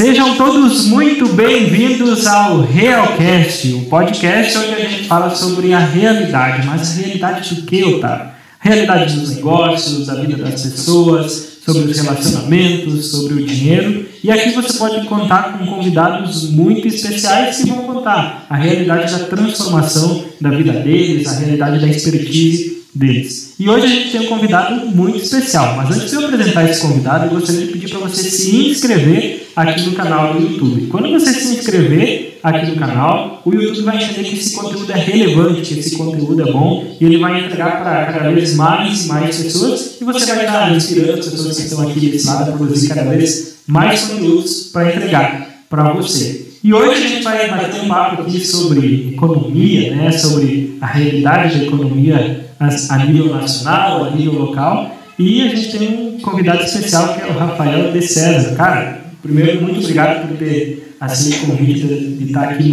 Sejam 0.00 0.34
todos 0.34 0.86
muito 0.86 1.28
bem-vindos 1.34 2.26
ao 2.26 2.62
Realcast, 2.62 3.74
um 3.74 3.84
podcast 3.84 4.56
onde 4.56 4.72
a 4.72 4.88
gente 4.88 5.04
fala 5.04 5.28
sobre 5.28 5.74
a 5.74 5.78
realidade. 5.78 6.66
Mas 6.66 6.92
a 6.92 7.02
realidade 7.02 7.54
do 7.54 7.66
que, 7.66 7.84
Otávio? 7.84 8.30
Realidade 8.60 9.14
dos 9.14 9.36
negócios, 9.36 10.06
da 10.06 10.14
vida 10.14 10.38
das 10.38 10.62
pessoas, 10.62 11.58
sobre 11.62 11.82
os 11.82 11.98
relacionamentos, 11.98 13.10
sobre 13.10 13.42
o 13.42 13.44
dinheiro. 13.44 14.06
E 14.24 14.30
aqui 14.30 14.52
você 14.52 14.78
pode 14.78 15.06
contar 15.06 15.58
com 15.58 15.66
convidados 15.66 16.50
muito 16.50 16.88
especiais 16.88 17.58
que 17.58 17.68
vão 17.68 17.80
contar 17.80 18.46
a 18.48 18.56
realidade 18.56 19.12
da 19.12 19.26
transformação 19.26 20.24
da 20.40 20.48
vida 20.48 20.72
deles, 20.72 21.28
a 21.28 21.40
realidade 21.40 21.78
da 21.78 21.86
expertise 21.86 22.69
deles. 22.94 23.54
E 23.58 23.68
hoje 23.68 23.86
a 23.86 23.88
gente 23.88 24.10
tem 24.10 24.20
um 24.22 24.26
convidado 24.26 24.86
muito 24.86 25.18
especial, 25.18 25.76
mas 25.76 25.96
antes 25.96 26.10
de 26.10 26.16
eu 26.16 26.24
apresentar 26.26 26.68
esse 26.68 26.80
convidado, 26.80 27.26
eu 27.26 27.30
gostaria 27.30 27.66
de 27.66 27.72
pedir 27.72 27.88
para 27.88 28.00
você 28.00 28.22
se 28.22 28.56
inscrever 28.56 29.48
aqui 29.54 29.82
no 29.82 29.92
canal 29.92 30.34
do 30.34 30.42
YouTube. 30.42 30.86
Quando 30.86 31.10
você 31.10 31.32
se 31.32 31.54
inscrever 31.54 32.38
aqui 32.42 32.70
no 32.70 32.76
canal, 32.76 33.42
o 33.44 33.54
YouTube 33.54 33.82
vai 33.82 34.02
entender 34.02 34.24
que 34.24 34.36
esse 34.36 34.56
conteúdo 34.56 34.90
é 34.90 34.96
relevante, 34.96 35.60
que 35.60 35.78
esse 35.78 35.96
conteúdo 35.96 36.48
é 36.48 36.52
bom 36.52 36.96
e 37.00 37.04
ele 37.04 37.18
vai 37.18 37.44
entregar 37.44 37.82
para 37.82 38.12
cada 38.12 38.30
vez 38.30 38.54
mais 38.54 39.04
e 39.04 39.08
mais 39.08 39.36
pessoas 39.38 39.96
e 40.00 40.04
você 40.04 40.34
vai 40.34 40.46
estar 40.46 40.74
inspirando 40.74 41.20
as 41.20 41.28
pessoas 41.28 41.56
que 41.56 41.62
estão 41.62 41.88
aqui 41.88 42.00
desse 42.08 42.26
lado 42.26 42.50
a 42.50 42.56
produzir 42.56 42.88
cada 42.88 43.10
vez 43.10 43.56
mais 43.66 44.02
conteúdos 44.02 44.70
para 44.72 44.94
entregar 44.94 45.64
para 45.68 45.92
você. 45.92 46.46
E 46.62 46.74
hoje 46.74 47.04
a 47.04 47.08
gente 47.08 47.22
vai 47.22 47.48
bater 47.48 47.80
um 47.82 47.88
papo 47.88 48.22
aqui 48.22 48.44
sobre 48.44 49.12
economia, 49.14 49.94
né, 49.94 50.12
sobre 50.12 50.76
a 50.80 50.86
realidade 50.86 51.58
da 51.58 51.64
economia 51.64 52.49
a 52.60 53.06
nível 53.06 53.34
nacional, 53.34 54.04
a 54.04 54.10
nível 54.10 54.34
local. 54.34 54.94
E 55.18 55.42
a 55.42 55.48
gente 55.48 55.78
tem 55.78 55.88
um 55.88 56.20
convidado 56.20 56.62
especial 56.62 57.14
que 57.14 57.22
é 57.22 57.26
o 57.26 57.38
Rafael 57.38 57.92
de 57.92 58.02
César. 58.02 58.54
Cara, 58.54 59.00
primeiro, 59.22 59.62
muito 59.62 59.80
obrigado 59.80 60.28
por 60.28 60.36
ter 60.36 60.94
aceito 61.00 61.44
o 61.44 61.46
convite 61.46 61.86
de 61.86 62.24
estar 62.24 62.50
aqui 62.50 62.68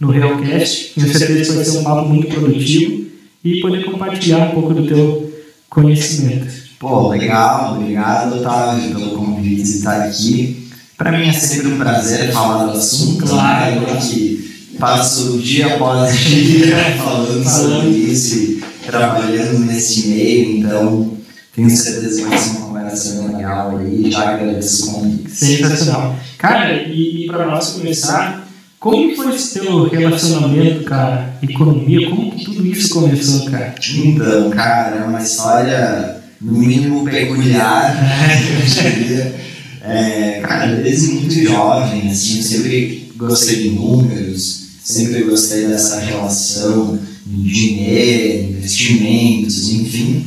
no, 0.00 0.08
no 0.08 0.12
Realcast. 0.12 0.94
Tenho 0.94 1.12
certeza 1.12 1.50
que 1.50 1.56
vai 1.56 1.64
ser 1.64 1.78
um 1.78 1.84
papo 1.84 2.08
muito 2.08 2.26
produtivo 2.28 3.06
e 3.44 3.60
poder 3.60 3.84
compartilhar 3.84 4.38
um 4.38 4.50
pouco 4.50 4.74
do 4.74 4.86
teu 4.86 5.32
conhecimento. 5.68 6.48
Pô, 6.78 7.08
legal, 7.08 7.76
obrigado, 7.76 8.36
Otávio, 8.36 8.90
pelo 8.90 9.10
convite 9.10 9.62
de 9.62 9.70
estar 9.70 10.02
aqui. 10.02 10.68
Para 10.96 11.12
mim 11.12 11.28
é 11.28 11.32
sempre 11.32 11.68
um 11.68 11.78
prazer 11.78 12.32
falar 12.32 12.66
do 12.66 12.72
assunto, 12.72 13.26
claro, 13.26 13.80
né? 13.80 13.98
que 14.00 14.74
passo 14.78 15.38
dia 15.38 15.74
após 15.74 16.16
dia 16.18 16.76
falando 17.02 17.48
sobre 17.48 17.88
isso 17.88 18.59
trabalhando 18.90 19.60
nesse 19.60 20.08
meio, 20.08 20.58
então 20.58 21.16
tenho 21.54 21.70
certeza 21.70 22.22
que 22.22 22.28
vai 22.28 22.38
ser 22.38 22.50
uma 22.50 22.66
conversa 22.68 23.26
legal 23.26 23.76
aí, 23.78 24.10
já 24.10 24.30
agradeço 24.30 24.90
o 24.90 24.94
convite. 24.94 25.30
Sensacional. 25.30 26.16
Cara, 26.38 26.72
e, 26.72 27.24
e 27.24 27.26
para 27.26 27.46
nós 27.46 27.70
começar, 27.70 28.48
como 28.78 29.14
foi 29.14 29.34
esse 29.34 29.60
teu 29.60 29.88
relacionamento, 29.88 30.84
cara? 30.84 31.34
Economia, 31.42 32.08
como 32.08 32.30
que 32.32 32.44
tudo 32.44 32.66
isso 32.66 32.94
começou, 32.94 33.50
cara? 33.50 33.74
Então, 33.94 34.50
cara, 34.50 34.96
é 34.96 35.04
uma 35.04 35.20
história 35.20 36.16
no 36.40 36.52
mínimo 36.52 37.04
peculiar, 37.04 37.94
né? 38.00 38.40
Eu 38.58 38.92
diria. 38.94 39.50
É, 39.82 40.40
cara, 40.42 40.76
desde 40.76 41.12
muito 41.14 41.32
jovem, 41.42 42.10
assim, 42.10 42.38
eu 42.38 42.42
sempre 42.42 43.12
gostei 43.16 43.64
de 43.64 43.70
números, 43.70 44.68
sempre 44.82 45.24
gostei 45.24 45.66
dessa 45.66 46.00
relação 46.00 46.98
dinheiro, 47.30 48.50
investimentos, 48.50 49.72
enfim. 49.72 50.26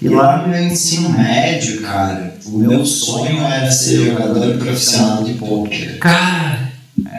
E 0.00 0.08
lá 0.08 0.42
no 0.42 0.48
meu 0.48 0.62
ensino 0.62 1.10
médio, 1.10 1.80
cara, 1.82 2.36
o 2.46 2.58
meu 2.58 2.86
sonho 2.86 3.42
era 3.42 3.70
ser 3.70 4.06
jogador 4.06 4.56
profissional 4.56 5.24
de 5.24 5.34
pôquer. 5.34 5.98
Cara, 5.98 6.72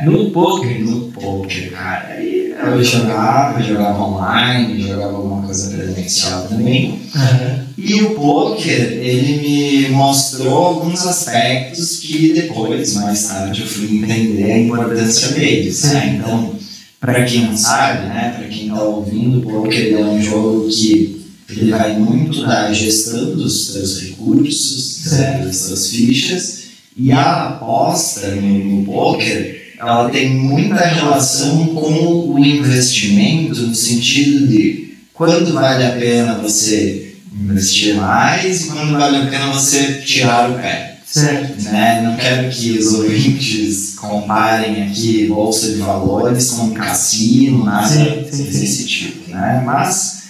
no 0.05 0.29
poker? 0.31 0.79
No 0.81 1.11
poker, 1.11 1.71
cara. 1.71 2.15
Aí 2.17 2.53
eu 2.57 2.83
jogava, 2.83 3.61
jogava 3.61 4.03
online, 4.03 4.81
jogava 4.81 5.15
alguma 5.15 5.45
coisa 5.45 5.75
presencial 5.75 6.47
também. 6.47 6.91
Uhum. 7.15 7.59
E 7.77 8.01
o 8.01 8.11
poker, 8.11 8.91
ele 8.93 9.37
me 9.41 9.89
mostrou 9.89 10.53
alguns 10.53 11.05
aspectos 11.05 11.97
que 11.97 12.33
depois, 12.33 12.95
mais 12.95 13.27
tarde, 13.27 13.61
eu 13.61 13.67
fui 13.67 13.97
entender 13.97 14.51
a 14.51 14.59
importância 14.59 15.29
deles. 15.29 15.83
Né? 15.83 16.17
Então, 16.17 16.55
para 16.99 17.23
quem 17.23 17.45
não 17.45 17.57
sabe, 17.57 18.07
né, 18.07 18.35
para 18.37 18.47
quem 18.47 18.67
está 18.67 18.83
ouvindo, 18.83 19.39
o 19.39 19.41
poker 19.41 19.93
é 19.93 20.03
um 20.03 20.21
jogo 20.21 20.67
que 20.67 21.25
ele 21.49 21.71
vai 21.71 21.97
muito 21.97 22.45
da 22.45 22.71
gestão 22.73 23.35
dos 23.35 23.67
seus 23.67 24.01
recursos, 24.01 25.05
né, 25.11 25.41
das 25.45 25.57
suas 25.57 25.89
fichas, 25.89 26.63
e 26.97 27.11
a 27.11 27.47
aposta 27.47 28.27
no, 28.35 28.81
no 28.81 28.85
poker 28.85 29.59
ela 29.79 30.09
tem 30.09 30.29
muita 30.29 30.85
relação 30.85 31.67
com 31.67 32.33
o 32.33 32.37
investimento 32.37 33.61
no 33.61 33.73
sentido 33.73 34.45
de 34.45 34.97
quando 35.13 35.53
vale 35.53 35.85
a 35.85 35.91
pena 35.91 36.37
você 36.37 37.15
investir 37.33 37.95
mais 37.95 38.65
e 38.65 38.67
quando 38.67 38.91
vale 38.91 39.17
a 39.17 39.25
pena 39.27 39.47
você 39.53 40.01
tirar 40.01 40.51
o 40.51 40.55
pé. 40.55 40.88
Certo. 41.11 41.63
Né? 41.63 42.01
Não 42.03 42.15
quero 42.15 42.49
que 42.49 42.77
os 42.77 42.93
ouvintes 42.93 43.95
comparem 43.95 44.83
aqui 44.83 45.25
bolsa 45.27 45.71
de 45.71 45.79
valores 45.79 46.51
com 46.51 46.69
cassino, 46.71 47.65
nada 47.65 47.87
Sim, 47.87 48.25
sim, 48.31 48.43
desse 48.43 48.85
tipo. 48.85 49.31
Né? 49.31 49.63
Mas 49.65 50.23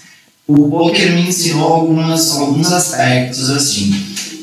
o 0.48 0.70
poker 0.70 1.12
me 1.12 1.28
ensinou 1.28 1.74
algumas, 1.74 2.32
alguns 2.32 2.72
aspectos 2.72 3.50
assim. 3.50 3.94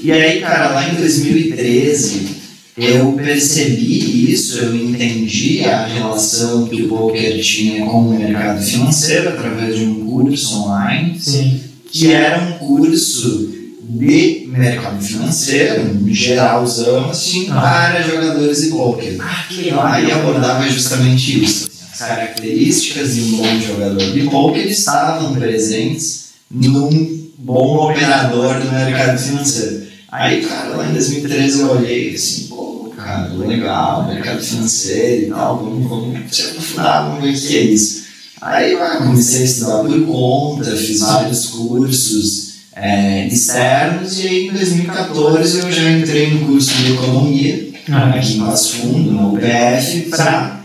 E 0.03 0.13
aí, 0.13 0.41
cara, 0.41 0.75
lá 0.75 0.89
em 0.89 0.97
2013 0.97 2.37
eu 2.77 3.13
percebi 3.13 4.31
isso, 4.31 4.59
eu 4.59 4.77
entendi 4.77 5.65
a 5.65 5.87
relação 5.87 6.67
que 6.67 6.83
o 6.83 6.89
poker 6.89 7.41
tinha 7.41 7.87
com 7.87 8.01
o 8.01 8.11
mercado 8.11 8.63
financeiro 8.63 9.31
através 9.31 9.79
de 9.79 9.87
um 9.87 10.05
curso 10.05 10.55
online, 10.59 11.19
Sim. 11.19 11.61
que 11.91 12.13
era 12.13 12.43
um 12.43 12.53
curso 12.59 13.56
de 13.89 14.49
mercado 14.51 15.01
financeiro, 15.03 15.97
geralzão, 16.09 17.11
assim, 17.11 17.47
Ah. 17.51 17.61
para 17.61 18.03
jogadores 18.03 18.63
de 18.63 18.69
poker. 18.71 19.17
Ah, 19.21 19.45
que 19.49 19.63
legal. 19.63 19.87
Aí 19.87 20.11
abordava 20.11 20.69
justamente 20.69 21.45
isso. 21.45 21.71
As 21.93 21.99
características 22.01 23.15
de 23.15 23.21
um 23.23 23.37
bom 23.37 23.61
jogador 23.61 24.13
de 24.13 24.21
poker 24.23 24.67
estavam 24.67 25.35
presentes 25.35 26.27
num 26.51 27.27
bom 27.39 27.91
operador 27.91 28.61
do 28.61 28.71
mercado 28.73 29.19
financeiro. 29.19 29.87
Aí, 30.11 30.45
cara, 30.45 30.77
lá 30.77 30.89
em 30.89 30.93
2013 30.93 31.61
eu 31.61 31.71
olhei 31.71 32.15
assim, 32.15 32.49
pô, 32.49 32.93
cara, 32.97 33.33
legal, 33.35 34.07
mercado 34.07 34.41
financeiro 34.43 35.27
e 35.27 35.31
tal, 35.31 35.59
vamos, 35.59 35.89
vamos 35.89 36.35
se 36.37 36.43
aprofundar, 36.43 37.09
vamos 37.09 37.25
ver 37.25 37.37
o 37.37 37.41
que 37.49 37.57
é 37.57 37.63
isso. 37.63 38.05
Aí, 38.41 38.75
vai, 38.77 38.99
comecei 38.99 39.43
a 39.43 39.45
estudar 39.45 39.79
por 39.79 40.07
conta, 40.07 40.77
fiz 40.77 41.01
vários 41.01 41.47
cursos 41.47 42.46
é, 42.77 43.27
externos 43.27 44.19
e 44.19 44.29
aí 44.29 44.49
em 44.49 44.53
2014 44.53 45.61
eu 45.61 45.73
já 45.73 45.91
entrei 45.91 46.31
no 46.31 46.47
curso 46.47 46.75
de 46.77 46.93
economia 46.93 47.73
Ah, 47.89 48.11
aqui 48.11 48.35
em 48.35 48.41
Passo 48.41 48.73
Fundo, 48.75 49.11
no 49.13 49.35
UPF, 49.35 50.11
para 50.11 50.57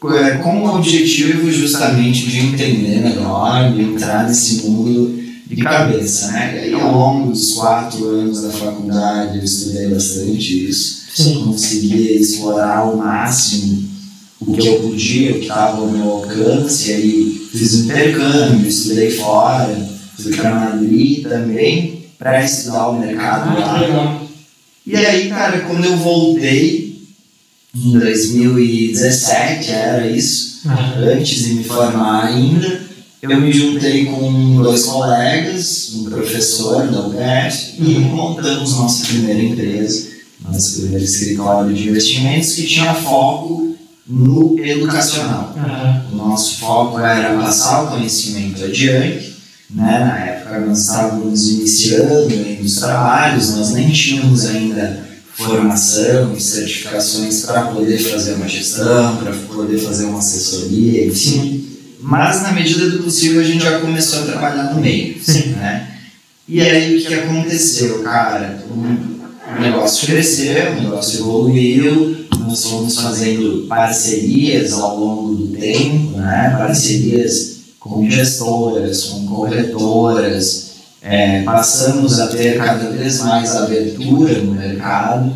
com 0.00 0.64
o 0.64 0.76
objetivo 0.76 1.50
justamente 1.50 2.30
de 2.30 2.38
entender 2.38 3.00
melhor, 3.00 3.72
de 3.72 3.82
entrar 3.82 4.28
nesse 4.28 4.66
mundo 4.66 5.18
de 5.44 5.56
cabeça, 5.56 6.30
né? 6.30 6.54
E 6.54 6.58
aí, 6.58 6.72
ao 6.74 6.92
longo 6.92 7.32
dos 7.32 7.54
quatro 7.54 8.06
anos 8.06 8.42
da 8.42 8.50
faculdade, 8.50 9.38
eu 9.38 9.44
estudei 9.44 9.88
bastante 9.88 10.68
isso, 10.68 11.06
Sim. 11.14 11.44
conseguia 11.46 12.20
explorar 12.20 12.78
ao 12.78 12.96
máximo 12.96 13.88
o 14.40 14.52
que 14.52 14.68
eu 14.68 14.78
podia, 14.80 15.32
o 15.32 15.34
que 15.34 15.40
estava 15.40 15.78
ao 15.78 15.90
meu 15.90 16.08
alcance, 16.08 16.90
e 16.90 16.94
aí 16.94 17.48
fiz 17.50 17.74
um 17.74 17.84
intercâmbio, 17.86 18.68
estudei 18.68 19.10
fora, 19.10 19.97
fui 20.22 20.34
para 20.36 20.54
Madrid 20.54 21.22
também, 21.22 22.04
para 22.18 22.44
estudar 22.44 22.88
o 22.88 22.98
mercado 22.98 23.58
lá. 23.60 24.20
E 24.86 24.96
aí, 24.96 25.28
cara, 25.28 25.60
quando 25.60 25.84
eu 25.84 25.96
voltei 25.96 26.98
em 27.76 27.98
2017, 27.98 29.70
era 29.70 30.06
isso, 30.06 30.62
antes 30.98 31.44
de 31.44 31.54
me 31.54 31.64
formar 31.64 32.24
ainda, 32.26 32.80
eu 33.20 33.40
me 33.40 33.52
juntei 33.52 34.06
com 34.06 34.62
dois 34.62 34.84
colegas, 34.84 35.92
um 35.96 36.04
professor 36.04 36.86
da 36.88 37.06
UPF, 37.06 37.74
e 37.78 37.96
Uhum. 37.96 38.00
montamos 38.14 38.76
nossa 38.76 39.06
primeira 39.06 39.42
empresa, 39.42 40.08
nosso 40.40 40.80
primeiro 40.80 41.04
escritório 41.04 41.74
de 41.74 41.88
investimentos 41.88 42.52
que 42.54 42.66
tinha 42.66 42.94
foco 42.94 43.76
no 44.06 44.58
educacional. 44.58 45.52
ah, 45.58 46.02
O 46.12 46.16
nosso 46.16 46.58
foco 46.58 46.98
era 47.00 47.36
passar 47.38 47.84
o 47.84 47.88
conhecimento 47.88 48.64
adiante. 48.64 49.36
Né? 49.70 49.98
Na 49.98 50.18
época 50.18 50.60
nós 50.60 50.80
estávamos 50.80 51.48
iniciando 51.48 52.32
aí 52.32 52.58
nos 52.62 52.76
trabalhos, 52.76 53.54
nós 53.54 53.72
nem 53.72 53.90
tínhamos 53.90 54.46
ainda 54.46 55.06
formação 55.34 56.34
e 56.34 56.40
certificações 56.40 57.42
para 57.42 57.62
poder 57.66 57.98
fazer 57.98 58.34
uma 58.34 58.48
gestão, 58.48 59.18
para 59.18 59.32
poder 59.32 59.78
fazer 59.78 60.06
uma 60.06 60.18
assessoria, 60.18 61.06
enfim. 61.06 61.14
Sim. 61.14 61.64
Mas 62.00 62.42
na 62.42 62.52
medida 62.52 62.88
do 62.90 63.02
possível 63.02 63.40
a 63.40 63.44
gente 63.44 63.62
já 63.62 63.78
começou 63.80 64.20
a 64.20 64.26
trabalhar 64.26 64.74
no 64.74 64.80
meio. 64.80 65.16
Né? 65.56 65.88
E 66.48 66.62
aí 66.62 66.96
o 66.96 67.06
que 67.06 67.14
aconteceu, 67.14 68.02
cara? 68.02 68.64
O 68.70 69.60
negócio 69.60 70.06
cresceu, 70.06 70.72
o 70.72 70.82
negócio 70.82 71.20
evoluiu, 71.20 72.26
nós 72.40 72.64
fomos 72.64 72.98
fazendo 72.98 73.66
parcerias 73.68 74.72
ao 74.72 74.98
longo 74.98 75.34
do 75.34 75.48
tempo, 75.48 76.16
né? 76.16 76.54
parcerias 76.56 77.57
com 77.88 78.08
gestoras, 78.08 79.04
com 79.04 79.26
corretoras, 79.26 80.68
é, 81.00 81.42
passamos 81.42 82.18
a 82.18 82.26
ter 82.26 82.58
cada 82.58 82.90
vez 82.90 83.20
mais 83.20 83.54
abertura 83.56 84.40
no 84.40 84.52
mercado, 84.52 85.32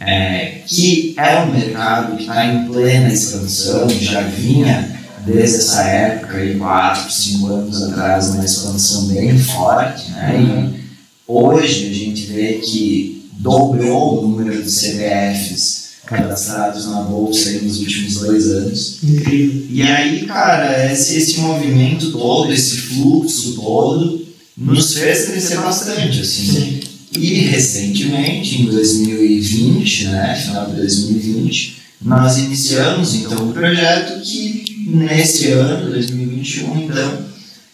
é, 0.00 0.60
que 0.66 1.14
é 1.16 1.38
um 1.40 1.52
mercado 1.52 2.16
que 2.16 2.22
está 2.22 2.44
em 2.46 2.66
plena 2.66 3.12
expansão, 3.12 3.88
já 3.88 4.22
vinha 4.22 4.98
desde 5.24 5.56
essa 5.56 5.82
época, 5.82 6.38
aí, 6.38 6.56
quatro, 6.56 7.12
cinco 7.12 7.46
anos 7.46 7.82
atrás, 7.82 8.30
uma 8.30 8.44
expansão 8.44 9.06
bem 9.06 9.38
forte, 9.38 10.10
né? 10.10 10.72
E 10.74 10.80
hoje 11.26 11.90
a 11.90 11.94
gente 11.94 12.26
vê 12.26 12.54
que 12.54 13.30
dobrou 13.32 14.18
o 14.18 14.28
número 14.28 14.62
de 14.62 14.70
CPFs 14.70 15.87
cadastrados 16.08 16.86
na 16.86 17.02
bolsa 17.02 17.50
aí 17.50 17.60
nos 17.60 17.78
últimos 17.80 18.14
dois 18.14 18.46
anos. 18.48 18.98
Incrível. 19.04 19.66
E 19.68 19.82
aí, 19.82 20.24
cara, 20.24 20.90
esse, 20.90 21.16
esse 21.18 21.38
movimento 21.38 22.10
todo, 22.10 22.50
esse 22.50 22.76
fluxo 22.78 23.52
todo, 23.52 24.26
nos 24.56 24.94
fez 24.94 25.26
crescer 25.26 25.58
bastante, 25.58 26.20
assim. 26.20 26.52
Sim. 26.52 26.80
E 27.12 27.34
recentemente, 27.40 28.62
em 28.62 28.66
2020, 28.66 30.06
né, 30.06 30.34
final 30.34 30.66
de 30.70 30.76
2020, 30.76 31.76
nós 32.00 32.38
iniciamos 32.38 33.14
então 33.14 33.50
o 33.50 33.52
projeto 33.52 34.20
que 34.22 34.86
nesse 34.86 35.48
ano, 35.48 35.90
2021, 35.90 36.84
então, 36.84 37.18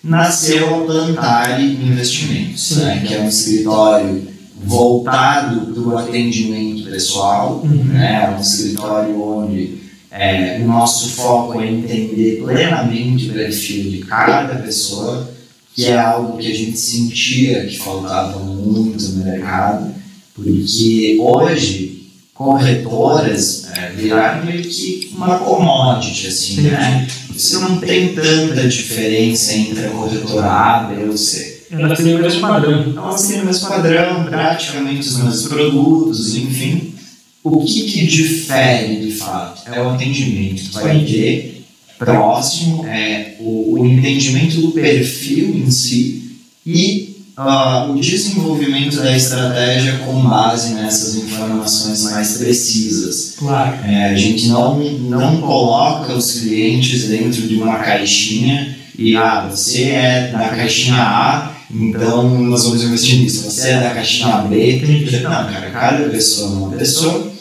nasceu 0.02 0.74
a 0.74 0.84
Plantare 0.84 1.62
Investimentos, 1.62 2.78
né, 2.78 3.04
que 3.06 3.14
é 3.14 3.20
um 3.20 3.28
escritório 3.28 4.33
voltado 4.74 5.72
para 5.72 5.82
o 5.82 5.98
atendimento 5.98 6.90
pessoal, 6.90 7.60
Uhum. 7.64 7.84
né, 7.84 8.34
um 8.36 8.40
escritório 8.40 9.22
onde 9.22 9.78
é, 10.10 10.58
o 10.62 10.66
nosso 10.66 11.08
foco 11.10 11.60
é 11.60 11.66
entender 11.70 12.42
plenamente 12.44 13.30
o 13.30 13.32
perfil 13.32 13.90
de 13.90 13.98
cada 13.98 14.56
pessoa, 14.56 15.30
que 15.74 15.86
é 15.86 15.98
algo 15.98 16.38
que 16.38 16.50
a 16.50 16.54
gente 16.54 16.78
sentia 16.78 17.66
que 17.66 17.78
faltava 17.78 18.38
muito 18.38 19.02
no 19.02 19.24
mercado, 19.24 19.92
porque 20.34 21.16
hoje 21.20 22.04
corretoras 22.32 23.68
é, 23.76 23.90
viraram 23.90 24.44
meio 24.46 24.62
que 24.62 25.10
uma 25.16 25.38
commodity, 25.38 26.26
assim, 26.28 26.60
né? 26.62 27.06
Você 27.32 27.58
não 27.58 27.78
tem 27.78 28.14
tanta 28.14 28.68
diferença 28.68 29.52
entre 29.54 29.86
a 29.86 29.90
corretora 29.90 30.46
A, 30.46 30.78
B 30.84 31.04
ou 31.04 31.16
C. 31.16 31.53
Ela 31.78 31.96
tem 31.96 32.14
o 32.14 32.18
mesmo 32.20 32.40
padrão. 32.40 32.94
Elas 32.96 33.28
têm 33.28 33.40
o 33.40 33.46
mesmo 33.46 33.68
padrão, 33.68 34.24
praticamente 34.24 35.00
os 35.00 35.16
mesmos 35.18 35.48
produtos, 35.48 36.36
enfim. 36.36 36.94
O 37.42 37.64
que, 37.64 37.82
que 37.82 38.06
difere 38.06 38.96
de 39.06 39.12
fato 39.12 39.62
é 39.70 39.80
o 39.82 39.90
atendimento. 39.90 40.70
Tu 40.70 40.72
vai 40.72 41.04
ter 41.04 41.64
próximo 41.98 42.86
é 42.86 43.36
o, 43.38 43.74
o 43.74 43.86
entendimento 43.86 44.60
do 44.60 44.72
perfil 44.72 45.54
em 45.54 45.70
si 45.70 46.38
e 46.66 47.14
ah, 47.36 47.88
o 47.90 47.98
desenvolvimento 47.98 48.96
da 48.96 49.16
estratégia 49.16 49.98
com 49.98 50.22
base 50.22 50.74
nessas 50.74 51.16
informações 51.16 52.02
mais 52.04 52.38
precisas. 52.38 53.34
Claro. 53.38 53.76
É, 53.84 54.10
a 54.10 54.16
gente 54.16 54.46
não, 54.46 54.78
não 54.78 55.40
coloca 55.40 56.14
os 56.14 56.40
clientes 56.40 57.08
dentro 57.08 57.42
de 57.42 57.56
uma 57.56 57.76
caixinha 57.78 58.76
e, 58.96 59.16
ah, 59.16 59.48
você 59.50 59.82
é 59.82 60.28
da 60.32 60.48
caixinha 60.50 61.02
A, 61.02 61.53
então 61.74 62.28
nós 62.40 62.64
vamos 62.64 62.82
investir 62.84 63.20
nisso. 63.20 63.50
Você 63.50 63.70
é 63.70 63.80
da 63.80 63.90
caixinha 63.90 64.38
B. 64.42 64.80
Não, 65.22 65.30
cara, 65.30 65.70
cada 65.70 66.08
pessoa 66.08 66.50
é 66.50 66.52
uma 66.52 66.76
pessoa. 66.76 67.34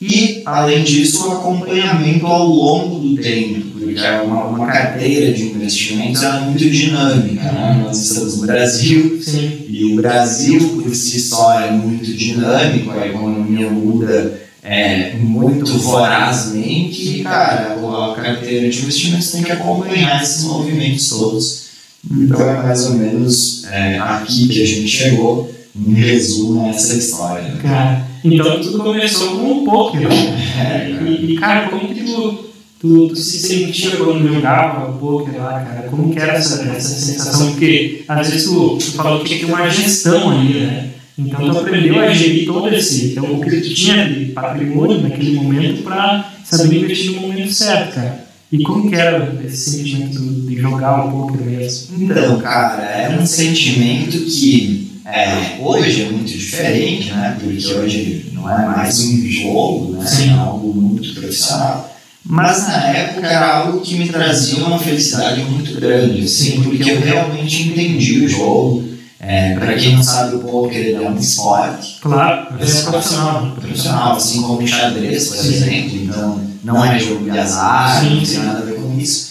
E, 0.00 0.40
além 0.46 0.82
disso, 0.82 1.28
o 1.28 1.32
acompanhamento 1.32 2.26
ao 2.26 2.46
longo 2.46 3.00
do 3.00 3.20
tempo, 3.20 3.66
porque 3.78 4.00
é 4.00 4.22
uma, 4.22 4.46
uma 4.46 4.66
carteira 4.66 5.30
de 5.30 5.42
investimentos 5.42 6.22
é 6.22 6.40
muito 6.40 6.70
dinâmica. 6.70 7.52
Né? 7.52 7.82
Nós 7.84 7.98
estamos 8.02 8.38
no 8.38 8.46
Brasil, 8.46 9.20
Sim. 9.22 9.66
e 9.68 9.92
o 9.92 9.96
Brasil, 9.96 10.80
por 10.82 10.94
si 10.94 11.20
só, 11.20 11.60
é 11.60 11.70
muito 11.70 12.14
dinâmico, 12.14 12.90
a 12.92 13.06
economia 13.06 13.68
muda 13.68 14.40
é, 14.62 15.16
muito 15.16 15.78
vorazmente. 15.78 17.18
E, 17.18 17.22
cara, 17.22 17.74
a 17.74 18.14
carteira 18.14 18.70
de 18.70 18.78
investimentos 18.78 19.30
tem 19.30 19.42
que 19.42 19.52
acompanhar 19.52 20.22
esses 20.22 20.44
movimentos 20.44 21.10
todos. 21.10 21.69
Então, 22.10 22.40
é 22.40 22.62
mais 22.62 22.86
ou 22.86 22.94
menos 22.94 23.64
é, 23.64 23.98
aqui 23.98 24.48
que 24.48 24.62
a 24.62 24.66
gente 24.66 24.88
chegou. 24.88 25.50
Em 25.74 25.94
resumo, 25.94 26.68
essa 26.68 26.94
história. 26.96 27.52
Cara, 27.62 28.04
então 28.24 28.60
tudo 28.60 28.82
começou 28.82 29.38
com 29.38 29.52
um 29.52 29.64
poker. 29.64 30.08
né? 30.08 30.98
E, 31.06 31.32
e, 31.32 31.36
cara, 31.36 31.68
como 31.68 31.94
que 31.94 32.02
tu, 32.02 32.44
tu, 32.80 33.08
tu 33.08 33.16
se 33.16 33.38
sentia 33.38 33.92
quando 33.92 34.34
jogava 34.34 34.92
poker 34.98 35.38
lá, 35.38 35.60
cara? 35.60 35.88
Como 35.88 36.12
que 36.12 36.18
era 36.18 36.32
essa, 36.32 36.64
essa 36.64 36.88
sensação? 36.88 37.52
Porque 37.52 38.02
às 38.08 38.28
vezes 38.28 38.48
tu, 38.50 38.78
tu 38.78 38.92
falou 38.92 39.20
que 39.20 39.26
tinha 39.26 39.38
que 39.38 39.46
ter 39.46 39.52
uma 39.52 39.70
gestão 39.70 40.30
ali, 40.30 40.54
né? 40.54 40.90
Então 41.16 41.50
tu 41.50 41.58
aprendeu 41.58 42.00
a 42.00 42.12
gerir 42.12 42.46
todo 42.46 42.68
esse, 42.68 43.12
então, 43.12 43.24
o 43.32 43.40
que 43.40 43.60
tu 43.60 43.74
tinha 43.74 44.08
de 44.08 44.26
patrimônio 44.26 45.02
naquele 45.02 45.34
momento 45.34 45.82
para 45.82 46.32
saber 46.44 46.82
investir 46.82 47.12
no 47.12 47.20
momento 47.22 47.52
certo, 47.52 47.94
cara. 47.94 48.24
E 48.50 48.62
como 48.64 48.88
que 48.88 48.96
era 48.96 49.38
esse 49.44 49.70
sentimento 49.70 50.20
jogar 50.60 51.06
o 51.06 51.10
poker 51.10 51.40
mesmo? 51.42 52.02
Então, 52.04 52.40
cara, 52.40 52.82
é 52.82 53.18
um 53.20 53.26
sentimento 53.26 54.18
que 54.18 54.90
é, 55.04 55.56
hoje 55.60 56.02
é 56.02 56.10
muito 56.10 56.30
diferente, 56.30 57.12
né? 57.12 57.36
Porque 57.40 57.66
hoje 57.74 58.30
não 58.32 58.48
é 58.50 58.66
mais 58.66 59.00
um 59.00 59.26
jogo, 59.28 59.92
né? 59.94 60.06
Sim. 60.06 60.30
É 60.30 60.32
algo 60.34 60.72
muito 60.74 61.14
profissional. 61.14 61.90
Mas 62.24 62.68
na 62.68 62.86
época 62.88 63.26
era 63.26 63.56
algo 63.56 63.80
que 63.80 63.96
me 63.96 64.08
trazia 64.08 64.62
uma 64.64 64.78
felicidade 64.78 65.42
muito 65.42 65.74
grande, 65.80 66.22
assim, 66.24 66.52
Sim. 66.52 66.62
porque 66.62 66.90
eu 66.90 67.00
realmente 67.00 67.62
entendi 67.68 68.24
o 68.24 68.28
jogo. 68.28 68.90
É, 69.22 69.54
para 69.54 69.74
quem 69.74 69.96
não 69.96 70.02
sabe, 70.02 70.36
o 70.36 70.38
poker 70.38 70.96
é 70.96 71.00
um 71.00 71.14
esporte 71.18 71.98
Claro, 72.00 72.54
é 72.54 72.56
profissional. 72.82 73.52
profissional, 73.60 74.16
assim 74.16 74.40
como 74.42 74.62
o 74.62 74.66
xadrez, 74.66 75.28
por 75.28 75.44
exemplo. 75.44 75.96
Então, 75.96 76.40
não 76.64 76.84
é 76.84 76.98
jogo 76.98 77.24
de 77.30 77.38
azar, 77.38 78.00
Sim, 78.00 78.16
não 78.16 78.22
tem 78.24 78.38
nada 78.38 78.58
a 78.60 78.62
ver 78.62 78.74
com 78.76 78.98
isso. 78.98 79.29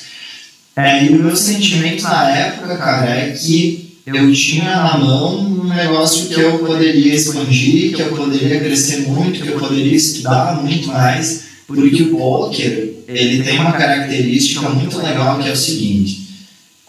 É, 0.79 1.05
e 1.05 1.09
o 1.09 1.23
meu 1.23 1.35
sentimento 1.35 2.03
na 2.03 2.29
época, 2.29 2.77
cara, 2.77 3.09
é 3.09 3.31
que 3.31 3.99
eu 4.05 4.31
tinha 4.33 4.63
na 4.63 4.97
mão 4.97 5.39
um 5.39 5.67
negócio 5.67 6.29
que 6.29 6.39
eu 6.39 6.59
poderia 6.59 7.13
expandir, 7.13 7.93
que 7.93 8.01
eu 8.01 8.15
poderia 8.15 8.61
crescer 8.61 9.01
muito, 9.01 9.41
que 9.41 9.49
eu 9.49 9.59
poderia 9.59 9.95
estudar 9.95 10.63
muito 10.63 10.87
mais, 10.87 11.43
porque 11.67 12.03
o 12.03 12.17
poker, 12.17 12.93
ele 13.09 13.43
tem 13.43 13.59
uma 13.59 13.73
característica 13.73 14.69
muito 14.69 14.97
legal 14.99 15.37
que 15.39 15.49
é 15.49 15.51
o 15.51 15.57
seguinte, 15.57 16.29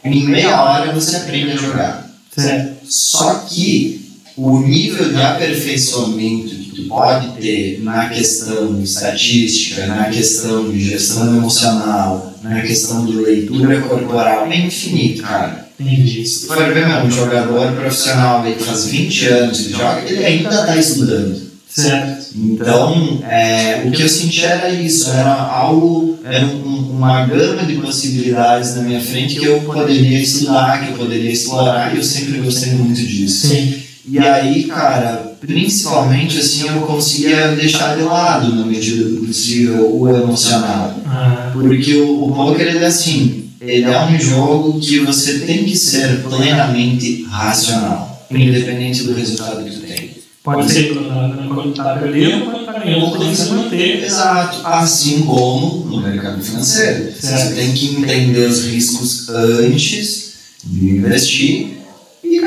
em 0.05 0.25
meia 0.25 0.63
hora 0.63 0.93
você 0.93 1.17
aprende 1.17 1.51
a 1.51 1.57
jogar. 1.57 2.11
Certo. 2.35 2.87
Só 2.89 3.35
que 3.51 4.01
o 4.37 4.61
nível 4.61 5.13
de 5.13 5.21
aperfeiçoamento 5.21 6.55
que 6.55 6.77
tu 6.77 6.83
pode 6.85 7.41
ter 7.41 7.81
na 7.83 8.09
questão 8.09 8.81
estatística, 8.81 9.85
na 9.87 10.05
questão 10.05 10.71
de 10.71 10.83
gestão 10.83 11.37
emocional, 11.37 12.30
na 12.43 12.61
questão 12.63 13.05
de 13.07 13.13
leitura 13.17 13.81
corporal 13.83 14.47
é 14.51 14.57
infinito, 14.57 15.23
cara. 15.23 15.69
Entendi. 15.79 16.27
Se 16.27 16.47
for 16.47 16.57
ver 16.75 16.87
um 17.05 17.11
jogador 17.11 17.73
profissional 17.73 18.43
aí 18.43 18.55
que 18.55 18.65
faz 18.65 18.87
20 18.87 19.27
anos 19.29 19.59
que 19.61 19.73
joga, 19.73 20.03
ele 20.07 20.25
ainda 20.25 20.49
está 20.51 20.77
estudando. 20.77 21.51
Certo. 21.69 22.27
Então, 22.37 23.23
é, 23.29 23.85
o 23.87 23.93
que 23.93 24.03
eu 24.03 24.09
senti 24.09 24.45
era 24.45 24.69
isso, 24.71 25.09
era 25.11 25.33
algo, 25.33 26.19
era 26.25 26.45
um- 26.45 26.91
uma 26.97 27.25
gama 27.27 27.63
de 27.63 27.77
possibilidades 27.77 28.75
na 28.75 28.83
minha 28.83 29.01
frente 29.01 29.37
que 29.39 29.45
eu 29.47 29.61
poderia 29.61 30.19
estudar, 30.19 30.85
que 30.85 30.93
eu 30.93 30.99
poderia 30.99 31.31
explorar, 31.31 31.95
e 31.95 31.99
eu 31.99 32.03
sempre 32.05 32.41
gostei 32.41 32.73
muito 32.73 33.01
disso. 33.01 33.47
Sim. 33.49 33.83
E 34.11 34.19
aí, 34.19 34.65
cara, 34.65 35.37
principalmente 35.41 36.39
assim, 36.39 36.69
eu 36.69 36.81
conseguia 36.83 37.49
deixar 37.55 37.97
de 37.97 38.03
lado, 38.03 38.55
na 38.57 38.65
medida 38.67 39.05
do 39.05 39.27
possível, 39.27 39.95
o 39.97 40.09
emocional. 40.09 40.95
Ah, 41.07 41.51
Porque 41.53 41.95
o, 41.95 42.25
o 42.25 42.33
poker, 42.35 42.67
ele 42.67 42.79
é 42.79 42.87
assim, 42.87 43.51
ele 43.61 43.85
é 43.85 44.05
um 44.05 44.19
jogo 44.19 44.81
que 44.81 44.99
você 45.01 45.41
tem 45.41 45.65
que 45.65 45.77
ser 45.77 46.23
plenamente 46.23 47.25
racional, 47.31 48.27
independente 48.31 49.05
do 49.05 49.15
resultado 49.15 49.63
que 49.65 49.71
tu 49.71 49.81
tem. 49.81 50.11
pode 50.43 50.71
ser 50.73 50.93
quando 50.95 51.55
quando 51.55 51.75
tá 51.75 51.97
perdendo, 51.97 52.47
quando 52.47 52.65
tá 52.67 52.73
ganhando, 52.79 53.19
tem 53.19 53.31
que 53.31 53.37
se 53.37 53.51
manter. 53.51 54.05
Exato. 54.05 54.67
Assim 54.67 55.21
como 55.23 55.85
no 55.85 56.01
mercado 56.01 56.43
financeiro. 56.43 57.13
Você 57.13 57.27
Certo. 57.27 57.55
tem 57.55 57.73
que 57.73 57.97
entender 57.97 58.47
os 58.47 58.65
riscos 58.67 59.29
antes 59.29 60.33
de 60.65 60.91
investir. 60.91 61.80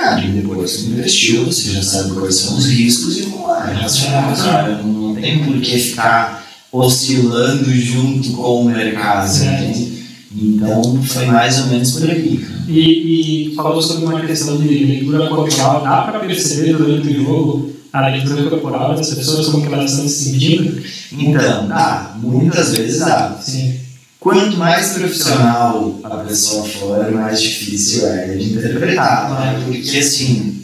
Cara, 0.03 0.19
e 0.19 0.31
depois 0.31 0.75
que 0.75 0.88
investiu, 0.88 1.45
você 1.45 1.72
já 1.72 1.81
sabe 1.81 2.12
quais 2.12 2.36
são 2.36 2.57
os 2.57 2.65
riscos 2.65 3.19
e 3.19 3.24
como 3.27 3.50
é 3.55 3.72
racional, 3.72 4.36
cara. 4.36 4.81
Não 4.83 5.15
tem 5.15 5.45
por 5.45 5.62
que 5.62 5.79
ficar 5.79 6.45
oscilando 6.69 7.74
junto 7.74 8.31
com 8.33 8.63
o 8.63 8.65
mercado, 8.65 9.31
Certo. 9.31 9.63
entende? 9.63 10.03
Então, 10.36 11.01
foi 11.03 11.25
mais 11.27 11.57
ou 11.62 11.67
menos 11.67 11.91
por 11.91 12.10
aí. 12.10 12.45
E, 12.67 13.51
e 13.51 13.55
falou 13.55 13.81
sobre 13.81 14.05
uma 14.05 14.19
questão 14.19 14.57
de 14.57 14.67
leitura 14.67 15.29
corporal. 15.29 15.83
Dá 15.83 16.01
para 16.01 16.19
perceber 16.19 16.75
durante 16.75 17.07
o 17.07 17.24
jogo 17.24 17.72
a 17.93 18.10
leitura 18.10 18.50
corporal 18.50 18.95
das 18.95 19.10
pessoas, 19.13 19.48
como 19.48 19.65
que 19.65 19.74
elas 19.74 19.91
estão 19.91 20.10
se 20.10 20.31
sentindo? 20.31 20.83
Então, 21.13 21.67
dá. 21.67 22.17
Muitas 22.22 22.75
vezes 22.75 23.00
dá. 23.00 23.38
Sim. 23.41 23.79
Quanto 24.24 24.56
mais 24.56 24.94
profissional 24.94 26.00
a 26.01 26.10
pessoa 26.18 26.63
for, 26.65 27.12
mais 27.12 27.42
difícil 27.42 28.08
é 28.08 28.27
de 28.38 28.53
interpretar. 28.53 29.30
Né? 29.32 29.63
Porque, 29.65 29.98
assim, 29.98 30.62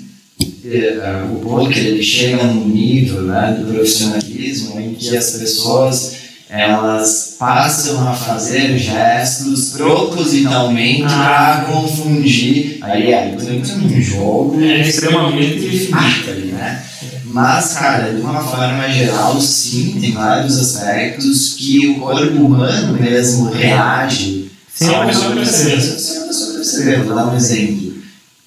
eh, 0.64 1.24
o 1.30 1.36
poker 1.40 1.78
ele 1.78 2.02
chega 2.02 2.42
num 2.46 2.70
nível 2.70 3.24
né, 3.24 3.58
do 3.60 3.74
profissionalismo 3.74 4.80
em 4.80 4.94
que 4.94 5.16
as 5.18 5.32
pessoas 5.32 6.14
elas 6.50 7.36
passam 7.38 8.08
a 8.08 8.14
fazer 8.14 8.76
gestos 8.78 9.72
propositalmente 9.78 11.04
Ah. 11.06 11.66
para 11.66 11.74
confundir. 11.74 12.78
Aí 12.82 13.12
é, 13.12 13.28
por 13.34 13.42
exemplo, 13.42 13.78
num 13.78 14.02
jogo 14.02 14.64
É 14.64 14.82
extremamente 14.82 15.92
ali, 16.30 16.52
né? 16.54 16.82
Mas, 17.32 17.74
cara, 17.74 18.12
de 18.14 18.22
uma 18.22 18.42
forma 18.42 18.90
geral, 18.90 19.40
sim, 19.40 19.98
tem 20.02 20.12
vários 20.14 20.58
aspectos 20.60 21.54
que 21.58 21.88
o 21.90 22.00
corpo 22.00 22.34
humano 22.46 22.94
mesmo 23.00 23.50
reage. 23.52 24.50
Sem 24.74 24.90
a 24.90 25.02
ao- 25.02 25.08
pessoa 25.08 25.34
perceber. 25.36 25.82
Sem 25.82 26.18
a 26.18 26.26
pessoa 26.28 26.54
perceber. 26.56 27.04
Vou 27.04 27.16
dar 27.16 27.28
um 27.28 27.36
exemplo. 27.36 27.90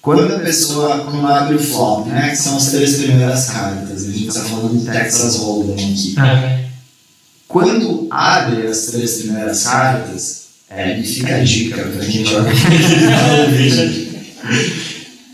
Quando 0.01 0.35
a 0.35 0.39
pessoa, 0.39 0.99
quando 1.05 1.25
abre 1.25 1.55
o 1.55 1.59
flop, 1.59 2.07
né, 2.07 2.31
que 2.31 2.35
são 2.35 2.57
as 2.57 2.71
três 2.71 2.95
primeiras 2.97 3.45
cartas, 3.45 4.03
a 4.03 4.11
gente 4.11 4.27
está 4.27 4.41
falando 4.43 4.77
de 4.77 4.85
Texas 4.91 5.35
Hold'em 5.37 5.93
aqui. 5.93 6.15
Ah, 6.17 6.59
Quando 7.47 8.07
abre 8.11 8.67
as 8.67 8.87
três 8.87 9.21
primeiras 9.21 9.63
cartas, 9.63 10.43
é, 10.69 11.01
fica 11.03 11.35
a 11.35 11.39
dica 11.43 11.83
pra 11.83 12.05
quem 12.05 12.25
joga 12.25 12.49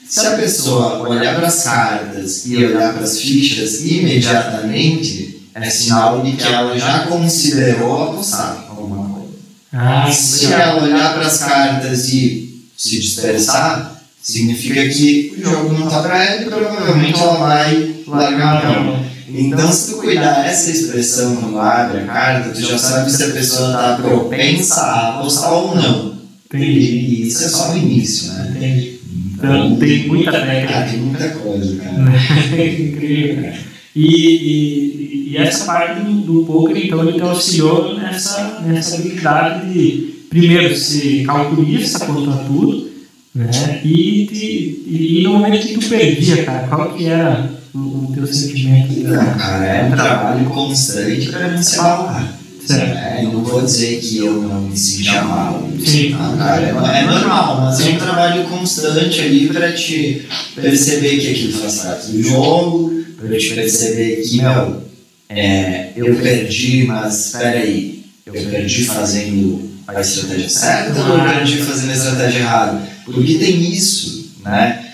Se 0.10 0.26
a 0.26 0.32
pessoa 0.32 1.08
olhar 1.08 1.36
para 1.36 1.48
as 1.48 1.64
cartas 1.64 2.46
e 2.48 2.58
olhar 2.66 2.94
para 2.94 3.04
as 3.04 3.20
fichas 3.20 3.82
imediatamente, 3.82 5.42
é 5.54 5.70
sinal 5.70 6.22
de 6.22 6.32
que 6.34 6.44
ela 6.44 6.78
já 6.78 7.06
considerou 7.08 8.10
apostar 8.10 8.66
alguma 8.70 9.10
coisa. 9.10 9.34
ah, 9.74 10.12
Se 10.12 10.52
ela 10.52 10.84
olhar 10.84 11.14
para 11.14 11.28
as 11.28 11.38
cartas 11.38 12.10
e 12.10 12.64
se 12.76 13.00
dispersar, 13.00 14.02
significa 14.22 14.88
que 14.90 15.34
o 15.38 15.42
jogo 15.44 15.74
não 15.74 15.88
está 15.88 16.02
para 16.02 16.24
ela 16.26 16.42
e 16.42 16.46
provavelmente 16.46 17.20
ela 17.20 17.38
vai 17.38 17.96
largar 18.08 18.66
a 18.66 18.80
mão. 18.80 19.06
Então, 19.28 19.72
se 19.72 19.92
tu 19.92 19.98
cuidar 19.98 20.44
essa 20.48 20.72
expressão 20.72 21.36
quando 21.36 21.60
abre 21.60 22.00
a 22.02 22.06
carta, 22.06 22.50
tu 22.50 22.62
já 22.62 22.80
sabe 22.80 23.12
se 23.12 23.24
a 23.24 23.30
pessoa 23.30 23.70
está 23.70 23.96
propensa 24.02 24.82
a 24.82 25.20
apostar 25.20 25.54
ou 25.54 25.76
não. 25.76 26.18
Entendi. 26.48 26.80
E 26.80 27.28
isso 27.28 27.44
é 27.44 27.48
só 27.48 27.74
o 27.74 27.78
início, 27.78 28.32
né? 28.34 28.54
Entendi. 28.56 28.99
Então, 29.42 29.76
tem 29.78 30.08
muita 30.08 30.32
técnica. 30.32 30.82
tem 30.84 31.00
muita 31.00 31.30
coisa, 31.30 31.76
cara. 31.78 31.96
Incrível, 32.72 33.44
cara. 33.44 33.58
E, 33.96 34.06
e, 34.06 35.30
e 35.32 35.38
essa 35.38 35.66
parte 35.66 36.02
do, 36.02 36.12
do 36.22 36.46
poker, 36.46 36.78
então, 36.86 37.08
ele 37.08 37.14
te 37.18 37.22
auxiliou 37.22 37.98
nessa, 37.98 38.62
nessa 38.66 38.96
habilidade 38.98 39.74
de, 39.74 40.14
primeiro, 40.30 40.76
ser 40.76 41.24
calculista 41.26 42.06
quanto 42.06 42.30
a 42.30 42.38
tudo, 42.38 42.90
né? 43.34 43.50
E, 43.84 44.26
te- 44.28 44.84
e, 44.88 45.20
e 45.20 45.24
no 45.24 45.34
momento 45.34 45.66
que 45.68 45.74
tu 45.78 45.88
perdia, 45.90 46.44
cara, 46.44 46.68
qual 46.68 46.94
que 46.94 47.06
era 47.06 47.50
o, 47.74 47.78
o 47.80 48.12
teu 48.14 48.28
sentimento? 48.28 48.94
Não, 49.02 49.34
cara, 49.38 49.66
é 49.66 49.84
um 49.86 49.92
trabalho 49.92 50.46
constante 50.46 51.30
para 51.30 51.48
não 51.50 51.62
se 51.64 51.80
abalar. 51.80 52.39
É, 52.74 53.22
eu 53.24 53.34
não 53.34 53.44
vou 53.44 53.62
dizer 53.62 54.00
que 54.00 54.18
eu 54.18 54.42
não 54.42 54.62
me 54.62 54.78
sentia 54.78 55.22
mal. 55.24 55.70
Sim. 55.86 56.10
Não, 56.12 56.38
cara, 56.38 56.62
é, 56.62 57.02
é 57.02 57.06
normal, 57.06 57.62
mas 57.62 57.80
é 57.80 57.90
um 57.90 57.98
trabalho 57.98 58.44
constante 58.50 59.22
ali 59.22 59.48
para 59.48 59.72
te 59.72 60.28
perceber 60.56 61.18
que 61.18 61.32
aquilo 61.32 61.54
faz 61.60 61.78
parte 61.78 62.12
do 62.12 62.24
jogo, 62.24 63.04
para 63.18 63.38
te 63.38 63.54
perceber 63.54 64.22
que, 64.22 64.38
meu, 64.38 64.84
é, 65.30 65.90
eu 65.96 66.16
perdi, 66.16 66.84
mas 66.86 67.32
peraí, 67.32 68.04
eu 68.26 68.34
perdi 68.34 68.86
fazendo 68.86 69.70
a 69.88 70.02
estratégia 70.02 70.50
certa 70.50 71.02
ou 71.02 71.18
eu 71.18 71.24
perdi 71.24 71.58
fazendo 71.62 71.90
a 71.92 71.96
estratégia 71.96 72.40
errada? 72.40 72.82
Porque 73.06 73.36
tem 73.36 73.72
isso, 73.72 74.34
né? 74.44 74.86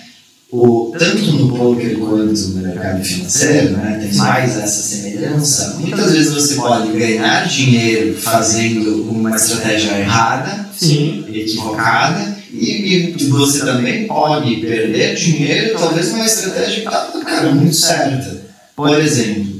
O, 0.50 0.92
tanto 0.96 1.22
no 1.32 1.56
poker 1.56 1.98
quanto 1.98 2.32
no 2.32 2.62
mercado 2.62 3.02
financeiro, 3.02 3.76
né, 3.76 3.98
tem 4.00 4.16
mais 4.16 4.56
essa 4.56 4.82
semelhança. 4.82 5.76
Muitas 5.80 6.12
vezes 6.12 6.32
você 6.32 6.54
pode 6.54 6.96
ganhar 6.96 7.48
dinheiro 7.48 8.16
fazendo 8.16 9.10
uma 9.10 9.34
estratégia 9.34 9.98
errada, 9.98 10.68
Sim. 10.72 11.24
equivocada, 11.32 12.36
e, 12.52 13.12
e 13.18 13.24
você 13.24 13.64
também 13.64 14.06
pode 14.06 14.56
perder 14.58 15.16
dinheiro, 15.16 15.76
talvez 15.78 16.12
uma 16.12 16.24
estratégia 16.24 16.74
que 16.74 16.88
está 16.88 17.12
cara, 17.24 17.52
muito 17.52 17.74
certa. 17.74 18.46
Por 18.76 18.96
exemplo, 19.00 19.55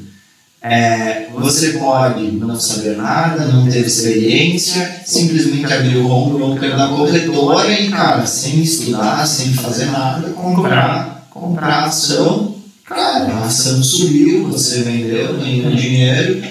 é, 0.62 1.28
você 1.32 1.74
pode 1.74 2.32
não 2.32 2.58
saber 2.58 2.96
nada, 2.96 3.44
não 3.46 3.68
ter 3.68 3.86
experiência, 3.86 5.00
simplesmente 5.04 5.72
abrir 5.72 5.96
o 5.96 6.08
home 6.08 6.38
broker 6.38 6.76
da 6.76 6.88
corretora 6.88 7.70
e, 7.70 7.88
cara, 7.90 8.26
sem 8.26 8.60
estudar, 8.60 9.26
sem 9.26 9.52
fazer 9.54 9.86
nada, 9.86 10.30
comprar, 10.30 11.26
comprar 11.30 11.84
ação. 11.84 12.54
Cara, 12.84 13.26
a 13.26 13.44
ação 13.44 13.82
subiu, 13.82 14.48
você 14.48 14.82
vendeu, 14.82 15.38
ganhou 15.38 15.72
dinheiro, 15.72 16.42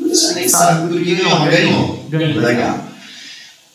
você 0.00 0.34
nem 0.34 0.48
sabe 0.48 0.88
por 0.88 1.02
que 1.02 1.14
ganhou, 1.14 1.40
ganhou. 1.46 2.04
Ganhou. 2.08 2.40
Legal. 2.40 2.89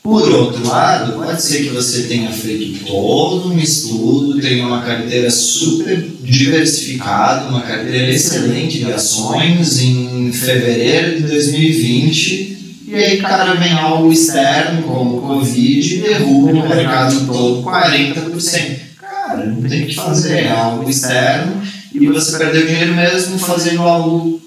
Por 0.05 0.31
outro 0.31 0.67
lado, 0.67 1.13
pode 1.13 1.41
ser 1.41 1.63
que 1.63 1.69
você 1.69 2.03
tenha 2.03 2.31
feito 2.31 2.85
todo 2.85 3.51
um 3.51 3.57
estudo, 3.57 4.39
tenha 4.39 4.63
uma 4.63 4.83
carteira 4.83 5.31
super 5.31 5.99
diversificada, 6.21 7.49
uma 7.49 7.61
carteira 7.61 8.11
excelente 8.11 8.77
de 8.77 8.93
ações 8.93 9.81
em 9.81 10.31
fevereiro 10.31 11.15
de 11.15 11.23
2020, 11.23 12.83
e 12.87 12.93
aí, 12.93 13.17
cara, 13.17 13.55
vem 13.55 13.73
algo 13.73 14.13
externo, 14.13 14.83
como 14.83 15.17
o 15.17 15.21
Covid, 15.21 15.95
e 15.95 16.01
derruba 16.01 16.51
o 16.51 16.69
mercado 16.69 17.25
todo 17.25 17.63
40%. 17.63 18.77
Cara, 19.01 19.43
não 19.47 19.67
tem 19.67 19.85
o 19.85 19.87
que 19.87 19.95
fazer, 19.95 20.33
é 20.33 20.51
algo 20.51 20.87
externo, 20.87 21.63
e 21.91 22.05
você 22.05 22.37
perdeu 22.37 22.67
dinheiro 22.67 22.93
mesmo 22.93 23.39
fazendo 23.39 23.81
algo 23.81 24.39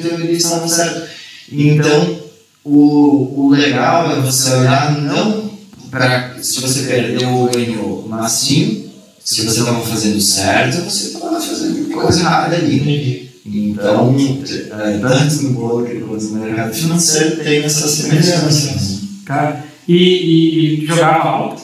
teoria 0.00 0.30
estava 0.30 0.68
certo. 0.68 1.10
Então, 1.50 2.21
o, 2.64 3.46
o 3.46 3.50
legal 3.50 4.10
é 4.12 4.20
você 4.20 4.50
olhar 4.52 5.00
não 5.00 5.50
para 5.90 6.36
se 6.42 6.60
você 6.60 6.82
perdeu 6.82 7.28
ou 7.30 7.50
ganhou, 7.50 8.06
mas 8.08 8.32
sim 8.32 8.82
se 9.24 9.44
você 9.44 9.60
estava 9.60 9.80
fazendo 9.86 10.20
certo, 10.20 10.82
você 10.82 11.08
estava 11.08 11.40
fazendo 11.40 11.88
coisa 11.90 12.20
errada 12.20 12.56
ali. 12.56 13.30
Então, 13.44 14.14
é, 14.16 14.98
tanto 14.98 15.42
no 15.42 15.54
poker 15.54 16.00
quanto 16.00 16.24
no 16.24 16.40
mercado 16.44 16.74
financeiro 16.74 17.36
tem 17.42 17.62
essa 17.64 17.88
semelhança. 17.88 19.00
Cara, 19.24 19.64
e, 19.86 19.94
e, 19.96 20.82
e 20.82 20.86
jogava 20.86 21.28
alto? 21.28 21.62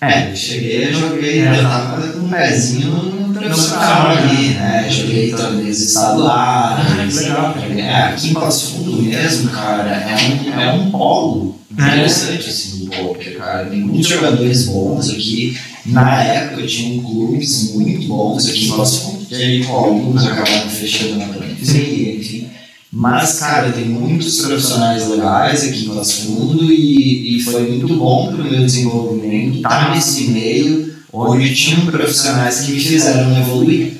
É, 0.00 0.30
eu 0.30 0.36
cheguei, 0.36 0.92
joguei, 0.92 1.40
É. 1.40 1.58
eu 1.58 1.62
tava 1.62 2.08
com 2.08 2.18
um 2.20 2.28
pezinho 2.30 3.19
profissional 3.40 4.08
ali, 4.08 4.50
né? 4.50 4.88
Joguei 4.90 5.32
torneios 5.32 5.80
estaduais. 5.80 7.16
Legal, 7.16 7.54
cara. 7.54 7.80
É, 7.80 7.94
aqui 8.04 8.30
em 8.30 8.34
Passo 8.34 8.72
Fundo 8.72 9.02
mesmo, 9.02 9.50
cara, 9.50 9.90
é 9.90 10.16
um, 10.16 10.60
é 10.60 10.72
um 10.72 10.90
polo 10.90 11.60
interessante 11.70 12.48
assim 12.48 12.84
do 12.84 12.90
poker, 12.90 13.38
cara. 13.38 13.66
Tem 13.66 13.80
muitos 13.80 14.08
jogadores 14.08 14.66
bons 14.66 15.10
aqui. 15.10 15.58
Na 15.86 16.22
época 16.22 16.66
tinham 16.66 17.02
clubes 17.02 17.74
muito 17.74 18.06
bons 18.06 18.46
aqui 18.48 18.66
em 18.66 18.76
Passo 18.76 19.00
Fundo, 19.00 19.24
que 19.26 19.34
aí 19.34 19.66
alguns 19.66 20.26
acabaram 20.26 20.68
fechando 20.68 21.16
na 21.16 21.26
pandemia, 21.26 22.16
enfim. 22.16 22.48
Mas, 22.92 23.38
cara, 23.38 23.70
tem 23.70 23.84
muitos 23.84 24.40
profissionais 24.40 25.08
legais 25.08 25.62
aqui 25.64 25.86
em 25.86 25.94
Passo 25.94 26.22
Fundo 26.22 26.72
e, 26.72 27.36
e 27.36 27.40
foi 27.40 27.68
muito 27.68 27.94
bom 27.96 28.32
para 28.32 28.42
o 28.42 28.50
meu 28.50 28.60
desenvolvimento 28.64 29.58
estar 29.58 29.94
nesse 29.94 30.28
meio 30.28 30.90
onde 31.12 31.54
tinham 31.54 31.86
profissionais 31.86 32.60
que 32.60 32.72
me 32.72 32.80
fizeram 32.80 33.36
evoluir. 33.38 33.92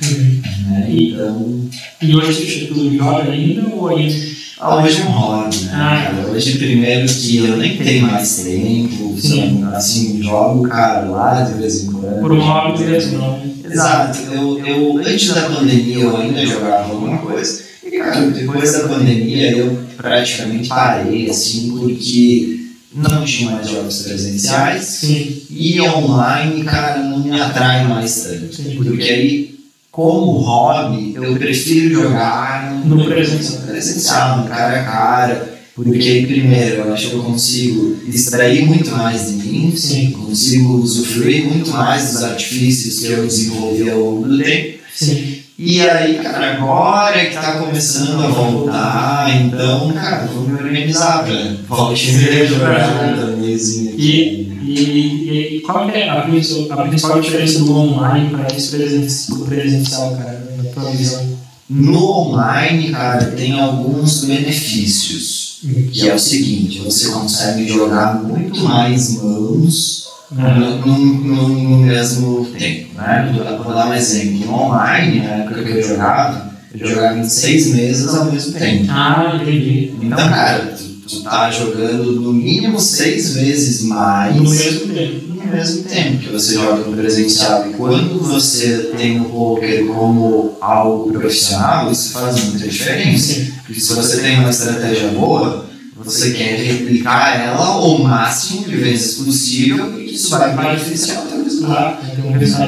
Né? 0.69 0.87
Então, 0.88 1.69
E 2.02 2.14
hoje 2.17 2.67
tu 2.67 2.97
joga 2.97 3.31
ainda 3.31 3.67
ou 3.75 3.88
ainda? 3.88 4.14
ah, 4.59 4.76
hoje 4.83 5.00
é 5.00 5.05
um 5.05 5.11
hobby, 5.11 5.57
né? 5.64 5.71
Ah. 5.73 6.12
cara? 6.12 6.29
Hoje, 6.31 6.59
primeiro, 6.59 7.07
que 7.12 7.37
eu 7.38 7.57
nem 7.57 7.76
tenho 7.79 8.07
mais 8.07 8.37
tempo, 8.45 9.17
Sim. 9.19 9.64
assim, 9.73 10.23
jogo, 10.23 10.69
cara, 10.69 11.07
lá 11.09 11.43
de 11.43 11.55
vez 11.55 11.85
em 11.85 11.93
quando. 11.93 12.21
Por 12.21 12.33
um 12.33 12.40
hobby 12.40 12.85
mesmo, 12.85 13.19
não? 13.19 13.50
Exato. 13.64 14.19
Eu, 14.33 14.59
eu, 14.67 14.99
antes 14.99 15.33
da 15.33 15.43
pandemia, 15.43 16.00
eu 16.00 16.17
ainda 16.17 16.45
jogava 16.45 16.93
alguma 16.93 17.19
coisa. 17.19 17.62
E, 17.85 17.90
cara, 17.93 18.21
depois 18.31 18.73
da 18.73 18.88
pandemia, 18.88 19.57
eu 19.57 19.79
praticamente 19.97 20.69
parei, 20.69 21.31
assim, 21.31 21.71
porque 21.79 22.60
não 22.94 23.25
tinha 23.25 23.50
mais 23.52 23.68
jogos 23.68 24.02
presenciais. 24.02 24.85
Sim. 24.85 25.42
E 25.50 25.80
online, 25.80 26.64
cara, 26.64 27.02
não 27.02 27.18
me 27.20 27.40
atrai 27.40 27.87
mais 27.87 28.23
tanto. 28.25 28.54
Sim. 28.54 28.76
Porque 28.76 29.02
aí, 29.04 29.54
como 29.90 30.32
hobby, 30.38 31.14
eu 31.14 31.35
prefiro 31.37 32.02
jogar 32.02 32.80
No 32.85 33.04
presencial. 33.04 33.62
presencial, 33.62 34.38
no 34.38 34.49
cara 34.49 34.80
a 34.80 34.85
cara. 34.85 35.61
Porque 35.75 35.99
aí, 36.09 36.26
primeiro, 36.26 36.76
eu 36.82 36.92
acho 36.92 37.09
que 37.11 37.14
eu 37.16 37.23
consigo 37.23 37.97
extrair 38.06 38.66
muito 38.66 38.90
mais 38.90 39.26
de 39.28 39.32
mim, 39.35 39.75
Sim. 39.75 40.11
consigo 40.11 40.75
usufruir 40.75 41.47
muito 41.47 41.70
mais 41.70 42.12
dos 42.12 42.23
artifícios 42.25 42.99
que 42.99 43.06
eu 43.06 43.25
desenvolvi 43.26 43.88
ao 43.88 43.99
longo 44.00 44.28
do 44.28 44.42
tempo. 44.42 44.78
Sim. 44.94 45.39
E 45.62 45.83
aí, 45.83 46.14
cara, 46.21 46.55
agora 46.55 47.26
que 47.26 47.35
tá 47.35 47.59
começando 47.59 48.25
a 48.25 48.29
voltar, 48.29 49.29
então, 49.43 49.93
cara, 49.93 50.25
vou 50.26 50.45
me 50.49 50.55
organizar 50.55 51.23
pra 51.25 51.35
volte 51.69 52.11
a 52.11 52.45
jogar 52.47 53.37
mesinha 53.37 53.93
E, 53.95 54.49
e, 54.64 55.57
e 55.57 55.61
qual 55.61 55.90
é 55.90 56.09
a, 56.09 56.23
principal- 56.23 56.79
a 56.81 56.88
principal 56.88 57.21
diferença 57.21 57.59
do 57.59 57.76
online 57.76 58.31
para 58.31 58.57
esse 58.57 58.71
presen- 58.75 59.26
pro 59.26 59.45
presencial, 59.45 60.17
cara, 60.17 60.49
na 60.57 60.64
tua 60.71 60.90
visão? 60.93 61.29
No 61.69 62.05
online, 62.11 62.90
cara, 62.90 63.26
tem 63.26 63.61
alguns 63.61 64.25
benefícios. 64.25 65.59
Que 65.93 66.09
é 66.09 66.14
o 66.14 66.19
seguinte, 66.19 66.79
você 66.81 67.11
consegue 67.11 67.69
jogar 67.69 68.14
muito 68.23 68.59
mais 68.61 69.23
mãos 69.23 70.09
no, 70.32 71.78
mesmo 71.78 72.44
tempo, 72.56 72.94
né? 72.96 73.32
Vou- 73.34 73.64
Vou 73.64 73.75
dar 73.75 73.88
um 73.88 73.94
exemplo. 73.94 74.46
No 74.46 74.54
online, 74.54 75.20
na 75.20 75.30
época 75.30 75.62
que 75.62 75.70
eu 75.70 75.82
jogava, 75.82 76.50
eu 76.78 76.88
jogava 76.88 77.18
em 77.18 77.28
seis 77.28 77.75
mesas 77.75 78.14
ao 78.14 78.26
mesmo 78.32 78.52
tempo. 78.52 78.87
Ah, 78.90 79.38
entendi. 79.40 79.92
Então, 80.00 80.16
cara, 80.28 80.76
tu, 80.76 80.84
tu 81.08 81.22
tá 81.22 81.50
jogando 81.50 82.12
no 82.20 82.32
mínimo 82.32 82.78
seis 82.80 83.34
vezes 83.34 83.82
mais 83.82 84.37
No 84.37 84.49
mesmo 84.49 84.87
tempo. 84.94 85.26
no 85.34 85.46
mesmo 85.56 85.82
tempo 85.84 86.18
que 86.18 86.28
você 86.28 86.54
joga 86.54 86.84
no 86.88 86.96
presencial. 86.96 87.68
E 87.68 87.72
quando 87.75 88.20
você 88.20 88.92
tem 88.96 89.20
o 89.20 89.25
poker 89.25 89.87
como 89.87 90.56
algo 90.60 91.12
profissional, 91.12 91.90
isso 91.90 92.10
faz 92.12 92.44
muita 92.44 92.68
diferença. 92.68 93.52
Porque 93.66 93.80
se 93.80 93.94
você 93.94 94.18
tem 94.20 94.38
uma 94.38 94.50
estratégia 94.50 95.08
boa, 95.08 95.66
você 96.11 96.33
quer 96.33 96.57
replicar 96.59 97.40
ela 97.40 97.76
o 97.76 98.02
máximo 98.02 98.64
de 98.64 98.76
vezes 98.76 99.14
possível, 99.25 99.90
porque 99.90 100.11
isso 100.11 100.31
vai 100.31 100.57
beneficiar 100.57 101.25
o 101.25 101.29
teu 101.29 101.45
resultado. 101.45 101.99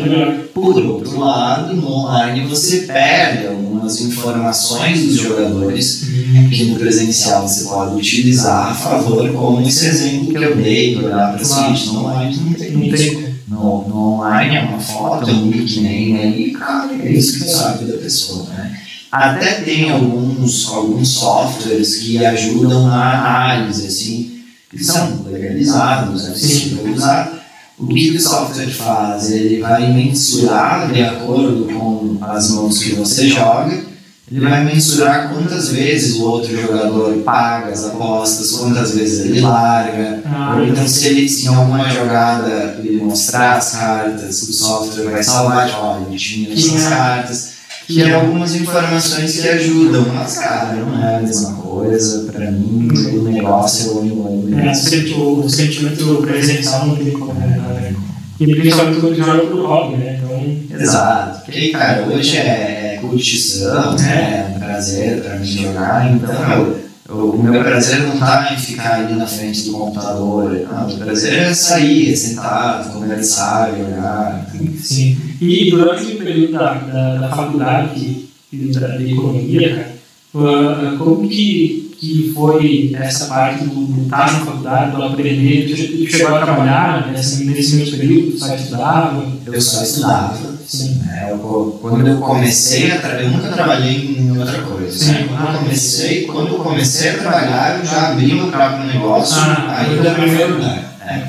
Melhor. 0.03 0.35
Por 0.55 0.77
outro 0.79 1.19
lado, 1.19 1.75
no 1.75 1.87
online 1.89 2.47
você 2.47 2.81
perde 2.83 3.47
algumas 3.49 4.01
informações 4.01 5.03
dos 5.07 5.17
jogadores 5.17 6.05
que 6.51 6.65
no 6.65 6.77
presencial 6.79 7.47
você 7.49 7.65
pode 7.65 7.97
utilizar 7.97 8.71
a 8.71 8.75
favor, 8.75 9.29
como 9.33 9.67
esse 9.67 9.87
exemplo 9.87 10.29
que 10.29 10.45
eu 10.45 10.57
dei, 10.57 10.95
de 10.95 11.05
olhar 11.05 11.33
para 11.35 11.45
seguinte, 11.45 11.87
no 11.87 12.07
online 12.07 12.37
não 12.37 12.53
tem 12.55 12.71
Não 12.71 12.97
tem. 12.97 13.33
No, 13.49 13.89
no 13.89 14.15
online 14.15 14.57
é 14.57 14.61
uma 14.63 14.79
foto, 14.81 15.29
é 15.29 15.33
um 15.33 15.47
nickname 15.47 16.19
ali, 16.23 16.51
cara, 16.53 16.91
é 17.03 17.13
isso 17.13 17.39
que 17.39 17.51
sabe 17.51 17.85
da 17.85 17.99
pessoa, 17.99 18.47
né? 18.49 18.82
Até 19.12 19.61
tem 19.61 19.90
alguns, 19.90 20.66
alguns 20.69 21.09
softwares 21.11 21.97
que 21.97 22.25
ajudam 22.25 22.87
na 22.87 23.50
análise, 23.50 23.87
assim, 23.87 24.42
que 24.71 24.83
são 24.83 25.25
legalizados, 25.26 26.25
né? 26.25 26.35
Você 26.35 26.81
usar. 26.95 27.42
O 27.78 27.87
que 27.87 28.11
o 28.16 28.21
software 28.21 28.71
faz? 28.71 29.31
Ele 29.31 29.61
vai 29.61 29.92
mensurar 29.92 30.90
de 30.90 31.02
acordo 31.02 31.66
com 31.66 32.16
as 32.23 32.50
mãos 32.52 32.78
que 32.78 32.95
você 32.95 33.28
joga, 33.28 33.85
ele 34.31 34.40
vai 34.40 34.64
mensurar 34.64 35.31
quantas 35.31 35.69
vezes 35.69 36.16
o 36.16 36.25
outro 36.25 36.59
jogador 36.59 37.14
paga 37.19 37.71
as 37.71 37.85
apostas, 37.85 38.52
quantas 38.52 38.95
vezes 38.95 39.26
ele 39.26 39.40
larga, 39.40 40.23
Ah, 40.25 40.54
ou 40.57 40.64
então, 40.64 40.88
se 40.88 41.09
ele 41.09 41.26
em 41.26 41.47
alguma 41.49 41.87
jogada 41.90 42.76
ele 42.78 43.02
mostrar 43.02 43.59
as 43.59 43.73
cartas, 43.73 44.42
o 44.42 44.52
software 44.52 45.11
vai 45.11 45.23
salvar 45.23 45.66
de 45.66 45.75
olha, 45.75 46.07
ele 46.09 46.16
tinha 46.16 46.54
essas 46.54 46.88
cartas. 46.88 47.51
E 47.89 48.03
é 48.03 48.15
algumas 48.15 48.55
informações 48.55 49.41
que 49.41 49.49
ajudam, 49.49 50.07
mas 50.15 50.39
cara, 50.39 50.75
não 50.75 51.03
é 51.05 51.17
a 51.17 51.21
mesma 51.21 51.55
coisa. 51.55 52.31
Pra 52.33 52.51
mim, 52.51 52.89
o 53.19 53.23
negócio 53.23 53.91
é 53.91 53.95
o 53.95 54.26
online. 54.26 54.69
É, 54.69 54.75
senti- 54.75 55.15
o 55.15 55.49
sentimento 55.49 56.23
presencial 56.23 56.87
não 56.87 56.97
tem 56.97 57.11
como, 57.13 57.35
né? 57.35 57.95
E 58.41 58.47
principalmente 58.54 59.00
quando 59.00 59.17
joga 59.17 59.47
pro 59.47 59.67
hobby, 59.67 59.97
né? 59.97 60.21
Então, 60.23 60.80
Exato. 60.80 61.45
Porque, 61.45 61.69
cara, 61.71 62.06
hoje 62.06 62.37
é 62.39 62.99
curtição, 63.00 63.95
né? 63.97 64.52
é 64.52 64.56
um 64.56 64.59
prazer 64.61 65.23
pra 65.23 65.37
mim 65.39 65.47
jogar, 65.47 66.11
então 66.13 66.75
o 67.13 67.43
meu 67.43 67.63
prazer 67.63 68.01
não 68.03 68.19
tá 68.19 68.55
em 68.55 68.59
ficar 68.59 69.01
ali 69.01 69.15
na 69.15 69.27
frente 69.27 69.65
do 69.67 69.73
computador. 69.73 70.51
Não, 70.51 70.89
o 70.89 70.99
prazer 70.99 71.35
é 71.35 71.55
sair, 71.55 72.17
sentar, 72.17 72.91
conversar, 72.93 73.71
jogar. 73.77 74.51
sim. 74.79 75.19
E 75.41 75.71
durante 75.71 76.13
o 76.13 76.19
período 76.19 76.53
da, 76.53 76.75
da, 76.75 77.15
da 77.17 77.29
faculdade 77.29 78.29
e 78.53 78.57
da, 78.73 78.97
de 78.97 79.13
economia, 79.13 79.77
cara, 79.77 79.93
ah, 80.35 80.97
como 80.99 81.29
que, 81.29 81.91
que 81.99 82.33
foi 82.35 82.93
essa 82.95 83.27
parte 83.27 83.65
do 83.65 84.03
estar 84.03 84.33
na 84.33 84.47
faculdade, 84.47 84.97
do 84.97 85.03
aprender? 85.03 85.69
Tu 85.69 86.11
chegou 86.11 86.35
a 86.35 86.45
trabalhar 86.45 87.13
nesse, 87.13 87.45
nesse 87.45 87.77
mesmo 87.77 87.99
período? 87.99 88.33
Tu 88.33 88.39
só 88.39 88.55
estudava? 88.55 89.33
Eu 89.47 89.61
só 89.61 89.83
estudava. 89.83 90.51
Sim. 90.78 91.02
É, 91.11 91.30
eu 91.30 91.78
quando 91.82 92.06
eu 92.06 92.17
comecei 92.19 92.91
a 92.93 92.99
trabalhar, 92.99 93.23
eu 93.25 93.30
nunca 93.30 93.49
trabalhei 93.49 94.17
em 94.19 94.39
outra 94.39 94.63
coisa. 94.63 94.99
Sim. 94.99 95.13
né? 95.13 95.28
Quando 95.28 95.52
eu 95.54 95.58
comecei, 95.61 96.23
quando 96.26 96.49
eu 96.49 96.58
comecei 96.61 97.11
a 97.11 97.19
trabalhar, 97.19 97.78
eu 97.78 97.85
já 97.85 98.08
abri 98.08 98.35
meu 98.35 98.49
próprio 98.49 98.87
negócio 98.87 99.37
Ah, 99.39 99.80
ainda 99.80 99.95
foi 99.97 99.99
o 100.00 100.04
na 100.04 100.15
primeiro. 100.15 100.49
faculdade. 100.54 100.93
É. 101.04 101.23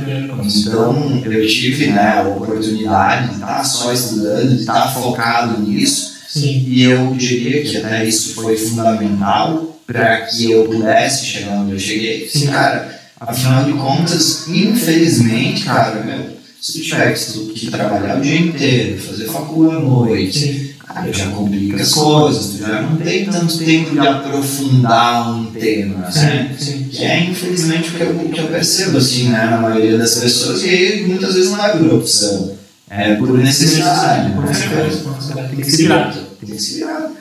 Então 0.45 1.21
eu 1.25 1.47
tive 1.47 1.87
né, 1.87 2.19
a 2.19 2.21
oportunidade 2.27 3.27
de 3.29 3.33
estar 3.35 3.63
só 3.65 3.91
estudando, 3.91 4.49
de 4.55 4.61
estar 4.61 4.93
focado 4.93 5.59
nisso, 5.61 6.13
Sim. 6.29 6.63
e 6.67 6.83
eu 6.83 7.13
diria 7.15 7.63
que 7.63 7.77
até 7.77 8.05
isso 8.05 8.33
foi 8.35 8.55
fundamental 8.55 9.77
para 9.85 10.21
que 10.21 10.51
eu 10.51 10.65
pudesse 10.65 11.25
chegar 11.25 11.53
onde 11.59 11.73
eu 11.73 11.79
cheguei. 11.79 12.29
Sim. 12.29 12.47
Cara, 12.47 12.97
afinal 13.19 13.65
de 13.65 13.73
contas, 13.73 14.47
infelizmente, 14.47 15.65
cara, 15.65 16.01
meu, 16.03 16.37
se 16.63 16.71
tu 16.71 16.81
tiver 16.81 17.13
que, 17.13 17.69
trabalhar 17.69 18.19
o 18.19 18.21
dia 18.21 18.39
inteiro, 18.39 18.97
fazer 18.97 19.25
faculdade 19.25 19.75
à 19.75 19.79
noite, 19.81 20.77
cara, 20.79 21.11
já 21.11 21.27
complica 21.27 21.83
as 21.83 21.93
coisas, 21.93 22.51
tu 22.51 22.59
já 22.59 22.81
não 22.83 22.95
tem 22.95 23.25
tanto 23.25 23.57
tempo 23.57 23.91
de 23.91 23.99
aprofundar 23.99 25.29
um 25.35 25.47
tema, 25.47 26.09
né? 26.09 26.55
Sim. 26.57 26.87
Que 26.89 27.03
é 27.03 27.25
infelizmente 27.25 27.89
o 27.89 27.91
que 27.91 28.01
eu, 28.01 28.29
que 28.33 28.39
eu 28.39 28.47
percebo, 28.47 28.97
assim, 28.97 29.27
né, 29.27 29.45
na 29.45 29.57
maioria 29.57 29.97
das 29.97 30.15
pessoas, 30.15 30.63
e 30.63 30.69
aí 30.69 31.05
muitas 31.05 31.33
vezes 31.33 31.51
não 31.51 31.65
é 31.65 31.69
por 31.77 31.95
opção, 31.95 32.55
é 32.89 33.15
por 33.15 33.37
necessidade, 33.37 34.29
né? 34.29 34.53
certeza, 34.53 35.03
com 35.03 35.21
certeza. 35.21 35.49
Tem 35.49 35.59
que 35.59 35.69
se 35.69 35.77
virar. 35.83 36.15
Tem 36.39 36.49
que 36.49 36.61
se 36.61 36.75
virar. 36.75 37.11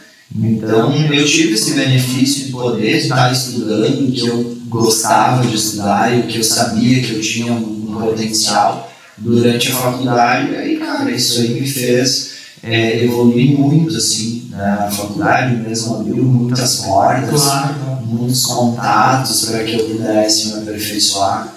Então, 0.41 0.95
eu 1.13 1.27
tive 1.27 1.55
esse 1.55 1.75
benefício 1.75 2.45
de 2.47 2.53
poder 2.53 2.97
estar 2.97 3.33
estudando 3.33 4.09
o 4.09 4.13
que 4.13 4.25
eu 4.25 4.57
gostava 4.69 5.45
de 5.45 5.57
estudar 5.57 6.17
e 6.17 6.21
o 6.21 6.23
que 6.29 6.39
eu 6.39 6.45
sabia 6.45 7.03
que 7.03 7.15
eu 7.15 7.21
tinha 7.21 7.53
um 7.53 7.99
potencial 8.01 8.92
durante 9.19 9.73
a 9.73 9.75
faculdade. 9.75 10.53
E 10.53 10.57
aí, 10.57 10.77
cara, 10.77 11.11
isso 11.11 11.41
aí 11.41 11.61
me 11.61 11.67
fez 11.67 12.33
é, 12.63 13.05
evoluir 13.05 13.59
muito, 13.59 13.97
assim, 13.97 14.49
na 14.51 14.91
faculdade 14.91 15.57
mesmo 15.57 15.97
abriu 15.97 16.25
muitas 16.25 16.77
portas 16.77 17.43
Claro, 17.43 17.75
muitos 18.05 18.45
contatos 18.45 19.47
para 19.47 19.65
que 19.65 19.75
eu 19.75 19.85
pudesse 19.89 20.49
me 20.49 20.63
aperfeiçoar. 20.63 21.53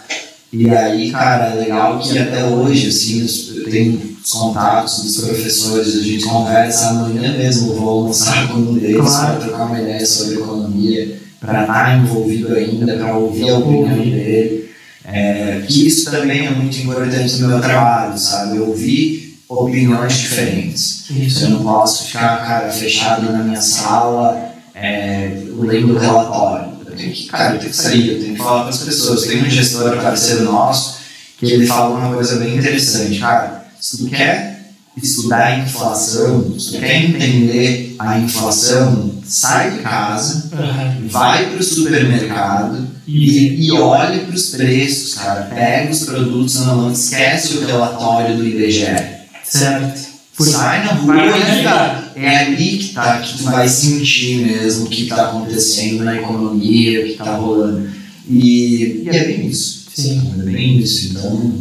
E 0.51 0.69
aí, 0.69 1.11
cara, 1.11 1.47
é 1.47 1.55
legal 1.55 1.99
que 1.99 2.17
até 2.17 2.45
hoje, 2.45 2.87
assim, 2.87 3.27
eu 3.57 3.69
tenho 3.69 4.15
os 4.23 4.31
contatos 4.31 5.03
dos 5.03 5.17
professores, 5.17 5.95
a 5.95 6.01
gente 6.01 6.23
conversa 6.25 6.87
amanhã 6.89 7.37
mesmo, 7.37 7.75
vou 7.75 7.89
almoçar 7.89 8.47
com 8.47 8.59
um 8.59 8.73
deles 8.73 8.95
Claro. 8.95 9.37
para 9.37 9.45
trocar 9.47 9.65
uma 9.65 9.81
ideia 9.81 10.05
sobre 10.05 10.35
economia, 10.35 11.19
para 11.39 11.61
estar 11.61 11.97
envolvido 11.99 12.55
ainda, 12.55 12.97
para 12.97 13.17
ouvir 13.17 13.49
a 13.49 13.57
opinião 13.57 13.97
dele. 13.97 14.64
É, 15.07 15.63
que 15.67 15.87
isso 15.87 16.09
também 16.09 16.47
é 16.47 16.49
muito 16.49 16.77
importante 16.77 17.37
no 17.41 17.47
meu 17.49 17.61
trabalho, 17.61 18.17
sabe? 18.17 18.57
Eu 18.57 18.69
ouvir 18.69 19.39
opiniões 19.47 20.17
diferentes. 20.17 21.09
Isso. 21.09 21.45
Eu 21.45 21.49
não 21.51 21.63
posso 21.63 22.07
ficar, 22.07 22.45
cara, 22.45 22.71
fechado 22.71 23.31
na 23.31 23.43
minha 23.43 23.61
sala, 23.61 24.53
é, 24.73 25.43
lendo 25.59 25.97
relatório. 25.97 26.73
Eu 26.85 26.95
tenho 26.95 27.11
que, 27.11 27.25
cara, 27.25 27.55
eu 27.55 27.59
tenho 27.59 27.71
que 27.71 27.77
sair, 27.77 28.13
eu 28.13 28.19
tenho 28.19 28.33
que 28.33 28.41
falar 28.41 28.63
com 28.63 28.69
as 28.69 28.77
pessoas. 28.79 29.23
Tem 29.23 29.43
um 29.43 29.49
gestor 29.49 29.95
parceiro 29.97 30.43
nosso 30.43 30.95
que 31.37 31.45
ele 31.45 31.67
fala 31.67 31.95
uma 31.95 32.15
coisa 32.15 32.37
bem 32.37 32.57
interessante. 32.57 33.19
Cara, 33.19 33.65
se 33.79 33.97
tu 33.97 34.09
quer 34.09 34.71
estudar 34.97 35.45
a 35.45 35.59
inflação, 35.59 36.57
se 36.57 36.71
tu 36.71 36.79
quer 36.79 37.03
entender 37.03 37.95
a 37.99 38.17
inflação, 38.17 39.11
sai 39.23 39.71
de 39.71 39.79
casa, 39.79 40.49
vai 41.09 41.49
para 41.49 41.59
o 41.59 41.63
supermercado 41.63 42.94
E, 43.07 43.37
e, 43.37 43.65
e 43.67 43.71
olha 43.71 44.19
para 44.19 44.35
os 44.35 44.49
preços, 44.49 45.13
cara. 45.13 45.43
Pega 45.43 45.91
os 45.91 46.03
produtos 46.03 46.55
na 46.55 46.73
mão, 46.75 46.91
esquece 46.91 47.57
o 47.57 47.65
relatório 47.67 48.35
do 48.37 48.45
IBGE. 48.47 48.85
certo. 49.43 50.15
Sai 50.37 50.83
na 50.83 50.91
rua 50.93 51.15
Vai 51.15 51.29
na 51.29 51.37
e 51.37 51.41
realidade. 51.43 52.05
é 52.17 52.37
ali 52.39 52.77
que, 52.77 52.89
tá, 52.93 53.19
que 53.21 53.37
tu 53.37 53.43
vai 53.45 53.69
sentir 53.69 54.45
mesmo 54.45 54.85
o 54.85 54.89
que 54.89 55.03
está 55.03 55.29
acontecendo 55.29 56.03
na 56.03 56.15
economia, 56.17 56.99
o 56.99 57.03
que 57.05 57.11
está 57.11 57.35
rolando. 57.35 57.89
E, 58.29 59.03
e 59.05 59.09
é 59.09 59.23
bem 59.23 59.47
isso. 59.47 59.85
Sim. 59.95 60.33
É 60.37 60.43
bem 60.43 60.77
isso. 60.79 61.11
Então, 61.11 61.53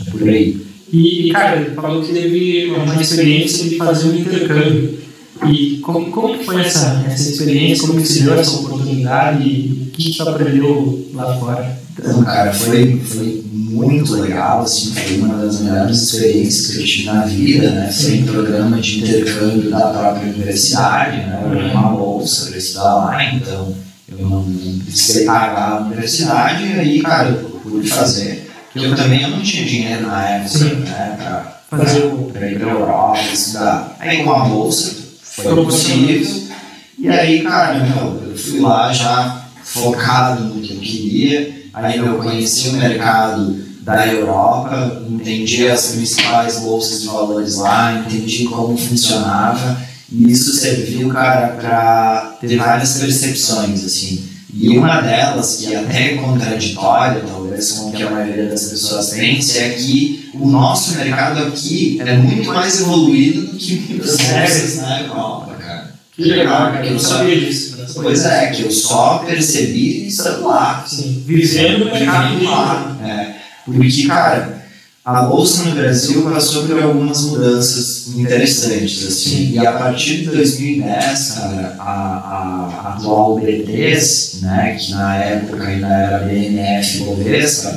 é 0.00 0.10
por 0.10 0.28
aí. 0.28 0.64
E, 0.92 1.28
e, 1.28 1.32
cara, 1.32 1.60
ele 1.60 1.74
falou 1.74 2.04
que 2.04 2.12
teve 2.12 2.66
uma 2.66 3.02
experiência 3.02 3.68
de 3.68 3.76
fazer 3.76 4.10
um 4.10 4.16
intercâmbio. 4.16 5.01
E 5.46 5.78
como, 5.78 6.10
como 6.10 6.38
que 6.38 6.44
foi 6.44 6.60
essa, 6.60 7.04
essa 7.06 7.30
experiência? 7.30 7.86
Como 7.86 8.00
que 8.00 8.06
se 8.06 8.22
deu 8.22 8.38
essa 8.38 8.56
oportunidade? 8.56 9.42
E 9.48 9.88
o 9.88 9.90
que 9.90 10.16
tu 10.16 10.28
aprendeu 10.28 11.10
lá 11.14 11.38
fora? 11.38 11.82
Então, 11.98 12.22
cara, 12.24 12.52
foi, 12.52 12.98
foi 13.00 13.44
muito 13.52 14.14
legal, 14.14 14.62
assim, 14.62 14.92
foi 14.92 15.18
uma 15.18 15.36
das 15.36 15.60
melhores 15.60 16.02
experiências 16.02 16.68
que 16.68 16.80
eu 16.80 16.86
tive 16.86 17.06
na 17.06 17.24
vida, 17.24 17.70
né? 17.70 17.92
Foi 17.92 18.18
um 18.20 18.26
programa 18.26 18.80
de 18.80 19.00
intercâmbio 19.00 19.70
da 19.70 19.80
própria 19.80 20.32
universidade, 20.32 21.16
né? 21.18 21.40
Eu 21.44 21.50
ganhei 21.50 21.70
uma 21.70 21.90
bolsa 21.90 22.46
para 22.46 22.58
estudar 22.58 22.94
lá, 22.94 23.34
então 23.34 23.74
eu 24.08 24.18
não 24.28 24.44
precisei 24.84 25.26
pagar 25.26 25.72
a 25.72 25.80
universidade, 25.86 26.64
e 26.64 26.80
aí, 26.80 27.02
cara, 27.02 27.30
eu 27.30 27.50
pude 27.62 27.88
fazer. 27.88 28.50
Porque 28.72 28.86
eu 28.86 28.96
também 28.96 29.22
eu 29.22 29.30
não 29.30 29.42
tinha 29.42 29.66
dinheiro 29.66 30.06
na 30.06 30.28
época, 30.28 30.64
né? 30.64 31.16
Pra, 31.18 31.52
Fazer 31.72 32.04
o. 32.04 32.30
para 32.30 32.50
ir 32.50 32.58
para 32.58 32.70
Europa, 32.70 33.18
estudar. 33.32 33.96
Aí 33.98 34.22
com 34.22 34.30
a 34.30 34.44
bolsa 34.44 35.01
foi 35.36 35.64
possível. 35.64 36.42
E 36.98 37.08
aí, 37.08 37.42
cara, 37.42 37.80
meu, 37.80 38.30
eu 38.30 38.36
fui 38.36 38.60
lá 38.60 38.92
já 38.92 39.46
focado 39.64 40.44
no 40.44 40.60
que 40.60 40.74
eu 40.74 40.80
queria. 40.80 41.62
Aí 41.72 41.98
eu 41.98 42.18
conheci 42.18 42.68
o 42.68 42.74
mercado 42.74 43.62
da 43.80 44.06
Europa, 44.06 45.02
entendi 45.08 45.66
as 45.68 45.88
principais 45.88 46.60
bolsas 46.60 47.02
de 47.02 47.08
valores 47.08 47.56
lá, 47.56 47.94
entendi 47.94 48.44
como 48.44 48.76
funcionava. 48.76 49.80
E 50.10 50.30
isso 50.30 50.52
serviu, 50.52 51.08
cara, 51.08 51.48
para 51.56 52.36
ter 52.40 52.56
várias 52.58 52.98
percepções, 52.98 53.84
assim. 53.84 54.28
E 54.52 54.76
uma 54.76 55.00
delas, 55.00 55.56
que 55.56 55.74
até 55.74 56.12
é 56.12 56.16
contraditória, 56.18 57.24
talvez 57.26 57.72
com 57.72 57.88
o 57.88 57.92
que 57.92 58.02
a 58.02 58.10
maioria 58.10 58.50
das 58.50 58.64
pessoas 58.64 59.08
pense, 59.10 59.58
é 59.58 59.70
que 59.70 60.21
o 60.34 60.46
nosso 60.48 60.96
mercado 60.96 61.42
aqui 61.44 61.98
é 62.00 62.16
muito 62.16 62.48
mais 62.48 62.80
evoluído 62.80 63.42
do 63.42 63.56
que 63.56 63.74
muitas 63.88 64.16
bolsas 64.16 64.76
na 64.78 65.00
Europa, 65.02 65.54
cara. 65.60 65.92
Que 66.14 66.22
legal, 66.24 66.72
cara. 66.72 66.86
Eu 66.86 66.92
não 66.92 66.98
só- 66.98 67.18
sabia 67.18 67.40
disso. 67.40 67.76
né? 67.76 67.86
Pois 67.94 68.24
é, 68.24 68.46
que 68.50 68.62
eu 68.62 68.70
só 68.70 69.18
percebi 69.26 70.06
estando 70.06 70.46
lá. 70.46 70.84
Sim. 70.86 71.22
Vivendo 71.26 71.82
o 71.82 71.92
mercado 71.92 72.44
lá. 72.44 72.96
É, 73.04 73.34
porque, 73.64 74.06
cara, 74.06 74.62
a 75.04 75.22
Bolsa 75.22 75.64
no 75.64 75.74
Brasil 75.74 76.22
passou 76.22 76.64
por 76.66 76.80
algumas 76.82 77.22
mudanças 77.22 78.08
interessantes, 78.16 79.06
assim. 79.06 79.50
E 79.52 79.58
a 79.66 79.72
partir 79.72 80.18
de 80.18 80.26
2010, 80.26 81.30
cara, 81.32 81.76
a, 81.78 81.82
a, 81.82 82.88
a 82.88 82.94
atual 82.94 83.40
B3, 83.40 84.40
né, 84.42 84.76
que 84.78 84.90
na 84.92 85.16
época 85.16 85.64
ainda 85.64 85.86
era 85.88 86.18
BNF 86.20 86.98
Bovespa, 87.04 87.74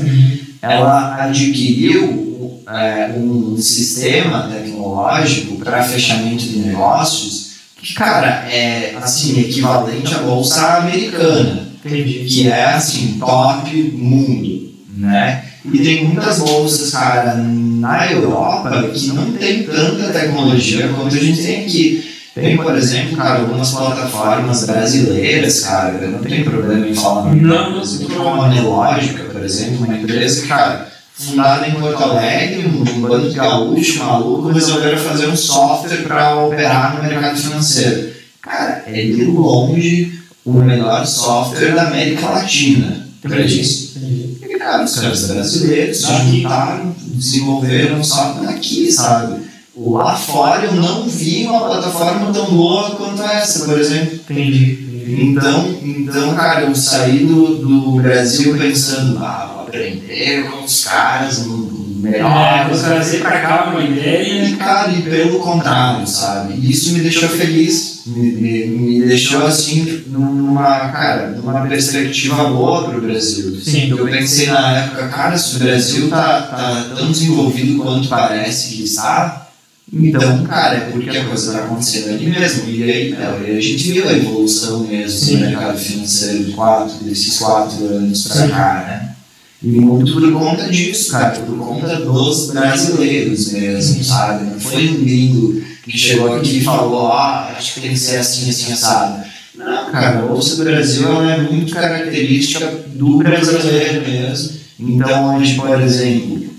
ela 0.62 1.24
adquiriu 1.24 2.35
é, 2.68 3.14
um 3.18 3.58
sistema 3.58 4.50
tecnológico 4.50 5.58
para 5.58 5.84
fechamento 5.84 6.44
de 6.44 6.60
negócios 6.60 7.56
que, 7.82 7.94
cara, 7.94 8.48
é 8.50 8.96
assim, 9.02 9.40
equivalente 9.40 10.16
à 10.16 10.20
bolsa 10.20 10.78
americana, 10.78 11.68
Entendi. 11.86 12.26
que 12.28 12.48
é 12.50 12.66
assim, 12.66 13.18
top 13.20 13.72
mundo, 13.94 14.74
né? 14.98 15.44
E 15.72 15.80
tem 15.80 16.06
muitas 16.06 16.40
bolsas, 16.40 16.92
cara, 16.92 17.36
na 17.36 18.12
Europa 18.12 18.90
que 18.94 19.08
não 19.08 19.32
tem 19.34 19.64
tanta 19.64 20.12
tecnologia 20.12 20.88
quanto 20.90 21.16
a 21.16 21.20
gente 21.20 21.42
tem 21.42 21.66
aqui. 21.66 22.12
Tem, 22.34 22.58
por 22.58 22.76
exemplo, 22.76 23.16
cara, 23.16 23.40
algumas 23.40 23.72
plataformas 23.72 24.66
brasileiras, 24.66 25.62
cara, 25.62 26.08
não 26.08 26.20
tenho 26.20 26.44
problema 26.44 26.86
em 26.86 26.94
falar 26.94 27.26
nome, 27.26 27.42
Não, 27.42 27.78
não, 27.78 27.86
sem 27.86 28.08
como 28.08 28.42
a 28.42 28.50
Nelógica, 28.50 29.24
por 29.24 29.42
exemplo, 29.44 29.86
uma 29.86 29.96
empresa, 29.96 30.46
cara, 30.46 30.95
fundada 31.18 31.68
em 31.68 31.76
Porto 31.76 32.04
Alegre, 32.04 32.68
um 32.68 33.02
bando 33.02 33.30
de 33.30 33.36
gaúcho 33.36 34.00
maluco, 34.00 34.50
resolveram 34.50 34.98
fazer 34.98 35.28
um 35.28 35.36
software 35.36 36.04
para 36.04 36.44
operar 36.44 36.96
no 36.96 37.04
mercado 37.04 37.38
financeiro. 37.38 38.14
Cara, 38.42 38.84
é 38.86 39.02
de 39.02 39.26
longe 39.26 40.20
o 40.44 40.54
melhor 40.54 41.06
software 41.06 41.74
da 41.74 41.88
América 41.88 42.30
Latina. 42.30 43.08
Entendi. 43.24 43.62
E, 43.62 44.58
cara, 44.60 44.84
os 44.84 44.96
caras 44.96 45.28
brasileiros 45.28 45.98
se 45.98 46.08
juntaram, 46.08 46.96
desenvolveram 47.00 48.04
software 48.04 48.50
aqui, 48.50 48.92
sabe? 48.92 49.46
Lá 49.76 50.16
fora 50.16 50.66
eu 50.66 50.74
não 50.74 51.08
vi 51.08 51.46
uma 51.46 51.66
plataforma 51.66 52.32
tão 52.32 52.46
boa 52.56 52.92
quanto 52.92 53.22
essa, 53.24 53.66
por 53.66 53.80
exemplo. 53.80 54.16
Entendi. 54.30 54.85
Então, 55.08 55.80
então 55.84 56.36
cara, 56.36 56.62
eu 56.62 56.76
saí 56.76 57.26
do, 57.26 57.56
do 57.58 57.92
Brasil 58.02 58.58
pensando, 58.58 59.18
ah, 59.20 59.52
vou 59.54 59.62
aprender 59.68 60.50
com 60.50 60.64
os 60.66 60.84
caras, 60.84 61.40
um 61.46 61.76
É, 62.06 62.12
melhor. 62.12 62.70
vou 62.70 62.80
trazer 62.80 63.20
pra 63.20 63.42
cá 63.42 63.70
uma 63.72 63.84
ideia. 63.84 64.46
E, 64.46 64.56
cara, 64.58 64.92
e 64.92 65.02
pelo 65.02 65.40
contrário, 65.40 66.06
sabe? 66.08 66.54
Isso 66.70 66.94
me 66.94 67.00
deixou 67.00 67.28
feliz, 67.30 68.02
me, 68.06 68.32
me, 68.34 68.66
me 68.68 69.02
deixou 69.08 69.46
assim, 69.46 70.04
numa, 70.08 70.90
cara, 70.90 71.30
numa 71.32 71.62
perspectiva 71.68 72.44
boa 72.50 72.90
pro 72.90 73.02
Brasil. 73.02 73.60
Sim. 73.64 73.90
Eu 73.90 74.06
pensei 74.08 74.48
na 74.48 74.72
época, 74.78 75.08
cara, 75.08 75.38
se 75.38 75.56
o 75.56 75.60
Brasil 75.60 76.10
tá, 76.10 76.42
tá 76.44 76.86
tão 76.96 77.12
desenvolvido 77.12 77.82
quanto 77.82 78.08
parece 78.08 78.76
que 78.76 78.84
está, 78.84 79.45
então, 79.94 80.44
cara, 80.46 80.76
é 80.76 80.80
porque 80.92 81.10
a 81.10 81.26
coisa 81.26 81.54
tá 81.54 81.60
acontecendo 81.60 82.10
ali 82.10 82.28
mesmo. 82.28 82.70
E 82.70 82.84
aí, 82.84 83.16
meu, 83.16 83.48
e 83.48 83.58
a 83.58 83.62
gente 83.62 83.92
viu 83.92 84.08
a 84.10 84.14
evolução 84.14 84.80
mesmo 84.88 85.38
do 85.38 85.38
mercado 85.46 85.78
financeiro 85.78 86.44
de 86.44 86.52
quatro, 86.54 87.04
desses 87.04 87.38
quatro 87.38 87.86
anos 87.86 88.28
pra 88.28 88.48
cá, 88.48 88.74
né? 88.88 89.16
E 89.64 89.80
muito 89.80 90.14
por 90.14 90.34
conta 90.34 90.70
disso, 90.70 91.12
cara, 91.12 91.40
por 91.40 91.58
conta 91.58 91.96
dos 91.98 92.52
brasileiros 92.52 93.52
mesmo, 93.52 94.04
sabe? 94.04 94.46
Não 94.46 94.60
foi 94.60 94.90
um 94.90 95.04
gringo 95.04 95.62
que 95.84 95.98
chegou 95.98 96.36
aqui 96.36 96.58
e 96.58 96.64
falou, 96.64 96.94
ó, 96.94 97.48
acho 97.58 97.76
que 97.76 97.82
tem 97.82 97.92
que 97.92 98.00
ser 98.00 98.18
assim, 98.18 98.50
assim, 98.50 98.74
assado. 98.74 99.24
Não, 99.56 99.92
cara, 99.92 100.20
a 100.20 100.22
Bolsa 100.24 100.58
do 100.58 100.66
Brasil 100.66 101.08
é 101.22 101.38
muito 101.42 101.74
característica 101.74 102.66
do 102.96 103.18
brasileiro 103.20 104.02
mesmo. 104.02 104.58
Então, 104.80 105.38
hoje, 105.38 105.56
por 105.56 105.82
exemplo, 105.82 106.55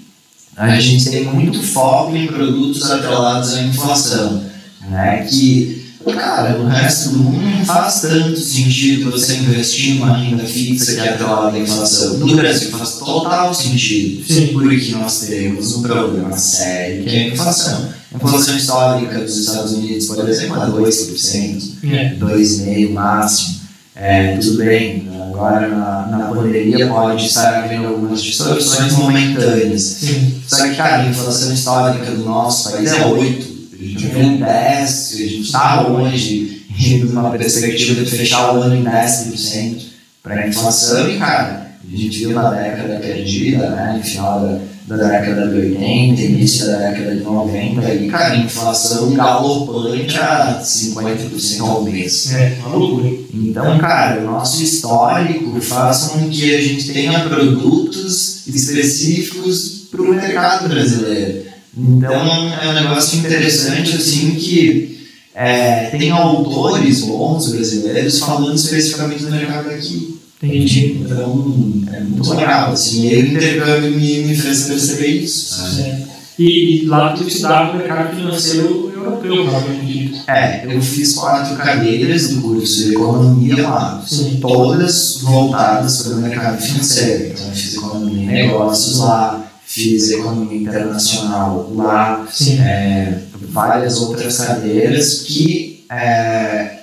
a 0.57 0.81
gente 0.81 1.11
tem 1.11 1.25
muito 1.25 1.63
foco 1.63 2.17
em 2.17 2.27
produtos 2.27 2.91
atrelados 2.91 3.55
à 3.55 3.63
inflação, 3.63 4.43
né? 4.89 5.27
Que, 5.29 5.93
cara, 6.15 6.57
no 6.57 6.67
resto 6.67 7.11
do 7.11 7.19
mundo 7.19 7.43
não 7.43 7.65
faz 7.67 8.01
tanto 8.01 8.41
sentido 8.41 9.11
você 9.11 9.37
investir 9.37 9.97
numa 9.97 10.17
renda 10.17 10.45
fixa 10.45 10.95
que 10.95 11.01
é 11.01 11.11
atrelada 11.11 11.57
à 11.57 11.61
inflação. 11.61 12.17
No 12.19 12.35
Brasil 12.35 12.71
faz 12.71 12.95
total 12.95 13.53
sentido, 13.53 14.25
Sim. 14.27 14.49
porque 14.55 14.93
nós 14.93 15.21
temos 15.21 15.77
um 15.77 15.83
problema 15.83 16.37
sério 16.39 17.05
que 17.05 17.15
é 17.15 17.25
a 17.25 17.29
inflação. 17.29 17.91
A 18.15 18.17
inflação 18.17 18.57
histórica 18.57 19.19
dos 19.19 19.37
Estados 19.37 19.73
Unidos, 19.73 20.07
por 20.07 20.27
exemplo, 20.27 20.63
é 20.63 20.67
2%. 20.69 21.63
É. 21.85 22.15
2,5 22.15 22.93
máximo. 22.93 23.66
É, 23.99 24.37
tudo 24.37 24.59
bem, 24.59 25.09
agora 25.23 25.69
na, 25.69 26.07
na 26.07 26.27
pandemia 26.27 26.87
pode 26.87 27.25
estar 27.25 27.65
havendo 27.65 27.89
algumas 27.89 28.23
distorções 28.23 28.93
momentâneas. 28.93 29.83
Sim. 29.83 30.43
Só 30.47 30.69
que, 30.69 30.77
cara, 30.77 31.03
a 31.03 31.07
inflação 31.07 31.53
histórica 31.53 32.11
do 32.11 32.25
nosso 32.25 32.71
país 32.71 32.93
é 32.93 33.07
8. 33.07 33.57
A 33.73 33.83
gente 33.83 34.07
vem 34.09 34.35
em 34.35 34.37
10, 34.39 35.13
a 35.13 35.17
gente 35.17 35.41
está 35.41 35.81
longe 35.81 36.67
de 36.69 37.05
uma 37.07 37.31
perspectiva 37.31 38.05
de 38.05 38.11
fechar 38.11 38.55
o 38.55 38.63
ano 38.63 38.77
em 38.77 38.85
10% 38.85 39.83
para 40.23 40.43
a 40.43 40.49
inflação. 40.49 41.11
E, 41.11 41.19
cara, 41.19 41.71
a 41.83 41.97
gente 41.97 42.19
viu 42.19 42.31
na 42.33 42.51
década 42.51 43.01
perdida, 43.01 43.71
né, 43.71 43.95
no 43.97 44.05
final 44.05 44.41
da, 44.41 44.59
da 44.87 44.97
década 44.97 45.49
de 45.49 45.59
80, 45.59 46.23
início 46.23 46.67
da 46.67 46.77
década 46.77 47.17
de 47.17 47.23
90, 47.23 47.95
e, 47.95 48.09
cara, 48.09 48.37
inflação 48.37 49.13
galopante 49.15 50.17
a 50.17 50.61
50% 50.63 51.61
ao 51.61 51.83
mês. 51.83 52.33
É, 52.33 52.57
uma 52.61 52.77
loucura. 52.77 53.11
Então, 53.35 53.79
cara, 53.79 54.21
o 54.21 54.25
nosso 54.25 54.63
histórico 54.63 55.61
faz 55.61 56.05
com 56.05 56.29
que 56.29 56.55
a 56.55 56.61
gente 56.61 56.93
tenha 56.93 57.29
produtos 57.29 58.47
específicos 58.47 59.89
para 59.91 60.03
o 60.03 60.09
mercado 60.09 60.69
brasileiro. 60.69 61.47
Então, 61.77 62.53
é 62.63 62.69
um 62.69 62.75
negócio 62.75 63.19
interessante, 63.19 63.97
assim, 63.97 64.37
que 64.37 64.97
é, 65.35 65.91
tem 65.91 66.11
autores 66.11 67.03
bons 67.03 67.51
brasileiros 67.51 68.21
falando 68.21 68.55
especificamente 68.55 69.25
do 69.25 69.31
mercado 69.31 69.69
aqui. 69.69 70.16
Entendi. 70.47 70.99
Então, 71.01 71.55
é 71.93 72.01
muito 72.01 72.35
legal, 72.35 72.73
assim, 72.73 73.09
e 73.09 73.17
o 73.17 73.27
intercâmbio 73.37 73.91
me, 73.93 74.19
me 74.25 74.37
fez 74.37 74.65
perceber 74.65 75.09
isso? 75.09 75.81
É. 75.81 76.07
E, 76.39 76.83
e 76.83 76.87
lá 76.87 77.15
tu 77.15 77.27
estudava 77.27 77.73
o 77.73 77.77
mercado 77.77 78.15
financeiro 78.15 78.93
europeu, 78.95 79.45
provavelmente. 79.45 80.23
É, 80.27 80.67
eu 80.67 80.83
fiz 80.83 81.15
quatro 81.15 81.57
cadeiras 81.57 82.29
do 82.29 82.43
curso 82.43 82.85
de 82.85 82.93
economia 82.93 83.63
lá. 83.63 84.05
Sim. 84.07 84.39
todas 84.41 85.21
voltadas 85.23 86.03
para 86.03 86.15
o 86.15 86.21
mercado 86.21 86.61
financeiro. 86.61 87.33
Então, 87.33 87.47
eu 87.47 87.53
fiz 87.53 87.75
economia 87.75 88.23
e 88.23 88.27
negócios 88.27 88.99
lá, 88.99 89.51
fiz 89.65 90.11
economia 90.11 90.61
internacional 90.61 91.73
lá, 91.75 92.27
é, 92.61 93.19
várias 93.49 94.01
outras 94.03 94.39
cadeiras 94.39 95.23
que 95.23 95.85
é, 95.91 96.76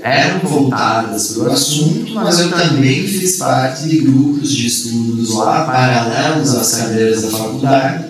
eram 0.00 0.40
voltadas 0.40 1.28
para 1.28 1.44
o 1.44 1.52
assunto, 1.52 2.12
mas 2.14 2.40
eu 2.40 2.50
também 2.50 3.06
fiz 3.06 3.36
parte 3.36 3.88
de 3.88 3.98
grupos 3.98 4.52
de 4.52 4.66
estudos 4.66 5.34
lá, 5.34 5.64
paralelos 5.64 6.54
às 6.54 6.74
cadeiras 6.74 7.22
da 7.22 7.30
faculdade, 7.30 8.04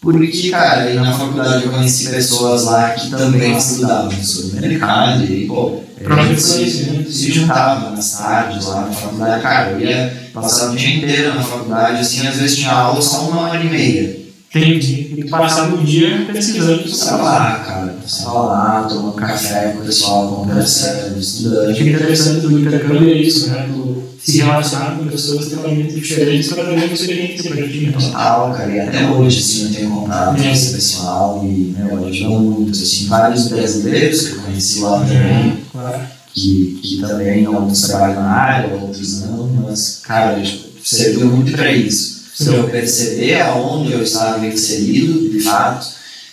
Porque, 0.00 0.50
cara, 0.50 0.82
aí 0.82 0.94
na 0.94 1.12
faculdade 1.12 1.64
eu 1.64 1.72
conheci 1.72 2.08
pessoas 2.08 2.64
lá 2.64 2.90
que 2.90 3.10
também 3.10 3.56
estudavam 3.56 4.12
sobre 4.22 4.60
mercado 4.60 5.24
e, 5.24 5.46
pô, 5.46 5.82
Professores, 6.02 6.72
se, 6.72 6.82
né? 6.84 7.04
se 7.10 7.30
juntavam 7.30 7.90
nas 7.90 8.12
tardes 8.16 8.64
lá 8.64 8.86
na 8.86 8.92
faculdade. 8.92 9.42
Cara, 9.42 9.70
eu 9.72 9.80
ia 9.80 10.30
passar 10.32 10.72
o 10.72 10.76
dia 10.76 10.96
inteiro 10.96 11.34
na 11.34 11.42
faculdade, 11.42 12.00
assim, 12.00 12.26
às 12.26 12.36
vezes 12.36 12.56
tinha 12.56 12.72
aula 12.72 13.02
só 13.02 13.28
uma 13.28 13.42
hora 13.42 13.62
e 13.62 13.68
meia. 13.68 14.19
Entendi. 14.52 15.04
Tem 15.04 15.24
que 15.24 15.30
passar 15.30 15.72
o 15.72 15.78
dia 15.78 16.26
pesquisando 16.26 16.88
Sei 16.88 17.12
lá, 17.12 17.62
cara, 17.64 17.96
só 18.04 18.46
lá, 18.46 18.82
tomando 18.88 19.12
café 19.14 19.68
com 19.68 19.82
o 19.82 19.84
pessoal, 19.86 20.28
conversando, 20.28 21.18
estudando. 21.18 21.70
Acho 21.70 21.78
que 21.78 21.90
interessante 21.90 22.40
do 22.40 22.58
intercâmbio 22.58 23.10
é 23.10 23.12
isso, 23.12 23.48
né? 23.48 23.68
Tu 23.72 24.10
se 24.20 24.38
relacionar 24.38 24.98
com 24.98 25.06
pessoas 25.06 25.48
totalmente 25.48 25.94
diferentes 25.94 26.52
para 26.52 26.64
ter 26.64 26.74
uma 26.74 26.84
experiência 26.84 27.50
para 27.50 27.68
ti. 27.68 27.86
Então, 27.86 28.00
Total, 28.00 28.52
cara, 28.52 28.70
e 28.70 28.80
até 28.80 29.06
hoje, 29.08 29.38
assim, 29.38 29.64
eu 29.64 29.74
tenho 29.74 29.90
contato 29.90 30.36
com 30.36 30.48
esse 30.50 30.74
pessoal 30.74 31.40
e, 31.44 31.74
meu, 31.78 32.06
ajuda 32.06 32.38
muito, 32.38 32.72
assim, 32.72 33.06
vários 33.06 33.48
brasileiros 33.48 34.28
que 34.28 34.34
eu 34.34 34.42
conheci 34.42 34.80
lá 34.80 34.98
também, 35.00 35.58
claro. 35.72 36.00
que, 36.34 36.80
que 36.82 37.00
também 37.00 37.46
alguns 37.46 37.82
trabalham 37.82 38.22
na 38.22 38.30
área, 38.30 38.74
outros 38.74 39.22
não, 39.22 39.46
mas, 39.46 40.00
cara, 40.02 40.42
serviu 40.82 41.26
muito 41.26 41.52
para 41.52 41.72
isso. 41.72 42.19
Se 42.44 42.54
eu 42.54 42.64
perceber 42.68 43.40
aonde 43.42 43.92
eu 43.92 44.02
estava 44.02 44.46
inserido, 44.46 45.28
de 45.30 45.40
fato, 45.40 45.86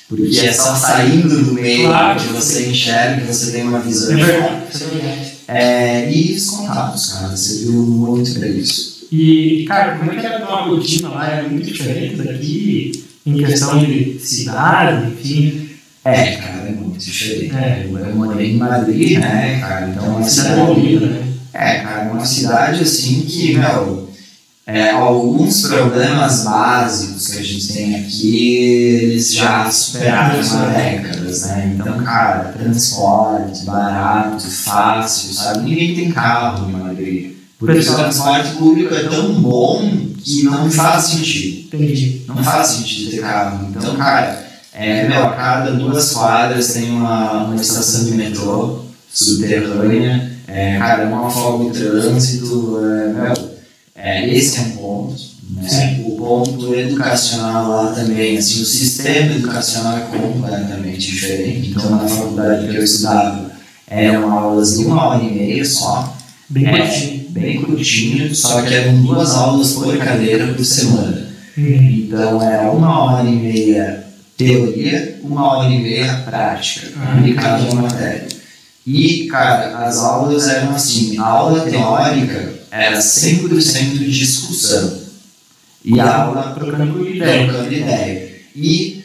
porque 0.07 0.39
é 0.39 0.53
só 0.53 0.73
saindo 0.75 1.43
do 1.43 1.53
meio 1.53 1.87
Claro. 1.87 2.19
que 2.19 2.27
você 2.27 2.67
enxerga, 2.69 3.21
que 3.21 3.27
você 3.27 3.51
tem 3.51 3.63
uma 3.63 3.79
visão 3.79 4.13
É 4.13 4.15
de 4.15 4.23
verdade, 4.23 4.61
é. 5.03 5.37
É, 5.49 6.11
e 6.11 6.33
os 6.33 6.45
contatos, 6.49 7.13
cara, 7.13 7.35
serviu 7.37 7.73
muito 7.73 8.33
para 8.37 8.47
isso. 8.47 9.07
E, 9.11 9.63
cara, 9.67 9.97
como 9.97 10.11
é 10.11 10.15
que 10.15 10.25
era 10.25 10.37
a 10.37 10.41
tua 10.41 10.61
rotina 10.63 11.09
lá? 11.09 11.29
É 11.29 11.41
muito 11.43 11.65
diferente 11.65 12.15
daqui, 12.17 13.05
em 13.25 13.37
questão 13.37 13.79
de 13.79 14.19
cidade, 14.19 15.11
enfim. 15.11 15.69
É, 16.03 16.31
cara, 16.37 16.67
é 16.67 16.71
muito 16.71 16.99
diferente. 16.99 17.55
É. 17.55 17.85
Eu, 17.89 17.97
eu 17.97 18.15
morei 18.15 18.51
em 18.51 18.57
Madrid, 18.57 19.19
né, 19.19 19.59
cara, 19.59 19.89
então 19.89 20.05
é 20.05 20.09
uma 20.09 20.23
Cidade 20.23 20.99
né? 20.99 21.23
É, 21.53 21.79
cara, 21.79 22.11
uma 22.11 22.25
cidade 22.25 22.83
assim 22.83 23.21
que, 23.21 23.57
meu, 23.57 24.06
é, 24.69 24.91
alguns 24.91 25.61
problemas 25.61 26.43
básicos 26.43 27.29
que 27.29 27.39
a 27.39 27.43
gente 27.43 27.73
tem 27.73 27.95
aqui, 27.95 28.55
eles 28.55 29.33
já 29.33 29.71
superaram 29.71 30.41
há 30.41 30.65
décadas, 30.65 31.45
né? 31.45 31.73
Então, 31.73 31.97
cara, 32.03 32.51
transporte, 32.51 33.63
barato, 33.63 34.45
fácil, 34.45 35.33
sabe? 35.33 35.69
Ninguém 35.69 35.95
tem 35.95 36.11
carro 36.11 36.67
em 36.67 36.73
Madrid. 36.73 37.31
Porque 37.57 37.79
o 37.79 37.95
transporte 37.95 38.57
público 38.57 38.93
é 38.93 39.03
tão 39.07 39.41
bom 39.41 39.89
que 40.21 40.43
não 40.43 40.69
faz 40.69 41.05
sentido. 41.05 41.73
Entendi. 41.73 42.23
Não 42.27 42.43
faz 42.43 42.67
sentido 42.67 43.11
ter 43.11 43.21
carro. 43.21 43.69
Então, 43.69 43.95
cara, 43.95 44.47
é, 44.73 45.07
meu, 45.07 45.23
a 45.23 45.29
cada 45.29 45.71
duas 45.71 46.11
quadras 46.11 46.73
tem 46.73 46.91
uma, 46.91 47.45
uma 47.45 47.55
estação 47.55 48.03
de 48.03 48.11
metrô 48.11 48.83
subterrânea. 49.09 50.29
É, 50.45 50.77
cara, 50.77 51.03
é 51.03 51.05
uma 51.05 51.29
folga 51.29 51.71
de 51.71 51.79
trânsito. 51.79 52.79
É, 52.83 53.13
meu, 53.13 53.46
é, 53.97 54.27
esse 54.29 54.57
é 54.59 54.61
um 54.61 54.69
ponto. 54.71 55.15
Né? 55.49 56.03
O 56.05 56.11
ponto 56.17 56.75
educacional 56.75 57.69
lá 57.69 57.91
também, 57.93 58.37
assim, 58.37 58.61
o 58.61 58.65
sistema 58.65 59.33
educacional 59.35 59.97
é 59.97 60.01
completamente 60.01 60.99
diferente. 61.11 61.69
Então, 61.69 61.89
na 61.89 62.07
faculdade 62.07 62.67
que 62.67 62.75
eu 62.75 62.83
estudava, 62.83 63.51
eram 63.87 64.31
aulas 64.31 64.77
de 64.77 64.85
uma 64.85 65.01
hora 65.07 65.23
e 65.23 65.31
meia 65.33 65.65
só. 65.65 66.15
Bem 66.49 66.65
É, 66.67 66.77
curtinho. 66.77 67.25
bem 67.29 67.61
curtinho, 67.61 68.35
só 68.35 68.61
que 68.61 68.73
eram 68.73 69.01
duas 69.01 69.33
aulas 69.35 69.73
por 69.73 69.97
cadeira 69.97 70.53
por 70.53 70.63
semana. 70.63 71.27
Hum. 71.57 72.03
Então 72.05 72.41
era 72.41 72.71
uma 72.71 73.03
hora 73.03 73.27
e 73.27 73.35
meia 73.35 74.05
teoria, 74.37 75.19
uma 75.23 75.57
hora 75.57 75.69
e 75.73 75.81
meia 75.81 76.21
prática 76.25 76.87
Ah, 76.97 77.19
de 77.21 77.33
cada 77.33 77.73
matéria. 77.73 78.27
E, 78.85 79.25
cara, 79.27 79.85
as 79.85 79.97
aulas 79.97 80.47
eram 80.47 80.71
assim, 80.75 81.17
a 81.17 81.23
aula 81.25 81.61
teórica 81.61 82.53
era 82.71 82.99
100% 82.99 83.97
de 83.97 84.11
discussão. 84.11 85.07
E 85.83 85.99
a 85.99 86.23
aula 86.23 86.53
Trocando 86.53 87.07
ideia. 87.07 87.47
trocando 87.47 87.73
ideia. 87.73 88.41
E 88.55 89.03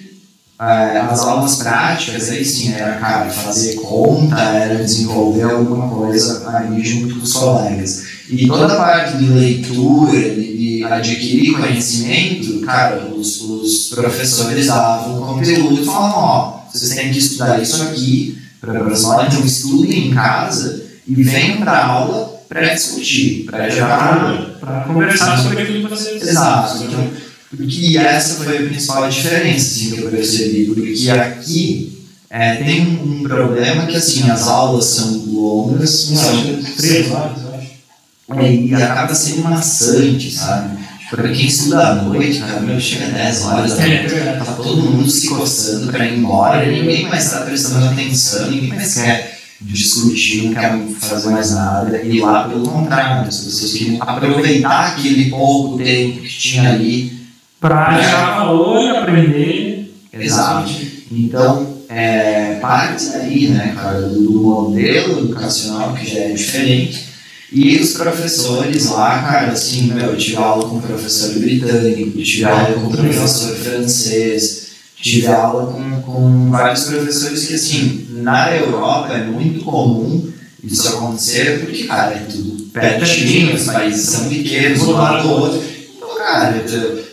eh, 0.61 0.99
as 0.99 1.21
aulas 1.21 1.57
práticas, 1.57 2.31
aí 2.31 2.45
sim, 2.45 2.73
era, 2.73 2.97
cara, 2.97 3.31
fazer 3.31 3.75
conta, 3.75 4.41
era 4.41 4.77
desenvolver 4.77 5.43
alguma 5.43 5.89
coisa 5.89 6.49
ali 6.49 6.85
junto 6.85 7.17
com 7.17 7.23
os 7.23 7.33
colegas. 7.33 8.05
E 8.29 8.47
toda 8.47 8.73
a 8.73 8.77
parte 8.77 9.19
de 9.19 9.27
leitura, 9.27 10.13
de, 10.13 10.85
adquirir 10.85 11.53
conhecimento, 11.53 12.61
cara, 12.61 13.13
os, 13.15 13.41
os 13.43 13.89
professores 13.91 14.67
davam 14.67 15.21
conteúdo 15.21 15.81
e 15.81 15.85
falavam, 15.85 16.19
ó, 16.19 16.61
vocês 16.73 16.95
têm 16.95 17.13
que 17.13 17.19
estudar 17.19 17.63
isso 17.63 17.83
aqui 17.83 18.39
para 18.61 18.79
a 18.79 18.85
próxima 18.85 19.27
então 19.27 19.45
estudem 19.45 20.09
em 20.09 20.15
casa 20.15 20.85
e 21.07 21.23
venham 21.23 21.59
para 21.59 21.85
aula 21.85 22.32
para 22.53 22.75
discutir, 22.75 23.45
para 23.45 23.69
gerar 23.71 24.57
Para 24.61 24.81
conversar 24.81 25.39
sobre 25.39 25.63
aquilo 25.63 25.89
que 25.89 25.95
vocês 25.95 26.23
Exato. 26.23 26.85
Então, 26.85 27.11
porque 27.57 27.99
essa 27.99 28.43
foi 28.43 28.59
a 28.59 28.63
principal 28.69 29.09
diferença 29.09 29.67
assim, 29.67 29.91
que 29.91 30.01
eu 30.03 30.11
percebi. 30.11 30.65
Porque 30.67 31.11
aqui 31.11 31.99
é, 32.31 32.57
tem 32.57 32.81
um, 32.87 33.21
um 33.21 33.23
problema 33.23 33.87
que 33.87 33.97
assim, 33.97 34.31
as 34.31 34.49
aulas 34.49 34.85
são 34.87 35.13
longas, 35.27 35.91
são 35.91 36.63
Três 36.77 37.11
horas, 37.11 37.39
eu 37.43 37.55
acho. 37.55 38.41
é, 38.41 38.55
e 38.55 38.75
acaba 38.75 39.15
sendo 39.15 39.43
maçante, 39.43 40.31
sabe? 40.31 40.83
Para 41.11 41.29
quem 41.29 41.47
estuda 41.47 41.89
à 41.89 41.95
noite, 41.97 42.39
cara, 42.41 42.61
meu, 42.61 42.81
chega 42.81 43.05
10 43.11 43.43
horas 43.43 43.77
da 43.77 43.85
É, 43.85 43.99
noite, 43.99 44.15
verdade. 44.15 44.47
tá 44.47 44.53
todo 44.55 44.77
mundo 44.83 45.11
se 45.11 45.29
coçando 45.29 45.93
para 45.93 46.07
ir 46.07 46.19
embora, 46.19 46.65
ninguém 46.65 47.07
mais 47.07 47.27
está 47.27 47.41
prestando 47.43 47.85
atenção, 47.85 48.51
ninguém 48.51 48.69
mais 48.71 48.95
quer 48.95 49.32
discutir, 49.65 50.45
não 50.45 50.55
quer 50.55 50.79
fazer 51.01 51.31
mais 51.31 51.53
nada. 51.53 52.03
E 52.03 52.21
lá, 52.21 52.49
pelo 52.49 52.69
contrário, 52.69 53.29
as 53.29 53.41
pessoas 53.41 53.73
queriam 53.73 54.03
aproveitar 54.03 54.89
aquele 54.89 55.31
pouco 55.31 55.79
tempo 55.79 56.21
que 56.21 56.29
tinha 56.29 56.71
ali 56.71 57.13
Para 57.61 57.87
achar 57.87 58.37
valor, 58.37 58.97
aprender. 58.97 59.95
Exato. 60.13 60.73
Então, 61.11 61.77
é, 61.89 62.55
parte 62.61 63.07
daí, 63.11 63.49
né, 63.49 63.75
cara, 63.77 64.01
do, 64.03 64.23
do 64.23 64.43
modelo 64.43 65.21
educacional 65.21 65.95
que 65.95 66.11
já 66.11 66.21
é 66.21 66.33
diferente. 66.33 67.13
E 67.53 67.77
os 67.77 67.93
professores 67.93 68.87
lá, 68.87 69.23
cara, 69.23 69.53
assim, 69.53 69.93
meu, 69.93 70.07
eu 70.07 70.17
tive 70.17 70.37
aula 70.37 70.67
com 70.67 70.77
um 70.77 70.81
professor 70.81 71.39
britânico, 71.39 72.23
tive 72.23 72.45
aula 72.45 72.73
com 72.73 72.87
um 72.87 72.91
professor 72.91 73.55
francês, 73.57 74.62
tive 75.03 75.27
aula 75.27 75.73
com, 75.73 76.03
com 76.03 76.51
vários 76.51 76.85
professores 76.85 77.47
que, 77.47 77.55
assim, 77.55 78.07
na 78.11 78.55
Europa 78.55 79.13
é 79.13 79.25
muito 79.25 79.65
comum 79.65 80.33
isso 80.63 80.89
acontecer, 80.89 81.61
porque, 81.61 81.85
cara, 81.85 82.15
é 82.15 82.21
tudo 82.21 82.71
pertinho, 82.71 83.55
os 83.55 83.65
países 83.65 84.09
são 84.09 84.29
pequenos, 84.29 84.81
um 84.83 84.93
lado 84.93 85.27
do 85.27 85.35
outro. 85.35 85.63
Então, 85.97 86.17
cara, 86.17 86.65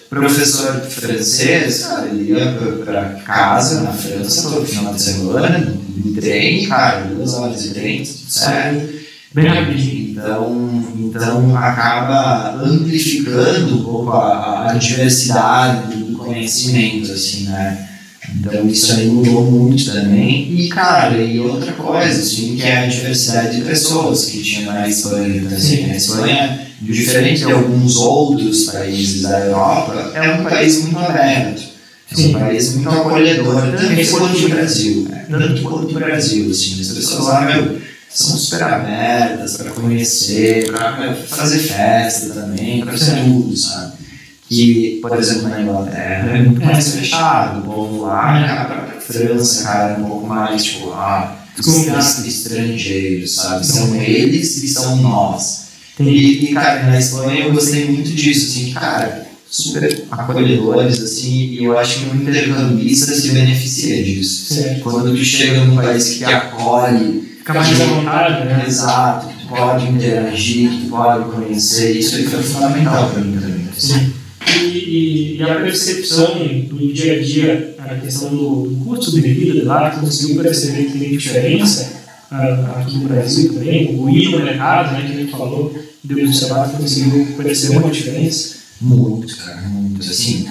professor 0.07 0.81
francês, 0.81 1.83
cara, 1.83 2.07
ele 2.07 2.31
ia 2.31 2.57
pra 2.85 3.15
casa 3.25 3.81
na 3.81 3.91
França 3.91 4.49
todo 4.49 4.65
final 4.65 4.93
de 4.93 5.01
semana, 5.01 5.73
de 5.87 6.11
trem, 6.11 6.67
cara, 6.67 7.05
duas 7.05 7.33
horas 7.33 7.63
de 7.63 7.69
trem, 7.69 8.03
tudo 8.03 8.29
certo. 8.29 8.99
Bem 9.33 9.47
rapidinho. 9.47 10.11
Então, 10.11 10.83
então 10.97 11.57
acaba 11.57 12.55
amplificando 12.63 13.75
um 13.75 13.83
pouco 13.83 14.11
a, 14.11 14.71
a 14.71 14.73
diversidade 14.73 15.98
conhecimento, 16.29 17.11
assim, 17.11 17.43
né? 17.45 17.89
Então 18.35 18.67
isso 18.67 18.91
aí 18.91 19.07
mudou 19.07 19.49
muito 19.49 19.91
também. 19.91 20.53
E, 20.53 20.69
cara, 20.69 21.17
e 21.17 21.39
outra 21.39 21.71
coisa, 21.73 22.21
assim, 22.21 22.55
que 22.55 22.63
é 22.63 22.79
a 22.79 22.85
diversidade 22.85 23.57
de 23.57 23.63
pessoas 23.63 24.25
que 24.25 24.41
tinha 24.43 24.71
na 24.71 24.87
Espanha. 24.87 25.37
Então, 25.37 25.57
assim, 25.57 25.89
a 25.89 25.95
Espanha, 25.95 26.67
diferente 26.81 27.39
de 27.39 27.51
alguns 27.51 27.95
outros 27.95 28.65
países 28.65 29.23
da 29.23 29.39
Europa, 29.39 30.11
é 30.13 30.33
um 30.33 30.43
país 30.43 30.83
muito 30.83 30.99
aberto. 30.99 31.69
É 32.11 32.21
um 32.21 32.33
país 32.33 32.75
muito 32.75 32.89
acolhedor, 32.89 33.61
tanto 33.71 34.11
quanto 34.11 34.45
o 34.45 34.49
Brasil. 34.49 35.07
Né? 35.09 35.25
Tanto 35.29 35.61
quanto 35.61 35.89
o 35.89 35.93
Brasil, 35.93 36.49
assim. 36.49 36.81
As 36.81 36.87
pessoas 36.87 37.25
lá, 37.25 37.41
meu, 37.45 37.79
são 38.09 38.37
super 38.37 38.63
abertas 38.63 39.57
para 39.57 39.71
conhecer, 39.71 40.71
para 40.71 41.15
fazer 41.15 41.59
festa 41.59 42.33
também, 42.33 42.81
para 42.81 42.97
tudo, 42.97 43.55
sabe? 43.55 43.98
Que, 44.49 44.97
por 44.99 45.15
exemplo, 45.17 45.47
na 45.47 45.61
Inglaterra 45.61 46.37
é 46.37 46.41
muito 46.41 46.65
mais 46.65 46.95
fechado, 46.95 47.59
o 47.59 47.63
povo 47.63 48.05
lá, 48.05 48.47
cara, 48.47 48.65
pra 48.65 48.99
França, 48.99 49.63
cara, 49.63 49.93
é 49.93 49.97
um 49.97 50.05
pouco 50.05 50.25
mais, 50.27 50.63
tipo, 50.63 50.91
ah, 50.91 51.35
Desconfiado. 51.55 52.27
estrangeiros, 52.27 53.35
sabe? 53.35 53.65
São 53.65 53.95
eles 53.95 54.63
e 54.63 54.67
são 54.67 54.95
nós. 54.97 55.69
E, 55.99 56.45
e, 56.45 56.53
cara, 56.53 56.83
na 56.83 56.97
Espanha 56.97 57.45
eu 57.45 57.53
gostei 57.53 57.85
muito 57.91 58.09
disso, 58.09 58.47
assim, 58.47 58.71
cara, 58.71 59.27
super 59.47 60.05
acolhedores, 60.09 60.99
assim, 60.99 61.31
e 61.31 61.65
eu 61.65 61.77
acho 61.77 61.99
que 61.99 62.09
um 62.09 62.15
intercambista 62.15 63.13
se 63.13 63.31
beneficia 63.31 64.03
disso. 64.03 64.53
Certo. 64.53 64.81
Quando 64.81 65.11
tu 65.15 65.23
chega 65.23 65.63
num 65.65 65.75
país 65.75 66.09
que 66.15 66.23
acolhe, 66.23 67.29
Fica 67.39 67.53
mais 67.53 67.81
à 67.81 67.85
vontade, 67.85 68.45
né? 68.45 68.63
Exato, 68.67 69.27
que 69.27 69.41
tu 69.41 69.47
pode 69.47 69.87
interagir, 69.87 70.69
que 70.69 70.81
tu 70.83 70.89
pode 70.89 71.31
conhecer, 71.31 71.97
isso 71.97 72.29
foi 72.29 72.43
fundamental 72.43 73.09
para 73.09 73.21
mim 73.21 73.39
também. 73.39 73.67
Sim. 73.77 74.13
E, 74.57 75.37
e, 75.37 75.43
a 75.43 75.55
percepção 75.55 76.37
do 76.69 76.93
dia 76.93 77.13
a 77.13 77.23
dia, 77.23 77.75
a 77.79 77.95
questão 77.95 78.29
do, 78.29 78.67
do 78.67 78.85
custo 78.85 79.11
de 79.11 79.21
vida 79.21 79.53
de 79.53 79.61
lá, 79.61 79.91
conseguiu 79.91 80.41
perceber 80.41 80.85
que 80.85 80.99
tem 80.99 81.11
diferença 81.11 81.99
aqui 82.31 82.97
no 82.97 83.07
Brasil 83.07 83.53
também, 83.53 83.95
o 83.99 84.09
ir 84.09 84.29
no 84.29 84.43
mercado, 84.43 84.93
né, 84.93 85.01
que 85.07 85.13
a 85.13 85.19
gente 85.19 85.31
falou, 85.31 85.73
deu 86.03 86.25
observar 86.25 86.69
que 86.69 86.77
conseguiu 86.77 87.25
perceber 87.37 87.77
uma 87.77 87.91
diferença. 87.91 88.55
Muito, 88.81 89.35
cara, 89.37 89.61
muito. 89.61 90.01
Assim, 90.01 90.47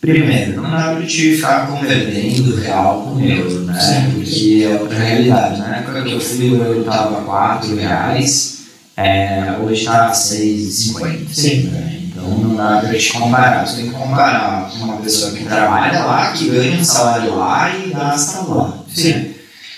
primeiro, 0.00 0.62
não 0.62 0.70
dá 0.70 0.94
para 0.94 1.06
te 1.06 1.34
ficar 1.36 1.66
convertendo 1.66 2.54
real 2.56 3.02
com 3.02 3.20
euro, 3.20 3.60
né? 3.64 3.80
Sim. 3.80 4.12
Porque 4.12 4.64
é 4.64 4.80
outra 4.80 4.98
realidade. 4.98 5.58
Na 5.58 5.76
época 5.78 6.02
que 6.02 6.12
eu 6.12 6.20
fui, 6.20 6.50
o 6.50 6.62
euro 6.62 6.80
estava 6.80 7.22
4 7.22 7.74
reais, 7.74 8.58
é, 8.96 9.56
hoje 9.60 9.80
está 9.80 10.12
6,50. 10.12 11.28
Sim. 11.32 11.62
Né? 11.64 11.97
Não 12.28 12.56
dá 12.56 12.80
para 12.80 12.98
te 12.98 13.12
comparar. 13.12 13.66
Você 13.66 13.76
tem 13.76 13.90
que 13.90 13.96
comparar 13.96 14.70
com 14.70 14.84
uma 14.84 14.96
pessoa 14.98 15.32
que 15.32 15.44
trabalha 15.44 16.04
lá, 16.04 16.32
que 16.32 16.48
ganha 16.48 16.78
um 16.78 16.84
salário 16.84 17.36
lá 17.36 17.70
e 17.76 17.90
gasta 17.90 18.40
lá. 18.42 18.78
Sim. 18.92 19.34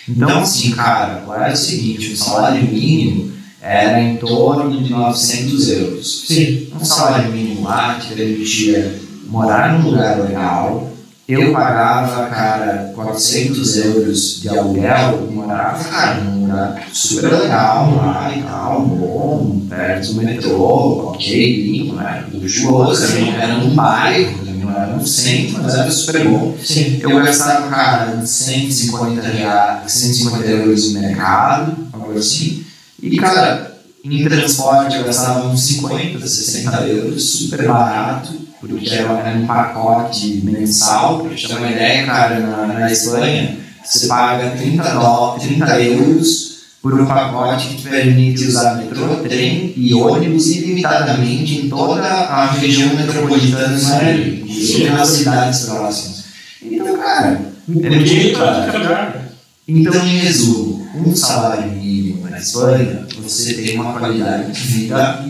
Então, 0.08 0.40
assim, 0.40 0.72
cara, 0.72 1.18
agora 1.22 1.48
é 1.48 1.52
o 1.52 1.56
seguinte: 1.56 2.12
o 2.12 2.16
salário 2.16 2.62
mínimo 2.62 3.32
era 3.60 4.00
em 4.00 4.16
torno 4.16 4.82
de 4.82 4.90
900 4.90 5.68
euros. 5.68 6.24
Sim. 6.26 6.68
Um 6.74 6.84
salário 6.84 7.30
mínimo 7.30 7.64
lá 7.64 7.98
te 8.00 8.14
permitia 8.14 9.00
morar 9.26 9.72
num 9.72 9.90
lugar 9.90 10.18
legal. 10.20 10.89
Eu 11.30 11.52
pagava, 11.52 12.26
cara, 12.26 12.92
400 12.94 13.76
euros 13.76 14.40
de 14.40 14.48
aluguel 14.48 15.28
morava, 15.30 15.84
cara, 15.84 16.20
num 16.22 16.42
lugar 16.42 16.88
super 16.92 17.32
legal 17.32 17.94
lá 17.94 18.32
e 18.36 18.42
tal, 18.42 18.82
bom, 18.86 19.60
perto 19.68 20.12
do 20.12 20.22
metrô, 20.22 21.12
ok, 21.12 21.62
limpo, 21.62 21.94
né? 21.94 22.24
Luxuoso, 22.32 23.06
era 23.40 23.58
num 23.58 23.74
bairro, 23.74 24.44
não 24.44 24.70
era 24.70 24.86
no 24.96 25.06
centro, 25.06 25.62
mas 25.62 25.74
era 25.74 25.90
super 25.90 26.28
bom. 26.28 26.56
Sim. 26.64 26.98
Eu 27.00 27.22
gastava, 27.22 27.68
cara, 27.68 28.26
150, 28.26 29.22
reais, 29.22 29.92
150 29.92 30.46
euros 30.46 30.92
no 30.92 31.00
mercado, 31.00 31.76
algo 31.92 32.18
assim. 32.18 32.64
E, 33.00 33.16
cara, 33.16 33.70
em 34.04 34.24
transporte 34.24 34.96
eu 34.96 35.04
gastava 35.04 35.46
uns 35.46 35.62
50, 35.62 36.26
60 36.26 36.80
euros, 36.88 37.22
super 37.22 37.66
barato, 37.68 38.32
porque 38.60 38.90
era 38.90 39.36
um 39.36 39.46
pacote 39.46 40.42
mensal. 40.44 41.20
Pra 41.20 41.34
te 41.34 41.48
ter 41.48 41.56
uma 41.56 41.70
ideia, 41.70 42.04
cara, 42.04 42.38
na, 42.40 42.66
na 42.66 42.92
Espanha, 42.92 43.56
você 43.82 44.06
paga 44.06 44.50
30, 44.50 44.82
dólares, 44.82 45.44
30 45.44 45.80
euros 45.82 46.50
por 46.82 46.98
um 46.98 47.06
pacote 47.06 47.68
que 47.68 47.76
te 47.76 47.88
permite 47.88 48.46
usar 48.46 48.76
metrô, 48.76 49.16
trem 49.16 49.72
e 49.76 49.92
ônibus 49.94 50.46
ilimitadamente 50.48 51.66
em 51.66 51.68
toda 51.68 52.02
a 52.02 52.50
região 52.52 52.94
metropolitana 52.94 53.76
do 53.76 53.82
Madrid, 53.82 54.42
inclusive 54.44 54.90
nas 54.90 55.08
cidades 55.08 55.60
próximas. 55.60 56.24
Então, 56.62 56.96
cara, 56.96 57.40
é 57.82 57.90
muito 57.90 58.38
caro. 58.38 59.20
Então, 59.68 60.06
em 60.06 60.18
resumo, 60.18 60.88
um 60.94 61.14
salário 61.14 61.70
mínimo 61.70 62.28
na 62.28 62.38
Espanha, 62.38 63.06
você 63.18 63.54
tem 63.54 63.78
uma 63.78 63.98
qualidade 63.98 64.52
de 64.52 64.60
vida 64.60 65.24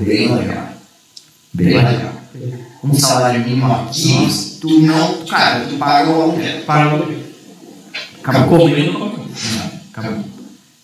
bem 0.00 0.34
legal. 0.34 0.68
Bem 1.52 1.66
legal. 1.66 2.17
Um 2.84 2.94
salário 2.94 3.40
mínimo 3.44 3.72
aqui, 3.72 4.28
tu 4.60 4.80
não, 4.80 5.26
cara, 5.26 5.66
tu 5.66 5.76
paga 5.76 6.10
o 6.10 6.22
aluguel. 6.22 6.62
Paga 6.62 6.88
o 6.88 6.94
aluguel. 6.96 7.18
Acabou 8.22 8.58
comendo, 8.58 9.28
acabou. 9.92 10.24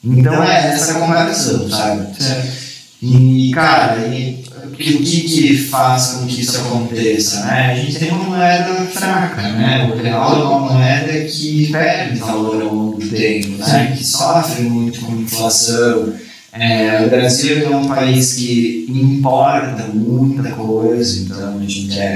Então 0.03 0.43
é 0.43 0.75
essa 0.75 0.95
comparação, 0.95 1.69
sabe? 1.71 2.23
Certo. 2.23 2.65
E, 3.03 3.51
cara, 3.55 3.99
e, 4.07 4.45
o 4.67 4.71
que, 4.77 5.21
que 5.21 5.59
faz 5.59 6.07
com 6.07 6.27
que 6.27 6.41
isso 6.41 6.59
aconteça? 6.59 7.45
Né? 7.45 7.73
A 7.73 7.75
gente 7.75 7.99
tem 7.99 8.11
uma 8.11 8.25
moeda 8.25 8.87
fraca, 8.87 9.43
né? 9.43 9.91
O 9.93 10.03
real 10.03 10.41
é 10.41 10.45
uma 10.45 10.73
moeda 10.73 11.13
que 11.25 11.71
perde 11.71 12.19
valor 12.19 12.63
ao 12.63 12.75
longo 12.75 12.99
do 12.99 13.09
tempo, 13.09 13.59
né? 13.59 13.95
que 13.97 14.05
sofre 14.05 14.63
muito 14.63 15.01
com 15.01 15.17
inflação. 15.17 16.15
É, 16.57 17.05
o 17.05 17.11
Brasil 17.11 17.65
é 17.65 17.77
um 17.77 17.89
país 17.89 18.35
que 18.35 18.87
importa 18.89 19.89
muita 19.93 20.53
coisa, 20.53 21.21
então 21.21 21.59
a 21.59 21.61
gente 21.61 21.99
é, 21.99 22.15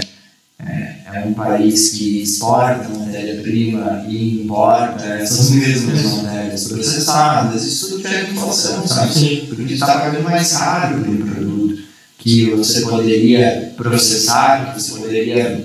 é, 0.61 0.97
é 1.13 1.25
um 1.27 1.35
país 1.35 1.89
que 1.89 2.23
exporta 2.23 2.89
matéria-prima 2.89 4.05
e 4.09 4.45
importa 4.45 5.05
essas 5.05 5.51
mesmas 5.51 6.05
matérias 6.23 6.69
processadas. 6.69 7.65
Isso 7.65 7.89
tudo 7.89 8.03
gera 8.03 8.31
inflação, 8.31 8.87
sabe? 8.87 9.47
Porque 9.49 9.75
está 9.75 9.87
pagando 9.87 10.23
mais 10.23 10.53
caro 10.53 11.03
por 11.03 11.09
um 11.09 11.27
produto 11.27 11.83
que 12.19 12.51
você 12.51 12.83
poderia 12.83 13.73
processar, 13.77 14.73
que 14.73 14.81
você 14.81 15.01
poderia 15.01 15.65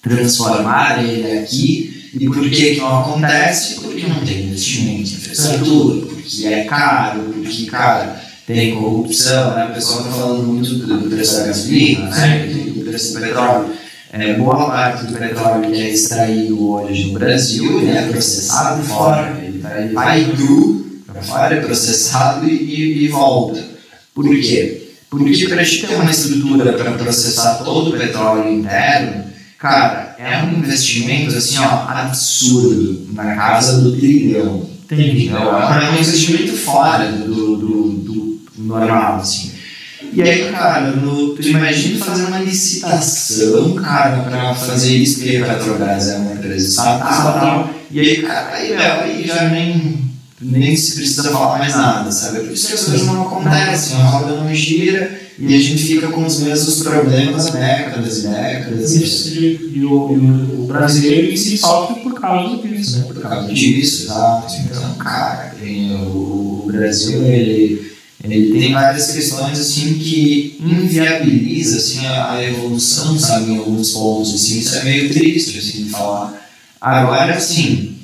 transformar 0.00 1.02
ele 1.02 1.38
aqui. 1.40 1.97
E 2.18 2.26
por 2.26 2.50
que, 2.50 2.76
não 2.76 3.00
acontece? 3.00 3.80
Porque 3.80 4.06
não 4.06 4.20
tem 4.24 4.46
investimento 4.46 5.10
em 5.10 5.14
infraestrutura, 5.14 6.06
porque 6.06 6.46
é 6.46 6.64
caro, 6.64 7.20
porque, 7.34 7.66
cara, 7.66 8.20
tem 8.46 8.74
corrupção, 8.74 9.54
né? 9.54 9.66
O 9.66 9.74
pessoal 9.74 10.00
está 10.00 10.12
falando 10.12 10.42
muito 10.42 10.74
do 10.74 11.10
preço 11.10 11.36
da 11.36 11.46
gasolina, 11.46 12.10
né? 12.10 12.46
do 12.46 12.84
preço 12.84 13.12
do 13.12 13.20
petróleo. 13.20 13.70
É, 14.10 14.32
boa 14.34 14.66
parte 14.66 15.04
do 15.04 15.18
petróleo 15.18 15.70
que 15.70 15.82
é 15.82 15.90
extraído 15.90 16.66
hoje 16.66 17.08
no 17.08 17.18
Brasil 17.18 17.82
ele 17.82 17.90
é 17.90 18.08
processado 18.08 18.82
fora. 18.82 19.38
Ele 19.42 19.58
vai, 19.58 19.88
vai 19.90 20.24
cru 20.34 21.02
para 21.06 21.20
fora, 21.20 21.54
é 21.56 21.60
processado 21.60 22.48
e, 22.48 23.04
e, 23.04 23.08
volta. 23.08 23.62
Por 24.14 24.24
quê? 24.28 24.88
Porque 25.10 25.46
para 25.46 25.60
a 25.60 25.64
gente 25.64 25.86
ter 25.86 25.94
uma 25.94 26.10
estrutura 26.10 26.72
para 26.72 26.92
processar 26.92 27.56
todo 27.56 27.90
o 27.90 27.98
petróleo 27.98 28.50
interno, 28.50 29.24
cara, 29.58 30.14
é 30.18 30.42
um 30.42 30.58
investimento 30.58 31.36
assim, 31.36 31.58
ó, 31.58 31.88
absurdo, 31.88 33.08
na 33.12 33.34
casa 33.34 33.80
do 33.80 33.92
trilhão. 33.96 34.68
Entendi. 34.84 35.26
Então, 35.26 35.60
é 35.60 35.90
um 35.90 35.94
investimento 35.94 36.56
fora 36.56 37.12
do, 37.12 37.56
do, 37.56 37.88
do 37.90 38.40
normal, 38.56 39.16
assim. 39.16 39.52
E 40.12 40.22
aí, 40.22 40.50
cara, 40.50 40.92
no, 40.92 41.34
tu 41.34 41.46
imagina 41.46 42.02
fazer 42.02 42.24
uma 42.24 42.38
licitação, 42.38 43.74
cara, 43.74 44.22
pra 44.22 44.54
fazer 44.54 44.96
isso, 44.96 45.18
porque 45.18 45.36
a 45.36 45.44
Petrobras 45.44 46.08
é 46.08 46.16
uma 46.16 46.32
empresa 46.32 46.68
estatal. 46.68 47.70
E 47.90 48.00
aí, 48.00 48.22
cara, 48.22 48.54
aí, 48.54 48.70
meu, 48.70 49.00
aí 49.00 49.26
já 49.26 49.48
nem, 49.48 50.10
nem 50.40 50.76
se 50.76 50.94
precisa 50.94 51.30
falar 51.30 51.58
mais 51.58 51.74
nada, 51.74 52.10
sabe? 52.10 52.40
Por 52.40 52.52
isso 52.52 52.68
que 52.68 52.74
as 52.74 52.84
coisas 52.84 53.06
não 53.06 53.22
acontecem, 53.22 54.00
a 54.00 54.04
roda 54.04 54.36
não 54.36 54.54
gira 54.54 55.27
e 55.40 55.54
a 55.54 55.60
gente 55.60 55.82
fica 55.84 56.08
com 56.08 56.26
os 56.26 56.40
mesmos 56.40 56.82
problemas 56.82 57.46
há 57.46 57.50
décadas 57.50 58.18
e 58.18 58.28
décadas. 58.28 58.94
Isso, 58.96 59.38
e, 59.38 59.84
o, 59.84 60.62
o 60.62 60.66
brasileiro 60.66 61.36
se 61.36 61.56
sofre 61.56 62.00
por 62.00 62.14
causa 62.20 62.56
disso, 62.56 62.98
né? 62.98 63.04
Por 63.04 63.22
causa 63.22 63.52
disso, 63.52 64.02
exato. 64.04 64.52
Então, 64.64 64.94
cara, 64.94 65.54
o, 66.12 66.64
Brasil, 66.66 67.24
ele 67.24 67.88
ele 68.22 68.58
tem 68.58 68.72
várias 68.72 69.12
questões 69.12 69.60
assim 69.60 69.94
que 69.94 70.58
inviabiliza 70.60 71.76
assim 71.76 72.04
a, 72.04 72.32
a, 72.32 72.44
evolução, 72.44 73.16
sabe, 73.16 73.52
em 73.52 73.58
alguns 73.58 73.92
pontos 73.92 74.34
assim, 74.34 74.58
isso 74.58 74.74
é 74.74 74.84
meio 74.84 75.08
triste 75.08 75.58
assim 75.58 75.84
de 75.84 75.90
falar. 75.90 76.48
Agora, 76.80 77.34
assim, 77.34 77.94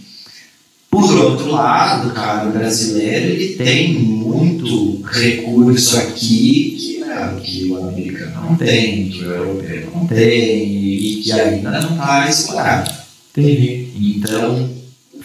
por 0.88 1.12
outro 1.16 1.50
lado, 1.50 2.14
cara, 2.14 2.48
o 2.48 2.52
brasileiro 2.52 3.26
ele 3.26 3.54
tem 3.54 3.94
muito 3.94 5.02
recurso 5.02 5.96
aqui 5.96 6.76
que, 6.78 7.03
né, 7.14 7.40
que 7.42 7.70
o 7.70 7.88
americano 7.88 8.42
não 8.42 8.56
tem, 8.56 9.08
que 9.08 9.24
o 9.24 9.32
europeu 9.32 9.90
não 9.94 10.06
tem 10.06 10.64
e 10.64 11.22
que 11.22 11.32
ainda 11.32 11.70
não 11.80 11.90
está 11.92 12.28
explorado. 12.28 12.90
Entendi. 13.36 13.88
Então, 13.96 14.70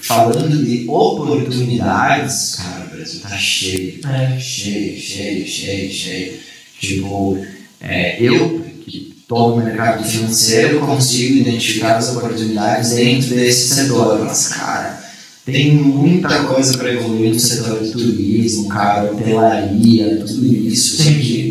falando 0.01 0.65
de 0.65 0.85
oportunidades, 0.87 2.55
cara, 2.55 2.85
o 2.85 2.95
Brasil 2.95 3.19
tá 3.21 3.37
cheio, 3.37 3.99
é. 4.07 4.39
cheio, 4.39 4.99
cheio, 4.99 5.47
cheio, 5.47 5.91
cheio. 5.91 6.39
Tipo, 6.79 7.37
é, 7.81 8.21
eu 8.21 8.65
que 8.85 9.13
estou 9.19 9.57
no 9.57 9.63
mercado 9.63 10.03
financeiro 10.03 10.79
consigo 10.79 11.37
identificar 11.37 11.97
as 11.97 12.15
oportunidades 12.15 12.91
dentro 12.91 13.35
desse 13.35 13.75
setor, 13.75 14.19
mas, 14.25 14.47
cara, 14.47 14.99
tem 15.45 15.73
muita 15.73 16.43
coisa 16.43 16.77
para 16.77 16.93
evoluir 16.93 17.33
no 17.33 17.39
setor 17.39 17.83
de 17.83 17.91
turismo, 17.91 18.67
cara, 18.67 19.11
hotelaria, 19.11 20.23
tudo 20.25 20.45
isso, 20.45 21.03
que, 21.03 21.48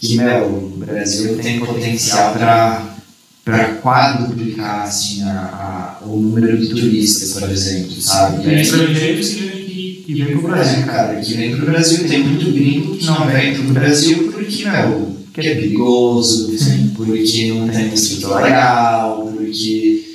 que, 0.00 0.18
o 0.18 0.76
Brasil 0.78 1.38
tem 1.38 1.60
potencial 1.60 2.32
para 2.32 2.98
para 3.44 3.76
quadruplicar 3.76 4.82
assim, 4.82 5.22
a, 5.22 5.98
a, 6.02 6.04
o 6.04 6.20
número 6.20 6.58
de 6.58 6.68
turistas, 6.68 7.32
por 7.32 7.50
exemplo, 7.50 7.98
sabe? 7.98 8.44
Tem 8.44 8.60
estrangeiros 8.60 9.28
que, 9.30 10.02
que 10.04 10.14
vêm 10.14 10.26
para 10.26 10.38
o 10.38 10.42
Brasil. 10.42 10.78
É, 10.80 10.82
cara, 10.82 11.14
que 11.18 11.34
vem 11.34 11.56
para 11.56 11.62
o 11.62 11.66
Brasil. 11.70 12.06
Tem 12.06 12.24
muito 12.24 12.52
gringo 12.52 12.94
que 12.98 13.06
não 13.06 13.26
vem 13.26 13.54
para 13.54 13.64
o 13.64 13.72
Brasil 13.72 14.30
porque, 14.30 14.68
meu, 14.68 15.16
que 15.32 15.40
é 15.40 15.54
perigoso, 15.54 16.58
Sim. 16.58 16.92
porque 16.94 17.54
não 17.54 17.68
tem 17.68 17.94
estrutura 17.94 18.40
legal, 18.44 19.32
porque... 19.34 20.07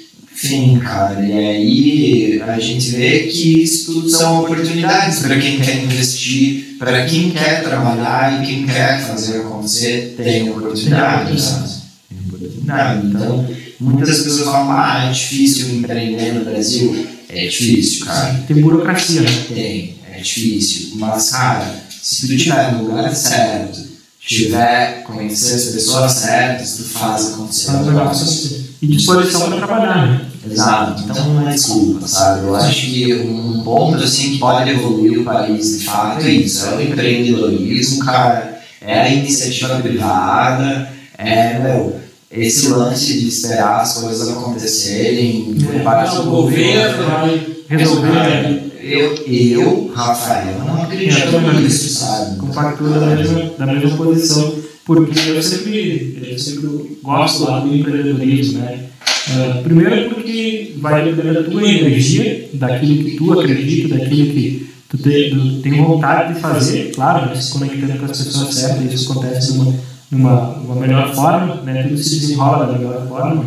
Enfim, 0.44 0.78
cara, 0.80 1.26
e 1.26 1.32
aí 1.32 2.42
a 2.42 2.60
gente 2.60 2.92
vê 2.92 3.20
que 3.28 3.64
isso 3.64 3.94
tudo 3.94 4.10
são 4.10 4.44
oportunidades 4.44 5.20
para 5.20 5.40
quem 5.40 5.62
quer 5.62 5.86
investir, 5.86 6.76
para 6.78 7.06
quem 7.06 7.32
quer 7.32 7.64
trabalhar 7.64 8.44
e 8.44 8.46
quem 8.46 8.66
quer 8.66 9.00
fazer 9.08 9.38
acontecer, 9.38 10.16
tem 10.18 10.50
oportunidades, 10.50 11.42
sabe? 11.42 11.70
Tem 12.10 12.20
oportunidade. 12.28 13.08
Então, 13.08 13.48
muitas 13.80 14.18
pessoas 14.20 14.44
falam, 14.44 14.72
ah, 14.74 15.06
é 15.08 15.14
difícil 15.14 15.76
empreender 15.76 16.34
no 16.34 16.44
Brasil. 16.44 17.08
É 17.30 17.48
difícil, 17.48 18.06
cara. 18.06 18.44
Tem 18.46 18.62
burocracia, 18.62 19.22
né? 19.22 19.46
Tem, 19.48 19.96
é 20.12 20.20
difícil. 20.20 20.98
Mas, 20.98 21.30
cara, 21.30 21.86
se 21.90 22.28
tu 22.28 22.34
estiver 22.34 22.74
no 22.74 22.84
lugar 22.84 23.16
certo, 23.16 23.80
tiver 24.20 25.04
conhecer 25.04 25.56
as 25.56 25.66
pessoas 25.68 26.12
certas, 26.12 26.74
tu 26.76 26.84
faz 26.84 27.34
acontecer. 27.34 27.72
Faz 27.72 27.88
acontecer. 27.88 28.64
E 28.82 28.88
disposição 28.88 29.50
para 29.50 29.58
trabalhar, 29.58 30.08
né? 30.08 30.33
Exato, 30.50 31.04
então 31.04 31.34
não 31.34 31.48
é 31.48 31.54
desculpa, 31.54 32.08
sabe? 32.08 32.48
Eu 32.48 32.56
acho 32.56 32.82
que 32.82 33.14
um 33.14 33.62
ponto 33.64 34.04
assim 34.04 34.32
que 34.32 34.40
pode 34.40 34.70
evoluir 34.70 35.20
o 35.20 35.24
país 35.24 35.80
de 35.80 35.86
fato 35.86 36.26
é 36.26 36.30
isso, 36.32 36.66
é 36.66 36.76
o 36.76 36.82
empreendedorismo, 36.82 38.06
cara, 38.06 38.60
é 38.82 39.02
a 39.02 39.10
iniciativa 39.10 39.76
privada, 39.80 40.90
é 41.18 41.60
meu, 41.60 41.96
esse 42.30 42.68
lance 42.70 43.20
de 43.20 43.28
esperar 43.28 43.82
as 43.82 43.94
coisas 44.00 44.30
acontecerem 44.30 45.56
por 45.64 45.82
parte 45.82 46.16
do 46.18 46.24
governo. 46.24 47.06
vai 47.06 47.48
resolver. 47.70 48.72
Eu, 48.82 49.16
eu, 49.28 49.92
Rafael, 49.96 50.60
não 50.60 50.84
acredito 50.84 51.40
nisso, 51.40 52.00
sabe? 52.00 52.38
Compactua 52.38 53.00
da 53.00 53.06
mesma, 53.16 53.52
da 53.58 53.66
mesma 53.66 53.96
posição, 53.96 54.56
porque 54.84 55.30
eu 55.30 55.42
sempre, 55.42 56.22
eu 56.32 56.38
sempre 56.38 56.98
gosto 57.02 57.46
lá 57.46 57.62
do 57.62 57.74
empreendedorismo, 57.74 58.60
né? 58.60 58.90
Ah, 59.30 59.62
primeiro 59.64 60.10
porque 60.10 60.74
vai 60.78 61.06
depender 61.06 61.34
da 61.34 61.44
tua 61.44 61.62
energia, 61.68 62.50
daquilo 62.54 63.04
que 63.06 63.12
tu 63.16 63.40
acredita, 63.40 63.96
daquilo 63.98 64.28
que 64.34 64.68
tu 64.90 64.98
tem, 64.98 65.60
tem 65.62 65.72
vontade 65.84 66.34
de 66.34 66.40
fazer, 66.42 66.92
claro, 66.94 67.28
né? 67.28 67.36
se 67.36 67.52
conectando 67.52 67.98
com 68.00 68.06
as 68.06 68.18
pessoas 68.22 68.54
certas, 68.54 68.94
isso 68.94 69.12
acontece 69.12 69.54
numa, 69.58 69.74
numa, 70.12 70.50
uma 70.58 70.76
melhor 70.76 71.14
forma, 71.16 71.62
né? 71.64 71.84
tudo 71.84 71.98
se 71.98 72.20
desenrola 72.20 72.66
da 72.68 72.74
melhor 72.78 73.08
forma. 73.08 73.46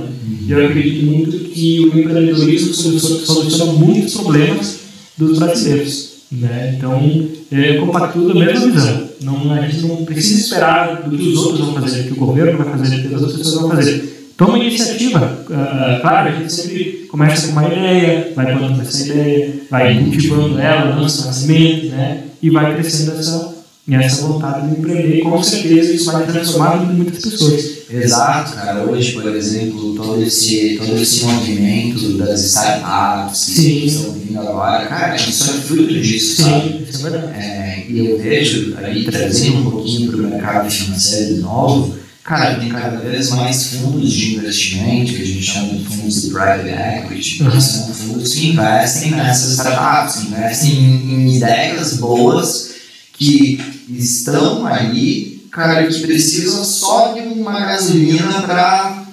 E 0.49 0.51
eu 0.51 0.65
acredito 0.67 1.05
muito 1.07 1.39
que 1.51 1.81
o 1.81 1.99
empreendedorismo 1.99 2.73
solu- 2.73 2.99
soluciona 3.01 3.73
muitos 3.73 4.15
problemas 4.15 4.79
dos 5.19 5.39
brasileiros. 5.39 6.17
Né? 6.33 6.75
Então, 6.77 7.29
é, 7.53 7.77
eu 7.77 7.87
compactuo 7.87 8.29
da 8.29 8.35
mesma 8.35 8.71
visão. 8.71 9.07
Não, 9.23 9.53
a 9.53 9.61
gente 9.61 9.87
não 9.87 10.05
precisa 10.05 10.41
esperar 10.41 11.03
do 11.09 11.17
que 11.17 11.29
os 11.29 11.37
outros 11.37 11.61
vão 11.67 11.75
fazer, 11.75 12.03
do 12.05 12.15
que 12.15 12.21
o 12.21 12.27
governo 12.27 12.59
vai 12.59 12.79
fazer, 12.79 12.97
do 13.03 13.09
que 13.09 13.15
as 13.15 13.21
outras 13.23 13.39
pessoas 13.39 13.61
vão 13.61 13.71
fazer. 13.71 14.16
Toma 14.37 14.59
iniciativa. 14.59 15.45
Ah, 15.51 15.99
claro, 16.01 16.29
a 16.29 16.33
gente 16.33 16.53
sempre 16.53 17.07
começa 17.09 17.47
com 17.47 17.53
uma 17.53 17.67
ideia, 17.67 18.33
vai 18.37 18.47
plantando 18.47 18.83
essa 18.83 19.07
ideia, 19.07 19.55
vai 19.71 19.99
cultivando 19.99 20.59
ela, 20.61 20.95
lança 20.97 21.27
nascimento, 21.27 21.87
né? 21.87 22.27
e 22.43 22.51
vai 22.51 22.75
crescendo 22.75 23.19
essa, 23.19 23.55
essa 23.91 24.27
vontade 24.27 24.69
de 24.69 24.79
empreender. 24.79 25.23
Com 25.23 25.43
certeza 25.43 25.93
isso 25.93 26.13
vai 26.13 26.27
transformar 26.27 26.75
a 26.75 26.77
vida 26.77 26.93
de 26.93 26.99
muitas 26.99 27.23
pessoas. 27.23 27.77
Exato, 27.91 28.55
cara. 28.55 28.85
Hoje, 28.85 29.13
por 29.13 29.35
exemplo, 29.35 29.95
todo 29.95 30.23
esse, 30.23 30.77
todo 30.79 31.01
esse 31.01 31.25
movimento 31.25 32.19
das 32.19 32.45
startups 32.45 33.45
que 33.47 33.61
Sim. 33.63 33.87
estão 33.87 34.13
vindo 34.13 34.41
agora, 34.41 34.87
cara, 34.87 35.17
isso 35.17 35.51
é 35.51 35.55
fruto 35.55 35.95
disso, 35.95 36.43
sabe? 36.43 36.69
Sim, 36.69 36.87
isso 36.89 37.07
é 37.07 37.11
verdade. 37.11 37.33
É, 37.39 37.87
e 37.89 38.07
eu 38.07 38.19
vejo 38.19 38.77
aí 38.79 39.05
trazendo 39.05 39.59
um 39.59 39.71
pouquinho 39.71 40.11
para 40.11 40.21
o 40.21 40.31
mercado 40.31 40.71
financeiro 40.71 41.35
de 41.37 41.41
novo, 41.41 41.95
cara, 42.27 42.57
tem 42.57 42.69
cada 42.69 42.97
vez 42.99 43.31
mais 43.31 43.69
fundos 43.69 44.11
de 44.13 44.35
investimento, 44.35 45.13
que 45.15 45.23
a 45.23 45.27
gente 45.27 45.43
chama 45.43 45.75
de 45.75 45.85
fundos 45.85 46.23
de 46.23 46.31
private 46.31 46.69
equity, 46.69 47.43
Uhum. 47.43 47.51
que 47.51 47.61
são 47.63 47.95
fundos 47.95 48.35
que 48.35 48.49
investem 48.49 49.13
nessas 49.13 49.53
startups, 49.53 50.25
investem 50.25 50.73
em, 50.73 51.15
em 51.15 51.37
ideias 51.37 51.95
boas 51.99 52.75
que 53.13 53.61
estão 53.89 54.67
ali, 54.67 55.47
cara, 55.53 55.87
que 55.87 56.01
precisam 56.01 56.65
só 56.65 57.13
de 57.13 57.21
uma 57.21 57.61
gasolina 57.61 58.43
para 58.43 59.05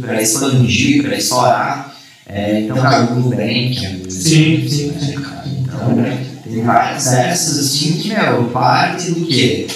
para 0.00 0.20
expandir, 0.22 1.02
para 1.02 1.16
estourar. 1.16 1.96
É, 2.26 2.60
então, 2.60 2.76
cara, 2.76 3.10
o 3.10 3.20
Nubank 3.20 3.86
é 3.86 3.88
um 3.88 4.10
Sim, 4.10 4.68
sim, 4.68 4.86
né, 4.88 5.14
cara? 5.14 5.44
Então, 5.46 6.42
tem 6.44 6.62
várias 6.62 7.04
dessas 7.04 7.58
assim 7.58 7.92
que, 7.92 8.08
meu, 8.08 8.44
parte 8.50 9.12
do 9.12 9.24
quê? 9.24 9.66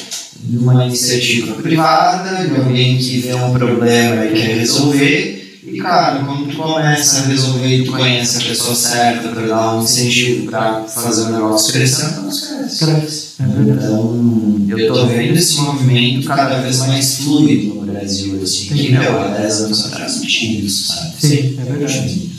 De 0.43 0.59
uma 0.59 0.85
iniciativa 0.87 1.55
privada, 1.55 2.49
de 2.49 2.57
alguém 2.57 2.99
que 2.99 3.21
vê 3.21 3.35
um 3.35 3.53
problema 3.53 4.27
e 4.27 4.33
quer 4.35 4.59
resolver. 4.59 5.61
E, 5.65 5.79
cara, 5.79 6.25
quando 6.25 6.51
tu 6.51 6.57
começa 6.57 7.21
a 7.21 7.27
resolver 7.27 7.69
e 7.69 7.85
tu 7.85 7.93
conhece 7.93 8.39
a 8.39 8.49
pessoa 8.49 8.75
certa 8.75 9.29
para 9.29 9.47
dar 9.47 9.77
um 9.77 9.83
incentivo 9.83 10.47
para 10.51 10.83
fazer 10.83 11.23
o 11.23 11.33
negócio 11.33 11.73
crescer, 11.73 12.05
o 12.05 12.21
negócio 12.23 12.57
cresce. 12.57 12.85
Cresce. 12.85 13.33
É. 13.39 13.45
Então, 13.71 14.67
eu 14.69 14.93
tô 14.93 15.07
vendo 15.07 15.39
esse 15.39 15.61
movimento 15.61 16.27
cada 16.27 16.61
vez 16.61 16.79
mais 16.81 17.19
fluido 17.19 17.75
no 17.75 17.87
Brasil, 17.87 18.41
assim, 18.43 18.67
que, 18.67 18.91
meu, 18.91 19.21
há 19.21 19.29
10 19.29 19.61
anos 19.61 19.87
atrás 19.87 20.17
não 20.17 20.27
tinha 20.27 20.61
isso, 20.61 20.93
sabe? 20.93 21.15
Sim, 21.21 21.57
é 21.61 21.65
verdade. 21.65 22.33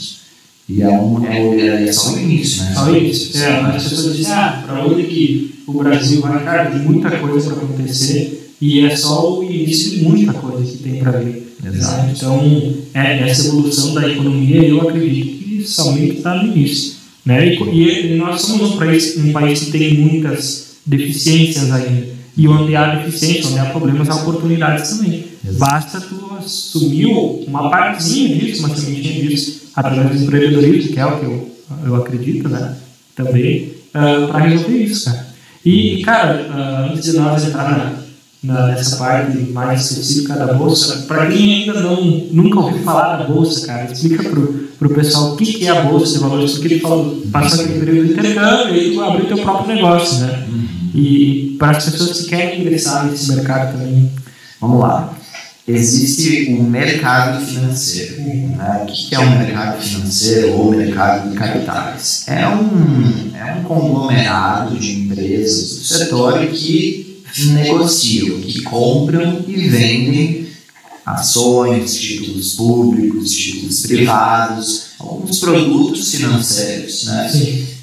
E 0.68 0.82
é, 0.82 0.88
um, 0.88 1.24
é, 1.26 1.84
é 1.84 1.92
só 1.92 2.14
o 2.14 2.18
início, 2.18 2.62
né? 2.62 2.74
Só 2.74 2.96
isso. 2.96 3.38
É, 3.38 3.60
as 3.60 3.82
pessoas 3.88 4.16
dizem, 4.16 4.32
ah, 4.32 4.62
para 4.66 4.86
onde 4.86 5.02
que 5.02 5.54
o 5.66 5.72
Brasil 5.74 6.20
vai, 6.20 6.42
cara, 6.42 6.70
tem 6.70 6.80
muita 6.80 7.10
coisa 7.18 7.50
para 7.50 7.64
acontecer 7.64 8.44
e 8.60 8.80
é 8.80 8.96
só 8.96 9.38
o 9.38 9.44
início 9.44 9.90
de 9.90 10.02
muita 10.04 10.32
coisa 10.32 10.64
que 10.70 10.78
tem 10.78 11.00
para 11.00 11.18
vir. 11.18 11.54
Exato. 11.64 12.10
Então, 12.14 12.74
é, 12.94 13.28
essa 13.28 13.48
evolução 13.48 13.94
da 13.94 14.08
economia, 14.08 14.62
eu 14.62 14.88
acredito 14.88 15.44
que 15.44 15.62
somente 15.64 16.16
está 16.16 16.34
no 16.34 16.48
início. 16.48 16.94
Né? 17.24 17.54
E, 17.54 18.12
e 18.12 18.16
nós 18.16 18.42
somos 18.42 18.72
um 18.72 18.76
país, 18.76 19.16
um 19.18 19.32
país 19.32 19.60
que 19.60 19.70
tem 19.70 19.94
muitas 19.94 20.76
deficiências 20.84 21.70
ainda. 21.72 22.14
E 22.36 22.48
onde 22.48 22.74
há 22.74 22.96
deficiência, 22.96 23.50
onde 23.50 23.58
há 23.60 23.66
problemas, 23.66 24.08
há 24.08 24.16
oportunidades 24.16 24.90
também. 24.90 25.24
Exato. 25.46 25.58
Basta 25.58 26.00
tu 26.00 26.33
assumir 26.44 27.06
uma 27.46 27.70
partezinha 27.70 28.36
disso, 28.36 28.64
uma 28.64 28.76
sementinha 28.76 29.28
disso, 29.28 29.62
através 29.74 30.18
do 30.18 30.24
empreendedorismo, 30.24 30.92
que 30.92 31.00
é 31.00 31.06
o 31.06 31.18
que 31.18 31.24
eu, 31.24 31.56
eu 31.86 31.96
acredito, 31.96 32.48
né? 32.48 32.76
Também, 33.14 33.72
para 33.92 34.38
resolver 34.38 34.76
isso, 34.76 35.04
cara. 35.04 35.26
E, 35.64 36.02
cara, 36.02 36.46
ah, 36.50 36.88
antes 36.90 37.10
de 37.10 37.16
nós 37.16 37.42
entrar 37.42 37.70
na, 37.70 37.92
na, 38.42 38.66
nessa 38.68 38.96
parte 38.96 39.38
mais 39.50 39.90
específica 39.90 40.34
da 40.34 40.52
bolsa, 40.52 41.06
para 41.08 41.26
quem 41.26 41.62
ainda 41.62 41.80
não 41.80 42.04
nunca 42.04 42.60
ouviu 42.60 42.82
falar 42.82 43.16
da 43.16 43.24
bolsa, 43.24 43.66
cara, 43.66 43.90
explica 43.90 44.24
pro, 44.24 44.68
pro 44.78 44.94
pessoal 44.94 45.32
o 45.32 45.36
que, 45.36 45.54
que 45.54 45.66
é 45.66 45.70
a 45.70 45.82
bolsa 45.82 46.14
de 46.14 46.18
valores, 46.18 46.52
porque 46.52 46.74
ele 46.74 46.80
falou, 46.80 47.22
passa 47.32 47.62
aquele 47.62 47.80
período 47.80 48.06
de 48.08 48.12
intercâmbio 48.12 48.76
e 48.76 48.92
tu 48.92 49.00
abriu 49.02 49.26
teu 49.26 49.38
próprio 49.38 49.74
negócio, 49.74 50.18
né? 50.18 50.46
E 50.94 51.56
para 51.58 51.78
as 51.78 51.90
pessoas 51.90 52.20
que 52.20 52.28
querem 52.28 52.60
ingressar 52.60 53.06
nesse 53.06 53.34
mercado 53.34 53.72
também. 53.72 54.12
Vamos 54.60 54.80
lá. 54.80 55.14
Existe 55.66 56.52
o 56.52 56.62
mercado 56.62 57.44
financeiro. 57.44 58.20
Né? 58.20 58.86
O 58.86 58.92
que 58.92 59.14
é 59.14 59.18
o 59.18 59.38
mercado 59.38 59.82
financeiro 59.82 60.52
ou 60.52 60.70
mercado 60.72 61.30
de 61.30 61.36
capitais? 61.36 62.24
É 62.28 62.46
um, 62.48 63.34
é 63.34 63.54
um 63.54 63.64
conglomerado 63.64 64.76
de 64.76 64.92
empresas 64.92 65.70
do 65.70 65.84
setor 65.84 66.46
que 66.48 67.22
negociam, 67.46 68.40
que 68.40 68.60
compram 68.62 69.42
e 69.48 69.68
vendem 69.68 70.44
ações, 71.04 71.94
títulos 71.94 72.54
públicos, 72.54 73.32
títulos 73.32 73.80
privados, 73.82 74.90
alguns 74.98 75.38
produtos 75.38 76.10
financeiros, 76.10 77.04
né? 77.04 77.32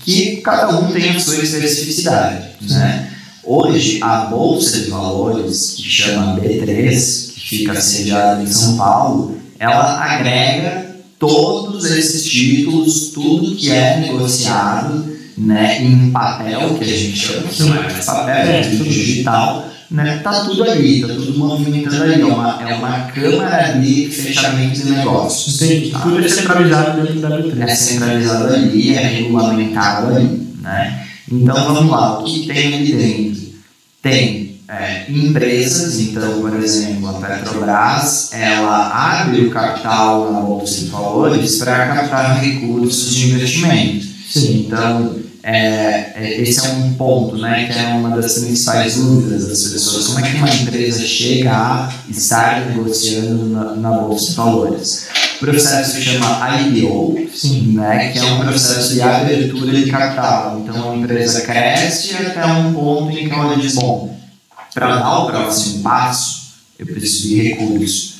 Que 0.04 0.38
cada 0.38 0.80
um 0.80 0.92
tem 0.92 1.10
a 1.10 1.20
sua 1.20 1.36
especificidade. 1.44 2.48
Né? 2.62 3.12
Hoje, 3.44 4.00
a 4.02 4.26
Bolsa 4.26 4.80
de 4.80 4.90
Valores, 4.90 5.72
que 5.76 5.84
chama 5.84 6.40
B3, 6.40 7.31
que 7.31 7.31
fica 7.44 7.80
sediada 7.80 8.42
em 8.42 8.48
São 8.48 8.78
Paulo, 8.78 9.38
ela 9.60 10.04
agrega 10.04 10.96
todos 11.20 11.86
esses 11.86 12.26
títulos, 12.26 13.12
tudo 13.14 13.56
que 13.56 13.70
é 13.70 13.98
negociado 13.98 15.06
né, 15.38 15.84
em 15.84 16.12
papel, 16.12 16.76
que 16.76 16.84
a 16.84 16.88
gente 16.88 17.18
chama, 17.18 17.48
que 17.48 17.64
não 17.64 17.76
é 17.76 17.84
mais 17.84 18.06
papel, 18.06 18.36
é 18.36 18.62
tudo 18.64 18.84
digital, 18.86 19.68
né, 19.90 20.20
tá 20.24 20.46
tudo 20.46 20.64
ali, 20.64 21.02
tá 21.02 21.08
tudo 21.08 21.38
movimentando 21.38 22.04
ali, 22.04 22.22
é 22.22 22.26
uma, 22.26 22.62
é 22.62 22.74
uma 22.74 23.00
câmara 23.08 23.80
de 23.80 24.08
fechamento 24.08 24.82
de 24.82 24.92
negócios. 24.92 25.62
Entendi. 25.62 25.92
tá? 25.92 26.00
Tudo 26.00 26.24
é 26.24 26.28
centralizado 26.28 27.02
dentro 27.02 27.20
da 27.20 27.36
é 27.36 27.42
B3. 27.42 27.76
centralizado 27.76 28.54
ali, 28.54 28.96
é 28.96 29.08
regulamentado 29.08 30.16
ali, 30.16 30.48
né? 30.62 31.06
Então 31.32 31.74
vamos 31.74 31.92
lá, 31.92 32.20
o 32.20 32.24
que 32.24 32.48
tem 32.48 32.74
ali 32.74 32.94
dentro? 32.94 33.42
Tem 34.02 34.41
é, 34.72 35.04
empresas, 35.10 36.00
então, 36.00 36.40
por 36.40 36.56
exemplo, 36.56 37.10
a 37.10 37.14
Petrobras, 37.20 38.30
ela 38.32 39.20
abre 39.20 39.46
o 39.46 39.52
capital 39.52 40.32
na 40.32 40.40
Bolsa 40.40 40.80
de 40.80 40.86
Valores 40.86 41.58
para 41.58 41.88
captar 41.88 42.42
recursos 42.42 43.14
de 43.14 43.32
investimento. 43.32 44.06
Sim. 44.30 44.66
Então, 44.66 45.20
é, 45.44 46.14
é, 46.16 46.42
esse 46.42 46.66
é 46.66 46.70
um 46.70 46.94
ponto, 46.94 47.38
né, 47.38 47.66
que 47.66 47.78
é 47.78 47.88
uma 47.88 48.16
das 48.16 48.36
principais 48.36 48.96
dúvidas 48.96 49.50
das 49.50 49.62
pessoas. 49.64 50.08
Como 50.08 50.20
é 50.20 50.30
que 50.30 50.38
uma 50.38 50.50
empresa 50.50 51.06
chega 51.06 51.52
a 51.52 51.94
estar 52.10 52.68
negociando 52.68 53.48
na, 53.48 53.76
na 53.76 53.92
Bolsa 53.92 54.30
de 54.30 54.38
Valores? 54.38 55.08
O 55.36 55.40
processo 55.40 55.96
se 55.96 56.02
chama 56.02 56.62
IPO, 56.62 57.28
Sim. 57.36 57.74
né, 57.74 58.10
que 58.14 58.20
é 58.20 58.24
um 58.24 58.40
processo 58.40 58.94
de 58.94 59.02
abertura 59.02 59.74
de 59.74 59.92
capital. 59.92 60.62
Então, 60.64 60.94
a 60.94 60.96
empresa 60.96 61.42
cresce 61.42 62.16
até 62.16 62.46
um 62.46 62.72
ponto 62.72 63.12
em 63.12 63.28
que 63.28 63.34
ela 63.34 63.58
diz, 63.58 63.76
bom, 63.76 64.11
para 64.74 64.98
dar 64.98 65.20
o 65.20 65.28
próximo 65.28 65.84
passo, 65.84 66.54
eu 66.80 66.86
preciso 66.86 67.30
de 67.30 67.42
recursos. 67.42 68.16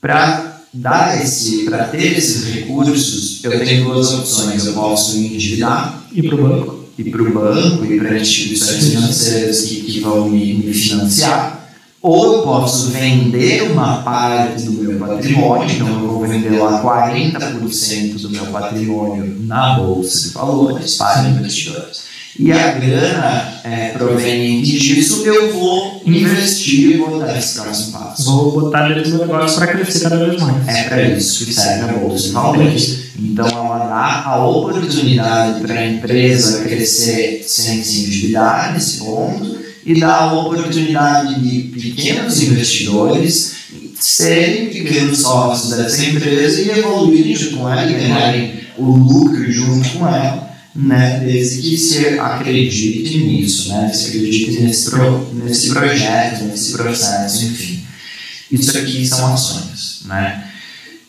Para 0.00 0.62
dar 0.72 1.22
esse, 1.22 1.64
para 1.64 1.84
ter 1.84 2.16
esses 2.18 2.44
recursos, 2.52 3.44
eu 3.44 3.58
tenho 3.64 3.84
duas 3.84 4.12
opções. 4.12 4.66
Eu 4.66 4.74
posso 4.74 5.18
me 5.18 5.34
endividar 5.34 6.04
E 6.12 6.22
para 6.22 6.34
o 6.34 6.48
banco? 6.48 6.78
e 6.98 7.04
para 7.10 7.22
o 7.22 7.32
banco 7.32 7.84
e 7.84 7.98
para 7.98 8.18
instituições 8.18 8.88
financeiras 8.88 9.60
que, 9.62 9.82
que 9.82 10.00
vão 10.00 10.28
me, 10.28 10.54
me 10.54 10.74
financiar, 10.74 11.70
ou 12.02 12.34
eu 12.34 12.42
posso 12.42 12.90
vender 12.90 13.70
uma 13.70 14.02
parte 14.02 14.62
do 14.64 14.72
meu 14.72 14.98
patrimônio, 14.98 15.70
então 15.70 15.88
eu 15.88 16.08
vou 16.08 16.26
vender 16.26 16.58
lá 16.58 16.82
40% 16.82 18.20
do 18.20 18.30
meu 18.30 18.46
patrimônio 18.46 19.36
na 19.46 19.78
bolsa 19.78 20.28
de 20.28 20.34
valores 20.34 20.96
para 20.96 21.28
investidores. 21.28 22.07
E 22.38 22.52
a 22.52 22.72
grana 22.72 23.60
é, 23.64 23.88
proveniente 23.88 24.78
disso 24.78 25.26
eu 25.26 25.52
vou 25.52 26.00
investir 26.06 26.92
e 26.92 26.96
vou 26.98 27.18
dar 27.18 27.36
esse 27.36 27.60
próximo 27.60 27.98
passo. 27.98 28.24
Vou 28.24 28.52
botar 28.52 28.88
dentro 28.88 29.10
do 29.10 29.18
negócio 29.18 29.58
para 29.58 29.66
crescer 29.66 30.00
cada 30.00 30.24
vez 30.24 30.40
mais. 30.40 30.68
É 30.68 30.84
para 30.84 31.02
isso 31.02 31.44
que 31.44 31.52
serve 31.52 31.90
a 31.90 31.98
bolsa 31.98 32.28
de 32.28 32.30
valores. 32.30 32.98
Então, 33.18 33.48
ela 33.48 33.88
dá 33.88 34.22
a 34.24 34.46
oportunidade 34.46 35.60
para 35.62 35.80
a 35.80 35.86
empresa 35.86 36.62
crescer 36.62 37.42
sem 37.44 37.82
se 37.82 38.04
endividar 38.04 38.72
nesse 38.72 38.98
ponto 38.98 39.58
e 39.84 39.98
dá 39.98 40.14
a 40.14 40.32
oportunidade 40.34 41.40
de 41.40 41.62
pequenos 41.76 42.40
investidores 42.40 43.56
serem 43.98 44.68
pequenos 44.68 45.18
sócios 45.22 45.76
dessa 45.76 46.04
empresa 46.04 46.60
e 46.60 46.70
evoluírem 46.70 47.34
junto 47.34 47.56
com 47.56 47.68
ela 47.68 47.90
e 47.90 47.94
ganharem 47.94 48.60
o 48.76 48.84
lucro 48.84 49.50
junto 49.50 49.88
com 49.90 50.06
ela. 50.06 50.47
Né, 50.78 51.24
desde 51.24 51.60
que 51.60 51.76
se 51.76 52.06
acredite 52.20 53.18
nisso, 53.18 53.70
né, 53.70 53.92
se 53.92 54.10
acredite 54.10 54.60
nesse, 54.60 54.88
pro, 54.88 55.34
nesse 55.34 55.70
projeto, 55.70 56.44
nesse 56.44 56.70
processo, 56.70 57.46
enfim. 57.46 57.82
Isso 58.52 58.78
aqui 58.78 59.04
são 59.04 59.34
ações. 59.34 60.02
Né? 60.04 60.44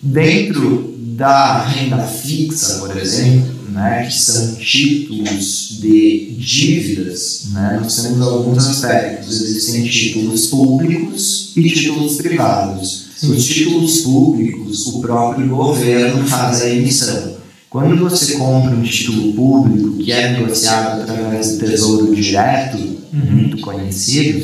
Dentro 0.01 0.97
da 0.97 1.65
renda 1.65 1.99
fixa, 1.99 2.79
por 2.79 2.97
exemplo, 2.97 3.59
né, 3.69 4.07
que 4.07 4.19
são 4.19 4.55
títulos 4.55 5.77
de 5.79 6.35
dívidas, 6.37 7.49
né, 7.51 7.79
nós 7.81 8.01
temos 8.01 8.21
alguns 8.21 8.65
aspectos. 8.65 9.41
Existem 9.41 9.87
títulos 9.87 10.47
públicos 10.47 11.51
e 11.55 11.69
títulos 11.69 12.17
privados. 12.17 13.05
Os 13.21 13.45
títulos 13.45 13.99
públicos, 13.99 14.87
o 14.87 15.01
próprio 15.01 15.47
governo 15.47 16.25
faz 16.25 16.61
a 16.61 16.69
emissão. 16.69 17.38
Quando 17.69 17.97
você 17.97 18.33
compra 18.33 18.71
um 18.71 18.81
título 18.81 19.31
público 19.33 19.97
que 19.97 20.11
é 20.11 20.31
negociado 20.31 21.03
através 21.03 21.53
do 21.53 21.65
Tesouro 21.65 22.15
Direto, 22.15 22.77
muito 23.13 23.59
conhecido, 23.59 24.43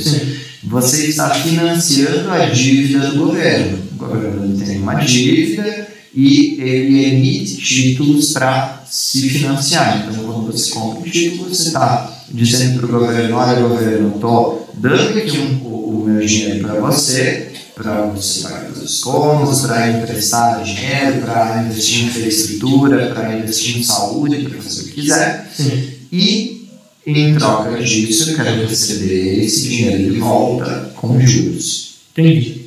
você 0.64 1.08
está 1.08 1.32
financiando 1.34 2.30
a 2.30 2.46
dívida 2.46 3.10
do 3.10 3.26
governo. 3.26 3.80
O 3.94 3.98
governo 3.98 4.58
tem 4.64 4.78
uma 4.78 4.96
dívida 4.96 5.88
e 6.14 6.62
ele 6.62 7.06
emite 7.06 7.58
títulos 7.58 8.32
para 8.32 8.84
se 8.88 9.28
financiar. 9.28 10.08
Então, 10.08 10.24
quando 10.24 10.52
você 10.52 10.72
compra 10.72 11.00
um 11.00 11.04
título, 11.04 11.50
você 11.50 11.70
está 11.70 12.26
dizendo 12.32 12.80
para 12.80 12.86
o 12.86 13.00
governo: 13.00 13.38
olha, 13.38 13.68
governo, 13.68 14.16
estou 14.16 14.70
dando 14.76 15.18
aqui 15.18 15.38
um, 15.40 15.68
o 15.68 16.04
meu 16.06 16.24
dinheiro 16.24 16.68
para 16.68 16.80
você, 16.80 17.52
para 17.76 18.08
os 18.08 19.02
cômodos, 19.02 19.62
para 19.62 19.92
emprestar 19.92 20.64
dinheiro, 20.64 21.22
para 21.26 21.64
investir 21.64 22.04
em 22.04 22.06
infraestrutura, 22.08 23.14
para 23.14 23.38
investir 23.38 23.78
em 23.78 23.84
saúde, 23.84 24.48
para 24.48 24.62
fazer 24.62 24.82
o 24.82 24.86
que 24.86 25.02
quiser. 25.02 25.52
Sim. 25.54 25.90
E, 26.12 26.70
em 27.06 27.36
troca 27.36 27.78
disso, 27.84 28.32
eu 28.32 28.36
quero 28.38 28.66
receber 28.66 29.44
esse 29.44 29.68
dinheiro 29.68 30.14
de 30.14 30.20
volta 30.20 30.92
com 30.96 31.20
juros. 31.20 31.96
Entendi. 32.14 32.66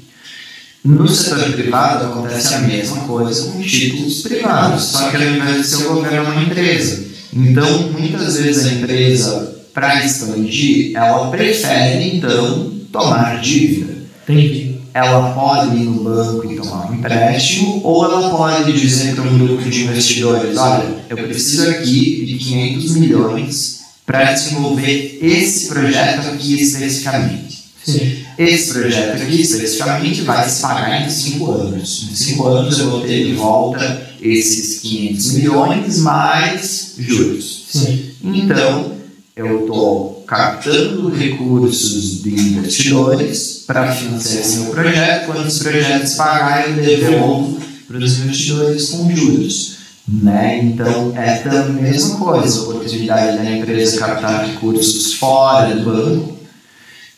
No 0.84 1.08
setor 1.08 1.52
privado 1.52 2.06
acontece 2.06 2.54
a 2.54 2.60
mesma 2.60 3.00
coisa 3.00 3.50
com 3.50 3.60
títulos 3.60 4.22
privados, 4.22 4.84
só 4.84 5.10
que 5.10 5.16
ao 5.16 5.22
invés 5.22 5.62
de 5.62 5.66
ser 5.66 5.86
o 5.86 5.94
governo 5.94 6.18
é 6.18 6.20
uma 6.20 6.42
empresa. 6.42 7.04
Então, 7.32 7.92
muitas 7.92 8.36
vezes 8.36 8.66
a 8.66 8.72
empresa, 8.74 9.56
para 9.74 10.04
expandir, 10.04 10.96
ela 10.96 11.30
prefere 11.30 12.16
então 12.16 12.72
tomar 12.92 13.40
dívida. 13.40 13.94
Entendi. 14.22 14.67
Ela 14.98 15.32
pode 15.32 15.76
ir 15.76 15.84
no 15.84 16.02
banco 16.02 16.50
e 16.50 16.56
tomar 16.56 16.90
um 16.90 16.94
empréstimo, 16.96 17.80
ou 17.84 18.04
ela 18.04 18.30
pode 18.30 18.72
dizer 18.72 19.14
para 19.14 19.22
um 19.22 19.38
grupo 19.38 19.62
de 19.70 19.84
investidores: 19.84 20.56
olha, 20.56 21.04
eu 21.08 21.16
preciso 21.16 21.70
aqui 21.70 22.24
de 22.26 22.34
500 22.36 22.96
milhões 22.96 23.80
para 24.04 24.32
desenvolver 24.32 25.20
esse 25.22 25.68
projeto 25.68 26.28
aqui 26.30 26.60
especificamente. 26.60 27.58
Sim. 27.84 28.24
Esse 28.36 28.72
projeto 28.72 29.22
aqui, 29.22 29.40
especificamente, 29.40 30.22
vai 30.22 30.48
se 30.48 30.60
pagar 30.60 31.06
em 31.06 31.08
5 31.08 31.50
anos. 31.50 32.08
Em 32.10 32.14
5 32.16 32.46
anos 32.46 32.78
eu 32.80 32.90
vou 32.90 33.00
ter 33.02 33.24
de 33.24 33.34
volta 33.34 34.08
esses 34.20 34.80
500 34.80 35.32
milhões 35.34 35.98
mais 36.00 36.94
juros. 36.98 37.66
Sim. 37.70 38.10
Então, 38.24 38.92
eu 39.36 39.60
estou 39.60 40.17
captando 40.28 41.08
recursos 41.08 42.22
de 42.22 42.34
investidores 42.34 43.64
para 43.66 43.90
financiar 43.90 44.62
meu 44.62 44.70
projeto. 44.72 45.26
Quando 45.26 45.48
esse 45.48 45.64
projeto 45.64 46.06
se 46.06 46.16
pagar, 46.18 46.68
eu 46.68 46.74
devolvo 46.76 47.58
para 47.86 47.96
os 47.96 48.18
investidores 48.18 48.90
com 48.90 49.10
juros. 49.16 49.78
Né? 50.06 50.60
Então, 50.64 51.14
é 51.16 51.42
a 51.48 51.64
mesma 51.64 52.18
coisa, 52.18 52.60
a 52.60 52.62
oportunidade 52.64 53.38
da 53.38 53.50
empresa 53.50 53.98
captar 53.98 54.46
recursos 54.46 55.14
fora 55.14 55.74
do 55.74 55.84
banco 55.84 56.38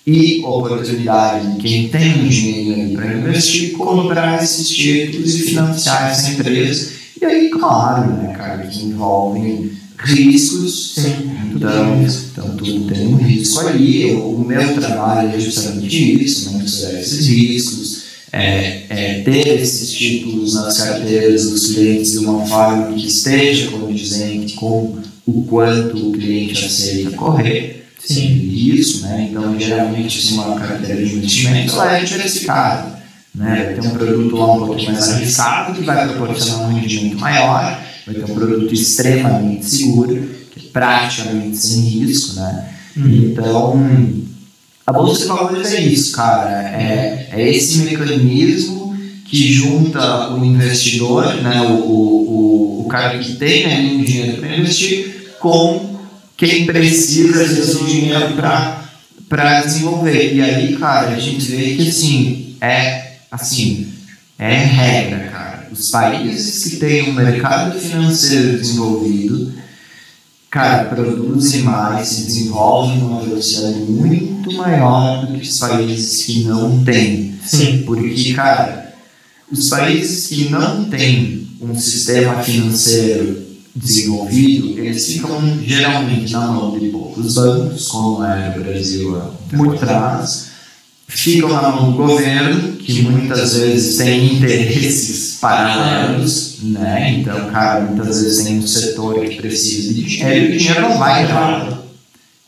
e 0.07 0.45
oportunidade 0.45 1.55
de 1.55 1.63
quem 1.63 1.89
tem 1.89 2.29
dinheiro 2.29 2.95
para 2.95 3.13
investir 3.13 3.73
comprar 3.73 4.43
esses 4.43 4.69
títulos 4.69 5.35
e 5.35 5.43
financiar 5.43 6.13
essa 6.13 6.31
empresa. 6.31 6.93
E 7.21 7.25
aí, 7.25 7.51
claro, 7.51 8.09
né, 8.13 8.33
cara, 8.37 8.67
que 8.67 8.85
envolvem 8.85 9.73
riscos. 10.05 10.95
Sim. 10.95 11.31
Então, 11.55 12.03
então, 12.03 12.57
tudo 12.57 12.93
tem 12.93 13.07
um 13.09 13.17
risco 13.17 13.67
ali. 13.67 14.13
O 14.15 14.39
meu 14.39 14.75
trabalho 14.75 15.35
é 15.35 15.41
justamente 15.41 16.23
isso, 16.23 16.57
mensurar 16.57 16.95
esses 16.95 17.27
riscos, 17.27 18.03
é, 18.33 18.85
é 18.89 19.23
ter 19.23 19.61
esses 19.61 19.91
títulos 19.93 20.55
nas 20.55 20.79
carteiras 20.79 21.51
dos 21.51 21.75
clientes 21.75 22.13
de 22.13 22.19
uma 22.19 22.47
forma 22.47 22.93
que 22.95 23.07
esteja 23.07 23.71
condizente 23.71 24.55
com 24.55 24.99
o 25.27 25.43
quanto 25.45 25.97
o 25.97 26.13
cliente 26.13 26.65
aceita 26.65 27.11
correr 27.11 27.87
Sim. 27.99 28.27
risco, 28.27 29.07
né? 29.07 29.29
Então, 29.31 29.59
geralmente, 29.59 30.19
assim, 30.19 30.35
uma 30.35 30.59
carteira 30.59 31.05
de 31.05 31.15
investimento 31.15 31.75
ela 31.75 31.99
é 31.99 32.05
diversificada, 32.05 33.01
né? 33.35 33.65
Vai 33.65 33.75
ter 33.75 33.89
um 33.89 33.91
produto 33.91 34.37
lá 34.37 34.55
um 34.55 34.67
pouquinho 34.67 34.93
mais 34.93 35.09
arriscado 35.11 35.75
que 35.75 35.85
vai 35.85 36.09
proporcionar 36.09 36.71
um 36.71 36.75
rendimento 36.75 37.19
maior, 37.19 37.81
vai 38.13 38.23
ter 38.23 38.31
um 38.31 38.35
produto 38.35 38.73
extremamente 38.73 39.65
seguro, 39.67 40.29
que 40.51 40.67
é 40.67 40.71
praticamente 40.73 41.57
sem 41.57 41.83
risco, 41.83 42.35
né? 42.35 42.75
Então, 42.97 43.81
a 44.87 44.93
bolsa 44.93 45.23
de 45.23 45.29
valores 45.29 45.73
é 45.73 45.81
isso, 45.81 46.13
cara. 46.13 46.51
É, 46.51 47.29
é 47.33 47.51
esse 47.51 47.79
mecanismo 47.79 48.97
que 49.25 49.53
junta 49.53 50.33
o 50.35 50.45
investidor, 50.45 51.35
né? 51.37 51.63
O, 51.63 51.75
o, 51.75 52.81
o, 52.81 52.81
o 52.83 52.89
cara 52.89 53.19
que 53.19 53.35
tem 53.35 53.67
né, 53.67 53.81
um 53.93 54.03
dinheiro 54.03 54.39
para 54.39 54.57
investir 54.57 55.35
com 55.39 55.97
quem 56.37 56.67
precisa 56.67 57.47
desse 57.47 57.85
dinheiro 57.85 58.35
para 59.29 59.61
desenvolver. 59.63 60.35
E 60.35 60.41
aí, 60.41 60.77
cara, 60.77 61.11
a 61.11 61.21
gente 61.21 61.45
vê 61.51 61.77
que 61.77 61.89
assim, 61.89 62.57
é 62.61 63.13
assim, 63.31 63.93
é 64.39 64.55
regra, 64.55 65.29
cara. 65.31 65.60
Os 65.73 65.91
países 65.91 66.65
que 66.65 66.77
têm 66.77 67.11
um 67.11 67.15
mercado 67.15 67.79
financeiro 67.79 68.59
desenvolvido, 68.59 69.53
cara, 70.51 70.85
produzem 70.85 71.63
mais, 71.63 72.09
se 72.09 72.25
desenvolvem 72.25 72.99
numa 72.99 73.23
velocidade 73.23 73.79
muito 73.81 74.53
maior 74.55 75.27
do 75.27 75.39
que 75.39 75.49
os 75.49 75.59
países 75.59 76.25
que 76.25 76.45
não 76.45 76.83
têm. 76.85 77.39
Sim. 77.45 77.83
Porque, 77.87 78.35
cara, 78.35 78.95
os 79.51 79.69
países 79.69 80.27
que 80.27 80.49
não 80.49 80.85
têm 80.85 81.49
um 81.61 81.79
sistema 81.79 82.43
financeiro 82.43 83.51
desenvolvido, 83.75 84.79
eles 84.79 85.07
ficam 85.07 85.41
geralmente 85.65 86.33
na 86.33 86.49
mão 86.49 86.79
de 86.79 86.89
poucos 86.89 87.35
bancos, 87.35 87.89
como 87.89 88.25
é 88.25 88.57
no 88.57 88.65
Brasil 88.65 89.17
há 89.17 89.57
muito 89.57 89.77
atrás, 89.77 90.50
ficam 91.11 91.49
na 91.49 91.69
mão 91.71 91.91
do 91.91 91.97
governo, 91.97 92.73
que 92.77 93.03
muitas 93.03 93.57
vezes 93.57 93.97
tem 93.99 94.35
interesses 94.35 95.39
paralelos, 95.41 96.59
né? 96.63 97.17
Então, 97.19 97.51
cara, 97.51 97.81
muitas 97.81 98.23
vezes 98.23 98.45
tem 98.45 98.59
um 98.59 98.67
setor 98.67 99.21
que 99.25 99.37
precisa 99.37 99.93
de 99.93 100.03
dinheiro 100.03 100.53
e 100.53 100.57
o 100.57 100.59
dinheiro 100.59 100.81
não 100.83 100.99
vai 100.99 101.25
entrar. 101.25 101.81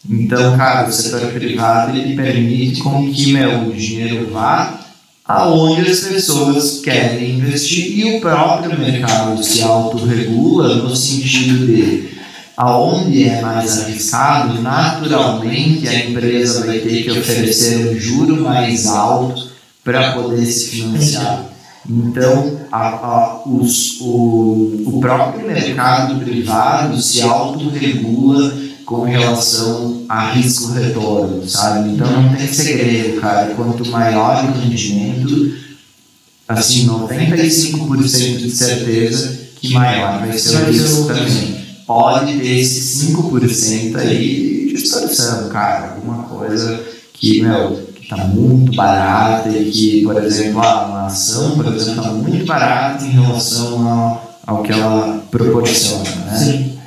Então, 0.09 0.57
cara, 0.57 0.89
o 0.89 0.93
setor 0.93 1.33
privado 1.33 1.97
ele 1.97 2.17
permite 2.17 2.81
com 2.81 3.13
que 3.13 3.33
meu, 3.33 3.69
o 3.69 3.73
dinheiro 3.73 4.31
vá 4.31 4.81
aonde 5.25 5.91
as 5.91 6.01
pessoas 6.01 6.81
querem 6.81 7.37
investir 7.39 7.99
e 7.99 8.17
o 8.17 8.21
próprio 8.21 8.79
mercado 8.79 9.43
se 9.43 9.63
autorregula 9.63 10.77
no 10.77 10.95
sentido 10.95 11.67
de 11.67 12.11
aonde 12.57 13.29
é 13.29 13.41
mais 13.41 13.81
arriscado, 13.81 14.61
naturalmente 14.61 15.89
a 15.89 16.05
empresa 16.05 16.67
vai 16.67 16.79
ter 16.79 17.03
que 17.03 17.11
oferecer 17.11 17.89
um 17.89 17.99
juro 17.99 18.43
mais 18.43 18.87
alto 18.87 19.51
para 19.85 20.13
poder 20.13 20.45
se 20.47 20.69
financiar. 20.69 21.47
Então, 21.89 22.61
a, 22.71 22.89
a, 22.89 23.43
os, 23.47 24.01
o, 24.01 24.85
o 24.87 24.99
próprio 25.01 25.47
mercado 25.47 26.21
privado 26.25 27.01
se 27.01 27.23
autorregula 27.23 28.55
com 28.85 29.03
relação 29.03 30.05
a 30.09 30.31
risco-retorno, 30.33 31.49
sabe? 31.49 31.91
Então 31.91 32.11
não 32.11 32.35
tem 32.35 32.47
segredo, 32.47 33.21
cara. 33.21 33.55
Quanto 33.55 33.89
maior 33.91 34.45
o 34.45 34.61
rendimento, 34.61 35.57
assim, 36.47 36.87
95% 36.87 38.37
de 38.37 38.51
certeza 38.51 39.41
que 39.57 39.73
maior 39.73 40.21
vai 40.21 40.37
ser 40.39 40.57
o 40.57 40.71
risco 40.71 41.07
também. 41.07 41.62
Pode 41.93 42.39
ter 42.39 42.59
esse 42.59 43.07
5% 43.07 43.97
aí 43.97 44.73
distorção, 44.73 45.51
cara. 45.51 45.95
Alguma 45.97 46.23
coisa 46.23 46.83
que, 47.13 47.43
meu, 47.43 47.83
que 47.95 48.09
tá 48.09 48.17
muito 48.17 48.75
barata 48.75 49.51
e 49.51 49.71
que, 49.71 50.03
por 50.03 50.17
exemplo, 50.25 50.63
a 50.63 51.05
ação, 51.05 51.51
por 51.51 51.67
exemplo, 51.67 52.01
está 52.01 52.13
muito 52.13 52.47
barata 52.47 53.05
em 53.05 53.11
relação 53.11 53.87
ao, 53.87 54.39
ao 54.47 54.63
que 54.63 54.73
ela 54.73 55.23
proporciona, 55.31 56.11
né? 56.25 56.39
Sim. 56.39 56.79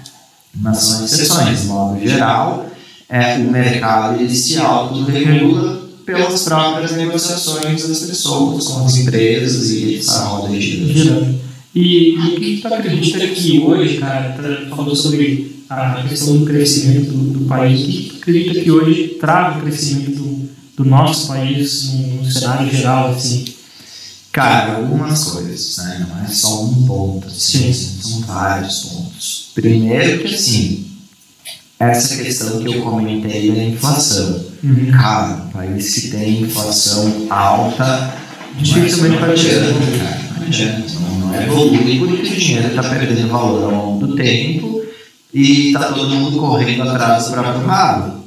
Mas 0.55 0.77
são 0.79 1.05
exceções, 1.05 1.61
de 1.61 1.67
modo 1.67 1.99
geral, 1.99 2.65
é, 3.07 3.35
o 3.37 3.51
mercado 3.51 4.19
ele 4.19 4.35
se 4.35 4.57
autorregula 4.57 5.85
pelas 6.03 6.41
próprias 6.41 6.93
negociações 6.93 7.87
das 7.87 7.99
pessoas 7.99 8.67
com 8.67 8.85
as 8.85 8.95
empresas 8.97 9.69
e 9.69 9.99
essa 9.99 10.23
roda 10.25 10.49
de 10.49 10.61
giro. 10.61 11.44
E, 11.75 12.17
o 12.17 12.39
que 12.39 12.61
tu 12.61 12.73
acredita 12.73 13.27
que 13.27 13.59
hoje, 13.59 13.97
cara, 13.97 14.29
tá 14.29 14.75
falou 14.75 14.95
sobre 14.95 15.63
a 15.69 16.05
questão 16.07 16.37
do 16.37 16.45
crescimento 16.45 17.11
do, 17.11 17.39
do 17.39 17.45
país, 17.45 17.81
o 17.81 17.85
que 17.85 18.09
tu 18.11 18.17
acredita 18.17 18.61
que 18.61 18.71
hoje 18.71 19.17
trava 19.19 19.59
o 19.59 19.61
crescimento 19.61 20.11
do, 20.11 20.49
do 20.77 20.85
nosso 20.85 21.27
país 21.27 21.91
no, 21.91 22.23
no 22.23 22.31
cenário 22.31 22.71
geral, 22.71 23.11
assim? 23.11 23.43
Cara, 24.31 24.77
algumas 24.77 25.23
coisas, 25.25 25.77
né? 25.77 26.07
Não 26.07 26.23
é 26.23 26.27
só 26.27 26.63
um 26.63 26.85
ponto, 26.85 27.27
assim, 27.27 27.73
Sim. 27.73 28.01
são 28.01 28.21
vários 28.21 28.79
pontos. 28.79 29.51
Primeiro 29.53 30.23
que 30.23 30.33
assim, 30.33 30.85
essa 31.79 32.15
questão 32.23 32.63
que 32.63 32.73
eu 32.73 32.81
comentei 32.81 33.51
da 33.51 33.63
inflação. 33.63 34.45
Uhum. 34.63 34.91
Cara, 34.91 35.43
um 35.45 35.49
país 35.49 35.93
que 35.93 36.07
tem 36.09 36.43
inflação 36.43 37.27
alta, 37.29 38.13
dificilmente 38.57 39.17
vai 39.17 39.31
adianta, 39.31 39.97
cara. 39.97 40.24
Não 40.45 40.51
adianta, 40.51 40.99
não, 40.99 41.09
não 41.27 41.41
evolui 41.41 41.99
porque 41.99 42.21
o 42.21 42.37
dinheiro 42.37 42.67
está 42.67 42.83
perdendo 42.83 43.27
valor 43.27 43.63
ao 43.63 43.71
longo 43.71 44.07
do 44.07 44.15
tempo 44.15 44.83
e 45.33 45.67
está 45.67 45.91
todo 45.91 46.09
mundo 46.09 46.37
correndo 46.37 46.83
atrás 46.83 47.25
do 47.25 47.31
próprio 47.31 47.65
rabo 47.65 48.25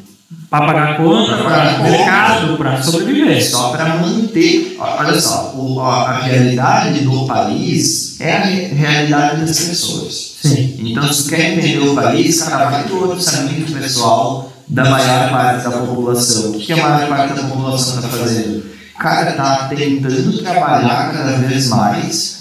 para 0.50 0.66
pagar 0.66 0.96
conta, 0.96 1.36
para 1.36 1.78
mercado, 1.78 2.56
para 2.56 2.82
sobreviver. 2.82 3.42
Só 3.42 3.70
para 3.70 3.96
manter. 3.96 4.76
Olha 4.78 5.20
só, 5.20 5.54
o, 5.54 5.80
a 5.80 6.20
realidade 6.20 7.00
do 7.00 7.26
país 7.26 8.20
é 8.20 8.36
a 8.36 8.44
realidade 8.44 9.40
das 9.42 9.60
pessoas. 9.60 10.36
Sim. 10.42 10.76
Então, 10.80 11.10
se 11.12 11.28
quer 11.28 11.52
entender 11.52 11.86
o 11.86 11.94
país, 11.94 12.42
cara, 12.42 12.70
vai 12.70 12.84
do 12.84 13.10
orçamento 13.10 13.72
pessoal 13.72 14.52
da 14.66 14.84
maior 14.88 15.30
parte 15.30 15.64
da 15.64 15.70
população. 15.70 16.50
O 16.50 16.58
que 16.58 16.72
a 16.72 16.76
maior 16.76 17.08
parte 17.08 17.34
da 17.34 17.42
população 17.44 17.96
está 17.96 18.08
fazendo? 18.08 18.77
Cara, 18.98 19.30
está 19.30 19.68
tentando 19.68 20.42
trabalhar 20.42 21.12
cada 21.12 21.38
vez 21.38 21.68
mais 21.68 22.38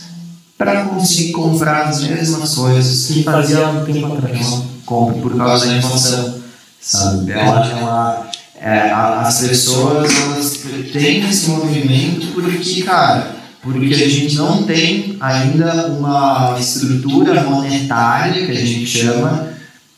para 0.57 0.85
conseguir 0.85 1.31
comprar 1.31 1.83
as 1.83 2.01
mesmas 2.01 2.55
coisas 2.55 3.07
que 3.07 3.23
fazia 3.23 3.65
há 3.65 3.69
um 3.69 3.85
tempo 3.85 4.13
atrás. 4.13 4.63
Compre 4.85 5.21
por 5.21 5.37
causa 5.37 5.67
da 5.67 5.77
inflação 5.77 6.47
sabe? 6.87 7.31
Ela, 7.31 7.67
ela, 7.67 8.31
é, 8.59 8.91
as 8.91 9.41
pessoas 9.41 10.11
elas 10.21 10.59
têm 10.91 11.27
esse 11.27 11.49
movimento 11.49 12.27
porque, 12.33 12.83
cara, 12.83 13.35
porque 13.61 13.93
a 13.93 14.09
gente 14.09 14.35
não 14.35 14.63
tem 14.63 15.17
ainda 15.19 15.87
uma 15.87 16.55
estrutura 16.59 17.43
monetária 17.43 18.45
que 18.45 18.51
a 18.51 18.55
gente 18.55 18.85
chama 18.85 19.49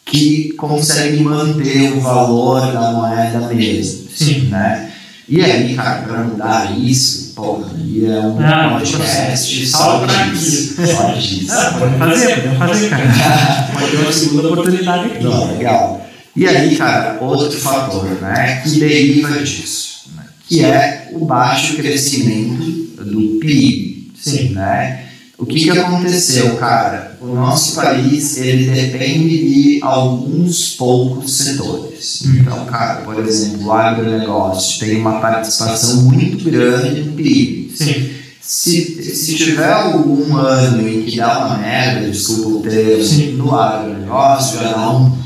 que 0.06 0.54
consegue 0.54 1.22
manter 1.22 1.94
o 1.94 2.02
valor 2.02 2.72
da 2.72 2.92
moeda 2.92 3.40
mesmo, 3.54 4.08
Sim. 4.16 4.48
né? 4.48 4.89
E 5.30 5.44
aí, 5.44 5.76
cara, 5.76 6.02
para 6.02 6.24
mudar 6.24 6.76
isso, 6.80 7.34
porra, 7.36 7.70
aí 7.78 8.04
é 8.04 8.20
um 8.20 8.40
ah, 8.40 8.80
podcast 8.80 9.68
só 9.68 10.00
pra 10.00 10.28
isso. 10.28 10.76
Só 10.88 11.12
disso. 11.14 11.52
Ah, 11.52 11.76
pode 11.78 11.98
fazer, 12.00 12.36
podemos 12.36 12.58
fazer, 12.58 12.90
cara. 12.90 13.70
Pode 13.74 13.92
ter 13.92 13.98
uma 13.98 14.12
segunda 14.12 14.48
oportunidade 14.48 15.06
aqui. 15.06 15.24
Não, 15.24 15.52
legal. 15.52 16.10
E 16.36 16.48
aí, 16.48 16.76
cara, 16.76 17.20
outro 17.22 17.60
fator 17.60 18.06
né, 18.22 18.62
que 18.64 18.80
deriva 18.80 19.40
disso, 19.40 20.10
né, 20.16 20.24
que 20.48 20.66
é 20.66 21.10
o 21.12 21.26
baixo 21.26 21.76
crescimento 21.76 22.64
do 23.04 23.40
PIB. 23.40 24.12
Sim. 24.16 24.50
Né? 24.50 24.99
O 25.40 25.46
que, 25.46 25.62
que 25.62 25.70
aconteceu, 25.70 26.58
cara? 26.58 27.18
O 27.22 27.28
nosso 27.28 27.76
país 27.76 28.38
ele 28.38 28.70
depende 28.70 29.30
de 29.30 29.80
alguns 29.82 30.76
poucos 30.76 31.38
setores. 31.38 32.24
Hum. 32.26 32.40
Então, 32.42 32.66
cara, 32.66 33.02
por 33.02 33.18
exemplo, 33.26 33.68
o 33.68 33.72
agronegócio 33.72 34.80
tem 34.80 35.00
uma 35.00 35.22
participação 35.22 36.04
muito 36.04 36.44
grande 36.44 37.02
no 37.02 37.14
PIB. 37.14 37.72
Sim. 37.74 38.10
Se, 38.42 39.16
se 39.16 39.36
tiver 39.36 39.72
algum 39.72 40.36
ano 40.36 40.88
em 40.88 41.04
que 41.04 41.18
dá 41.18 41.46
uma 41.46 41.58
merda, 41.58 42.10
desculpa 42.10 42.50
o 42.50 42.62
termo, 42.62 43.38
no 43.38 43.56
agronegócio, 43.56 44.60
já 44.60 44.72
dá 44.72 44.92
um 44.92 45.18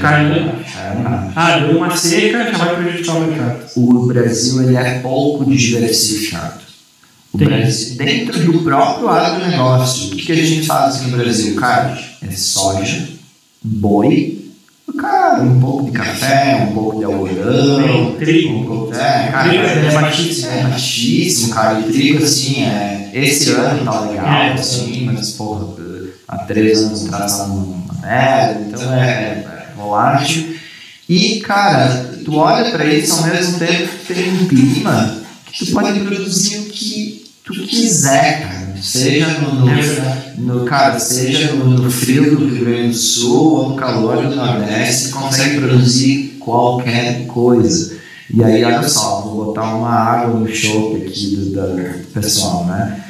Caiu. 0.00 0.50
Ah, 1.36 1.58
deu 1.60 1.78
uma 1.78 1.96
seca, 1.96 2.50
já 2.50 2.58
vai 2.58 2.76
prejudicar 2.76 3.16
o 3.16 3.20
mercado. 3.20 3.66
O 3.76 4.06
Brasil 4.06 4.62
ele 4.62 4.76
é 4.76 4.98
pouco 4.98 5.44
diversificado. 5.44 6.69
O 7.32 7.38
Brasil, 7.38 7.96
dentro 7.96 8.38
do 8.44 8.62
próprio 8.62 9.08
agronegócio, 9.08 10.12
o 10.12 10.16
que 10.16 10.32
a 10.32 10.36
gente 10.36 10.66
faz 10.66 10.96
aqui 10.96 11.10
no 11.10 11.18
Brasil? 11.18 11.54
Cara, 11.56 11.96
é 12.22 12.30
soja, 12.32 13.08
boi, 13.62 14.40
cara, 15.00 15.42
um 15.42 15.60
pouco 15.60 15.84
de 15.84 15.92
café, 15.92 16.66
um 16.68 16.74
pouco 16.74 16.98
de 16.98 17.04
algodão, 17.04 18.16
trigo. 18.18 18.54
Um 18.54 18.64
pouco, 18.66 18.94
é, 18.94 19.28
cara, 19.30 19.48
trigo 19.48 19.64
é, 19.64 19.86
é 19.86 19.92
baixíssimo. 19.92 20.50
É 20.50 20.62
baixíssimo, 20.64 21.54
cara. 21.54 21.80
E 21.80 21.92
trigo, 21.92 22.24
assim, 22.24 22.62
é, 22.64 23.10
esse 23.14 23.50
ano 23.52 23.84
tá 23.84 24.00
legal, 24.00 24.26
é, 24.26 24.52
assim, 24.52 25.04
mas, 25.04 25.30
porra, 25.30 25.68
há 26.28 26.38
três 26.38 26.78
anos 26.78 27.06
atrás 27.06 27.38
tava 27.38 27.52
uma 27.52 27.94
merda, 28.02 28.60
então 28.66 28.94
é, 28.94 29.08
é 29.08 29.72
volátil. 29.76 30.56
E, 31.08 31.40
cara, 31.40 32.10
tu 32.24 32.36
olha 32.36 32.70
para 32.70 32.84
isso 32.84 33.14
ao 33.14 33.26
mesmo 33.26 33.58
tempo 33.58 33.88
que 34.06 34.14
tem 34.14 34.32
um 34.32 34.46
clima 34.46 35.16
que 35.52 35.66
tu 35.66 35.72
pode 35.72 35.98
produzir 36.00 36.58
o 36.58 36.64
que 36.66 37.19
tu 37.52 37.66
quiser, 37.66 38.42
cara. 38.42 38.70
Seja 38.80 39.28
no, 39.40 39.54
no, 39.56 40.60
no 40.60 40.64
cara, 40.64 40.98
seja 40.98 41.52
no, 41.52 41.66
no, 41.66 41.90
frio 41.90 42.36
do 42.36 42.46
Rio 42.46 42.64
Grande 42.64 42.88
do 42.88 42.94
Sul 42.94 43.52
ou 43.52 43.68
no 43.70 43.76
calor 43.76 44.26
do 44.26 44.34
Nordeste, 44.34 45.10
consegue 45.10 45.60
produzir 45.60 46.36
qualquer 46.40 47.26
coisa. 47.26 47.98
E 48.32 48.42
aí, 48.42 48.64
olha 48.64 48.88
só, 48.88 49.20
vou 49.22 49.46
botar 49.46 49.74
uma 49.74 49.90
água 49.90 50.38
no 50.38 50.48
chope 50.48 51.04
aqui 51.04 51.36
do, 51.36 51.50
do 51.50 52.06
pessoal, 52.14 52.64
né? 52.64 53.04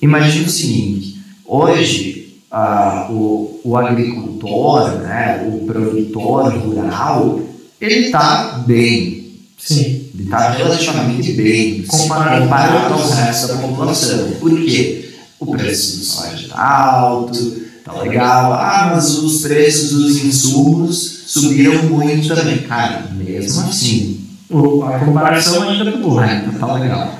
Imagina 0.00 0.46
o 0.46 0.50
seguinte, 0.50 1.20
hoje 1.44 2.22
ah, 2.50 3.08
o, 3.10 3.60
o 3.64 3.76
agricultor, 3.76 4.98
né, 4.98 5.48
o 5.48 5.64
produtor 5.64 6.52
rural, 6.52 7.40
ele 7.80 8.06
está 8.06 8.62
bem. 8.66 9.21
Sim. 9.64 10.10
Ele 10.14 10.24
está 10.24 10.50
relativamente 10.50 11.32
bem 11.32 11.82
comparado, 11.82 12.42
comparado 12.42 12.94
ao 12.94 13.10
resto 13.10 13.48
da 13.48 13.56
população. 13.58 14.32
Por 14.40 14.60
quê? 14.64 15.10
O 15.38 15.46
preço 15.46 15.98
do 15.98 16.04
soja 16.04 16.42
está 16.42 16.60
alto, 16.60 17.62
tá 17.84 18.00
legal. 18.00 18.52
Ah, 18.52 18.92
mas 18.94 19.18
os 19.18 19.42
preços 19.42 19.90
dos 19.90 20.24
insumos 20.24 21.22
subiram 21.26 21.84
muito 21.84 22.34
também. 22.34 22.58
Cara, 22.58 23.08
mesmo 23.12 23.62
assim. 23.62 24.20
A 24.50 24.98
comparação 24.98 25.68
ainda 25.68 25.90
tá 25.90 25.98
boa. 25.98 26.22
Ainda 26.22 26.58
tá 26.58 26.74
legal. 26.74 27.18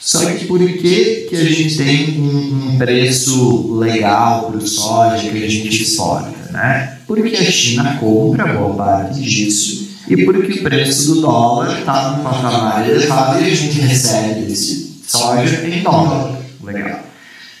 Só 0.00 0.24
que 0.24 0.44
por 0.44 0.60
que, 0.60 1.26
que 1.28 1.36
a 1.36 1.44
gente 1.44 1.76
tem 1.76 2.20
um, 2.20 2.74
um 2.74 2.78
preço 2.78 3.74
legal 3.74 4.44
para 4.44 4.58
o 4.58 4.66
soja 4.66 5.28
que 5.28 5.44
a 5.44 5.48
gente 5.48 5.82
exporta? 5.82 6.52
Né? 6.52 6.98
Porque 7.06 7.36
a 7.36 7.50
China 7.50 7.96
compra 7.98 8.52
boa 8.52 8.74
parte 8.74 9.20
disso 9.20 9.85
e 10.08 10.24
porque 10.24 10.60
o 10.60 10.62
preço 10.62 11.14
do 11.14 11.20
dólar 11.22 11.78
está 11.78 12.10
num 12.10 12.22
patamar 12.22 12.88
elevado 12.88 13.42
e 13.42 13.50
a 13.50 13.54
gente 13.54 13.80
recebe 13.80 14.52
esse 14.52 15.00
soja 15.06 15.66
em 15.66 15.82
dólar. 15.82 16.36
Legal. 16.62 17.00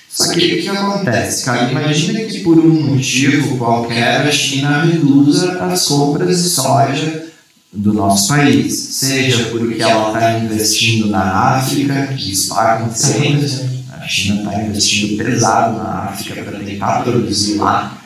Só 0.08 0.32
que 0.32 0.38
o 0.38 0.62
que 0.62 0.68
acontece, 0.68 1.44
cara? 1.44 1.70
Imagina 1.70 2.20
que 2.20 2.40
por 2.40 2.58
um 2.58 2.94
motivo 2.94 3.58
qualquer 3.58 4.22
a 4.22 4.30
China 4.30 4.84
reduza 4.84 5.62
as 5.62 5.86
compras 5.86 6.42
de 6.42 6.48
soja 6.48 7.26
do 7.72 7.92
nosso 7.92 8.28
país, 8.28 8.74
seja 8.74 9.44
porque 9.50 9.82
ela 9.82 10.08
está 10.08 10.38
investindo 10.38 11.08
na 11.08 11.56
África, 11.56 12.06
que 12.06 12.32
isso 12.32 12.44
está 12.44 12.74
acontecendo, 12.76 13.44
a 13.92 14.08
China 14.08 14.42
está 14.42 14.62
investindo 14.62 15.22
pesado 15.22 15.76
na 15.76 16.04
África 16.04 16.42
para 16.42 16.60
tentar 16.60 17.02
produzir 17.02 17.56
lá. 17.56 17.98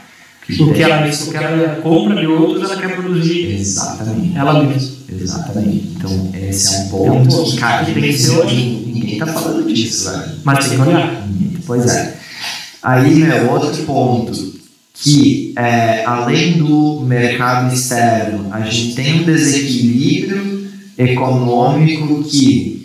O 0.59 0.73
que, 0.73 0.83
ela, 0.83 1.07
o 1.07 1.31
que 1.31 1.37
ela 1.37 1.77
compra 1.83 2.17
de 2.17 2.27
outros, 2.27 2.71
ela 2.71 2.81
quer 2.81 2.97
produzir 2.97 3.55
Exatamente. 3.55 4.37
ela 4.37 4.63
mesma. 4.65 4.97
Exatamente. 5.09 5.89
Então, 5.97 6.31
esse 6.35 6.75
é 6.75 6.79
um 6.81 6.89
ponto 6.89 7.45
que, 7.45 7.57
cara, 7.57 7.85
tem 7.85 7.95
que 7.95 8.13
ser 8.13 8.39
hoje. 8.39 8.83
Ninguém 8.87 9.19
tá 9.19 9.27
falando 9.27 9.73
disso, 9.73 10.11
velho. 10.11 10.33
Mas 10.45 10.69
tem 10.69 10.79
que 10.79 10.89
olhar. 10.89 11.29
Pois 11.67 11.87
é. 11.87 12.17
Aí, 12.83 13.15
meu, 13.15 13.51
outro 13.51 13.83
ponto, 13.85 14.55
que 14.95 15.53
é, 15.57 16.05
além 16.05 16.59
do 16.59 17.01
mercado 17.01 17.73
externo, 17.75 18.49
a 18.51 18.61
gente 18.61 18.95
tem 18.95 19.21
um 19.21 19.25
desequilíbrio 19.25 20.71
econômico 20.97 22.23
que 22.25 22.81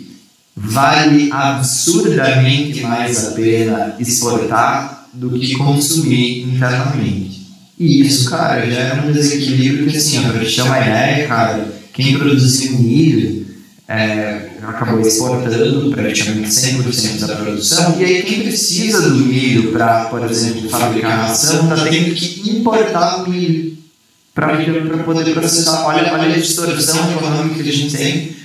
vale 0.54 1.30
absurdamente 1.30 2.80
mais 2.80 3.28
a 3.28 3.30
pena 3.32 3.94
exportar 3.98 5.08
do 5.12 5.30
que 5.30 5.54
consumir 5.56 6.42
internamente. 6.42 7.35
E 7.78 8.00
isso, 8.00 8.30
cara, 8.30 8.68
já 8.70 8.80
é 8.80 9.02
um 9.02 9.12
desequilíbrio 9.12 9.86
que, 9.86 9.96
assim, 9.96 10.22
para 10.22 10.44
te 10.44 10.56
ter 10.56 10.62
uma 10.62 10.80
ideia, 10.80 11.28
cara, 11.28 11.74
quem 11.92 12.18
produziu 12.18 12.78
milho 12.78 13.46
é, 13.88 14.50
acabou 14.62 15.00
exportando 15.00 15.90
praticamente 15.90 16.48
100% 16.48 17.26
da 17.26 17.36
produção, 17.36 18.00
e 18.00 18.04
aí 18.04 18.22
quem 18.22 18.42
precisa 18.42 19.10
do 19.10 19.16
milho 19.16 19.72
para, 19.72 20.06
por 20.06 20.24
exemplo, 20.24 20.68
fabricar 20.68 21.28
ração, 21.28 21.72
está 21.72 21.84
tendo 21.88 22.14
que 22.14 22.50
importar 22.50 23.22
o 23.22 23.30
milho 23.30 23.76
para 24.36 25.02
poder 25.04 25.32
processar. 25.32 25.86
Olha, 25.86 26.12
olha 26.12 26.34
a 26.34 26.38
distorção 26.38 27.10
econômica 27.12 27.62
que 27.62 27.70
a 27.70 27.72
gente 27.72 27.96
tem. 27.96 28.36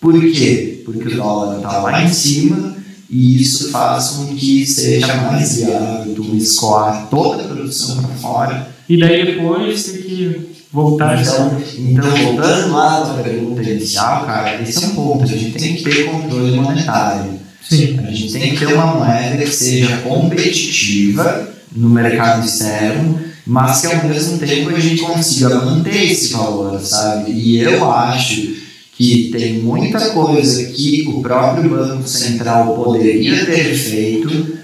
Por 0.00 0.20
quê? 0.20 0.82
Porque 0.84 1.08
o 1.08 1.16
dólar 1.16 1.56
está 1.56 1.78
lá 1.78 2.02
em 2.04 2.12
cima 2.12 2.76
e 3.08 3.40
isso 3.40 3.70
faz 3.70 4.08
com 4.10 4.36
que 4.36 4.66
seja 4.66 5.14
mais 5.14 5.56
viável 5.56 6.14
tu 6.14 6.36
escoar 6.36 7.08
toda 7.08 7.44
a 7.44 7.48
produção 7.48 8.02
para 8.02 8.14
fora. 8.16 8.77
E 8.88 8.98
daí 8.98 9.26
depois 9.26 9.84
tem 9.84 10.02
que 10.02 10.48
voltar. 10.72 11.20
Então, 11.20 11.60
então 11.78 12.10
voltando 12.10 12.72
lá 12.72 13.06
na 13.06 13.22
pergunta 13.22 13.62
inicial, 13.62 14.24
cara, 14.24 14.62
esse 14.62 14.84
é 14.84 14.86
um 14.88 14.94
ponto. 14.94 15.24
A 15.24 15.26
gente 15.26 15.52
tem 15.52 15.76
que 15.76 15.84
ter 15.84 16.04
controle 16.04 16.52
monetário. 16.52 17.38
Sim. 17.62 17.98
A 18.06 18.10
gente 18.10 18.32
tem 18.32 18.50
que 18.54 18.64
ter 18.64 18.72
uma 18.72 18.86
moeda 18.86 19.44
que 19.44 19.54
seja 19.54 19.98
competitiva 19.98 21.48
no 21.72 21.90
mercado 21.90 22.46
externo, 22.46 23.20
mas 23.46 23.80
que 23.80 23.86
ao 23.88 24.08
mesmo 24.08 24.38
tempo 24.38 24.70
a 24.70 24.80
gente 24.80 25.02
consiga 25.02 25.54
manter 25.56 26.10
esse 26.10 26.32
valor, 26.32 26.80
sabe? 26.80 27.30
E 27.30 27.60
eu 27.60 27.90
acho 27.90 28.56
que 28.96 29.28
tem 29.30 29.58
muita 29.58 30.00
coisa 30.10 30.64
que 30.64 31.04
o 31.06 31.20
próprio 31.20 31.70
Banco 31.70 32.08
Central 32.08 32.74
poderia 32.74 33.44
ter 33.44 33.74
feito 33.74 34.57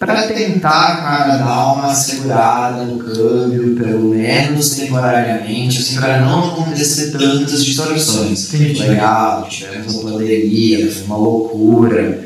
para 0.00 0.28
tentar, 0.28 1.02
cara, 1.02 1.36
dar 1.36 1.74
uma 1.74 1.94
segurada 1.94 2.84
no 2.84 2.98
câmbio, 2.98 3.76
pelo 3.76 4.14
menos 4.14 4.70
temporariamente, 4.70 5.78
assim, 5.78 5.96
para 5.96 6.22
não 6.22 6.52
acontecer 6.52 7.10
tantas 7.10 7.62
distorções. 7.62 8.50
Legal, 8.50 9.46
tivemos 9.46 9.96
uma 9.96 10.12
pandemia, 10.12 10.90
foi 10.90 11.02
uma 11.02 11.18
loucura, 11.18 12.18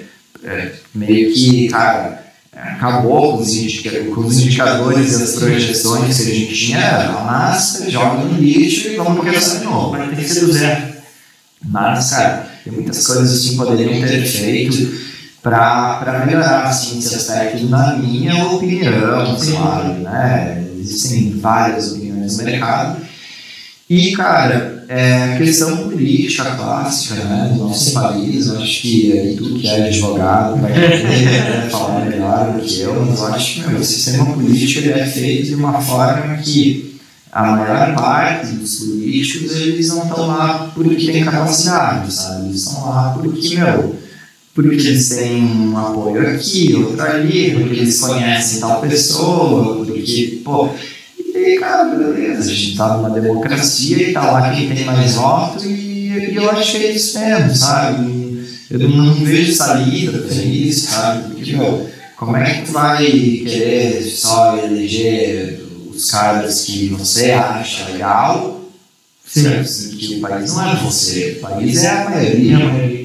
é, 0.45 0.71
meio 0.95 1.35
que, 1.35 1.67
cara, 1.67 2.25
acabou 2.53 3.39
com 3.39 3.43
os, 3.43 3.51
com 4.15 4.21
os 4.21 4.39
indicadores 4.39 5.19
e 5.19 5.23
as 5.25 5.33
projeções 5.33 6.17
que 6.17 6.31
a 6.31 6.35
gente 6.35 6.55
tinha, 6.55 7.09
amassa, 7.09 7.91
joga 7.91 8.23
no 8.23 8.41
lixo 8.41 8.87
e 8.87 8.97
vamos 8.97 9.19
começar 9.19 9.59
de 9.59 9.65
novo. 9.65 9.91
Vai 9.91 10.11
ter 10.11 10.17
que 10.23 10.33
ser 10.33 10.47
do 10.47 10.53
zero. 10.53 10.95
Mas, 11.65 12.11
cara, 12.11 12.49
tem 12.63 12.73
muitas 12.73 13.05
coisas 13.05 13.33
assim 13.33 13.51
que 13.51 13.57
poderiam 13.57 14.01
ter 14.01 14.25
feito 14.25 15.14
para 15.45 16.25
melhorar 16.25 16.65
assim, 16.65 16.99
esse 16.99 17.15
aspecto, 17.17 17.67
na 17.67 17.99
minha 17.99 18.47
opinião, 18.47 19.37
claro, 19.37 19.93
né? 20.01 20.67
Existem 20.81 21.39
várias 21.39 21.93
opiniões 21.93 22.39
no 22.39 22.45
mercado. 22.45 22.97
E, 23.89 24.13
cara, 24.13 24.87
é, 24.89 25.37
questão 25.37 25.77
política 25.89 26.45
clássica 26.57 27.23
né, 27.25 27.51
do 27.53 27.65
nosso 27.65 27.93
país, 27.93 28.47
eu 28.47 28.59
acho 28.59 28.81
que 28.81 29.13
aí 29.13 29.37
tu 29.37 29.55
que 29.55 29.69
é 29.69 29.89
advogado 29.89 30.57
vai 30.57 30.73
poder 30.73 31.69
falar 31.71 32.07
melhor 32.07 32.53
do 32.53 32.63
que 32.63 32.81
eu, 32.81 33.05
mas 33.05 33.19
eu 33.19 33.27
acho 33.27 33.55
que 33.55 33.69
meu, 33.69 33.81
o 33.81 33.85
sistema 33.85 34.33
político 34.33 34.81
ele 34.81 34.99
é 34.99 35.07
feito 35.07 35.49
de 35.49 35.55
uma 35.57 35.79
forma 35.79 36.39
que 36.39 36.99
a 37.31 37.43
maior 37.43 37.95
parte 37.95 38.47
dos 38.53 38.77
políticos 38.77 39.55
eles 39.57 39.89
não 39.89 40.05
estão 40.05 40.27
lá 40.27 40.71
porque 40.75 41.13
têm 41.13 41.25
capacidade, 41.25 42.11
sabe? 42.11 42.47
Eles 42.47 42.63
estão 42.63 42.89
lá 42.89 43.19
porque, 43.21 43.57
meu, 43.57 44.04
porque 44.55 44.87
eles 44.87 45.09
têm 45.09 45.43
um 45.43 45.77
apoio 45.77 46.29
aqui, 46.29 46.75
outro 46.75 47.03
ali, 47.03 47.51
porque 47.51 47.75
eles 47.75 48.01
conhecem 48.01 48.61
tal 48.61 48.81
pessoa, 48.81 49.85
porque, 49.85 50.41
pô. 50.45 50.71
E, 51.19 51.59
cara, 51.59 51.97
beleza, 51.97 52.51
a 52.51 52.55
gente 52.55 52.77
tá 52.77 52.97
numa 52.97 53.11
democracia 53.11 54.11
e 54.11 54.13
tá 54.13 54.31
lá 54.31 54.55
quem 54.55 54.73
tem 54.73 54.85
mais 54.85 55.15
voto 55.15 55.67
e, 55.67 56.31
e 56.31 56.37
eu 56.37 56.49
acho 56.49 56.71
que 56.71 56.85
é 56.85 56.93
isso 56.93 57.19
mesmo, 57.19 57.55
sabe? 57.55 58.47
Eu 58.71 58.89
não, 58.89 59.15
vejo 59.15 59.53
saída 59.53 60.19
pra 60.19 60.37
isso, 60.37 60.93
sabe? 60.93 61.35
Porque, 61.35 61.57
meu, 61.57 61.91
como 62.17 62.37
é 62.37 62.55
que 62.55 62.67
tu 62.67 62.73
vai 62.73 63.05
querer 63.05 64.03
só 64.05 64.57
eleger 64.57 65.65
os 65.93 66.05
caras 66.05 66.63
que 66.63 66.89
você 66.89 67.33
acha 67.33 67.91
legal? 67.91 68.61
Sim. 69.27 69.65
Que 69.99 70.15
o 70.17 70.21
país 70.21 70.55
não 70.55 70.71
é 70.71 70.77
você, 70.77 71.39
o 71.39 71.41
país 71.41 71.83
é 71.83 71.91
a 71.91 72.11
maioria. 72.11 73.04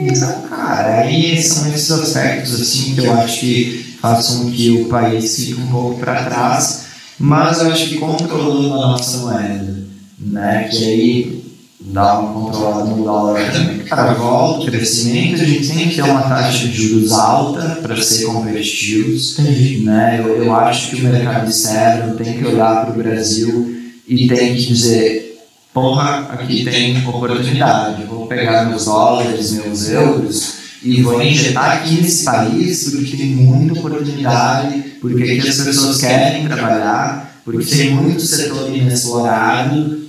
Então, 0.00 0.42
cara, 0.42 1.00
aí 1.00 1.42
são 1.42 1.66
esses 1.68 1.90
aspectos 1.90 2.60
assim 2.60 2.94
que 2.94 3.00
eu 3.00 3.12
acho 3.12 3.40
que 3.40 3.96
façam 4.00 4.44
com 4.44 4.50
que 4.52 4.70
o 4.70 4.84
país 4.86 5.36
fique 5.36 5.60
um 5.60 5.66
pouco 5.66 5.98
para 5.98 6.24
trás, 6.24 6.84
mas 7.18 7.60
eu 7.60 7.72
acho 7.72 7.88
que 7.88 7.96
controlando 7.96 8.74
a 8.74 8.86
nossa 8.92 9.18
moeda, 9.18 9.76
né, 10.20 10.68
que 10.70 10.84
aí 10.84 11.44
dá 11.80 12.20
uma 12.20 12.32
controlada 12.32 12.84
no 12.84 13.02
dólar 13.02 13.50
também. 13.50 13.78
Cara, 13.78 14.14
volta 14.14 14.62
o 14.62 14.66
crescimento, 14.66 15.42
a 15.42 15.44
gente 15.44 15.68
tem 15.68 15.88
que 15.88 15.96
ter 15.96 16.02
uma 16.02 16.22
taxa 16.22 16.68
de 16.68 16.72
juros 16.72 17.10
alta 17.10 17.80
para 17.82 18.00
ser 18.00 18.26
competitivos, 18.26 19.36
né, 19.82 20.20
eu, 20.20 20.44
eu 20.44 20.54
acho 20.54 20.90
que 20.90 20.96
o 20.96 21.04
mercado 21.04 21.50
externo 21.50 22.14
tem 22.14 22.38
que 22.38 22.46
olhar 22.46 22.84
para 22.84 22.94
o 22.94 22.96
Brasil 22.96 23.74
e 24.06 24.28
tem 24.28 24.54
que 24.54 24.66
dizer 24.66 25.27
porra, 25.72 26.28
aqui 26.30 26.64
tem 26.64 27.06
oportunidade, 27.06 28.04
vou 28.04 28.26
pegar 28.26 28.66
meus 28.66 28.84
dólares, 28.86 29.52
meus 29.52 29.88
euros 29.88 30.58
e 30.82 31.02
vou 31.02 31.20
injetar 31.20 31.78
aqui 31.78 32.00
nesse 32.00 32.24
país 32.24 32.90
porque 32.90 33.16
tem 33.16 33.30
muita 33.30 33.78
oportunidade, 33.78 34.94
porque 35.00 35.22
aqui 35.22 35.48
as 35.48 35.60
pessoas 35.60 35.98
querem 35.98 36.46
trabalhar, 36.46 37.40
porque 37.44 37.64
tem 37.64 37.94
muito 37.94 38.22
setor 38.22 38.68
inexplorado, 38.74 40.08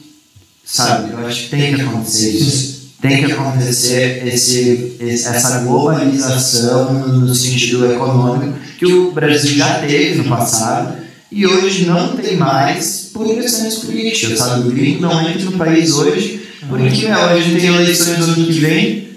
sabe? 0.63 1.11
Eu 1.11 1.25
acho 1.25 1.43
que 1.43 1.49
tem 1.49 1.75
que 1.75 1.81
acontecer 1.81 2.31
isso. 2.31 2.79
Tem 3.01 3.23
que 3.23 3.31
acontecer 3.31 4.27
esse, 4.27 4.97
essa 4.99 5.59
globalização 5.59 7.07
no 7.07 7.33
sentido 7.33 7.89
econômico 7.89 8.59
que 8.77 8.85
o 8.85 9.11
Brasil 9.11 9.55
já 9.55 9.79
teve 9.79 10.15
no 10.15 10.25
passado 10.25 10.97
e 11.31 11.45
hoje 11.45 11.85
não 11.85 12.15
tem 12.15 12.37
mais 12.37 13.11
por 13.13 13.27
questões 13.27 13.75
políticas, 13.75 14.39
sabe? 14.39 14.67
O 14.67 14.71
gringo 14.71 15.01
não 15.01 15.21
entra 15.29 15.45
no 15.45 15.57
país 15.57 15.93
hoje 15.93 16.39
porque 16.67 17.07
meu, 17.07 17.25
a 17.25 17.39
gente 17.39 17.61
tem 17.61 17.73
eleições 17.73 18.27
no 18.27 18.33
ano 18.33 18.45
que 18.45 18.59
vem, 18.59 19.07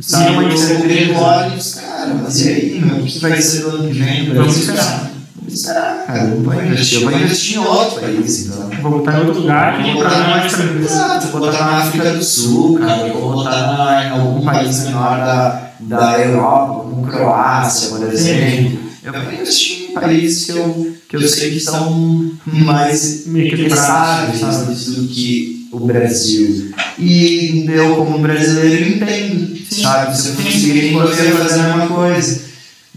sabe? 0.00 0.36
Mas 0.36 0.70
o 0.70 0.78
gringo 0.82 1.18
olha 1.18 1.54
e 1.54 1.74
cara, 1.74 2.14
mas 2.14 2.40
e 2.40 2.48
aí, 2.48 2.80
meu, 2.80 2.96
o 2.96 3.04
que 3.04 3.18
vai 3.18 3.40
ser 3.40 3.62
no 3.62 3.68
ano 3.70 3.88
que 3.88 3.94
vem? 3.94 4.34
Vamos 4.34 4.56
esperar. 4.56 5.10
Vamos 5.36 5.54
esperar, 5.54 6.06
cara, 6.06 6.24
não 6.24 6.42
vou 6.42 6.54
investir, 6.54 7.02
eu 7.02 7.10
vou 7.10 7.18
investir 7.18 7.56
em 7.56 7.58
outro 7.58 8.00
país, 8.00 8.46
então. 8.46 8.70
Vou 8.82 8.98
botar 8.98 9.18
em 9.18 9.26
outro 9.26 9.42
lugar 9.42 9.86
e 9.86 9.96
para 9.96 10.10
na 10.10 10.28
mais 10.28 10.52
tranquilo. 10.52 10.84
Exato, 10.84 11.26
vou 11.28 11.40
botar 11.40 11.58
na 11.58 11.76
África 11.82 12.12
do 12.14 12.24
Sul, 12.24 12.78
cara, 12.78 13.12
vou 13.12 13.32
botar 13.32 14.06
em 14.06 14.10
algum 14.10 14.44
país 14.44 14.80
menor 14.84 15.18
da, 15.18 15.70
da 15.80 16.18
Europa, 16.18 16.74
como 16.84 17.06
Croácia, 17.06 17.90
por 17.90 18.02
exemplo. 18.12 18.78
Eu 19.04 19.12
vou 19.12 19.32
investir 19.32 19.90
em 19.90 19.94
países 19.94 20.46
que 20.46 20.52
eu, 20.52 20.95
que 21.08 21.16
eu 21.16 21.28
sei 21.28 21.52
que 21.52 21.60
são 21.60 22.32
mais 22.46 23.26
equilibrados 23.26 24.40
sabe, 24.40 24.74
do 24.74 25.08
que 25.08 25.68
o 25.72 25.80
Brasil. 25.80 26.72
E 26.98 27.66
eu, 27.68 27.96
como 27.96 28.18
brasileiro, 28.18 28.88
entendo, 28.88 29.56
sabe? 29.70 30.16
Se 30.16 30.28
eu 30.28 30.34
conseguir 30.36 30.92
poder 30.92 31.32
fazer 31.32 31.60
a 31.60 31.76
mesma 31.76 31.88
coisa. 31.88 32.46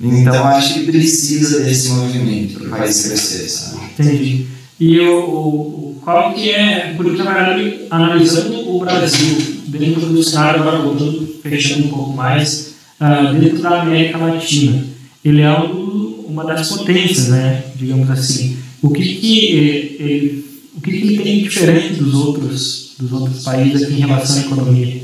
Então, 0.01 0.47
acho 0.47 0.75
que 0.75 0.85
precisa 0.85 1.61
desse 1.61 1.89
movimento 1.89 2.59
para 2.59 2.67
o 2.67 2.69
país 2.69 3.05
crescer, 3.05 3.49
sabe? 3.49 3.81
Entendi. 3.99 4.47
E 4.79 4.97
o, 5.01 5.17
o, 5.17 6.01
qual 6.01 6.33
que 6.33 6.51
é, 6.51 6.93
porque 6.95 7.21
na 7.21 7.33
verdade, 7.33 7.81
analisando 7.89 8.75
o 8.75 8.79
Brasil 8.79 9.37
dentro 9.67 10.05
do 10.05 10.23
cenário, 10.23 10.61
agora 10.61 10.79
voltando, 10.79 11.35
fechando 11.43 11.87
um 11.87 11.89
pouco 11.89 12.13
mais, 12.13 12.75
ah, 12.97 13.33
dentro 13.33 13.59
da 13.59 13.81
América 13.81 14.17
Latina, 14.17 14.85
ele 15.23 15.41
é 15.41 15.51
um, 15.51 15.88
uma 16.29 16.45
das 16.45 16.69
potências, 16.69 17.29
né, 17.29 17.63
digamos 17.75 18.09
assim. 18.09 18.57
O 18.81 18.89
que 18.89 19.15
que 19.15 19.97
eh, 19.99 20.03
ele, 20.03 20.45
o 20.75 20.81
que 20.81 20.91
que 20.91 21.07
ele 21.07 21.23
tem 21.23 21.37
de 21.39 21.43
diferente 21.43 21.95
dos 21.95 22.13
outros, 22.13 22.91
dos 22.99 23.11
outros 23.11 23.43
países 23.43 23.83
aqui 23.83 23.93
em 23.93 23.99
relação 23.99 24.37
à 24.37 24.41
economia? 24.41 25.03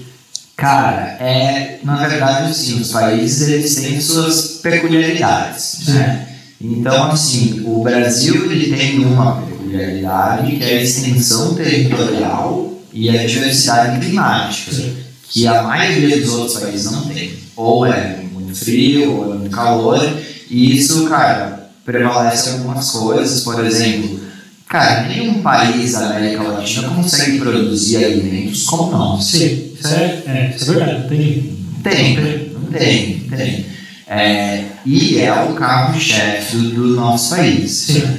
Cara, 0.55 1.17
é, 1.19 1.79
na 1.83 1.95
verdade, 2.07 2.51
assim, 2.51 2.79
os 2.79 2.91
países 2.91 3.49
eles 3.49 3.75
têm 3.75 3.99
suas 3.99 4.59
peculiaridades, 4.63 5.87
né? 5.89 6.27
Então, 6.61 7.11
assim, 7.11 7.61
o 7.65 7.83
Brasil 7.83 8.49
ele 8.49 8.73
tem 8.73 9.05
uma 9.05 9.41
peculiaridade 9.41 10.55
que 10.55 10.63
é 10.63 10.77
a 10.77 10.81
extensão 10.81 11.55
territorial 11.55 12.73
e 12.93 13.09
a 13.09 13.25
diversidade 13.25 13.99
climática, 13.99 14.71
que 15.29 15.45
a 15.45 15.63
maioria 15.63 16.21
dos 16.21 16.29
outros 16.33 16.57
países 16.57 16.89
não 16.89 17.01
tem. 17.01 17.33
Ou 17.57 17.85
é 17.85 18.21
muito 18.31 18.55
frio, 18.55 19.17
ou 19.17 19.33
é 19.33 19.37
muito 19.37 19.51
calor, 19.53 19.99
e 20.49 20.77
isso, 20.77 21.07
cara, 21.07 21.69
prevalece 21.83 22.49
algumas 22.49 22.91
coisas, 22.91 23.41
por 23.41 23.63
exemplo, 23.63 24.19
cara, 24.67 25.03
nenhum 25.07 25.41
país 25.41 25.93
da 25.93 26.07
América 26.07 26.43
Latina 26.43 26.89
consegue 26.89 27.39
produzir 27.39 28.03
alimentos 28.03 28.63
como 28.63 28.91
nós. 28.91 29.25
Sim, 29.25 29.73
isso 29.79 29.87
é, 29.87 30.23
é, 30.25 30.53
isso 30.55 30.71
é 30.71 30.75
verdade, 30.75 31.07
tem. 31.07 31.55
Tem, 31.83 32.15
tem, 32.71 33.19
tem. 33.29 33.65
É, 34.07 34.63
e 34.85 35.19
é 35.19 35.33
o 35.43 35.53
carro-chefe 35.53 36.57
do, 36.57 36.95
nosso 36.95 37.35
país. 37.35 37.71
Sim. 37.71 38.17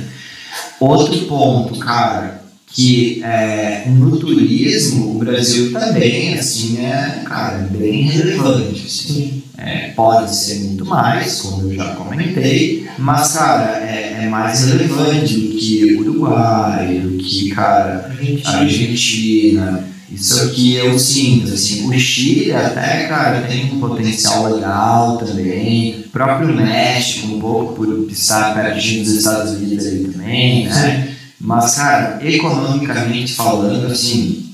Outro 0.81 1.27
ponto, 1.27 1.79
cara, 1.79 2.43
que 2.77 3.23
é, 3.25 3.85
no 3.89 4.19
turismo 4.19 5.17
o 5.17 5.19
Brasil 5.19 5.73
também 5.73 6.35
assim 6.35 6.77
é 6.85 7.23
cara 7.25 7.67
bem 7.71 8.03
relevante 8.03 8.85
assim. 8.85 9.15
Sim. 9.15 9.43
É, 9.57 9.93
pode 9.97 10.37
ser 10.37 10.57
muito 10.61 10.85
mais 10.85 11.41
como 11.41 11.63
eu 11.63 11.75
já 11.75 11.95
comentei 11.95 12.87
mas 12.99 13.33
cara 13.33 13.79
é, 13.83 14.25
é 14.25 14.29
mais 14.29 14.67
relevante 14.67 15.35
do 15.39 15.57
que 15.57 15.97
Uruguai 15.99 16.99
do 16.99 17.17
que 17.17 17.49
cara 17.49 18.11
Argentina. 18.11 18.59
Argentina 18.59 19.85
isso 20.13 20.43
aqui 20.43 20.75
eu 20.77 20.99
sinto 20.99 21.55
assim 21.55 21.89
o 21.89 21.99
Chile 21.99 22.53
até 22.53 23.07
cara 23.07 23.41
tem 23.41 23.73
um 23.73 23.81
potencial 23.81 24.55
legal 24.55 25.17
também 25.17 26.01
o 26.01 26.09
próprio 26.11 26.55
México 26.55 27.29
um 27.29 27.41
pouco 27.41 27.73
por 27.73 28.07
estar 28.11 28.55
pertinho 28.55 29.03
dos 29.03 29.15
Estados 29.15 29.53
Unidos 29.53 29.87
ali 29.87 30.05
também 30.05 30.67
né 30.67 31.16
mas, 31.41 31.75
cara, 31.75 32.19
economicamente 32.27 33.35
falando, 33.35 33.87
assim, 33.87 34.47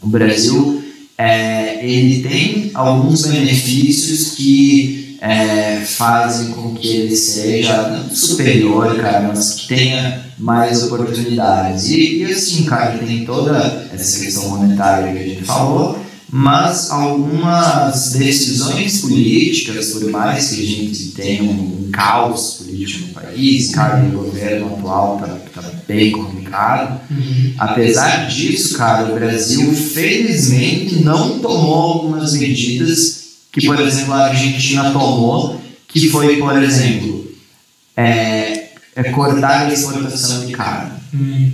o 0.00 0.06
Brasil 0.06 0.82
é, 1.18 1.84
ele 1.84 2.22
tem 2.22 2.70
alguns 2.74 3.26
benefícios 3.26 4.30
que 4.30 5.18
é, 5.20 5.80
fazem 5.80 6.50
com 6.50 6.74
que 6.74 6.88
ele 6.88 7.16
seja 7.16 8.04
superior, 8.10 8.96
cara, 8.96 9.28
mas 9.28 9.54
que 9.54 9.68
tenha 9.68 10.24
mais 10.36 10.82
oportunidades. 10.82 11.88
E, 11.88 12.18
e 12.18 12.24
assim, 12.24 12.64
cara, 12.64 12.98
tem 12.98 13.24
toda 13.24 13.88
essa 13.92 14.18
questão 14.18 14.48
monetária 14.48 15.12
que 15.12 15.18
a 15.18 15.28
gente 15.28 15.44
falou, 15.44 15.98
mas 16.34 16.90
algumas 16.90 18.12
decisões 18.12 19.02
políticas, 19.02 19.90
por 19.90 20.10
mais 20.10 20.48
que 20.48 20.62
a 20.62 20.64
gente 20.66 21.08
tenha 21.08 21.42
um 21.42 21.90
caos 21.92 22.54
político 22.54 23.08
no 23.08 23.12
país, 23.12 23.68
cara, 23.70 24.02
o 24.02 24.10
governo 24.12 24.74
atual 24.74 25.20
está 25.20 25.60
tá 25.60 25.70
bem 25.86 26.10
complicado, 26.10 27.00
Uhum. 27.10 27.54
apesar 27.58 28.28
disso, 28.28 28.78
cara, 28.78 29.12
o 29.12 29.14
Brasil 29.14 29.74
felizmente 29.74 31.02
não 31.02 31.38
tomou 31.38 31.74
algumas 31.74 32.32
medidas 32.32 33.24
que, 33.52 33.66
por 33.66 33.78
exemplo, 33.78 34.14
a 34.14 34.28
Argentina 34.28 34.90
tomou, 34.90 35.60
que 35.86 36.08
foi, 36.08 36.36
por 36.38 36.62
exemplo, 36.62 37.30
é, 37.94 38.70
é 38.96 39.02
cortar 39.10 39.66
a 39.66 39.72
exportação 39.72 40.46
de 40.46 40.52
carne 40.52 40.92
Hum. 41.14 41.52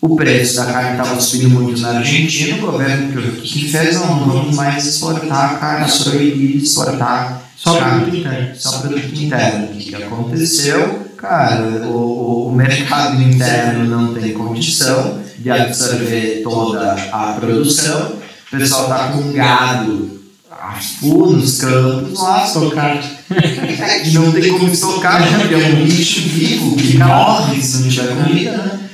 O 0.00 0.16
preço 0.16 0.56
da 0.56 0.64
carne 0.66 0.92
estava 0.92 1.20
subindo 1.20 1.50
muito 1.50 1.80
na 1.80 1.98
Argentina, 1.98 2.56
o 2.56 2.72
governo 2.72 3.12
que, 3.42 3.68
fez 3.68 3.96
não 3.96 4.18
vamos 4.20 4.56
mais 4.56 4.86
exportar 4.86 5.60
carne, 5.60 5.86
de 5.86 6.56
exportar 6.56 7.42
Só 7.54 7.78
carne, 7.78 8.04
produto 8.04 8.16
interno. 8.16 8.54
só 8.56 8.78
produto 8.78 9.14
interno. 9.14 9.64
O 9.64 9.68
que, 9.68 9.84
que 9.84 10.02
aconteceu? 10.02 11.10
Cara, 11.18 11.62
o, 11.86 12.48
o, 12.48 12.52
mercado 12.52 13.22
interno 13.22 13.84
não 13.84 14.14
tem 14.14 14.32
condição 14.32 15.20
de 15.38 15.50
absorver 15.50 16.40
toda 16.42 16.92
a 17.12 17.36
produção, 17.38 18.14
o 18.50 18.56
pessoal 18.56 18.84
está 18.84 19.08
com 19.08 19.32
gado 19.32 20.18
a 20.50 20.72
full 20.80 21.32
nos 21.32 21.60
campos 21.60 22.18
lá, 22.18 22.46
Estocar. 22.46 23.02
é, 23.30 24.08
não 24.12 24.32
tem 24.32 24.50
como 24.50 24.72
estocar, 24.72 25.22
porque 25.38 25.54
é 25.54 25.58
um 25.58 25.84
bicho 25.84 26.22
vivo 26.22 26.76
que 26.76 26.96
morre 26.96 27.60
se 27.62 27.82
não 27.82 27.88
tiver 27.90 28.16
comida, 28.16 28.56
né? 28.56 28.89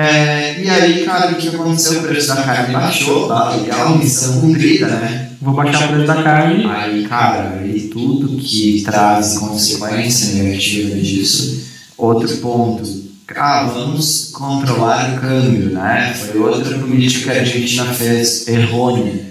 É, 0.00 0.62
e 0.62 0.70
aí, 0.70 1.04
cara, 1.04 1.32
o 1.32 1.34
que 1.34 1.48
aconteceu? 1.48 1.98
O 1.98 2.02
preço 2.04 2.28
da 2.28 2.36
carne 2.36 2.72
baixou, 2.72 3.26
tá 3.26 3.56
legal, 3.56 3.98
missão 3.98 4.40
cumprida, 4.40 4.86
né? 4.86 5.32
Vou 5.42 5.52
baixar 5.52 5.86
o 5.86 5.88
preço 5.88 6.06
da 6.06 6.22
carne. 6.22 6.64
Aí, 6.66 7.04
cara, 7.08 7.66
e 7.66 7.80
tudo 7.88 8.36
que 8.36 8.84
traz 8.84 9.38
consequência 9.38 10.40
negativa 10.40 10.94
disso. 10.94 11.66
Outro 11.96 12.36
ponto, 12.36 12.88
ah, 13.34 13.64
vamos 13.74 14.30
controlar 14.32 15.16
o 15.16 15.20
câmbio, 15.20 15.70
né? 15.70 16.14
Foi 16.14 16.38
outra 16.42 16.78
política 16.78 17.32
que 17.32 17.38
a 17.38 17.40
Argentina 17.40 17.84
fez 17.86 18.46
errônea, 18.46 19.26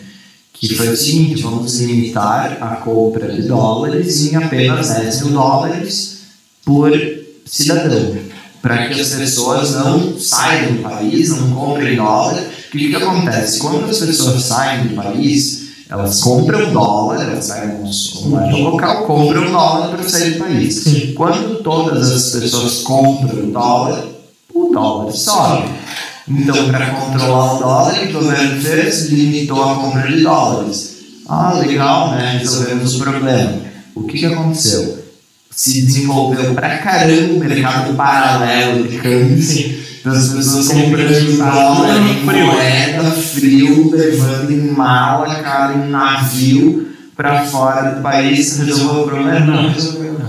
que 0.51 0.75
foi 0.75 0.89
o 0.89 0.97
seguinte, 0.97 1.43
vamos 1.43 1.79
limitar 1.79 2.57
a 2.59 2.75
compra 2.75 3.31
de 3.31 3.43
dólares 3.43 4.25
em 4.25 4.35
apenas 4.35 4.89
10 4.89 5.21
mil 5.21 5.31
dólares 5.31 6.23
por 6.65 6.91
cidadão, 7.45 8.26
para 8.61 8.87
que 8.87 8.99
as 8.99 9.09
pessoas 9.09 9.75
não 9.75 10.19
saiam 10.19 10.73
do 10.73 10.81
país, 10.83 11.29
não 11.29 11.51
comprem 11.51 11.95
dólar. 11.95 12.37
O 12.67 12.71
que, 12.71 12.95
acontece? 12.95 13.59
Quando 13.59 13.89
as 13.89 13.97
pessoas 13.99 14.43
saem 14.43 14.87
do 14.87 14.95
país, 14.95 15.67
elas 15.89 16.21
compram 16.21 16.71
dólar, 16.73 17.21
elas 17.21 17.49
pegam 17.49 17.89
moeda 18.25 18.57
local, 18.57 19.05
compram 19.05 19.51
dólar 19.51 19.89
para 19.89 20.09
sair 20.09 20.31
do 20.31 20.39
país. 20.39 20.75
Sim. 20.83 21.13
Quando 21.15 21.63
todas 21.63 22.11
as 22.11 22.31
pessoas 22.31 22.79
compram 22.79 23.49
dólar, 23.51 24.05
o 24.53 24.69
dólar 24.73 25.11
sobe. 25.13 25.69
Então, 26.27 26.69
para 26.69 26.89
controlar 26.91 27.53
o 27.53 27.59
dólar, 27.59 27.99
o 28.03 28.09
o 28.09 28.13
governo 28.13 28.61
fez? 28.61 29.09
Limitou 29.09 29.63
a 29.63 29.75
compra 29.75 30.11
de 30.11 30.21
dólares. 30.21 30.97
Ah, 31.27 31.53
legal, 31.53 32.11
né? 32.11 32.37
Resolvemos 32.39 32.95
o 32.95 32.99
problema. 32.99 33.61
O 33.95 34.03
que, 34.03 34.19
que 34.19 34.25
aconteceu? 34.25 35.06
Se 35.57 35.81
desenvolveu 35.81 36.53
pra 36.53 36.77
caramba 36.77 37.33
o 37.33 37.39
mercado 37.39 37.93
paralelo 37.95 38.87
de 38.87 38.97
câmbio. 38.99 39.41
Sim. 39.41 39.75
Das 40.05 40.29
pessoas 40.29 40.67
comprando 40.69 41.37
dólar 41.37 41.97
em 41.97 42.23
moeda, 42.23 43.11
frio, 43.11 43.89
levando 43.91 44.51
em 44.51 44.67
mala, 44.71 45.35
cara, 45.41 45.73
em 45.73 45.89
navio 45.89 46.87
pra 47.15 47.43
fora 47.45 47.95
do 47.95 48.01
país. 48.03 48.59
Resolveu 48.59 49.01
o 49.01 49.07
problema? 49.07 49.39
Não, 49.39 49.69
resolveu 49.71 50.13
não 50.13 50.27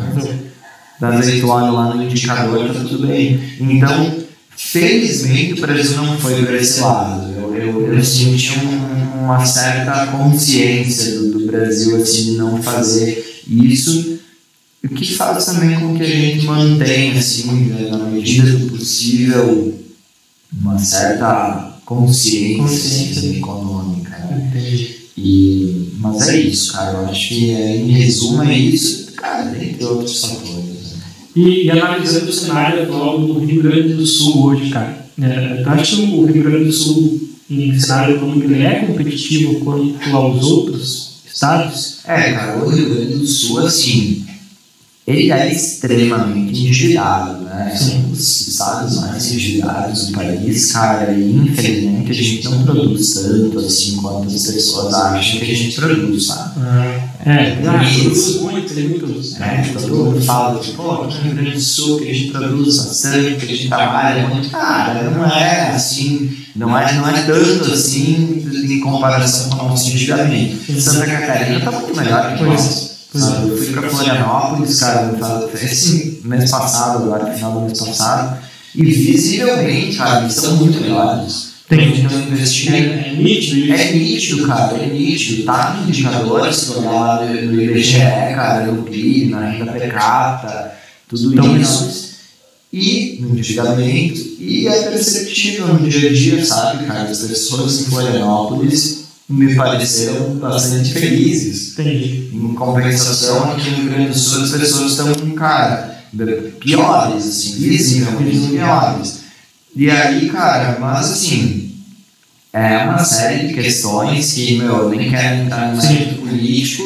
da 1.00 1.08
azeitona 1.10 1.70
lá 1.70 1.94
no 1.94 2.02
indicador, 2.02 2.72
tá 2.74 2.80
tudo 2.80 3.06
bem. 3.06 3.38
Então, 3.60 4.16
felizmente 4.56 5.52
o 5.52 5.60
Brasil 5.60 5.96
não 5.98 6.18
foi 6.18 6.42
para 6.44 6.56
esse 6.56 6.80
lado. 6.80 7.30
Eu, 7.36 7.54
eu, 7.54 7.92
eu 7.94 8.04
senti 8.04 8.58
um- 8.58 9.24
uma 9.24 9.44
certa 9.44 10.06
consciência 10.08 11.20
do, 11.20 11.38
do 11.38 11.46
Brasil 11.46 11.96
assim, 12.02 12.32
de 12.32 12.38
não 12.38 12.60
fazer 12.62 13.42
isso, 13.46 14.17
o 14.84 14.88
que 14.88 15.14
faz 15.14 15.44
também 15.46 15.78
com 15.80 15.96
que 15.96 16.02
a 16.02 16.06
gente 16.06 16.44
mantenha, 16.46 17.18
assim, 17.18 17.68
na 17.90 17.98
medida 17.98 18.50
do 18.52 18.68
possível, 18.76 19.78
uma 20.60 20.78
certa 20.78 21.78
consciência, 21.84 22.62
Consciência. 22.62 23.18
assim, 23.18 23.36
econômica. 23.38 24.10
né? 24.10 24.50
Entendi. 24.50 24.96
E, 25.16 25.90
mas 25.98 26.28
é 26.28 26.40
isso, 26.40 26.72
cara. 26.72 26.98
Eu 26.98 27.06
acho 27.08 27.28
que 27.28 27.50
é, 27.50 27.76
em 27.76 27.90
resumo 27.90 28.42
é 28.44 28.56
isso, 28.56 29.12
cara, 29.16 29.50
dentre 29.50 29.84
outros 29.84 30.20
fatores. 30.20 30.52
né? 30.54 31.02
E, 31.34 31.64
e 31.64 31.70
analisando 31.70 32.30
o 32.30 32.32
cenário 32.32 32.82
atual 32.84 33.20
do 33.20 33.38
Rio 33.40 33.62
Grande 33.62 33.94
do 33.94 34.06
Sul 34.06 34.44
hoje, 34.46 34.70
cara, 34.70 35.06
é, 35.20 35.62
tu 35.62 35.68
acha 35.70 35.96
que 35.96 36.02
o 36.02 36.24
Rio 36.24 36.42
Grande 36.44 36.64
do 36.66 36.72
Sul, 36.72 37.20
em 37.50 37.78
cenário 37.80 38.16
econômico, 38.16 38.52
ele 38.52 38.62
é 38.62 38.86
competitivo 38.86 39.58
quanto 39.60 39.98
aos 40.16 40.44
outros 40.44 41.18
estados? 41.26 41.98
É, 42.04 42.32
cara, 42.32 42.64
o 42.64 42.68
Rio 42.70 42.94
Grande 42.94 43.14
do 43.14 43.26
Sul, 43.26 43.58
assim, 43.66 44.24
ele 45.08 45.32
é 45.32 45.50
extremamente 45.50 46.66
endividado, 46.66 47.42
né? 47.42 47.74
Sim. 47.74 48.04
Um 48.04 48.10
dos 48.10 48.48
estados 48.48 49.00
mais 49.00 49.32
endividados 49.32 50.08
do 50.08 50.12
país, 50.12 50.70
cara, 50.72 51.12
e 51.12 51.34
infelizmente 51.34 52.10
a 52.10 52.14
gente 52.14 52.44
não 52.44 52.62
produz 52.62 53.14
tanto 53.14 53.58
assim 53.58 53.96
quanto 53.96 54.28
as 54.28 54.46
pessoas 54.46 54.92
acham 54.92 55.40
que 55.40 55.50
a 55.50 55.56
gente 55.56 55.74
produz, 55.80 56.26
tá? 56.26 56.52
É, 57.24 57.58
ah, 57.66 57.82
Isso. 57.82 58.00
produz 58.02 58.40
muito, 58.42 58.74
tem 58.74 58.88
muitos. 58.90 59.38
né? 59.38 59.72
Todo 59.72 59.96
mundo 59.96 60.20
fala, 60.20 60.60
tipo, 60.60 60.82
pô, 60.82 61.02
aqui 61.04 61.16
no 61.16 61.22
Rio 61.24 61.34
Grande 61.36 61.52
do 61.52 61.60
Sul 61.60 61.98
que 62.00 62.10
a 62.10 62.14
gente 62.14 62.30
produz 62.30 62.76
bastante, 62.76 63.46
que 63.46 63.52
a 63.52 63.56
gente 63.56 63.68
trabalha 63.68 64.28
muito. 64.28 64.50
Cara, 64.50 65.10
não 65.10 65.24
é 65.24 65.70
assim, 65.70 66.36
não 66.54 66.78
é, 66.78 66.92
não 66.92 67.08
é 67.08 67.22
tanto 67.22 67.72
assim 67.72 68.44
em 68.46 68.80
comparação 68.80 69.48
com 69.56 69.64
o 69.64 69.68
nosso 69.70 69.88
endividamento. 69.88 70.80
Santa 70.80 71.06
Catarina 71.06 71.60
tá 71.60 71.70
muito 71.72 71.96
melhor 71.96 72.36
que 72.36 72.44
nós. 72.44 72.97
Pois 73.20 73.32
Sabe, 73.34 73.48
eu 73.48 73.56
fui 73.58 73.66
pra 73.72 73.88
Florianópolis, 73.90 74.80
cara, 74.80 75.08
eu 75.12 75.18
falo- 75.18 75.50
esse 75.54 76.20
mês 76.24 76.50
passado, 76.50 77.04
agora, 77.04 77.32
final 77.34 77.52
do 77.52 77.60
mês 77.66 77.78
passado, 77.78 78.38
e 78.74 78.84
visivelmente, 78.84 79.96
cara, 79.96 80.20
eles 80.22 80.34
são 80.34 80.56
muito 80.56 80.80
melhores. 80.80 81.48
Tem. 81.68 81.80
Eles 81.80 82.04
estão 82.04 82.20
investindo 82.22 82.74
É, 82.74 82.78
é 83.08 83.14
nítido 83.14 83.72
é 83.74 83.92
nítido, 83.92 84.46
cara, 84.46 84.74
é 84.78 84.86
nítido. 84.86 85.44
Tá 85.44 85.74
no 85.74 85.88
indicador, 85.88 86.52
se 86.54 86.66
tu 86.66 86.78
olhar 86.78 86.90
lá 86.92 87.24
no 87.26 87.60
IBGE, 87.60 87.98
cara, 87.98 88.66
no 88.72 88.82
PIB, 88.84 89.26
na 89.30 89.50
renda 89.50 89.72
per 89.72 89.92
capita, 89.92 90.72
tudo 91.06 91.32
Então, 91.34 91.56
isso. 91.58 92.08
e 92.72 93.18
no 93.20 93.30
endividamento 93.30 94.18
e 94.40 94.66
é 94.66 94.82
perceptível 94.90 95.68
no 95.68 95.86
dia 95.88 96.08
a 96.08 96.12
dia, 96.12 96.44
sabe, 96.44 96.86
cara? 96.86 97.02
As 97.02 97.18
pessoas 97.18 97.80
em 97.80 97.84
Florianópolis 97.84 98.97
me 99.28 99.54
pareceram 99.54 100.34
bastante 100.36 100.92
felizes. 100.92 101.72
Entendi. 101.78 102.30
Em 102.32 102.54
compensação, 102.54 103.52
aqui 103.52 103.70
no 103.70 103.76
Rio 103.76 103.90
Grande 103.90 104.08
do 104.10 104.18
Sul 104.18 104.42
as 104.44 104.50
pessoas 104.52 104.92
estão, 104.92 105.30
cara, 105.32 106.02
piores, 106.60 107.24
assim, 107.26 107.52
visivelmente 107.58 108.48
piores. 108.48 109.18
E 109.76 109.90
aí, 109.90 110.28
cara, 110.30 110.78
mas 110.80 111.10
assim, 111.12 111.70
é 112.52 112.78
uma 112.84 112.98
série 113.04 113.48
de 113.48 113.54
questões 113.54 114.32
que, 114.32 114.56
meu, 114.58 114.76
eu 114.76 114.88
nem 114.88 115.10
quero 115.10 115.42
entrar 115.44 115.74
no 115.74 115.82
mérito 115.82 116.14
político, 116.22 116.82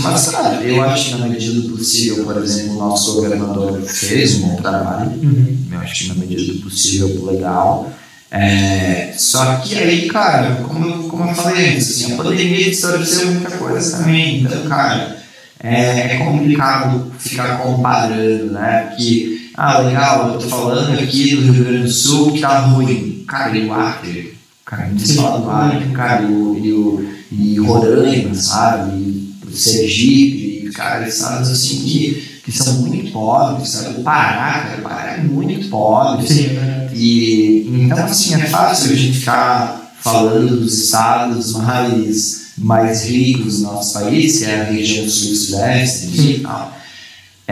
mas, 0.00 0.28
cara, 0.28 0.62
eu 0.62 0.82
acho 0.82 1.10
que 1.14 1.18
na 1.20 1.26
medida 1.28 1.60
do 1.60 1.70
possível, 1.76 2.24
por 2.24 2.40
exemplo, 2.42 2.76
o 2.76 2.78
nosso 2.78 3.14
governador 3.14 3.80
fez 3.82 4.36
um 4.36 4.40
bom 4.48 4.56
trabalho, 4.56 5.10
Uhum. 5.20 5.56
eu 5.72 5.78
acho 5.80 6.04
que 6.04 6.08
na 6.08 6.14
medida 6.14 6.52
do 6.52 6.60
possível, 6.60 7.24
legal. 7.24 7.92
É, 8.34 9.12
só 9.14 9.56
que 9.56 9.74
aí, 9.74 10.08
cara, 10.08 10.56
como, 10.66 11.06
como 11.06 11.28
eu 11.28 11.34
falei 11.34 11.74
antes, 11.74 11.90
assim, 11.90 12.14
a 12.14 12.16
pandemia 12.16 12.70
distorceu 12.70 13.30
muita 13.30 13.50
coisa 13.50 13.98
também. 13.98 14.40
Então, 14.40 14.66
cara, 14.66 15.18
é, 15.62 16.14
é 16.14 16.18
complicado 16.18 17.12
ficar 17.18 17.58
comparando, 17.58 18.52
né? 18.52 18.86
Porque, 18.88 19.50
ah, 19.54 19.80
legal, 19.80 20.32
eu 20.32 20.38
tô 20.38 20.48
falando 20.48 20.98
aqui 20.98 21.36
do 21.36 21.52
Rio 21.52 21.64
Grande 21.64 21.82
do 21.82 21.90
Sul 21.90 22.32
que 22.32 22.40
tá 22.40 22.60
ruim. 22.60 23.22
Cara, 23.28 23.54
e 23.54 23.66
o 23.66 23.74
Acre? 23.74 24.38
Cara, 24.64 24.88
não 24.88 24.98
se 24.98 25.14
fala 25.14 25.38
do 25.38 25.50
Acre, 25.50 25.90
cara, 25.90 26.22
e 26.22 26.26
o, 26.26 26.58
e 26.58 26.72
o 26.72 27.12
e 27.30 27.58
Roraima, 27.58 28.34
sabe? 28.34 28.96
E 28.98 29.34
o 29.46 29.54
Sergipe, 29.54 30.70
cara, 30.74 31.06
estados 31.06 31.50
assim 31.50 31.82
que, 31.82 32.31
que 32.44 32.50
são 32.50 32.74
muito 32.74 33.12
pobres, 33.12 33.68
sabe? 33.68 34.00
O 34.00 34.02
Pará, 34.02 34.64
cara, 34.64 34.78
o 34.78 34.82
Pará 34.82 35.12
é 35.12 35.22
muito 35.22 35.68
pobre, 35.68 36.26
Sim, 36.26 36.58
e 36.92 37.84
então 37.84 38.04
assim 38.04 38.34
é 38.34 38.46
fácil 38.46 38.92
a 38.92 38.96
gente 38.96 39.18
ficar 39.18 39.92
falando 40.00 40.60
dos 40.60 40.84
estados 40.84 41.52
mais 41.52 42.42
mais 42.58 43.04
ricos 43.04 43.58
do 43.58 43.62
nosso 43.64 43.94
país, 43.94 44.38
que 44.38 44.44
é 44.44 44.60
a 44.60 44.64
região 44.64 45.08
sul 45.08 45.32
e 45.32 45.36
sudeste 45.36 46.20
e 46.20 46.40
tal. 46.40 46.76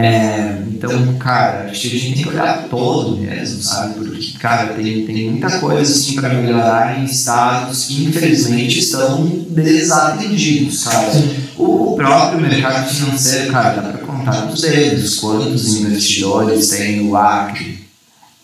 É, 0.04 0.62
então, 0.68 1.14
cara, 1.18 1.70
acho 1.70 1.82
que 1.82 1.96
a 1.96 2.00
gente 2.00 2.14
tem 2.14 2.22
que 2.22 2.28
olhar 2.30 2.68
todo 2.68 3.16
mesmo, 3.16 3.62
sabe? 3.62 3.94
Porque, 3.94 4.38
cara, 4.38 4.72
tem, 4.74 5.04
tem 5.04 5.30
muita 5.30 5.58
coisa 5.58 5.92
assim 5.92 6.14
para 6.14 6.30
melhorar 6.30 6.98
em 6.98 7.04
estados 7.04 7.84
que 7.84 8.04
infelizmente 8.04 8.78
estão 8.78 9.26
desatendidos, 9.50 10.84
cara. 10.84 11.12
O 11.58 11.94
próprio 11.96 12.40
mercado 12.40 12.88
financeiro, 12.88 13.52
cara, 13.52 13.80
dá 13.80 13.88
para 13.90 14.06
contar 14.06 14.46
nos 14.46 14.62
dedos 14.62 15.16
quantos 15.16 15.76
investidores 15.76 16.68
tem 16.70 17.02
no 17.02 17.16
Acre. 17.16 17.84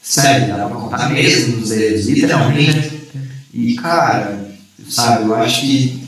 Sério, 0.03 0.49
dá 0.49 0.67
pra 0.67 0.77
contar 0.77 1.11
mesmo 1.11 1.57
nos 1.57 1.71
dedos, 1.71 2.07
literalmente. 2.07 2.93
E, 3.55 3.75
cara, 3.77 4.47
sabe, 4.89 5.25
eu 5.25 5.35
acho 5.35 5.63
que 5.63 6.07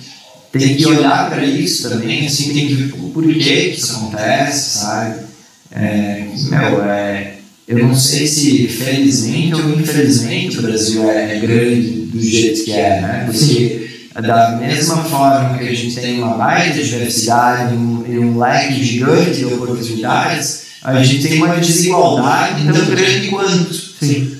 tem 0.52 0.76
que 0.76 0.86
olhar 0.86 1.30
para 1.30 1.44
isso 1.44 1.88
também, 1.88 2.26
assim, 2.26 2.52
tem 2.52 2.66
que 2.68 2.74
ver 2.74 2.92
por 2.92 3.24
que 3.24 3.54
isso 3.70 3.96
acontece, 3.96 4.78
sabe? 4.80 5.27
É, 5.70 6.26
meu, 6.50 6.82
é, 6.84 7.34
eu 7.66 7.78
não 7.86 7.94
sei 7.94 8.26
se 8.26 8.66
felizmente 8.68 9.54
ou 9.54 9.78
infelizmente 9.78 10.58
o 10.58 10.62
Brasil 10.62 11.08
é, 11.10 11.36
é 11.36 11.40
grande 11.40 11.90
do 12.12 12.20
jeito 12.20 12.64
que 12.64 12.72
é, 12.72 13.00
né? 13.00 13.24
Porque 13.30 13.88
da 14.22 14.56
mesma 14.56 15.04
forma 15.04 15.58
que 15.58 15.68
a 15.68 15.74
gente 15.74 15.94
tem 15.94 16.18
uma 16.22 16.34
baita 16.36 16.82
diversidade 16.82 17.74
um- 17.74 18.04
e 18.08 18.18
um 18.18 18.38
leque 18.38 18.82
gigante 18.82 19.38
de 19.38 19.44
oportunidades, 19.44 20.62
a 20.82 21.02
gente 21.02 21.28
tem 21.28 21.36
uma 21.42 21.56
desigualdade 21.56 22.64
tão 22.64 22.86
grande 22.86 23.28
quanto. 23.28 23.74
Sim. 23.74 24.38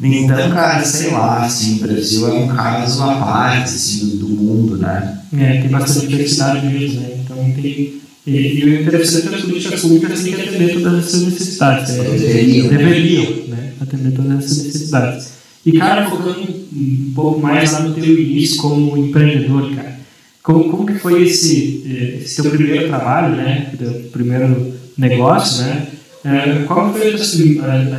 Então, 0.00 0.50
cara, 0.50 0.84
sei 0.84 1.10
lá, 1.10 1.44
assim, 1.44 1.76
o 1.76 1.80
Brasil 1.86 2.28
é 2.28 2.32
um 2.32 2.48
caso 2.48 3.02
à 3.02 3.14
parte 3.16 3.64
assim, 3.74 4.08
do, 4.10 4.16
do 4.18 4.28
mundo, 4.28 4.76
né? 4.76 5.18
É, 5.38 5.60
tem 5.62 5.70
bastante 5.70 6.06
diversidade 6.06 6.66
mesmo, 6.66 7.00
né? 7.00 7.08
Então 7.24 7.36
tem. 7.54 8.00
E, 8.26 8.58
e 8.58 8.64
o 8.64 8.80
interessante 8.82 9.26
é 9.26 9.30
que 9.30 9.34
as 9.36 9.42
políticas 9.42 9.80
públicas 9.80 10.22
têm 10.22 10.32
que 10.34 10.42
atender 10.42 10.74
todas 10.82 11.06
essas 11.06 11.22
necessidades. 11.22 11.96
né? 11.96 12.04
Deveriam. 12.04 12.68
Deveriam, 12.68 13.46
né? 13.48 13.72
Atender 13.80 14.12
todas 14.12 14.44
essas 14.44 14.64
necessidades. 14.64 15.28
E, 15.64 15.72
cara, 15.72 16.08
focando 16.10 16.40
um 16.40 17.12
pouco 17.14 17.40
mais 17.40 17.72
lá 17.72 17.80
no 17.80 17.94
teu 17.94 18.04
início 18.04 18.56
como 18.56 18.96
empreendedor, 18.96 19.74
cara. 19.74 19.96
Como, 20.42 20.64
como 20.70 20.86
que 20.86 20.94
foi 20.94 21.24
esse, 21.24 21.82
eh, 21.86 22.20
esse 22.24 22.40
teu 22.42 22.50
primeiro 22.52 22.86
trabalho, 22.88 23.34
né? 23.36 23.72
Teu 23.78 23.92
primeiro 24.12 24.72
negócio, 24.96 25.64
né? 25.64 25.86
Eh, 26.24 26.64
Qual 26.66 26.92
foi 26.92 27.14
as, 27.14 27.20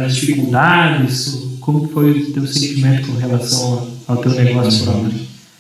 as- 0.02 0.16
dificuldades? 0.16 1.38
Como 1.60 1.88
foi 1.90 2.12
o 2.12 2.32
teu 2.34 2.48
sentimento 2.48 3.08
com 3.08 3.14
relação 3.18 3.90
ao 4.08 4.18
teu 4.18 4.32
negócio 4.32 4.84
próprio? 4.86 5.12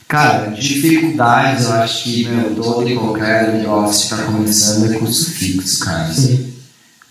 Cara, 0.07 0.51
dificuldades, 0.51 1.65
eu 1.65 1.73
acho 1.73 2.03
que, 2.03 2.25
meu, 2.25 2.55
todo 2.55 2.87
e 2.87 2.95
qualquer 2.95 3.53
negócio 3.53 4.09
que 4.09 4.15
tá 4.15 4.31
começando 4.31 4.91
é 4.91 4.97
custo 4.97 5.31
fixo, 5.31 5.79
cara. 5.79 6.13
Sim. 6.13 6.53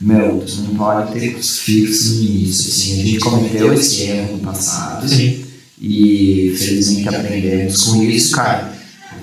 Meu, 0.01 0.38
tu 0.38 0.62
não 0.62 0.74
pode 0.74 1.12
ter 1.12 1.34
custo 1.34 1.61
fixo 1.61 2.14
no 2.14 2.22
início, 2.22 2.70
assim, 2.70 3.01
a 3.01 3.05
gente 3.05 3.18
cometeu 3.18 3.72
esse 3.74 4.03
erro 4.03 4.32
no 4.32 4.38
passado 4.38 5.07
Sim. 5.09 5.44
e 5.80 6.55
felizmente 6.59 7.09
aprendemos 7.09 7.82
com 7.82 8.03
isso, 8.03 8.34
cara. 8.34 8.76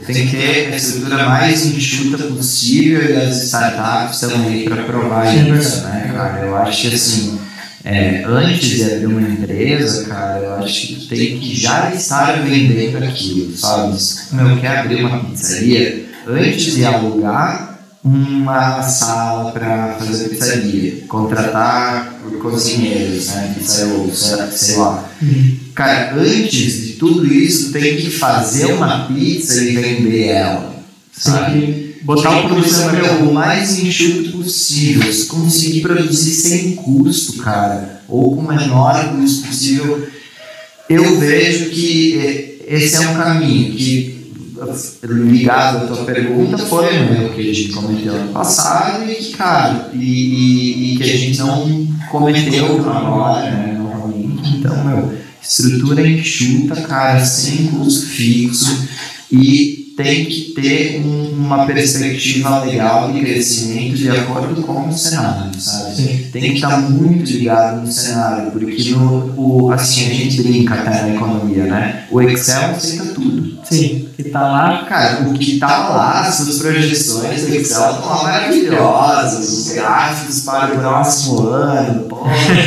Tem 0.05 0.27
que 0.27 0.35
ter 0.35 0.73
a 0.73 0.75
estrutura 0.75 1.25
mais 1.25 1.65
enxuta 1.65 2.23
possível 2.25 3.09
e 3.09 3.15
as 3.15 3.43
startups 3.43 4.21
estão 4.21 4.47
aí 4.47 4.65
para 4.65 4.83
provar 4.83 5.25
isso, 5.33 5.81
né, 5.81 6.11
cara? 6.13 6.45
Eu 6.45 6.57
acho 6.57 6.89
que 6.89 6.95
assim, 6.95 7.39
é, 7.85 8.23
antes 8.25 8.69
de 8.69 8.83
abrir 8.83 9.05
uma 9.07 9.21
empresa, 9.21 10.05
cara, 10.05 10.39
eu 10.39 10.53
acho 10.63 10.87
que 10.87 10.95
tu 10.95 11.07
tem 11.07 11.37
que 11.37 11.55
já 11.55 11.93
estar 11.93 12.41
vendendo 12.41 13.03
aquilo, 13.03 13.55
sabe? 13.57 13.97
Meu, 14.31 14.57
quer 14.57 14.79
abrir 14.79 15.03
uma 15.03 15.23
pizzaria? 15.25 16.05
Antes 16.25 16.75
de 16.75 16.85
alugar 16.85 17.79
uma 18.03 18.81
sala 18.83 19.51
para 19.51 19.95
fazer 19.99 20.29
pizzaria, 20.29 21.03
contratar 21.07 22.13
cozinheiros, 22.41 23.27
né, 23.27 23.53
pizzaiolo, 23.57 24.13
sei 24.13 24.47
sei 24.51 24.75
lá. 24.77 25.09
Uhum. 25.21 25.57
Cara, 25.73 26.15
antes 26.15 26.85
de 26.85 26.93
tudo 26.93 27.25
isso, 27.25 27.71
tem 27.71 27.97
que 27.97 28.09
fazer 28.09 28.73
uma 28.73 29.07
pizza 29.07 29.63
e 29.63 29.75
vender 29.75 30.27
ela. 30.27 30.73
Sabe? 31.11 31.82
Botar 32.03 32.45
o 32.45 32.49
começar 32.49 32.93
o 33.23 33.33
mais 33.33 33.79
enxuto 33.79 34.31
possível. 34.37 35.11
Se 35.11 35.25
conseguir 35.27 35.81
produzir 35.81 36.33
sem 36.33 36.75
custo, 36.75 37.37
cara, 37.37 38.01
ou 38.09 38.35
com 38.35 38.41
o 38.41 38.47
menor 38.47 39.09
custo 39.15 39.47
possível, 39.47 40.07
eu 40.89 41.19
vejo 41.19 41.69
que 41.69 42.17
eh, 42.19 42.55
esse 42.67 42.95
é 42.97 43.09
um 43.09 43.15
caminho 43.15 43.71
que, 43.73 44.31
ligado 45.11 45.77
à 45.77 45.87
tua 45.87 46.03
pergunta, 46.05 46.57
foi 46.57 46.85
um 46.85 47.13
erro 47.13 47.33
que 47.33 47.49
a 47.49 47.53
gente 47.53 47.69
cometeu 47.69 48.13
ano 48.13 48.33
passado 48.33 49.09
e 49.09 49.15
que, 49.15 49.31
cara, 49.37 49.89
e, 49.93 49.97
e- 49.99 50.93
e 50.93 50.97
que 50.97 51.03
a 51.03 51.07
gente 51.07 51.39
não 51.39 51.87
cometeu 52.11 52.89
agora, 52.89 53.49
né, 53.49 53.77
novamente. 53.81 54.57
Então, 54.57 54.83
meu, 54.83 55.13
estrutura 55.41 56.05
enxuta, 56.07 56.75
cara, 56.81 57.23
sem 57.25 57.67
custo 57.67 58.07
fixo 58.07 58.87
e 59.33 59.83
tem 59.97 60.25
que 60.25 60.53
ter 60.55 61.01
um- 61.05 61.23
uma 61.43 61.65
perspectiva 61.67 62.63
legal 62.63 63.11
de 63.11 63.19
crescimento 63.19 63.95
de 63.95 64.09
acordo 64.09 64.61
com 64.63 64.87
o 64.89 64.93
cenário, 64.93 65.51
sabe? 65.59 65.95
Sim. 65.95 66.19
Tem 66.31 66.41
que 66.41 66.55
estar 66.55 66.77
muito 66.81 67.29
ligado 67.31 67.81
no 67.81 67.91
cenário, 67.91 68.51
porque 68.51 68.91
no, 68.91 69.33
o, 69.37 69.71
assim, 69.71 70.09
a 70.09 70.13
gente 70.13 70.41
brinca 70.41 70.73
até 70.75 71.01
na 71.03 71.09
economia, 71.15 71.65
né? 71.65 72.05
O 72.09 72.21
Excel 72.21 72.71
aceita 72.71 73.05
tudo. 73.13 73.53
Sim, 73.69 74.07
que 74.15 74.23
tá 74.25 74.41
lá. 74.41 74.85
Cara, 74.85 75.27
o 75.29 75.33
que 75.33 75.59
tá 75.59 75.89
lá, 75.89 76.21
as 76.21 76.35
suas 76.35 76.57
projeções 76.59 77.41
do 77.45 77.53
Excel 77.55 77.91
estão 77.91 78.05
lá 78.09 78.23
maravilhosas, 78.23 79.49
os 79.49 79.73
gráficos 79.73 80.41
para 80.41 80.73
o 80.73 80.77
próximo 80.79 81.39
ano, 81.49 82.03
pô. 82.05 82.17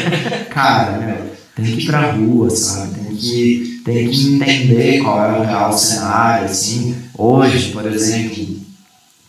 Cara, 0.51 0.99
meu, 0.99 1.17
tem 1.55 1.65
que 1.77 1.83
ir 1.83 1.87
pra 1.87 2.13
rua, 2.13 2.51
sabe? 2.51 2.95
Tem 3.01 3.17
que, 3.17 3.66
tem 3.87 4.11
que 4.11 4.35
entender 4.35 5.01
qual 5.03 5.25
é 5.25 5.39
o 5.39 5.43
real 5.45 5.73
cenário, 5.73 6.45
assim. 6.47 6.95
Hoje, 7.17 7.71
por 7.73 7.87
exemplo, 7.91 8.47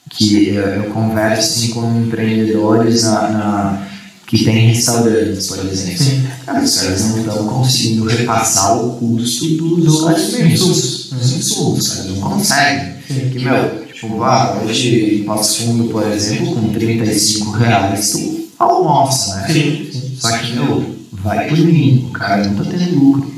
que 0.10 0.50
eu, 0.50 0.84
converso 0.92 1.60
assim, 1.60 1.68
com 1.70 2.02
empreendedores 2.02 3.04
na, 3.04 3.30
na- 3.30 3.88
que 4.26 4.44
tem 4.44 4.68
restaurantes, 4.68 5.48
por 5.48 5.60
exemplo. 5.60 6.04
Sim. 6.04 6.24
Cara, 6.46 6.62
os 6.64 6.76
caras 6.78 7.02
não 7.06 7.20
estão 7.20 7.48
conseguindo 7.48 8.06
repassar 8.06 8.78
o 8.78 8.98
custo 8.98 9.48
dos 9.48 10.06
alimentos, 10.06 11.10
dos 11.12 11.34
insumos, 11.34 11.88
cara, 11.90 12.04
não 12.10 12.20
conseguem. 12.22 12.94
Que, 13.32 13.40
meu, 13.40 13.86
tipo, 13.94 14.22
ah, 14.24 14.62
hoje 14.66 15.20
em 15.22 15.24
Passo 15.24 15.62
Fundo, 15.64 15.86
por 15.86 16.06
exemplo, 16.12 16.56
com 16.56 16.70
35 16.74 17.52
reais, 17.52 18.12
tu 18.12 18.48
almoça, 18.60 19.36
né? 19.38 19.48
Sim. 19.54 19.90
Só 20.20 20.38
que, 20.38 20.52
meu, 20.54 20.96
vai 21.14 21.48
por 21.48 21.58
mim, 21.60 22.08
o 22.10 22.12
cara 22.12 22.46
não 22.48 22.56
tá 22.56 22.70
tendo 22.70 23.00
lucro. 23.00 23.37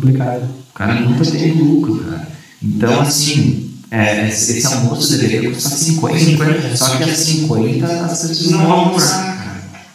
Complicado. 0.00 0.44
O 0.70 0.74
cara 0.74 0.94
tá 0.94 1.30
tendo 1.32 1.64
lucro, 1.64 2.04
cara. 2.04 2.28
Então, 2.62 3.00
assim, 3.00 3.70
é, 3.90 4.28
esse 4.28 4.58
esse 4.58 4.66
almoço 4.66 5.16
deveria 5.16 5.50
custar 5.50 5.72
50, 5.72 6.18
50. 6.18 6.76
só 6.76 6.96
que 6.96 7.04
a 7.04 7.14
50 7.14 7.86
as 7.86 8.26
pessoas 8.26 8.50
não 8.50 8.58
vão 8.58 8.72
almoçar, 8.72 9.36
cara. 9.38 9.86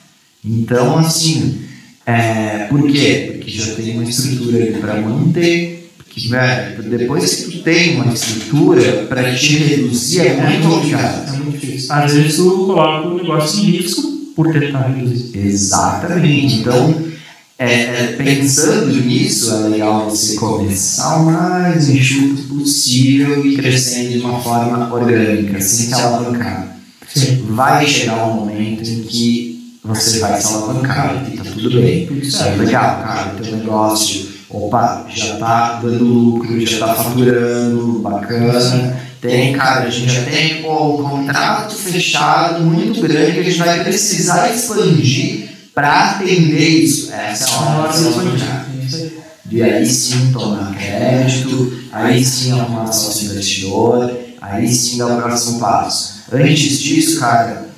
Então, 0.44 0.98
assim, 0.98 1.62
é, 2.06 2.66
por 2.70 2.90
quê? 2.90 3.34
Porque 3.38 3.52
já 3.52 3.76
tem 3.76 3.94
uma 3.94 4.04
estrutura 4.04 4.58
ali 4.58 4.74
para 4.74 5.02
manter. 5.02 5.92
Porque, 5.98 6.28
velho, 6.28 6.84
depois 6.98 7.36
que 7.36 7.52
tu 7.52 7.64
tem 7.64 7.96
uma 7.96 8.14
estrutura, 8.14 9.06
para 9.08 9.34
te 9.36 9.58
reduzir 9.58 10.22
é 10.22 10.34
muito 10.36 10.68
complicado. 10.68 11.34
É 11.34 11.38
muito 11.38 11.58
difícil. 11.58 11.94
Às 11.94 12.14
vezes 12.14 12.36
tu 12.38 12.50
coloca 12.66 13.08
o 13.08 13.18
negócio 13.18 13.60
em 13.60 13.72
risco 13.72 14.02
por 14.36 14.52
tentar 14.52 14.88
reduzir. 14.88 15.38
Exatamente. 15.38 16.56
Então, 16.56 17.11
é, 17.64 17.84
é, 17.84 18.16
pensando 18.18 18.88
nisso, 18.88 19.54
é 19.54 19.70
legal 19.70 20.10
você 20.10 20.36
começar 20.36 21.18
o 21.18 21.26
mais 21.26 21.90
enxuto 21.90 22.42
possível 22.56 23.46
e 23.46 23.56
crescendo 23.56 24.14
de 24.14 24.20
uma 24.20 24.42
forma 24.42 24.92
orgânica, 24.92 25.62
sem 25.62 25.86
se 25.86 25.94
alavancar. 25.94 26.76
Sim. 27.14 27.46
Vai 27.50 27.86
chegar 27.86 28.26
um 28.26 28.34
momento 28.34 28.82
em 28.82 29.04
que 29.04 29.78
você 29.84 30.18
vai 30.18 30.42
se 30.42 30.52
alavancar 30.56 31.24
e 31.32 31.38
tá 31.38 31.44
tudo 31.44 31.70
bem. 31.70 32.10
Isso 32.14 32.42
é 32.42 32.56
legal, 32.56 33.04
cara, 33.04 33.36
teu 33.40 33.56
negócio, 33.56 34.28
opa, 34.50 35.06
já 35.14 35.36
tá 35.36 35.80
dando 35.84 36.04
lucro, 36.04 36.66
já 36.66 36.80
tá 36.80 36.96
faturando, 36.96 38.00
bacana. 38.00 39.00
Tem, 39.22 39.54
cara, 39.54 39.86
a 39.86 39.90
gente 39.92 40.12
já 40.12 40.24
tem 40.24 40.64
pô, 40.64 40.96
um 40.96 41.04
contrato 41.04 41.76
fechado 41.76 42.64
muito 42.64 43.00
grande 43.02 43.34
que 43.34 43.40
a 43.40 43.44
gente 43.44 43.60
vai 43.60 43.84
precisar 43.84 44.50
expandir 44.50 45.51
para 45.74 46.12
atender 46.12 46.68
isso. 46.68 47.12
Essa 47.14 47.50
é 47.50 47.54
a 47.54 47.60
hora 47.60 47.94
de 47.94 48.08
alavancar. 48.08 48.68
E 49.50 49.62
aí 49.62 49.86
sim 49.86 50.32
tomar 50.32 50.74
crédito, 50.74 51.74
aí 51.92 52.24
sim 52.24 52.52
arrumar 52.54 52.92
sócio 52.92 53.32
investidor, 53.32 54.18
aí 54.42 54.68
sim 54.74 54.98
dar 54.98 55.08
o 55.08 55.22
próximo 55.22 55.60
passo. 55.60 56.22
Antes 56.32 56.80
disso, 56.80 57.20
cara, 57.20 57.70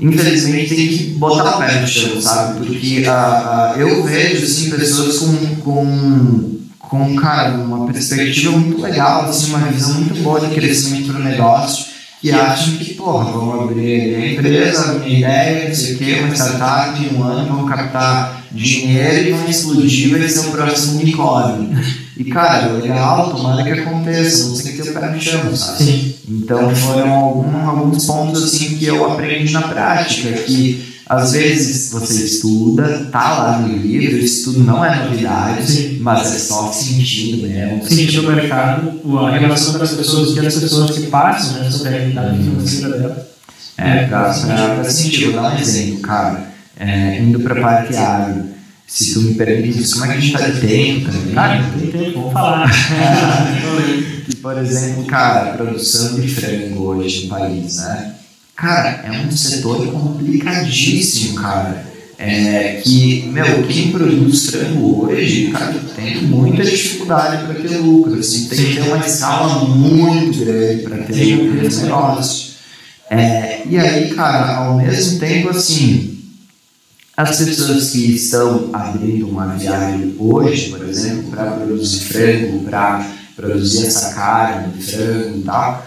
infelizmente 0.00 0.74
tem 0.74 0.88
que 0.88 1.04
botar 1.10 1.56
o 1.56 1.58
pé 1.58 1.80
no 1.80 1.86
chão, 1.86 2.20
sabe? 2.20 2.66
Porque 2.66 3.04
uh, 3.06 3.78
uh, 3.78 3.80
eu 3.80 4.02
vejo 4.02 4.44
assim, 4.44 4.70
pessoas 4.70 5.18
com, 5.18 5.56
com, 5.56 6.58
com 6.80 7.16
cara, 7.16 7.52
uma 7.54 7.86
perspectiva 7.86 8.56
muito 8.56 8.82
legal, 8.82 9.28
assim, 9.28 9.50
uma 9.50 9.68
visão 9.68 9.94
muito 9.94 10.20
boa 10.22 10.40
de 10.40 10.52
crescimento 10.52 11.12
do 11.12 11.20
negócio, 11.20 11.86
que 12.20 12.30
acham 12.30 12.76
que, 12.76 12.94
porra, 12.94 13.30
vamos 13.30 13.62
abrir 13.62 14.14
a 14.14 14.32
empresa, 14.32 14.94
minha 14.94 15.18
ideia, 15.18 15.68
não 15.68 15.74
sei 15.74 15.94
o 15.94 15.98
quê, 15.98 16.20
uma 16.24 16.34
startup, 16.34 17.02
em 17.02 17.16
um 17.16 17.22
ano, 17.22 17.48
vamos 17.48 17.70
captar 17.70 18.42
dinheiro 18.50 19.28
e 19.28 19.32
vão 19.32 19.48
explodir, 19.48 20.18
vai 20.18 20.28
ser 20.28 20.48
o 20.48 20.50
próximo 20.50 21.00
unicórnio. 21.00 21.78
E, 22.16 22.24
cara, 22.24 22.72
legal, 22.72 23.30
tomara 23.30 23.62
que 23.62 23.70
aconteça, 23.70 24.48
você 24.48 24.64
tem 24.64 24.76
que 24.76 24.82
ter 24.82 24.90
o 24.90 24.94
pé 24.94 25.10
no 25.10 25.20
chão, 25.20 25.54
sabe? 25.54 25.84
Sim. 25.84 26.14
Então 26.28 26.74
foram 26.74 27.12
algum, 27.12 27.68
alguns 27.68 28.04
pontos 28.04 28.42
assim 28.42 28.76
que 28.76 28.86
eu 28.86 29.12
aprendi 29.12 29.52
na 29.52 29.62
prática, 29.62 30.32
que 30.32 30.87
às 31.08 31.32
vezes 31.32 31.90
você 31.90 32.24
estuda, 32.24 33.08
tá 33.10 33.38
lá 33.38 33.58
no 33.60 33.76
livro, 33.76 34.18
isso 34.18 34.52
tudo 34.52 34.64
não 34.64 34.84
é 34.84 35.04
novidade, 35.04 35.66
Sim. 35.66 35.98
mas 36.00 36.34
é 36.34 36.38
só 36.38 36.70
sentindo 36.70 37.48
mesmo. 37.48 37.82
Sentir 37.88 38.20
o 38.20 38.26
mercado, 38.30 39.00
a 39.18 39.38
relação 39.38 39.78
das 39.78 39.92
pessoas, 39.92 40.34
que 40.34 40.46
as 40.46 40.54
pessoas 40.56 40.90
que 40.90 41.06
passam 41.06 41.62
né, 41.62 41.70
sobre 41.70 41.88
a 41.88 41.92
realidade 41.92 42.38
financeira 42.38 42.98
dela. 42.98 43.28
É, 43.78 44.06
pra, 44.06 44.34
pra, 44.34 44.74
pra 44.74 44.84
sentir, 44.84 45.30
vou 45.30 45.40
dar 45.40 45.54
um 45.54 45.58
exemplo, 45.58 46.00
cara. 46.00 46.48
É, 46.78 47.18
indo 47.20 47.40
pra 47.40 47.60
parte 47.60 47.96
ágil, 47.96 48.44
se 48.86 49.14
tu 49.14 49.22
me 49.22 49.34
permite, 49.34 49.90
como 49.90 50.04
é 50.04 50.08
que 50.08 50.14
a 50.14 50.20
gente 50.20 50.32
tá 50.32 50.48
de 50.48 50.60
tempo 50.60 51.06
também? 51.10 51.34
Cara, 51.34 51.62
não 51.62 51.70
tem 51.78 51.90
tempo, 51.90 52.20
vamos 52.20 52.32
falar. 52.32 52.70
que, 54.26 54.36
por 54.36 54.58
exemplo, 54.58 55.04
cara, 55.04 55.54
produção 55.54 56.20
de 56.20 56.28
frango 56.28 56.82
hoje 56.84 57.24
no 57.24 57.28
país, 57.30 57.76
né? 57.76 58.14
Cara, 58.58 59.02
é 59.04 59.12
um 59.12 59.30
setor 59.30 59.86
complicadíssimo, 59.86 61.36
cara. 61.36 61.86
É, 62.18 62.80
que, 62.82 63.28
meu, 63.28 63.62
quem 63.62 63.92
produz 63.92 64.46
frango 64.46 65.06
hoje, 65.06 65.52
cara, 65.52 65.80
tem 65.94 66.24
muita 66.24 66.64
dificuldade 66.64 67.44
para 67.44 67.54
ter 67.54 67.76
lucro. 67.76 68.18
Assim, 68.18 68.48
tem 68.48 68.58
que 68.58 68.74
ter 68.74 68.80
uma 68.80 68.98
escala 68.98 69.64
muito 69.64 70.44
grande 70.44 70.82
para 70.82 70.98
ter 71.04 71.36
lucro 71.36 71.62
nesse 71.62 71.82
negócio. 71.82 72.48
É, 73.08 73.62
e 73.64 73.78
aí, 73.78 74.12
cara, 74.16 74.56
ao 74.56 74.76
mesmo 74.76 75.20
tempo, 75.20 75.50
assim, 75.50 76.18
as 77.16 77.38
pessoas 77.38 77.90
que 77.90 78.12
estão 78.16 78.70
abrindo 78.72 79.28
uma 79.28 79.54
viagem 79.54 80.16
hoje, 80.18 80.70
por 80.70 80.84
exemplo, 80.84 81.30
para 81.30 81.52
produzir 81.52 82.00
frango, 82.06 82.64
para 82.64 83.08
produzir 83.36 83.86
essa 83.86 84.14
carne 84.14 84.72
de 84.72 84.82
frango 84.82 85.38
e 85.38 85.42
tal, 85.42 85.86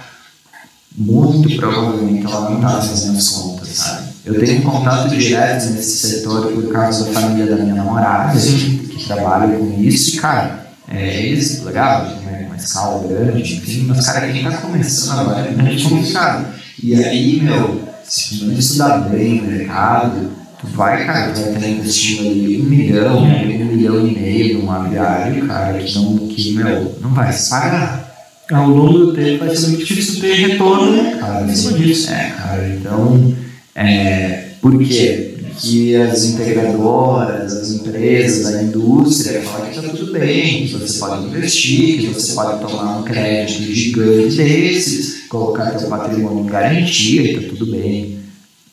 muito 0.97 1.55
provavelmente 1.55 2.25
ela 2.25 2.49
não 2.49 2.57
está 2.57 2.81
fazendo 2.81 3.17
as 3.17 3.29
contas, 3.29 3.69
sabe? 3.69 4.11
Eu 4.23 4.39
tenho 4.39 4.61
contato 4.61 5.09
direto 5.09 5.71
nesse 5.71 6.07
setor 6.07 6.51
por 6.51 6.71
causa 6.71 7.05
da 7.05 7.19
família 7.19 7.55
da 7.55 7.63
minha 7.63 7.75
namorada, 7.75 8.39
que 8.39 9.03
trabalha 9.07 9.57
com 9.57 9.81
isso, 9.81 10.15
e 10.15 10.19
cara, 10.19 10.67
é, 10.87 11.25
eles, 11.25 11.63
legal, 11.63 12.05
tem 12.05 12.45
uma, 12.45 12.55
escala 12.55 13.07
grande, 13.07 13.55
enfim, 13.55 13.85
mas 13.87 14.05
cara, 14.05 14.27
quem 14.27 14.45
está 14.45 14.57
começando 14.57 15.19
agora 15.21 15.47
é 15.47 15.51
muito 15.51 15.89
complicado. 15.89 16.53
E 16.83 16.93
aí, 16.93 17.41
meu, 17.41 17.81
se 18.03 18.37
tu 18.37 18.45
não 18.45 18.53
estudar 18.53 19.09
bem 19.09 19.39
o 19.39 19.45
mercado, 19.45 20.31
tu 20.59 20.67
vai, 20.67 21.05
cara, 21.05 21.31
tu 21.31 21.41
vai 21.41 21.53
estar 21.53 21.67
investindo 21.67 22.29
ali 22.29 22.61
um 22.61 22.65
milhão, 22.65 23.23
um 23.23 23.65
milhão 23.65 24.07
e 24.07 24.11
meio 24.11 24.59
numa 24.59 24.83
viagem, 24.87 25.47
cara, 25.47 25.79
que 25.79 25.95
não, 25.95 26.17
que, 26.27 26.53
meu, 26.53 26.99
não 27.01 27.11
vai 27.11 27.31
se 27.33 27.49
pagar. 27.49 28.10
Ao 28.51 28.69
longo 28.69 28.97
do 28.97 29.13
tempo 29.13 29.45
vai 29.45 29.55
ser 29.55 29.67
muito 29.67 29.85
difícil 29.85 30.19
ter 30.19 30.33
retorno 30.33 31.17
Cara, 31.17 31.49
em 31.49 31.55
cima 31.55 31.77
disso. 31.77 32.11
É, 32.11 32.33
cara, 32.37 32.67
então, 32.67 33.35
é, 33.75 34.49
por 34.61 34.77
quê? 34.77 35.35
Porque 35.51 35.97
as 36.11 36.25
integradoras, 36.25 37.53
as 37.53 37.71
empresas, 37.71 38.53
a 38.55 38.63
indústria 38.63 39.41
falam 39.41 39.69
que 39.69 39.79
está 39.79 39.89
tudo 39.89 40.11
bem, 40.11 40.65
que 40.65 40.73
você 40.73 40.99
pode 40.99 41.25
investir, 41.25 41.99
que 41.99 42.07
você 42.07 42.33
pode 42.33 42.59
tomar 42.59 42.99
um 42.99 43.03
crédito 43.03 43.71
gigante 43.73 44.37
desses, 44.37 45.27
colocar 45.29 45.77
seu 45.77 45.87
patrimônio 45.87 46.43
em 46.43 46.47
garantia 46.47 47.21
e 47.21 47.35
está 47.35 47.49
tudo 47.49 47.71
bem. 47.71 48.19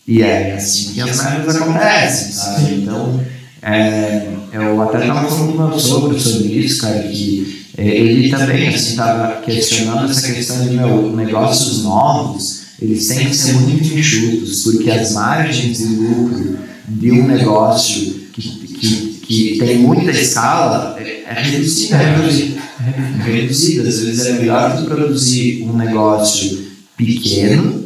E 0.07 0.23
é 0.23 0.55
assim 0.55 0.95
que 0.95 1.01
as 1.03 1.23
merdas 1.23 1.57
acontecem, 1.57 2.33
sabe? 2.33 2.75
Então, 2.75 3.21
é, 3.61 4.27
eu 4.53 4.81
até 4.81 5.01
estava 5.01 5.29
falando 5.29 5.53
com 5.53 5.69
meu 5.69 5.79
sogro 5.79 6.19
sobre 6.19 6.49
isso, 6.49 6.81
cara, 6.81 7.01
que 7.01 7.58
ele 7.79 8.29
também 8.29 8.69
estava 8.71 9.41
questionando 9.41 10.11
essa 10.11 10.33
questão 10.33 10.67
de 10.67 10.75
meu, 10.75 11.15
negócios 11.15 11.85
novos, 11.85 12.63
eles 12.83 13.07
têm 13.07 13.29
que 13.29 13.37
ser 13.37 13.55
muito 13.55 13.87
enxutos, 13.95 14.65
porque 14.65 14.91
as 14.91 15.13
margens 15.13 15.79
de 15.79 15.85
lucro 15.85 16.59
de 16.89 17.13
um 17.13 17.27
negócio 17.27 18.15
que, 18.33 18.43
que, 18.43 19.21
que 19.25 19.59
tem 19.59 19.79
muita 19.79 20.11
escala 20.11 20.97
é, 20.99 21.23
é 21.25 21.41
reduzida. 21.41 21.97
É 21.97 22.17
reduzida. 22.17 22.61
É 22.81 23.31
reduzida. 23.31 23.89
Às 23.89 24.01
vezes 24.01 24.27
é 24.27 24.33
melhor 24.33 24.77
tu 24.77 24.85
produzir 24.85 25.63
um 25.63 25.77
negócio 25.77 26.67
pequeno, 26.97 27.85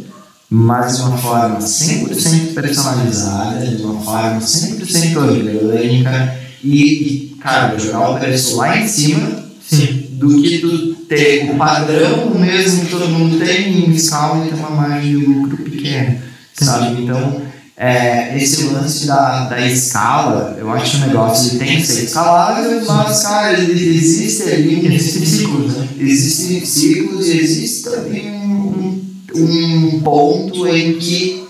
mas 0.48 0.96
de 0.96 1.02
uma 1.02 1.18
forma 1.18 1.58
100% 1.58 2.54
personalizada, 2.54 3.66
de 3.66 3.82
uma 3.82 4.00
forma 4.00 4.40
100% 4.40 5.16
orgânica 5.16 6.38
e, 6.64 6.82
e, 6.82 7.36
cara, 7.40 7.78
jogar 7.78 8.10
o 8.10 8.18
preço 8.18 8.56
lá 8.56 8.78
em 8.78 8.88
cima 8.88 9.42
Sim. 9.76 10.06
do 10.12 10.42
que 10.42 10.58
tu 10.58 10.94
ter 11.08 11.50
o 11.50 11.56
padrão 11.56 12.34
mesmo 12.34 12.84
que 12.84 12.90
todo 12.90 13.08
mundo 13.08 13.44
tem 13.44 13.86
em 13.86 13.90
escala 13.90 14.44
e 14.44 14.48
ter 14.48 14.54
uma 14.54 14.70
margem 14.70 15.18
de 15.18 15.26
lucro 15.26 15.56
pequena, 15.58 16.22
sabe? 16.54 17.02
Então, 17.02 17.42
é, 17.76 18.36
esse 18.36 18.64
lance 18.64 19.06
da, 19.06 19.46
da 19.46 19.66
escala, 19.66 20.56
eu 20.58 20.70
acho 20.70 20.98
que 20.98 21.04
o 21.04 21.06
negócio 21.08 21.58
tem 21.58 21.76
que 21.78 21.86
ser 21.86 22.04
escalável, 22.04 22.84
mas, 22.86 23.22
cara, 23.22 23.60
existe 23.60 24.42
ali 24.44 24.86
um 24.86 24.92
Existem 24.92 25.26
ciclos, 25.26 25.76
né? 25.76 25.88
Existem 25.98 26.64
ciclos 26.64 27.26
e 27.26 27.38
existe 27.38 27.90
também 27.90 28.30
um, 28.30 29.00
um 29.34 30.00
ponto 30.00 30.66
em 30.68 30.98
que 30.98 31.44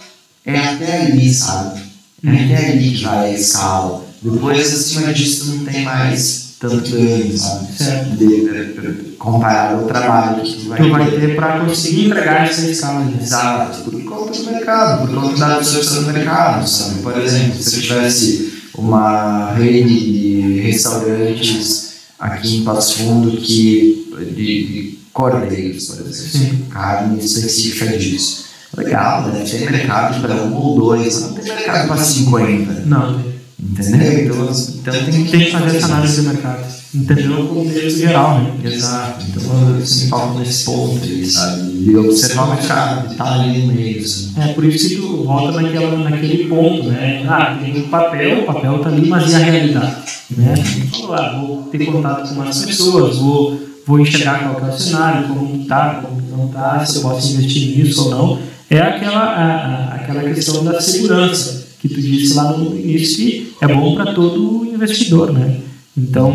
é 0.46 0.56
até 0.58 1.02
ali, 1.02 1.32
sabe? 1.32 1.82
É 2.24 2.30
até 2.30 2.70
ali 2.70 2.92
que 2.92 3.04
vai 3.04 3.30
a 3.30 3.34
escala. 3.34 4.04
Depois, 4.22 4.72
acima 4.72 5.12
disso, 5.12 5.46
não 5.46 5.64
tem 5.64 5.84
mais 5.84 6.41
tanto 6.68 6.90
ganho, 6.90 7.36
sabe? 7.38 7.66
Certo. 7.76 8.10
De, 8.16 8.26
de- 8.26 9.12
comparado 9.18 9.82
ao 9.82 9.84
trabalho 9.86 10.42
que 10.42 10.62
tu 10.62 10.68
vai 10.68 10.78
Tu 10.82 10.90
vai 10.90 11.10
ter 11.10 11.36
para 11.36 11.60
conseguir 11.60 12.06
entregar 12.06 12.44
essa 12.48 12.62
escala. 12.68 13.04
né? 13.04 13.18
Exato, 13.20 13.82
por 13.90 14.02
conta 14.04 14.32
do 14.38 14.50
mercado, 14.50 15.06
por 15.06 15.14
conta 15.20 15.36
da 15.38 15.56
absorção 15.56 16.04
do 16.04 16.12
mercado, 16.12 16.66
sabe? 16.68 17.00
Por 17.02 17.16
exemplo, 17.18 17.62
se 17.62 17.76
eu 17.76 17.82
tivesse 17.82 18.52
uma 18.76 19.52
rede 19.52 19.94
de 20.00 20.60
restaurantes 20.62 21.92
aqui 22.18 22.56
em 22.58 22.64
Passo 22.64 22.94
Fundo 22.98 23.36
que, 23.36 24.08
de, 24.34 24.66
de 24.66 24.98
cordeiros, 25.12 25.86
por 25.86 26.06
exemplo, 26.06 26.30
Sim. 26.30 26.64
carne 26.70 27.24
específica 27.24 27.96
disso. 27.98 28.46
Legal, 28.76 29.28
né? 29.28 29.44
Tem 29.48 29.60
mercado 29.70 30.20
para 30.22 30.34
um 30.36 30.54
ou 30.56 30.74
dois, 30.80 31.20
não 31.20 31.34
tem 31.34 31.44
mercado 31.44 31.88
para 31.88 31.96
50, 31.98 32.72
Não. 32.86 33.31
Entendeu? 33.62 34.24
Então, 34.24 34.50
então 34.80 35.04
tem, 35.04 35.24
tem 35.24 35.40
que 35.44 35.50
fazer 35.52 35.76
essa 35.76 35.86
análise 35.86 36.20
de 36.20 36.28
mercado. 36.28 36.66
entender 36.94 37.28
o 37.28 37.46
contexto 37.46 37.98
geral, 37.98 38.40
né? 38.40 38.54
Exato. 38.64 39.24
Então 39.28 39.76
eu 39.78 39.86
sempre 39.86 40.08
falo 40.08 40.38
nesse 40.38 40.64
ponto 40.64 41.26
sabe? 41.26 41.72
E 41.84 41.96
observar 41.96 42.44
o 42.44 42.54
mercado, 42.54 43.16
tá 43.16 43.34
ali 43.34 43.58
no 43.60 43.72
meio. 43.72 44.00
Assim. 44.00 44.32
É 44.36 44.48
por 44.48 44.64
isso 44.64 44.88
que 44.88 44.96
tu 44.96 45.24
volta 45.24 45.60
naquela, 45.60 45.96
naquele 45.98 46.48
ponto, 46.48 46.84
né? 46.84 47.24
Ah, 47.28 47.58
tem 47.62 47.80
o 47.80 47.88
papel, 47.88 48.40
o 48.40 48.46
papel 48.46 48.78
tá 48.80 48.88
ali, 48.88 49.08
mas 49.08 49.30
e 49.30 49.34
a 49.36 49.38
realidade? 49.38 49.96
Né? 50.36 50.54
Então, 50.76 51.14
ah, 51.14 51.40
vou 51.40 51.62
ter 51.64 51.84
contato 51.86 52.28
com 52.28 52.34
mais 52.34 52.64
pessoas, 52.64 53.18
vou, 53.18 53.60
vou 53.86 54.00
enxergar 54.00 54.40
qual 54.40 54.68
é 54.68 54.74
o 54.74 54.78
cenário, 54.78 55.28
como 55.28 55.64
tá, 55.66 56.02
como 56.02 56.20
não 56.36 56.48
tá, 56.48 56.84
se 56.84 56.96
eu 56.96 57.02
posso 57.02 57.32
investir 57.32 57.76
nisso 57.76 58.04
ou 58.04 58.10
não. 58.10 58.38
É 58.70 58.80
aquela, 58.80 59.20
a, 59.20 59.44
a, 59.44 59.94
aquela 59.96 60.22
questão 60.22 60.64
da 60.64 60.80
segurança 60.80 61.61
que 61.82 61.88
tu 61.88 62.00
disse 62.00 62.34
lá 62.34 62.56
no 62.56 62.78
início 62.78 63.16
que 63.26 63.54
é 63.60 63.66
bom 63.66 63.96
para 63.96 64.14
todo 64.14 64.64
investidor, 64.72 65.32
né? 65.32 65.60
Então, 65.98 66.32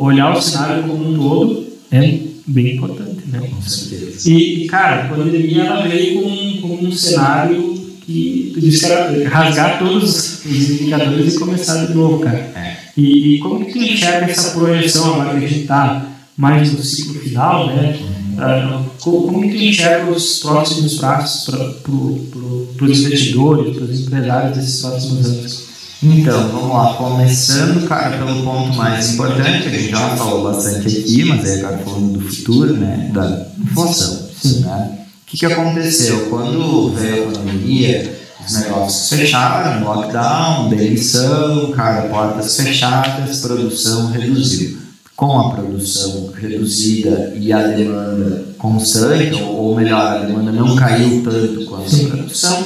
olhar 0.00 0.36
o 0.36 0.40
cenário 0.40 0.84
como 0.84 1.10
um 1.10 1.18
todo 1.18 1.66
é 1.90 2.20
bem 2.46 2.76
importante, 2.76 3.22
né? 3.26 3.40
Com 3.40 3.60
certeza. 3.60 4.30
E, 4.30 4.66
cara, 4.66 5.06
a 5.06 5.08
pandemia 5.08 5.64
ela 5.64 5.86
veio 5.86 6.22
com, 6.22 6.60
com 6.68 6.86
um 6.86 6.92
cenário 6.92 7.74
que 8.06 8.52
tu 8.54 8.60
disse 8.60 8.86
que 8.86 8.92
era 8.92 9.28
rasgar 9.28 9.78
todos 9.80 10.44
os 10.44 10.70
indicadores 10.70 11.34
e 11.34 11.38
começar 11.38 11.86
de 11.86 11.94
novo, 11.94 12.20
cara. 12.20 12.38
É. 12.54 12.76
E, 12.96 13.34
e 13.34 13.38
como 13.40 13.64
que 13.64 13.72
tu 13.72 13.78
enxerga 13.78 14.30
essa 14.30 14.56
projeção 14.56 15.14
agora 15.14 15.38
que 15.38 15.44
a 15.44 15.48
gente 15.48 15.62
está 15.62 16.08
mais 16.36 16.72
no 16.72 16.82
ciclo 16.82 17.20
final, 17.20 17.66
né? 17.66 17.98
Uh, 18.34 18.90
como, 19.00 19.22
como 19.28 19.42
que 19.42 19.50
tu 19.50 19.56
enxerga 19.56 20.10
os 20.10 20.40
próximos 20.40 20.94
passos 20.94 21.44
para 21.44 21.64
pro, 21.82 22.18
pro, 22.76 22.86
os 22.86 23.00
investidores, 23.00 23.76
para 23.76 23.84
os 23.84 24.00
empresários 24.00 24.56
desses 24.56 24.80
próximos 24.80 25.26
anos? 25.26 25.64
Então, 26.02 26.48
vamos 26.48 26.70
lá, 26.70 26.94
começando, 26.94 27.88
cara, 27.88 28.18
pelo 28.18 28.42
ponto 28.42 28.74
mais 28.74 29.14
importante, 29.14 29.68
a 29.68 29.70
gente 29.70 29.90
já 29.90 30.16
falou 30.16 30.52
bastante 30.52 30.86
aqui, 30.86 31.24
mas 31.24 31.44
aí 31.44 31.60
agora 31.60 31.78
falando 31.78 32.18
do 32.18 32.20
futuro, 32.20 32.74
né, 32.74 33.10
da 33.12 33.46
inflação, 33.58 34.28
né? 34.60 34.98
O 35.22 35.26
que, 35.26 35.38
que 35.38 35.46
aconteceu? 35.46 36.26
Quando 36.28 36.92
veio 36.94 37.28
a 37.28 37.32
pandemia, 37.32 38.18
os 38.46 38.54
negócios 38.54 39.08
fecharam, 39.08 39.82
lockdown, 39.82 40.68
demissão, 40.68 41.72
cara, 41.72 42.08
portas 42.08 42.54
fechadas, 42.56 43.40
produção 43.40 44.10
reduziu. 44.10 44.83
Com 45.16 45.38
a 45.38 45.54
produção 45.54 46.32
reduzida 46.32 47.32
e 47.36 47.52
a 47.52 47.68
demanda 47.68 48.46
constante, 48.58 49.40
ou 49.42 49.76
melhor, 49.76 50.00
a 50.00 50.18
demanda 50.26 50.50
não 50.50 50.74
caiu 50.74 51.22
tanto 51.22 51.64
quanto 51.66 51.94
a 51.94 52.08
produção, 52.08 52.64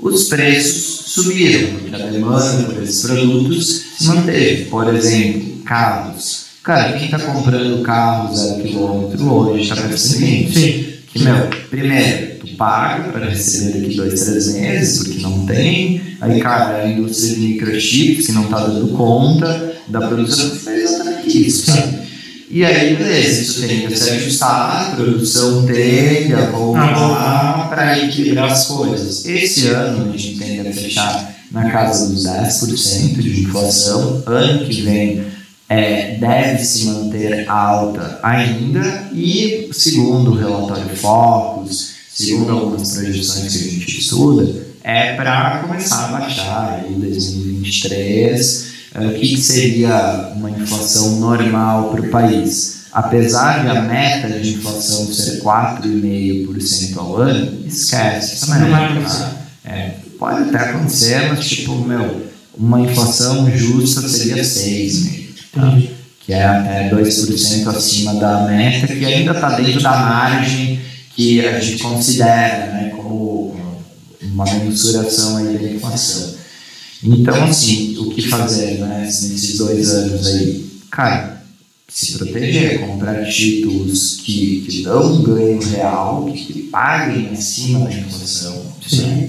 os 0.00 0.24
preços 0.24 1.12
subiram, 1.12 1.78
porque 1.78 1.94
a 1.94 2.06
demanda 2.06 2.64
por 2.64 2.82
esses 2.82 3.02
produtos 3.02 3.82
se 3.96 4.06
manteve. 4.08 4.64
Por 4.64 4.92
exemplo, 4.92 5.62
carros. 5.64 6.46
Cara, 6.64 6.94
quem 6.94 7.04
está 7.04 7.18
comprando 7.18 7.82
carro 7.82 8.34
zero 8.34 8.62
quilômetro 8.62 9.32
hoje 9.32 9.62
está 9.62 9.76
percebendo 9.76 10.50
que, 10.50 11.22
meu, 11.22 11.46
primeiro, 11.70 12.38
tu 12.40 12.56
paga 12.56 13.12
para 13.12 13.28
receber 13.28 13.80
daqui 13.80 13.96
dois, 13.96 14.24
três 14.24 14.52
meses, 14.54 15.04
porque 15.04 15.20
não 15.20 15.46
tem. 15.46 16.00
Aí, 16.20 16.40
cara, 16.40 16.82
a 16.82 16.88
indústria 16.88 17.34
de 17.34 17.40
microchips 17.40 18.26
que 18.26 18.32
não 18.32 18.44
está 18.44 18.66
dando 18.66 18.88
conta 18.96 19.74
da 19.86 20.08
produção 20.08 20.50
fez 20.50 21.03
isso, 21.38 21.66
sabe? 21.66 22.04
E 22.50 22.64
aí, 22.64 22.94
beleza, 22.94 23.42
isso 23.42 23.66
tem 23.66 23.86
que 23.86 23.96
se 23.96 24.10
ajustar, 24.10 24.92
a 24.92 24.96
produção 24.96 25.66
tende 25.66 26.34
a 26.34 26.50
voltar 26.50 27.68
para 27.68 27.98
equilibrar 27.98 28.52
as 28.52 28.66
coisas. 28.66 29.24
Esse 29.24 29.68
ano 29.68 30.12
a 30.12 30.16
gente 30.16 30.38
tende 30.38 30.68
a 30.68 30.72
fechar 30.72 31.34
na 31.50 31.70
casa 31.70 32.12
dos 32.12 32.24
10% 32.24 33.20
de 33.20 33.42
inflação, 33.42 34.22
ano 34.26 34.66
que 34.66 34.82
vem 34.82 35.24
é, 35.68 36.16
deve 36.16 36.64
se 36.64 36.84
manter 36.84 37.48
alta 37.48 38.20
ainda, 38.22 39.08
e 39.12 39.70
segundo 39.72 40.32
o 40.32 40.36
relatório 40.36 40.94
Focus, 40.96 41.94
segundo 42.12 42.52
algumas 42.52 42.92
projeções 42.92 43.52
que 43.52 43.58
a 43.58 43.70
gente 43.70 43.98
estuda, 43.98 44.64
é 44.84 45.14
para 45.14 45.58
começar 45.66 46.04
a 46.04 46.18
baixar 46.18 46.84
em 46.88 47.00
2023 47.00 48.73
o 48.94 49.14
que 49.14 49.36
seria 49.36 50.32
uma 50.36 50.50
inflação 50.50 51.16
normal 51.18 51.90
para 51.90 52.00
o 52.00 52.10
país. 52.10 52.84
Apesar 52.92 53.62
de 53.62 53.68
a 53.68 53.82
meta 53.82 54.28
de 54.38 54.54
inflação 54.54 55.12
ser 55.12 55.42
4,5% 55.42 56.96
ao 56.96 57.16
ano, 57.16 57.66
esquece 57.66 58.34
essa 58.34 58.54
meta. 58.54 59.44
É, 59.64 59.94
pode 60.16 60.48
até 60.48 60.70
acontecer, 60.70 61.28
mas 61.28 61.44
tipo, 61.44 61.74
meu, 61.74 62.28
uma 62.56 62.80
inflação 62.80 63.50
justa 63.50 64.08
seria 64.08 64.42
6,5%. 64.42 65.24
Tá? 65.52 65.78
Que 66.20 66.32
é 66.32 66.44
até 66.44 66.90
2% 66.90 67.66
acima 67.66 68.14
da 68.14 68.42
meta, 68.42 68.86
que 68.86 69.04
ainda 69.04 69.32
está 69.32 69.50
dentro 69.56 69.82
da 69.82 69.90
margem 69.90 70.80
que 71.16 71.46
a 71.46 71.60
gente 71.60 71.82
considera 71.82 72.72
né, 72.72 72.92
como 72.94 73.56
uma 74.22 74.44
mensuração 74.44 75.36
aí 75.36 75.58
da 75.58 75.70
inflação. 75.70 76.34
Então, 77.04 77.44
assim, 77.44 77.98
o 77.98 78.10
que 78.10 78.22
fazer 78.22 78.78
né, 78.78 79.02
nesses 79.04 79.58
dois 79.58 79.90
anos 79.90 80.26
aí? 80.26 80.66
Cara, 80.90 81.44
se 81.86 82.12
proteger, 82.18 82.80
comprar 82.80 83.24
títulos 83.28 84.16
que, 84.22 84.62
que 84.62 84.82
dão 84.82 85.14
um 85.14 85.22
ganho 85.22 85.62
real, 85.62 86.24
que 86.32 86.62
paguem 86.64 87.28
acima 87.30 87.80
da 87.80 87.92
inflação. 87.92 88.62
Sim. 88.88 89.28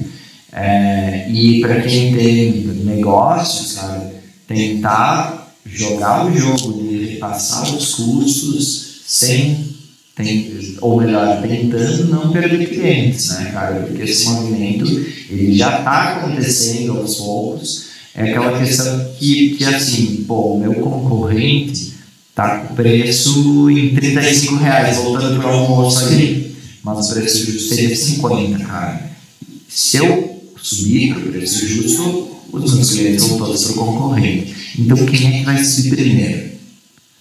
É, 0.54 1.30
e 1.30 1.60
para 1.60 1.82
quem 1.82 2.16
tem 2.16 2.52
negócios, 2.86 3.74
cara, 3.74 4.14
tentar 4.48 5.54
jogar 5.66 6.28
o 6.28 6.38
jogo 6.38 6.82
de 6.82 7.18
passar 7.18 7.64
os 7.76 7.96
custos 7.96 9.02
sem 9.06 9.76
tem, 10.16 10.78
ou 10.80 11.02
melhor, 11.02 11.42
tentando 11.42 12.06
não 12.06 12.32
perder 12.32 12.70
clientes, 12.70 13.30
né, 13.30 13.52
cara? 13.52 13.82
Porque 13.82 14.04
esse 14.04 14.26
movimento 14.30 14.86
ele 15.30 15.58
já 15.58 15.80
está 15.80 16.16
acontecendo 16.16 16.98
aos 16.98 17.16
poucos. 17.16 17.86
É 18.16 18.30
aquela 18.30 18.58
questão 18.58 19.12
que, 19.20 19.56
que 19.58 19.66
assim, 19.66 20.24
pô, 20.26 20.54
o 20.54 20.60
meu 20.60 20.74
concorrente 20.76 21.96
tá 22.34 22.60
com 22.60 22.76
preço 22.76 23.70
em 23.70 23.94
35 23.94 24.56
reais, 24.56 24.98
voltando 24.98 25.42
para 25.42 25.52
o 25.52 25.54
almoço 25.54 26.06
ali, 26.06 26.56
mas 26.82 27.10
o 27.10 27.14
preço 27.14 27.52
justo 27.52 27.76
seria 27.76 27.94
50, 27.94 28.64
cara. 28.64 29.12
Se 29.68 29.98
eu 29.98 30.42
subir 30.62 31.14
para 31.14 31.24
o 31.28 31.32
preço 31.34 31.68
justo, 31.68 32.38
os 32.54 32.74
meus 32.74 32.92
clientes 32.92 33.28
vão 33.28 33.38
todos 33.38 33.66
para 33.66 33.72
o 33.74 33.86
concorrente. 33.86 34.56
Então, 34.80 35.06
quem 35.06 35.28
é 35.28 35.40
que 35.40 35.46
vai 35.46 35.62
subir 35.62 35.96
primeiro? 35.96 36.55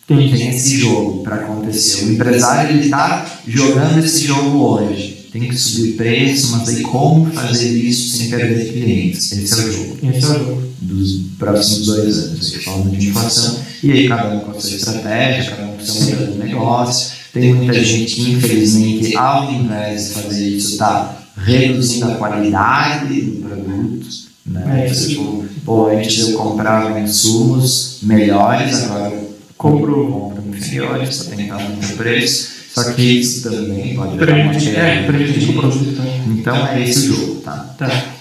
Tem, 0.06 0.30
tem 0.30 0.48
esse 0.48 0.78
jogo 0.78 1.22
para 1.22 1.36
acontecer. 1.36 2.04
O 2.04 2.12
empresário 2.12 2.78
está 2.80 3.40
jogando 3.46 3.98
esse 3.98 4.26
jogo 4.26 4.58
hoje. 4.58 5.28
Tem 5.32 5.48
que 5.48 5.56
subir 5.56 5.90
o 5.90 5.96
preço, 5.96 6.52
mas 6.52 6.68
aí 6.68 6.82
como 6.82 7.26
fazer 7.32 7.70
isso 7.70 8.16
sem 8.16 8.30
perder 8.30 8.72
clientes? 8.72 9.32
Esse 9.32 9.52
é 9.52 9.64
o 9.64 9.72
jogo. 9.72 9.98
Esse 10.02 10.26
é 10.26 10.28
o 10.28 10.38
jogo. 10.38 10.62
Dos 10.80 11.20
próximos 11.38 11.86
dois 11.86 12.18
anos, 12.18 12.54
falando 12.62 12.96
de 12.96 13.08
inflação. 13.08 13.58
E 13.82 13.90
aí 13.90 14.08
cada 14.08 14.28
um 14.28 14.40
com 14.40 14.50
a 14.52 14.60
sua 14.60 14.76
estratégia, 14.76 15.50
cada 15.50 15.66
um 15.68 15.76
com 15.76 15.82
o 15.82 15.86
seu 15.86 15.94
modelo 15.94 16.32
de 16.32 16.38
negócio. 16.38 17.12
Tem 17.32 17.52
muita 17.52 17.82
gente 17.82 18.14
que, 18.14 18.30
infelizmente, 18.30 19.16
ao 19.16 19.50
invés 19.50 20.08
de 20.08 20.10
fazer 20.22 20.48
isso, 20.48 20.72
está 20.72 21.16
reduzindo 21.36 22.04
a 22.04 22.14
qualidade 22.14 23.20
do 23.22 23.40
produto. 23.40 24.06
Né? 24.46 24.86
É, 24.86 24.90
tipo, 24.92 25.44
pô, 25.64 25.88
antes 25.88 26.18
eu 26.20 26.34
comprava 26.34 27.00
insumos 27.00 27.98
melhores, 28.02 28.84
agora 28.84 29.10
compro, 29.10 29.33
compro 29.56 30.32
inferiores 30.48 31.22
para 31.24 31.36
tentar 31.36 31.56
o 31.58 31.96
preço. 31.96 32.54
Só 32.74 32.92
que 32.92 33.02
isso 33.02 33.48
também 33.48 33.94
pode 33.94 34.14
uma 34.14 34.52
É, 34.52 35.06
prejudica 35.06 35.52
o 35.52 35.54
produto. 35.54 36.02
Então 36.26 36.66
é 36.66 36.82
esse 36.82 37.10
o 37.10 37.14
jogo, 37.14 37.34
tá? 37.36 37.74
Tá. 37.78 38.14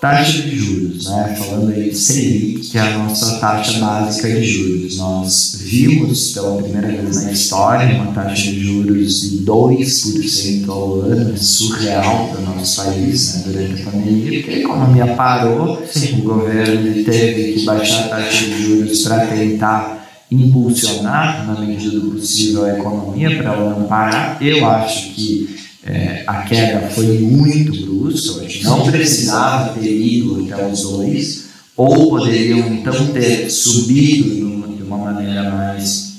Taxa 0.00 0.42
de 0.42 0.56
juros, 0.56 1.06
né? 1.06 1.34
Falando 1.36 1.72
aí 1.72 1.90
de 1.90 1.96
Selic, 1.96 2.60
que 2.60 2.78
é 2.78 2.82
a 2.82 2.98
nossa 2.98 3.38
taxa 3.38 3.80
básica 3.80 4.28
de 4.28 4.44
juros. 4.44 4.98
Nós 4.98 5.58
vimos 5.64 6.32
pela 6.32 6.62
primeira 6.62 6.88
vez 6.88 7.24
na 7.24 7.32
história 7.32 7.96
uma 7.96 8.12
taxa 8.12 8.52
de 8.52 8.60
juros 8.60 9.22
de 9.22 9.38
2% 9.44 10.68
ao 10.68 11.00
ano, 11.00 11.34
é 11.34 11.36
surreal 11.36 12.28
para 12.28 12.40
o 12.40 12.44
nosso 12.44 12.84
país 12.84 13.34
né? 13.34 13.42
durante 13.46 13.82
a 13.82 13.84
pandemia, 13.90 14.38
porque 14.38 14.54
a 14.54 14.58
economia 14.58 15.06
parou, 15.16 15.82
Sim. 15.90 16.20
o 16.20 16.22
governo 16.22 17.02
teve 17.02 17.54
que 17.54 17.64
baixar 17.64 18.04
a 18.04 18.08
taxa 18.08 18.44
de 18.44 18.62
juros 18.62 19.02
para 19.02 19.26
tentar 19.26 19.95
impulsionar, 20.30 21.46
na 21.46 21.60
medida 21.60 22.00
do 22.00 22.12
possível, 22.12 22.64
a 22.64 22.78
economia 22.78 23.36
para 23.36 23.52
ela 23.52 23.78
não 23.78 23.86
parar. 23.86 24.38
Eu 24.40 24.66
acho 24.66 25.10
que 25.14 25.54
é, 25.84 26.24
a 26.26 26.42
queda 26.42 26.88
foi 26.90 27.20
muito 27.20 27.70
brusca, 27.84 28.40
a 28.40 28.42
gente 28.42 28.64
não 28.64 28.90
precisava 28.90 29.78
ter 29.78 29.88
ido 29.88 30.44
até 30.44 30.66
os 30.66 30.82
dois, 30.82 31.46
ou 31.76 32.10
poderiam 32.10 32.66
então 32.74 33.12
ter 33.12 33.48
subido 33.50 34.34
de 34.76 34.82
uma 34.82 34.98
maneira 34.98 35.48
mais, 35.50 36.16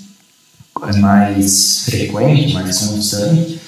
mais 1.00 1.82
frequente, 1.86 2.54
mais 2.54 2.80
constante. 2.80 3.60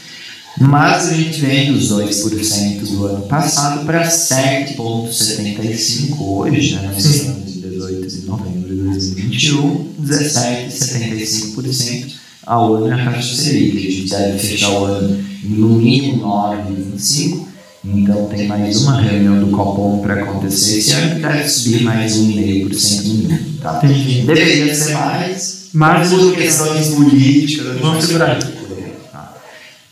Mas 0.60 1.10
a 1.10 1.14
gente 1.14 1.40
vem 1.40 1.72
dos 1.72 1.92
2% 1.92 2.82
do 2.82 3.06
ano 3.06 3.28
passado 3.28 3.86
para 3.86 4.08
7,75% 4.08 6.20
hoje, 6.20 6.76
né? 6.76 6.92
nós 6.94 7.06
estamos 7.06 7.49
em 7.92 8.02
18 8.02 8.28
novembro 8.28 8.76
de 8.76 8.82
2021, 8.82 9.94
17,75% 10.02 12.20
ao 12.50 12.76
ano 12.76 12.90
é 12.90 12.94
a 12.94 13.12
taxa 13.12 13.36
Selic. 13.36 13.78
A 13.78 13.92
gente 13.92 14.10
deve 14.10 14.40
fechar 14.40 14.72
o 14.72 14.86
ano 14.86 15.24
no 15.44 15.70
mínimo 15.78 16.24
9,25%. 16.24 17.48
Então 17.86 18.26
tem 18.26 18.46
mais 18.46 18.82
uma 18.82 19.00
reunião 19.00 19.40
do 19.40 19.56
Copom 19.56 20.02
para 20.02 20.24
acontecer 20.24 20.80
esse 20.80 20.92
ano 20.92 21.16
que 21.16 21.22
deve 21.22 21.48
subir 21.48 21.84
mais 21.84 22.18
1,5% 22.18 23.06
no 23.06 23.14
mínimo. 23.14 23.40
Tá? 23.62 23.80
Deveria 23.80 24.76
ser 24.76 24.94
mais, 24.96 25.70
Mas 25.74 26.10
por 26.10 26.36
questões 26.36 26.90
políticas. 26.90 27.80
Vamos 27.80 28.06
segurar. 28.06 28.38
Tá. 29.12 29.34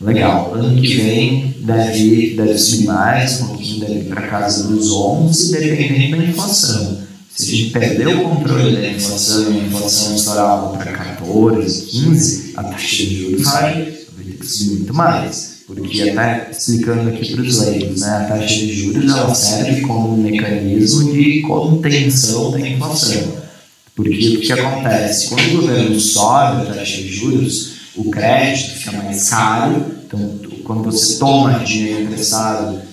Legal. 0.00 0.54
Ano 0.54 0.80
que 0.80 0.96
vem 0.96 1.54
deve, 1.60 2.36
deve 2.36 2.58
subir 2.58 2.86
mais, 2.86 3.40
um 3.40 3.46
pouquinho 3.48 3.80
deve 3.80 4.00
ir 4.00 4.04
para 4.04 4.22
casa 4.22 4.68
dos 4.68 4.90
11, 4.90 5.52
dependendo 5.52 6.18
da 6.18 6.24
inflação. 6.24 7.07
Se 7.38 7.52
a 7.52 7.56
gente 7.56 7.70
perder 7.70 8.08
o 8.08 8.22
controle 8.24 8.74
da 8.74 8.88
inflação 8.88 9.52
e 9.52 9.60
a 9.60 9.64
inflação 9.66 10.16
estourar 10.16 10.70
para 10.70 10.90
14, 10.90 11.86
15, 11.86 12.52
a 12.56 12.64
taxa 12.64 12.96
de 12.96 13.16
juros 13.16 13.42
vai, 13.44 13.74
vai 14.16 14.24
ter 14.24 14.38
que 14.38 14.44
subir 14.44 14.70
muito 14.78 14.92
mais. 14.92 15.58
Porque 15.64 16.10
até 16.10 16.50
explicando 16.50 17.08
aqui 17.08 17.32
para 17.32 17.42
os 17.42 17.60
leigos, 17.60 18.00
né, 18.00 18.08
a 18.08 18.24
taxa 18.24 18.56
de 18.56 18.72
juros 18.72 19.08
ela 19.08 19.32
serve 19.36 19.82
como 19.82 20.14
um 20.14 20.16
mecanismo 20.16 21.12
de 21.12 21.42
contenção 21.42 22.50
da 22.50 22.58
inflação. 22.58 23.36
Porque 23.94 24.36
o 24.36 24.40
que 24.40 24.52
acontece? 24.52 25.28
Quando 25.28 25.46
o 25.46 25.60
governo 25.60 26.00
sobe 26.00 26.62
a 26.62 26.74
taxa 26.74 26.96
de 26.96 27.08
juros, 27.08 27.72
o 27.94 28.10
crédito 28.10 28.78
fica 28.78 28.92
mais 28.96 29.30
caro, 29.30 29.86
então 30.04 30.40
quando 30.64 30.82
você 30.82 31.16
toma 31.20 31.60
dinheiro 31.60 32.02
emprestado 32.02 32.87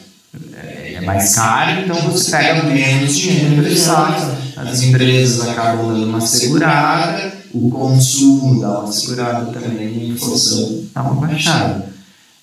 é 0.96 1.02
mais 1.02 1.36
caro, 1.36 1.82
então 1.82 1.96
você 2.10 2.32
pega 2.32 2.64
menos 2.64 3.18
dinheiro 3.18 3.54
emprestado. 3.56 4.38
As 4.56 4.82
empresas 4.84 5.48
acabam 5.48 5.88
dando 5.88 6.06
uma 6.06 6.22
segurada, 6.22 7.34
o 7.54 7.70
consumo 7.70 8.62
dá 8.62 8.80
uma 8.80 8.92
segurada 8.92 9.52
também, 9.52 9.88
a 9.88 10.14
inflação 10.14 10.84
dá 10.94 11.04
uma 11.04 11.28
baixada. 11.28 11.94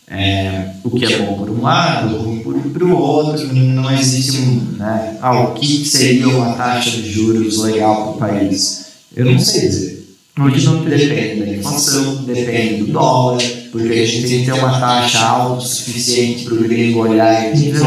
É, 0.09 0.73
o 0.85 0.91
que 0.91 1.07
é 1.07 1.19
bom 1.21 1.39
por 1.39 1.49
um 1.49 1.63
lado, 1.63 2.19
ruim 2.19 2.41
por, 2.41 2.55
por 2.55 2.83
outro, 2.83 3.55
não 3.55 3.91
existe 3.91 4.43
um. 4.43 4.77
Né, 4.77 5.17
ah, 5.23 5.41
o 5.41 5.55
que 5.55 5.85
seria 5.87 6.29
uma 6.29 6.53
taxa 6.53 6.91
de 6.91 7.11
juros 7.11 7.59
legal 7.59 8.03
para 8.03 8.13
o 8.13 8.19
país? 8.19 8.87
Eu 9.17 9.25
não 9.25 9.39
sei 9.39 9.69
dizer. 9.69 10.03
Hoje 10.39 10.67
não 10.67 10.83
depende 10.83 11.41
da 11.41 11.49
inflação, 11.49 12.25
depende 12.25 12.85
do 12.85 12.93
dólar, 12.93 13.43
porque 13.71 13.93
a 13.93 14.07
gente 14.07 14.29
tem 14.29 14.41
que 14.41 14.47
ter 14.47 14.53
uma 14.53 14.81
taxa 14.81 15.19
alta 15.21 15.59
o 15.59 15.61
suficiente 15.61 16.45
para 16.45 16.55
o 16.55 16.63
gringo 16.63 17.01
olhar 17.01 17.51
e 17.51 17.53
dizer: 17.53 17.85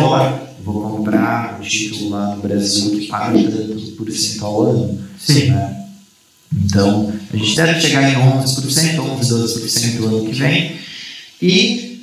vou 0.66 0.98
comprar 0.98 1.60
o 1.60 1.64
título 1.64 2.10
lá 2.10 2.36
no 2.36 2.42
Brasil 2.42 2.92
que 2.92 3.08
paga 3.08 3.40
tanto 3.40 3.92
por 3.92 4.12
cento 4.12 4.46
ao 4.46 4.62
ano. 4.64 5.00
Sim. 5.18 5.52
Né? 5.52 5.86
Então, 6.66 7.14
a 7.32 7.38
gente 7.38 7.56
deve 7.56 7.82
chegar 7.82 8.10
em 8.10 8.16
11%, 8.16 9.00
11, 9.00 9.34
12% 9.34 10.00
no 10.00 10.08
ano 10.08 10.26
que 10.26 10.34
vem. 10.34 10.76
E 11.42 12.00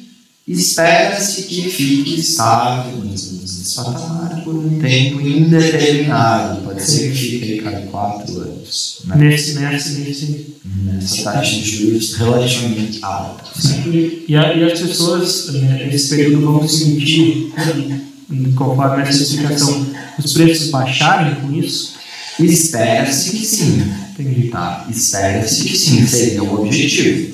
espera-se 0.47 1.45
que 1.45 1.63
fique 1.63 2.21
estável 2.21 2.99
nesse 3.05 3.75
patamar 3.77 4.43
por 4.45 4.55
um 4.55 4.79
tempo 4.79 5.21
indeterminado. 5.21 6.63
Pode 6.63 6.83
ser 6.83 7.11
que 7.13 7.17
fique 7.17 7.61
a 7.61 7.63
cada 7.63 7.87
quatro 7.87 8.41
anos. 8.41 9.03
Né? 9.07 9.17
Nesse, 9.17 9.59
nesse, 9.59 10.01
nesse. 10.01 10.53
Nessa 10.85 11.23
taxa 11.25 11.57
de 11.57 11.65
juros 11.65 12.15
relativamente 12.15 12.99
alta. 13.03 13.45
E, 13.89 14.37
a, 14.37 14.55
e 14.55 14.65
as 14.65 14.81
pessoas, 14.81 15.53
né, 15.55 15.89
nesse 15.91 16.17
período, 16.17 16.41
vão 16.41 16.69
sentir, 16.69 17.53
conforme 18.55 19.03
essa 19.03 19.23
explicação, 19.23 19.87
os 20.19 20.33
preços 20.33 20.71
baixarem 20.71 21.35
com 21.37 21.53
isso? 21.53 21.95
Espera-se 22.39 23.31
que 23.31 23.45
sim. 23.45 23.93
Entendi. 24.19 24.49
Tá? 24.49 24.87
Espera-se 24.91 25.65
que 25.65 25.77
sim, 25.77 26.07
seria 26.07 26.43
o 26.43 26.63
objetivo. 26.63 27.33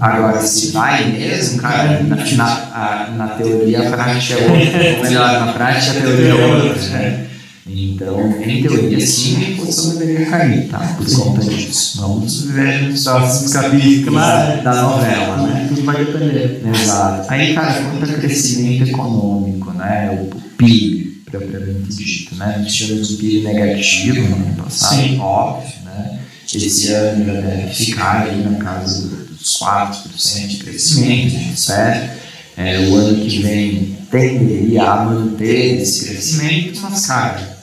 Agora, 0.00 0.40
se 0.40 0.72
vai 0.72 1.12
mesmo, 1.12 1.60
cara, 1.60 2.02
na, 2.02 2.16
na, 2.16 2.46
a, 2.46 3.10
na 3.16 3.28
teoria 3.28 3.88
a 3.88 3.90
prática 3.92 4.34
é 4.34 4.50
outra. 4.50 4.96
Ou 4.96 5.02
melhor, 5.04 5.46
na 5.46 5.52
prática 5.52 5.98
a 5.98 6.02
teoria 6.02 6.30
é 6.30 6.34
outra. 6.34 6.82
Né? 6.88 7.28
Então, 7.70 8.42
em 8.42 8.62
teoria, 8.62 9.06
sim, 9.06 9.36
a 9.36 9.50
inflação 9.50 9.96
deveria 9.96 10.26
cair, 10.26 10.68
tá? 10.68 10.78
Por 10.96 11.06
conta 11.14 11.42
disso. 11.42 12.00
Vamos 12.00 12.42
ver 12.46 12.88
nos 12.88 13.04
próximos 13.04 13.52
capítulos 13.52 14.20
da 14.64 14.82
novela, 14.82 15.36
né? 15.46 15.66
Tudo 15.68 15.84
vai 15.84 16.04
depender. 16.04 16.62
Exato. 16.74 17.26
Aí, 17.30 17.54
cara, 17.54 17.82
quanto 17.82 18.10
a 18.10 18.14
crescimento 18.14 18.88
econômico, 18.88 19.57
né? 19.78 20.10
O 20.20 20.40
PIB, 20.56 21.22
propriamente 21.24 21.94
dito, 21.94 22.34
né? 22.34 22.66
Tivemos 22.68 23.12
um 23.12 23.16
PIB 23.16 23.44
negativo 23.44 24.20
no 24.28 24.36
ano 24.36 24.64
passado, 24.64 25.02
Sim. 25.02 25.18
óbvio, 25.18 25.72
né? 25.84 26.20
Esse 26.52 26.92
ano 26.92 27.24
já 27.24 27.40
deve 27.40 27.74
ficar 27.74 28.22
aí 28.22 28.42
na 28.42 28.58
casa 28.58 29.06
dos 29.06 29.58
4% 29.58 30.46
de 30.46 30.56
crescimento, 30.58 31.36
a 31.36 31.38
gente 31.38 31.54
espera. 31.54 32.18
É, 32.56 32.88
o 32.88 32.96
ano 32.96 33.24
que 33.24 33.40
vem 33.40 33.96
tenderia 34.10 34.82
a 34.82 35.04
manter 35.04 35.80
esse 35.80 36.06
crescimento, 36.06 36.80
mas, 36.80 37.06
cara, 37.06 37.56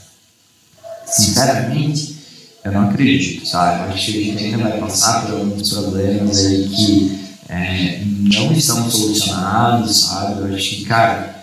sinceramente, 1.05 2.15
eu 2.63 2.71
não 2.71 2.89
acredito, 2.89 3.47
sabe? 3.47 3.83
Eu 3.83 3.93
acho 3.93 4.11
que 4.11 4.17
a 4.17 4.23
gente 4.23 4.43
ainda 4.43 4.57
vai 4.57 4.79
passar 4.79 5.25
por 5.25 5.35
alguns 5.35 5.69
problemas 5.69 6.45
aí 6.45 6.67
que 6.69 7.19
é, 7.49 8.01
não 8.05 8.53
estão 8.53 8.89
solucionados, 8.89 10.01
sabe? 10.01 10.41
Eu 10.41 10.55
acho 10.55 10.69
que, 10.69 10.85
cara, 10.85 11.34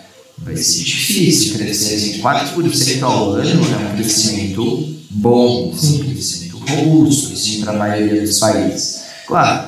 vai 0.43 0.55
ser 0.55 0.83
difícil 0.83 1.57
crescer 1.57 1.95
assim, 1.95 2.21
4% 2.21 3.03
ao 3.03 3.31
ano 3.31 3.49
é 3.49 3.91
um 3.91 3.95
crescimento 3.95 4.95
bom, 5.09 5.71
assim, 5.73 6.01
um 6.01 6.11
crescimento 6.11 6.57
robusto 6.57 7.33
assim, 7.33 7.61
para 7.61 7.73
a 7.73 7.77
maioria 7.77 8.21
dos 8.21 8.39
países. 8.39 9.03
Claro, 9.25 9.67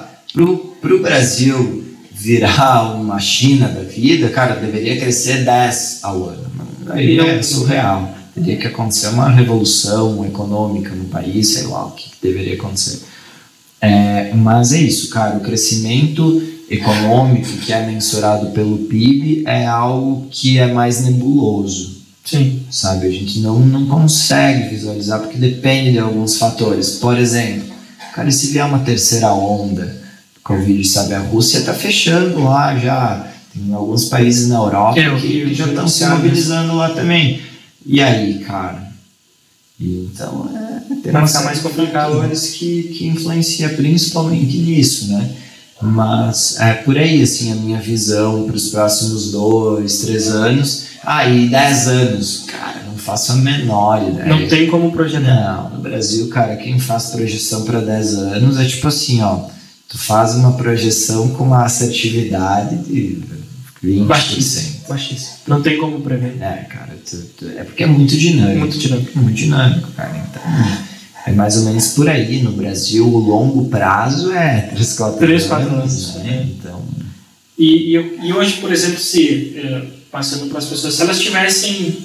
para 0.81 0.93
o 0.93 1.01
Brasil 1.01 1.83
virar 2.11 2.95
uma 2.95 3.19
China 3.19 3.67
da 3.67 3.81
vida, 3.81 4.29
cara, 4.29 4.55
deveria 4.55 4.99
crescer 4.99 5.43
10 5.43 5.99
ao 6.03 6.29
ano. 6.29 6.45
Aí 6.89 7.19
é 7.19 7.41
surreal. 7.41 8.13
Teria 8.33 8.57
que 8.57 8.67
acontecer 8.67 9.07
uma 9.07 9.29
revolução 9.29 10.25
econômica 10.25 10.93
no 10.93 11.05
país, 11.05 11.49
sei 11.49 11.63
lá 11.63 11.85
o 11.85 11.91
que, 11.91 12.09
que 12.09 12.17
deveria 12.21 12.55
acontecer. 12.55 13.01
É, 13.79 14.33
mas 14.33 14.73
é 14.73 14.79
isso, 14.79 15.09
cara, 15.09 15.37
o 15.37 15.41
crescimento 15.41 16.41
econômico 16.69 17.47
que 17.57 17.71
é 17.71 17.85
mensurado 17.85 18.47
pelo 18.51 18.77
PIB 18.79 19.43
é 19.45 19.65
algo 19.65 20.27
que 20.31 20.57
é 20.57 20.71
mais 20.71 21.03
nebuloso, 21.03 22.01
Sim. 22.23 22.61
sabe? 22.71 23.07
A 23.07 23.11
gente 23.11 23.39
não, 23.39 23.59
não 23.59 23.85
consegue 23.85 24.69
visualizar 24.69 25.19
porque 25.19 25.37
depende 25.37 25.91
de 25.93 25.99
alguns 25.99 26.37
fatores. 26.37 26.91
Por 26.91 27.17
exemplo, 27.17 27.73
cara, 28.13 28.31
se 28.31 28.47
vier 28.47 28.65
uma 28.65 28.79
terceira 28.79 29.31
onda 29.33 30.03
Covid, 30.43 30.83
sabe? 30.87 31.13
A 31.15 31.19
Rússia 31.19 31.59
está 31.59 31.73
fechando 31.73 32.43
lá 32.43 32.77
já. 32.77 33.31
Tem 33.53 33.73
alguns 33.73 34.05
países 34.05 34.47
na 34.47 34.55
Europa 34.57 34.99
É, 34.99 35.15
que, 35.19 35.27
que- 35.45 35.53
já 35.53 35.65
estão 35.67 35.87
se 35.87 36.05
mobilizando 36.05 36.75
lá 36.75 36.89
também. 36.89 37.41
E 37.85 38.01
aí, 38.01 38.39
cara? 38.39 38.85
Então, 39.79 40.49
é, 40.55 40.95
tem 41.03 41.11
mais 41.11 41.59
complicado. 41.59 42.13
fatores 42.13 42.49
que, 42.51 42.83
que 42.83 43.07
influencia 43.07 43.69
principalmente 43.69 44.57
nisso, 44.57 45.07
né? 45.11 45.29
Mas 45.81 46.57
é 46.59 46.73
por 46.73 46.97
aí, 46.97 47.21
assim, 47.21 47.51
a 47.51 47.55
minha 47.55 47.79
visão 47.79 48.45
para 48.45 48.55
os 48.55 48.69
próximos 48.69 49.31
dois, 49.31 49.99
três 49.99 50.27
anos. 50.29 50.85
Ah, 51.03 51.27
e 51.27 51.47
dez 51.49 51.87
anos, 51.87 52.45
cara, 52.47 52.81
não 52.87 52.97
faço 52.97 53.33
a 53.33 53.35
menor 53.35 54.01
ideia. 54.07 54.25
Não 54.25 54.47
tem 54.47 54.67
como 54.67 54.91
projetar. 54.91 55.21
Não, 55.21 55.69
no 55.77 55.81
Brasil, 55.81 56.27
cara, 56.29 56.55
quem 56.55 56.79
faz 56.79 57.07
projeção 57.07 57.63
para 57.63 57.79
10 57.81 58.15
anos 58.15 58.57
é 58.59 58.65
tipo 58.65 58.87
assim, 58.87 59.21
ó. 59.21 59.47
Tu 59.87 59.97
faz 59.99 60.33
uma 60.35 60.53
projeção 60.53 61.29
com 61.29 61.43
uma 61.43 61.63
assertividade 61.63 62.77
de 62.77 63.21
20%. 63.83 64.05
Baixíssimo. 64.07 64.75
Baixíssimo. 64.89 65.33
Não 65.47 65.61
tem 65.61 65.77
como 65.77 66.01
prever. 66.01 66.37
É, 66.41 66.65
cara, 66.67 66.97
tu- 67.07 67.21
tu- 67.37 67.49
é 67.55 67.63
porque 67.63 67.83
é 67.83 67.87
muito 67.87 68.17
dinâmico. 68.17 68.59
Muito 68.61 68.77
dinâmico. 68.79 69.19
Muito 69.19 69.35
dinâmico, 69.37 69.91
cara. 69.91 70.17
Então, 70.27 70.41
é 71.25 71.31
mais 71.31 71.57
ou 71.57 71.63
menos 71.63 71.89
por 71.89 72.07
aí. 72.07 72.41
No 72.43 72.51
Brasil, 72.51 73.05
o 73.07 73.17
longo 73.17 73.67
prazo 73.69 74.31
é 74.31 74.69
3, 74.73 74.93
4 74.93 75.19
Três, 75.19 75.45
quatro 75.45 75.69
anos. 75.73 76.15
Né? 76.15 76.47
Então, 76.57 76.83
E, 77.57 77.95
e, 77.95 78.27
e 78.27 78.33
hoje, 78.33 78.57
por 78.61 78.71
exemplo, 78.71 78.99
se, 78.99 79.53
eh, 79.57 79.83
passando 80.11 80.49
para 80.49 80.59
as 80.59 80.65
pessoas, 80.65 80.93
se 80.93 81.01
elas 81.01 81.19
tivessem 81.19 81.97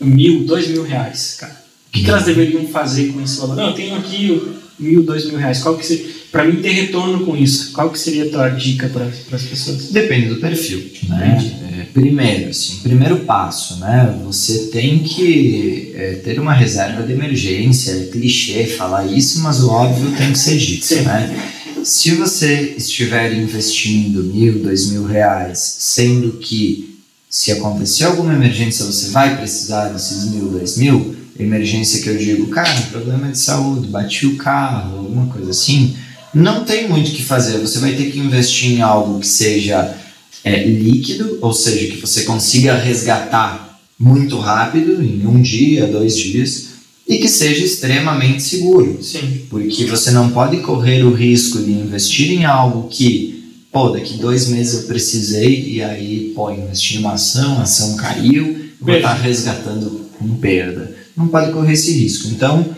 mil, 0.00 0.44
dois 0.44 0.68
mil 0.68 0.82
reais, 0.82 1.36
cara, 1.38 1.52
o 1.52 1.92
que, 1.92 2.02
que 2.04 2.10
elas 2.10 2.24
deveriam 2.24 2.66
fazer 2.68 3.12
com 3.12 3.20
esse 3.20 3.38
valor? 3.38 3.56
Não, 3.56 3.68
eu 3.68 3.74
tenho 3.74 3.96
aqui 3.96 4.42
mil, 4.78 5.02
dois 5.02 5.26
mil 5.26 5.36
reais. 5.36 5.62
Qual 5.62 5.76
que 5.76 5.84
seria, 5.84 6.06
para 6.32 6.44
mim 6.46 6.62
ter 6.62 6.70
retorno 6.70 7.26
com 7.26 7.36
isso, 7.36 7.72
qual 7.72 7.90
que 7.90 7.98
seria 7.98 8.24
a 8.24 8.30
tua 8.30 8.48
dica 8.48 8.88
para 8.88 9.04
as 9.04 9.42
pessoas? 9.42 9.90
Depende 9.90 10.28
do 10.28 10.36
perfil, 10.36 10.90
né? 11.06 11.54
É, 11.78 11.84
primeiro, 11.92 12.48
assim, 12.48 12.78
primeiro 12.82 13.18
passo, 13.18 13.76
né? 13.76 14.18
Você 14.24 14.68
tem 14.68 15.00
que 15.00 15.92
é, 15.94 16.14
ter 16.24 16.40
uma 16.40 16.54
reserva 16.54 17.02
de 17.02 17.12
emergência. 17.12 17.92
É 17.92 18.04
clichê 18.06 18.64
falar 18.64 19.06
isso, 19.06 19.40
mas 19.40 19.62
o 19.62 19.68
óbvio 19.68 20.10
tem 20.16 20.32
que 20.32 20.38
ser 20.38 20.56
dito, 20.56 20.86
Sim. 20.86 21.02
né? 21.02 21.52
Se 21.84 22.14
você 22.14 22.74
estiver 22.78 23.34
investindo 23.34 24.24
mil, 24.24 24.60
dois 24.60 24.88
mil 24.90 25.04
reais, 25.04 25.76
sendo 25.80 26.38
que 26.38 26.98
se 27.28 27.52
acontecer 27.52 28.04
alguma 28.04 28.32
emergência 28.32 28.86
você 28.86 29.10
vai 29.10 29.36
precisar 29.36 29.88
desses 29.88 30.30
mil, 30.30 30.48
dois 30.48 30.78
mil, 30.78 31.14
emergência 31.38 32.00
que 32.00 32.08
eu 32.08 32.16
digo, 32.16 32.46
cara, 32.48 32.70
problema 32.90 33.28
de 33.28 33.38
saúde, 33.38 33.88
bati 33.88 34.26
o 34.26 34.36
carro, 34.36 34.98
alguma 34.98 35.26
coisa 35.26 35.50
assim, 35.50 35.94
não 36.34 36.64
tem 36.64 36.88
muito 36.88 37.08
o 37.08 37.12
que 37.12 37.22
fazer. 37.22 37.58
Você 37.58 37.78
vai 37.78 37.94
ter 37.94 38.10
que 38.10 38.18
investir 38.18 38.72
em 38.72 38.80
algo 38.80 39.20
que 39.20 39.26
seja 39.26 39.96
é, 40.44 40.64
líquido, 40.64 41.38
ou 41.40 41.52
seja, 41.52 41.86
que 41.88 42.00
você 42.00 42.22
consiga 42.22 42.74
resgatar 42.74 43.80
muito 43.98 44.38
rápido, 44.38 45.02
em 45.02 45.26
um 45.26 45.40
dia, 45.40 45.86
dois 45.86 46.16
dias, 46.16 46.70
e 47.06 47.18
que 47.18 47.28
seja 47.28 47.64
extremamente 47.64 48.42
seguro. 48.42 48.98
Sim. 49.02 49.42
Porque 49.48 49.84
você 49.84 50.10
não 50.10 50.30
pode 50.30 50.58
correr 50.58 51.04
o 51.04 51.12
risco 51.12 51.58
de 51.58 51.70
investir 51.70 52.32
em 52.32 52.44
algo 52.44 52.88
que, 52.88 53.60
pô, 53.70 53.90
daqui 53.90 54.18
dois 54.18 54.48
meses 54.48 54.82
eu 54.82 54.86
precisei, 54.88 55.74
e 55.74 55.82
aí, 55.82 56.32
pô, 56.34 56.50
investi 56.50 56.96
em 56.96 56.98
uma 57.00 57.12
ação, 57.12 57.58
a 57.58 57.62
ação 57.62 57.96
caiu, 57.96 58.66
vou 58.80 58.94
estar 58.94 59.14
resgatando 59.14 60.08
com 60.18 60.36
perda. 60.36 60.96
Não 61.16 61.28
pode 61.28 61.52
correr 61.52 61.74
esse 61.74 61.92
risco. 61.92 62.28
Então, 62.28 62.74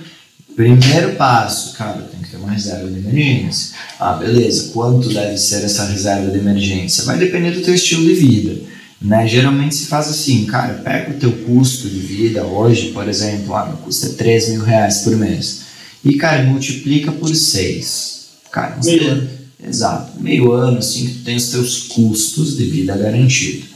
primeiro 0.54 1.14
passo, 1.14 1.72
cara, 1.74 2.02
tem 2.02 2.23
uma 2.36 2.52
reserva 2.52 2.90
de 2.90 2.98
emergência. 2.98 3.76
Ah, 3.98 4.14
beleza, 4.14 4.70
quanto 4.72 5.08
deve 5.08 5.36
ser 5.38 5.64
essa 5.64 5.86
reserva 5.86 6.30
de 6.30 6.38
emergência? 6.38 7.04
Vai 7.04 7.18
depender 7.18 7.52
do 7.52 7.62
teu 7.62 7.74
estilo 7.74 8.04
de 8.04 8.14
vida. 8.14 8.74
Né? 9.00 9.26
Geralmente 9.26 9.74
se 9.74 9.86
faz 9.86 10.08
assim, 10.08 10.46
cara, 10.46 10.74
pega 10.74 11.10
o 11.10 11.18
teu 11.18 11.30
custo 11.30 11.88
de 11.88 11.98
vida 11.98 12.44
hoje, 12.44 12.92
por 12.92 13.06
exemplo, 13.06 13.54
ah, 13.54 13.66
meu 13.66 13.76
custo 13.76 14.06
é 14.06 14.08
3 14.10 14.50
mil 14.50 14.62
reais 14.62 14.98
por 14.98 15.16
mês. 15.16 15.64
E, 16.04 16.14
cara, 16.14 16.42
multiplica 16.44 17.12
por 17.12 17.34
6. 17.34 18.28
Cara, 18.50 18.78
meio 18.82 19.08
ano. 19.10 19.28
Exato, 19.66 20.20
meio 20.20 20.52
ano, 20.52 20.78
assim, 20.78 21.06
que 21.06 21.12
tu 21.14 21.24
tem 21.24 21.36
os 21.36 21.48
teus 21.48 21.78
custos 21.84 22.56
de 22.56 22.64
vida 22.64 22.96
garantido. 22.96 23.66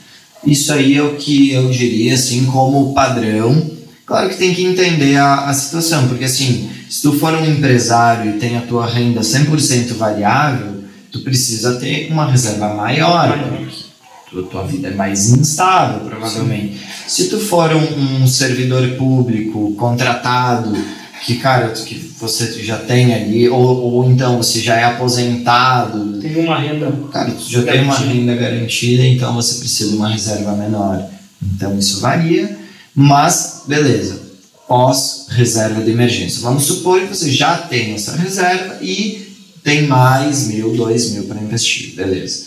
Isso 0.47 0.72
aí 0.72 0.94
é 0.94 1.02
o 1.02 1.16
que 1.16 1.51
eu 1.51 1.70
diria, 1.70 2.14
assim, 2.14 2.44
como 2.47 2.93
padrão. 2.93 3.70
Claro 4.05 4.28
que 4.28 4.36
tem 4.36 4.55
que 4.55 4.64
entender 4.64 5.16
a, 5.16 5.47
a 5.48 5.55
situação, 5.55 6.09
porque, 6.09 6.24
assim, 6.24 6.68
se 6.89 7.02
tu 7.02 7.12
for 7.12 7.35
um 7.35 7.44
empresário 7.44 8.36
e 8.36 8.39
tem 8.39 8.56
a 8.56 8.62
tua 8.62 8.86
renda 8.86 9.20
100% 9.20 9.94
variável, 9.94 10.85
tu 11.12 11.20
precisa 11.20 11.77
ter 11.77 12.10
uma 12.10 12.31
reserva 12.31 12.74
maior, 12.74 13.39
porque 13.39 13.74
tua, 14.31 14.43
tua 14.44 14.66
vida 14.66 14.89
é 14.89 14.94
mais 14.94 15.31
instável, 15.31 16.01
provavelmente. 16.09 16.78
Sim. 16.78 17.24
Se 17.24 17.28
tu 17.28 17.39
for 17.39 17.70
um, 17.73 18.23
um, 18.23 18.27
servidor 18.27 18.86
público 18.97 19.74
contratado, 19.74 20.77
que, 21.24 21.36
cara, 21.36 21.69
que 21.69 21.94
você 22.19 22.62
já 22.62 22.78
tem 22.78 23.15
ali, 23.15 23.48
ou, 23.48 23.60
ou 23.60 24.10
então 24.10 24.36
você 24.36 24.60
já 24.60 24.77
é 24.77 24.85
aposentado. 24.85 26.20
Tem 26.20 26.36
uma 26.36 26.59
renda. 26.59 26.93
Cara, 27.12 27.31
tu 27.31 27.51
já 27.51 27.62
garantida. 27.62 27.73
tem 27.73 27.82
uma 27.82 27.97
renda 27.97 28.35
garantida, 28.36 29.05
então 29.05 29.35
você 29.35 29.59
precisa 29.59 29.90
de 29.90 29.97
uma 29.97 30.09
reserva 30.09 30.52
menor. 30.52 31.05
Então 31.43 31.78
isso 31.78 32.01
varia, 32.01 32.56
mas 32.94 33.65
beleza. 33.66 34.28
Pós 34.69 35.27
reserva 35.31 35.82
de 35.82 35.90
emergência. 35.90 36.43
Vamos 36.43 36.65
supor 36.65 37.01
que 37.01 37.07
você 37.07 37.32
já 37.32 37.57
tem 37.57 37.95
essa 37.95 38.15
reserva 38.15 38.78
e 38.82 39.35
tem 39.65 39.86
mais 39.86 40.49
mil, 40.49 40.77
dois 40.77 41.11
mil 41.12 41.24
para 41.24 41.40
investir, 41.40 41.95
beleza. 41.95 42.47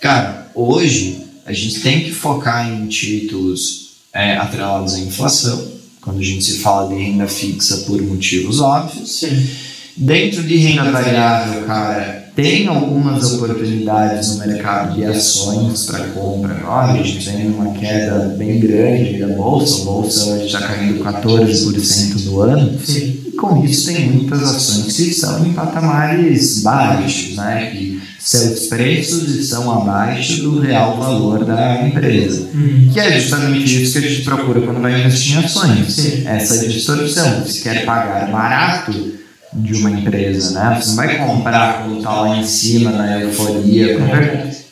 Cara, 0.00 0.50
hoje 0.54 1.24
a 1.46 1.52
gente 1.52 1.80
tem 1.80 2.04
que 2.04 2.12
focar 2.12 2.70
em 2.70 2.86
títulos 2.86 3.94
é, 4.12 4.36
atrelados 4.36 4.94
à 4.94 5.00
inflação, 5.00 5.72
quando 6.00 6.20
a 6.20 6.22
gente 6.22 6.44
se 6.44 6.58
fala 6.58 6.94
de 6.94 7.02
renda 7.02 7.26
fixa 7.26 7.78
por 7.78 8.00
motivos 8.02 8.60
óbvios. 8.60 9.10
Sim. 9.10 9.48
Dentro 9.96 10.42
de 10.42 10.56
renda 10.56 10.90
variável, 10.90 11.64
cara, 11.64 12.23
tem 12.34 12.66
algumas 12.66 13.32
oportunidades 13.32 14.30
no 14.30 14.46
mercado 14.46 14.94
de 14.94 15.04
ações 15.04 15.86
para 15.86 16.06
compra 16.08 16.54
agora. 16.54 16.92
A 16.92 16.96
gente 17.02 17.24
tem 17.30 17.46
uma 17.48 17.72
queda 17.72 18.34
bem 18.36 18.58
grande 18.58 19.20
da 19.20 19.28
bolsa, 19.28 19.82
a 19.82 19.84
bolsa 19.84 20.30
hoje 20.30 20.46
está 20.46 20.62
caindo 20.62 21.04
14% 21.04 22.24
no 22.24 22.40
ano. 22.40 22.78
Sim. 22.84 23.22
E 23.26 23.32
com 23.32 23.64
isso 23.64 23.86
tem 23.86 24.10
muitas 24.10 24.42
ações 24.42 24.96
que 24.96 25.02
estão 25.02 25.46
em 25.46 25.52
patamares 25.52 26.62
baixos, 26.62 27.36
né? 27.36 27.70
Que 27.70 28.02
seus 28.18 28.66
preços 28.66 29.28
estão 29.36 29.70
abaixo 29.70 30.42
do 30.42 30.58
real 30.58 30.96
valor 30.96 31.44
da 31.44 31.86
empresa. 31.86 32.48
Hum. 32.52 32.90
Que 32.92 32.98
é 32.98 33.20
justamente 33.20 33.80
isso 33.80 34.00
que 34.00 34.06
a 34.06 34.10
gente 34.10 34.22
procura 34.22 34.60
quando 34.60 34.80
vai 34.80 34.98
investir 34.98 35.36
em 35.36 35.44
ações. 35.44 35.92
Sim. 35.92 36.26
Essa 36.26 36.66
distorção. 36.66 37.44
Você 37.44 37.60
quer 37.60 37.84
pagar 37.84 38.32
barato 38.32 39.23
de 39.54 39.74
uma 39.74 39.90
empresa, 39.90 40.50
né? 40.52 40.80
Você 40.80 40.88
não 40.88 40.96
vai 40.96 41.18
comprar 41.18 41.82
quando 41.82 41.98
está 41.98 42.20
lá 42.20 42.36
em 42.36 42.44
cima 42.44 42.90
na 42.90 43.20
euforia. 43.20 43.98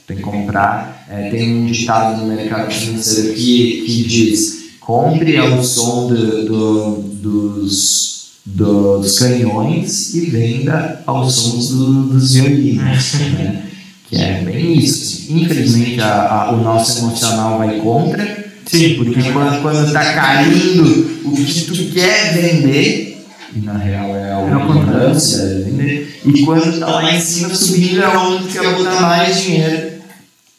Tem 0.06 0.16
que 0.16 0.22
comprar. 0.22 1.04
É, 1.08 1.30
tem 1.30 1.56
um 1.56 1.66
ditado 1.66 2.20
do 2.20 2.26
mercado 2.26 2.70
financeiro 2.72 3.34
que, 3.34 3.84
que 3.86 4.04
diz: 4.04 4.76
compre 4.80 5.36
ao 5.36 5.62
som 5.62 6.08
do, 6.08 6.44
do, 6.44 7.02
dos 7.02 8.12
dos 8.44 9.18
canhões 9.18 10.14
e 10.14 10.26
venda 10.26 11.00
aos 11.06 11.34
sons 11.34 11.68
do, 11.68 12.02
dos 12.08 12.34
violinos. 12.34 13.14
Né? 13.14 13.62
Que 14.08 14.16
é 14.16 14.42
bem 14.42 14.78
isso. 14.78 15.32
Infelizmente, 15.32 16.00
a, 16.00 16.28
a, 16.28 16.52
o 16.52 16.62
nosso 16.62 16.98
emocional 16.98 17.58
vai 17.58 17.78
contra. 17.78 18.42
Sim. 18.66 18.94
Porque 18.96 19.20
quando 19.32 19.86
está 19.86 20.14
caindo 20.14 21.20
o 21.24 21.34
que 21.34 21.60
tu 21.62 21.92
quer 21.92 22.34
vender, 22.34 23.11
e 23.54 23.60
na 23.60 23.76
real 23.76 24.16
é 24.16 24.32
a 24.32 24.38
abundância, 24.38 25.42
é 25.42 26.06
e 26.24 26.44
quando 26.44 26.68
está 26.68 26.86
lá 26.86 27.14
em 27.14 27.20
cima 27.20 27.54
subindo 27.54 28.02
é 28.02 28.16
onde 28.16 28.48
quer 28.48 28.74
botar 28.76 29.00
mais 29.00 29.40
dinheiro. 29.40 29.92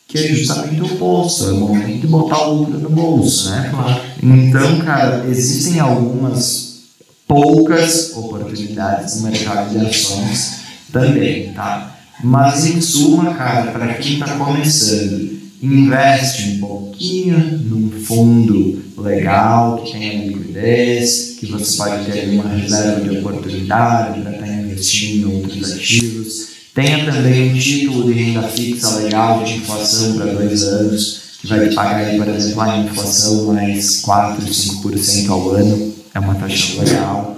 Que 0.07 0.19
é 0.19 0.27
justamente 0.27 0.81
o 0.81 0.97
bolso, 0.97 1.49
é 1.49 1.51
o 1.53 1.55
momento 1.55 2.01
de 2.01 2.07
botar 2.07 2.47
o 2.47 2.53
lucro 2.53 2.77
no 2.77 2.89
bolso, 2.89 3.49
né? 3.49 3.69
Claro. 3.71 4.01
Então, 4.21 4.79
cara, 4.81 5.25
existem 5.27 5.79
algumas 5.79 6.83
poucas 7.27 8.15
oportunidades 8.15 9.15
no 9.15 9.29
mercado 9.31 9.71
de 9.71 9.83
ações 9.83 10.59
também, 10.91 11.51
tá? 11.53 11.97
Mas 12.23 12.65
em 12.67 12.79
suma, 12.79 13.33
cara, 13.33 13.71
para 13.71 13.95
quem 13.95 14.13
está 14.13 14.35
começando, 14.35 15.31
investe 15.61 16.51
um 16.51 16.59
pouquinho 16.59 17.39
num 17.63 17.89
fundo 17.89 18.82
legal, 18.97 19.83
que 19.83 19.91
tenha 19.91 20.25
liquidez, 20.25 21.35
que 21.39 21.45
você 21.47 21.77
pode 21.77 22.11
ter 22.11 22.29
uma 22.29 22.49
reserva 22.49 23.01
de 23.01 23.17
oportunidade 23.17 24.21
para 24.21 24.31
estar 24.31 24.47
investindo 24.47 25.29
em 25.29 25.35
outros 25.35 25.71
ativos. 25.71 26.47
Tenha 26.73 27.05
também 27.05 27.51
um 27.51 27.57
título 27.57 28.11
de 28.11 28.13
renda 28.13 28.47
fixa 28.47 28.97
legal 28.97 29.43
de 29.43 29.53
inflação 29.53 30.15
para 30.15 30.33
dois 30.33 30.63
anos, 30.63 31.21
que 31.39 31.47
vai 31.47 31.69
te 31.69 31.75
pagar, 31.75 32.17
por 32.17 32.27
exemplo, 32.27 32.61
a 32.61 32.77
inflação 32.77 33.53
mais 33.53 33.99
4, 34.01 34.45
5% 34.45 35.29
ao 35.29 35.51
ano 35.51 35.93
é 36.13 36.19
uma 36.19 36.35
taxa 36.35 36.81
legal. 36.81 37.37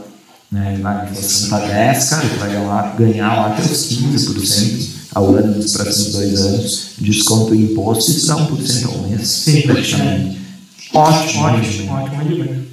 Né? 0.51 0.77
Na 0.77 1.03
inflação 1.03 1.43
está 1.43 1.59
10, 1.59 2.09
cara, 2.09 2.27
vai 2.39 2.49
ganhar, 2.49 2.95
ganhar 2.97 3.35
lá 3.35 3.47
até 3.47 3.63
os 3.63 3.89
15% 3.89 4.95
ao 5.13 5.35
ano 5.35 5.55
nos 5.55 5.73
próximos 5.73 6.11
dois 6.13 6.41
anos. 6.41 6.87
Desconto 6.97 7.51
o 7.51 7.55
imposto, 7.55 8.11
isso 8.11 8.27
dá 8.27 8.35
1% 8.35 8.85
ao 8.85 9.09
mês. 9.09 9.27
Sim, 9.27 9.61
praticamente. 9.61 10.44
Ótimo, 10.93 11.43
ótimo, 11.43 11.93
ótimo. 11.93 12.65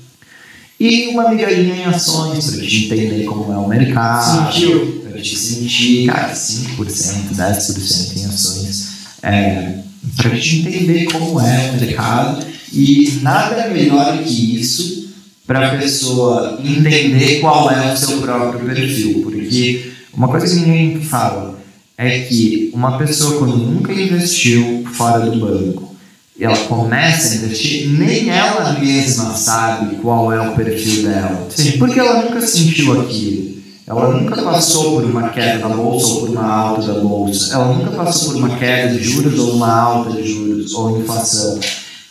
E 0.79 1.09
uma 1.09 1.29
migalhinha 1.31 1.77
em 1.77 1.85
ações 1.85 2.51
para 2.51 2.67
te 2.67 2.87
entender 2.87 3.25
como 3.25 3.53
é 3.53 3.57
o 3.57 3.69
mercado. 3.69 4.53
Sentiu. 4.53 5.03
Para 5.09 5.21
te 5.21 5.37
sentir, 5.37 6.07
cara, 6.07 6.33
5%, 6.33 7.35
10% 7.35 8.17
em 8.17 8.25
ações. 8.27 8.89
É, 9.23 9.75
para 10.17 10.31
te 10.37 10.59
entender 10.59 11.05
como 11.13 11.41
é 11.41 11.71
o 11.71 11.81
mercado. 11.81 12.45
E 12.73 13.21
nada 13.23 13.69
melhor 13.69 14.19
que 14.25 14.59
isso 14.59 15.09
para 15.47 15.73
a 15.73 15.79
pessoa 15.79 16.59
entender 16.65 17.41
qual 17.41 17.71
é 17.71 17.93
o 17.93 17.97
seu 17.97 18.21
próprio 18.21 18.65
perfil. 18.65 19.23
Porque 19.23 19.93
uma 20.13 20.29
coisa 20.29 20.49
que 20.49 20.61
ninguém 20.61 21.01
fala 21.01 21.61
é 21.97 22.21
que 22.21 22.71
uma 22.75 22.99
pessoa, 22.99 23.39
quando 23.39 23.57
nunca 23.57 23.93
investiu 23.93 24.85
fora 24.95 25.31
do 25.31 25.39
banco, 25.39 25.92
ela 26.41 26.57
começa 26.57 27.35
a 27.35 27.37
investir, 27.37 27.91
nem 27.91 28.31
ela 28.31 28.73
mesma 28.79 29.35
sabe 29.35 29.97
qual 29.97 30.33
é 30.33 30.41
o 30.41 30.55
perfil 30.55 31.05
dela. 31.05 31.47
Sim. 31.51 31.79
Porque 31.79 32.01
ela 32.01 32.23
nunca 32.23 32.41
sentiu 32.41 33.01
aquilo. 33.01 33.53
Ela 33.87 34.15
nunca 34.15 34.41
passou 34.41 35.01
por 35.01 35.05
uma 35.05 35.29
queda 35.29 35.59
da 35.59 35.69
bolsa 35.69 36.07
ou 36.07 36.21
por 36.21 36.31
uma 36.31 36.47
alta 36.47 36.93
da 36.93 37.01
bolsa. 37.01 37.55
Ela 37.55 37.75
nunca 37.75 37.91
passou 37.91 38.33
por 38.33 38.37
uma 38.37 38.57
queda 38.57 38.95
de 38.95 39.03
juros 39.03 39.39
ou 39.39 39.55
uma 39.55 39.73
alta 39.73 40.13
de 40.13 40.27
juros 40.27 40.73
ou 40.73 40.99
inflação. 40.99 41.61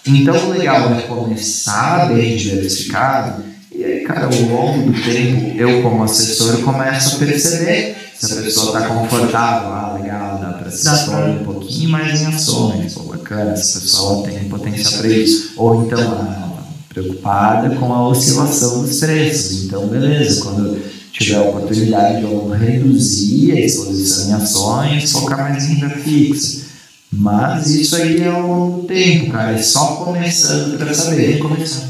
Então, 0.05 0.35
o 0.47 0.49
legal 0.51 0.93
é 0.93 1.01
começar 1.01 2.13
bem 2.13 2.35
diversificado 2.35 3.51
e 3.73 3.85
aí, 3.85 4.01
cara, 4.01 4.25
ao 4.25 4.41
longo 4.41 4.91
do 4.91 5.01
tempo, 5.01 5.57
eu 5.57 5.81
como 5.81 6.03
assessor 6.03 6.61
começo 6.61 7.15
a 7.15 7.19
perceber 7.19 7.95
se 8.27 8.37
a 8.37 8.41
pessoa 8.43 8.67
está 8.67 8.87
confortável, 8.87 9.69
ah, 9.69 9.97
legal, 9.99 10.37
dá 10.37 10.53
para 10.53 10.69
se 10.69 10.87
expor 10.87 11.27
um 11.27 11.43
pouquinho 11.43 11.89
mais 11.89 12.21
em 12.21 12.27
ações, 12.27 12.93
pô, 12.93 13.03
bacana, 13.03 13.51
essa 13.53 13.79
pessoa 13.79 14.23
tem 14.23 14.47
potência 14.47 14.99
para 14.99 15.07
isso. 15.07 15.53
Ou 15.57 15.83
então, 15.83 15.99
ah, 15.99 16.59
preocupada 16.89 17.75
com 17.75 17.91
a 17.91 18.07
oscilação 18.07 18.83
dos 18.83 18.99
preços. 18.99 19.63
Então, 19.63 19.87
beleza, 19.87 20.43
quando 20.43 20.79
tiver 21.11 21.37
a 21.37 21.41
oportunidade 21.41 22.17
de 22.17 22.23
eu 22.23 22.49
reduzir 22.49 23.53
a 23.53 23.59
exposição 23.59 24.29
em 24.29 24.33
ações, 24.33 25.11
focar 25.11 25.39
mais 25.39 25.63
em 25.65 25.75
renda 25.75 25.89
fixa. 25.89 26.69
Mas 27.11 27.69
isso 27.71 27.95
aí 27.95 28.21
é 28.21 28.31
do 28.31 28.85
tempo, 28.87 29.31
cara. 29.31 29.51
É 29.51 29.61
só 29.61 29.95
começando 29.95 30.77
para 30.77 30.93
saber. 30.93 31.39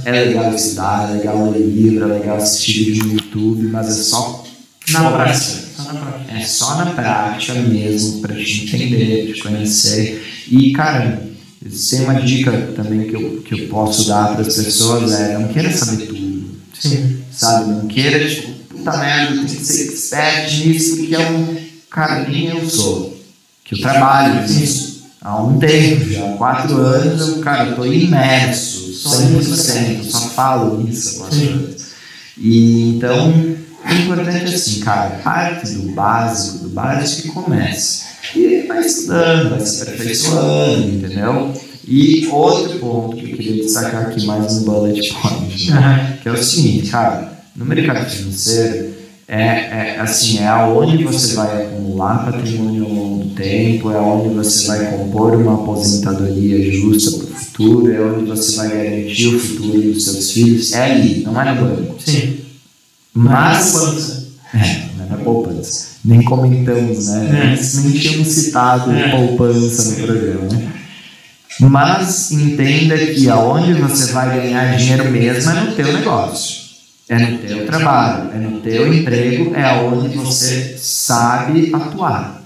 É 0.06 0.12
legal 0.12 0.56
estudar, 0.56 1.10
é 1.10 1.18
legal 1.18 1.52
ler 1.52 1.60
livro, 1.60 2.06
é 2.10 2.20
legal 2.20 2.38
assistir 2.38 2.86
vídeo 2.86 3.06
no 3.06 3.14
YouTube, 3.14 3.68
mas 3.68 3.88
é 3.88 4.02
só 4.02 4.40
Na 4.93 5.11
prática. 5.11 5.72
É 6.30 6.41
só 6.41 6.76
na 6.76 6.85
prática 6.88 7.53
mesmo 7.55 8.22
para 8.22 8.35
te 8.35 8.63
entender, 8.63 9.34
te 9.34 9.41
conhecer. 9.41 10.23
E, 10.49 10.72
cara, 10.72 11.22
tem 11.89 12.01
uma 12.01 12.15
dica 12.22 12.51
também 12.76 13.07
que 13.07 13.15
eu, 13.15 13.41
que 13.41 13.53
eu 13.53 13.68
posso 13.68 14.07
dar 14.07 14.34
para 14.34 14.41
as 14.41 14.55
pessoas 14.55 15.11
é 15.11 15.38
não 15.38 15.47
queira 15.49 15.72
saber 15.72 16.07
tudo, 16.07 16.49
Sim. 16.80 17.22
sabe? 17.31 17.72
Não 17.72 17.88
queira, 17.88 18.27
tipo, 18.27 18.51
puta 18.69 18.97
merda, 18.97 19.35
tem 19.35 19.45
que 19.45 19.65
ser 19.65 19.91
expert 19.91 20.65
nisso, 20.65 20.97
porque 20.97 21.15
é 21.15 21.30
um. 21.30 21.57
Cara, 21.89 22.27
nem 22.27 22.47
eu 22.47 22.69
sou, 22.69 23.19
que 23.65 23.76
eu 23.76 23.81
trabalho 23.81 24.47
nisso 24.47 24.91
há 25.22 25.43
um 25.43 25.59
tempo 25.59 26.09
já, 26.09 26.26
há 26.26 26.38
quatro 26.38 26.77
anos, 26.77 27.27
eu, 27.27 27.39
cara, 27.39 27.69
eu 27.69 27.76
tô 27.76 27.85
imerso, 27.85 28.91
100%, 28.91 30.03
só 30.03 30.30
falo 30.30 30.88
isso 30.89 31.23
anos. 31.23 31.81
E 32.38 32.95
então, 32.95 33.55
o 33.86 33.94
importante 33.94 34.52
é 34.52 34.56
assim, 34.56 34.80
cara, 34.82 35.10
parte 35.24 35.72
do 35.74 35.91
básico, 35.94 36.60
do 36.60 36.70
básico 36.70 37.28
e 37.28 37.32
comece. 37.32 38.03
E 38.36 38.66
vai 38.68 38.80
estudando, 38.80 39.49
vai 39.52 39.60
se 39.60 39.82
aperfeiçoando, 39.82 40.90
entendeu? 40.90 41.53
E 41.88 42.28
outro 42.28 42.80
ponto 42.80 43.18
que 43.18 43.32
eu 43.32 43.38
queria 43.38 43.64
destacar 43.64 44.08
aqui, 44.08 44.26
mais 44.26 44.58
um 44.58 44.64
bullet 44.64 45.14
point, 45.14 45.72
né? 45.72 46.20
Que 46.22 46.30
é 46.30 46.32
o 46.32 46.38
seguinte, 46.38 46.90
cara, 46.90 47.44
no 47.56 47.66
mercado 47.66 48.10
financeiro, 48.10 48.91
é, 49.28 49.95
é 49.95 49.99
assim, 49.99 50.40
é 50.40 50.48
aonde 50.48 51.03
você 51.03 51.36
vai 51.36 51.66
acumular 51.66 52.32
patrimônio 52.32 52.84
ao 52.84 52.91
longo 52.91 53.24
do 53.24 53.30
tempo, 53.36 53.90
é 53.90 53.98
onde 53.98 54.36
você 54.36 54.68
vai 54.68 54.98
compor 54.98 55.36
uma 55.36 55.56
aposentadoria 55.56 56.72
justa 56.72 57.18
para 57.18 57.26
o 57.26 57.40
futuro, 57.40 57.91
é 57.91 58.02
onde 58.02 58.26
você 58.26 58.58
vai 58.58 58.70
garantir 58.70 59.28
o 59.28 59.40
futuro 59.40 59.82
dos 59.82 60.03
seus 60.03 60.32
filhos, 60.32 60.74
é 60.74 60.91
ali, 60.91 61.24
não 61.24 61.41
é 61.41 61.53
no 61.53 61.62
banco. 61.62 61.95
Sim. 61.99 62.51
Mas, 63.13 63.71
poupança. 63.71 64.27
é, 64.53 64.85
não 64.97 65.05
é 65.05 65.09
na 65.09 65.17
poupança. 65.17 65.88
Nem 66.03 66.23
comentamos, 66.23 67.07
né? 67.07 67.55
É. 67.59 67.79
Nem 67.81 67.91
tínhamos 67.91 68.27
citado 68.27 68.91
É. 68.91 69.09
poupança 69.09 69.91
no 69.99 70.07
programa. 70.07 70.45
né? 70.53 70.71
Mas 71.59 72.31
entenda 72.31 72.97
que 72.97 73.29
aonde 73.29 73.73
você 73.73 74.11
vai 74.13 74.35
ganhar 74.41 74.75
dinheiro 74.77 75.11
mesmo 75.11 75.51
é 75.51 75.61
no 75.61 75.75
teu 75.75 75.93
negócio. 75.93 76.61
É 77.09 77.19
no 77.19 77.38
teu 77.39 77.65
trabalho, 77.65 78.31
é 78.33 78.38
no 78.38 78.61
teu 78.61 78.91
emprego, 78.93 79.53
é 79.53 79.65
aonde 79.65 80.15
você 80.17 80.75
sabe 80.79 81.69
atuar. 81.73 82.41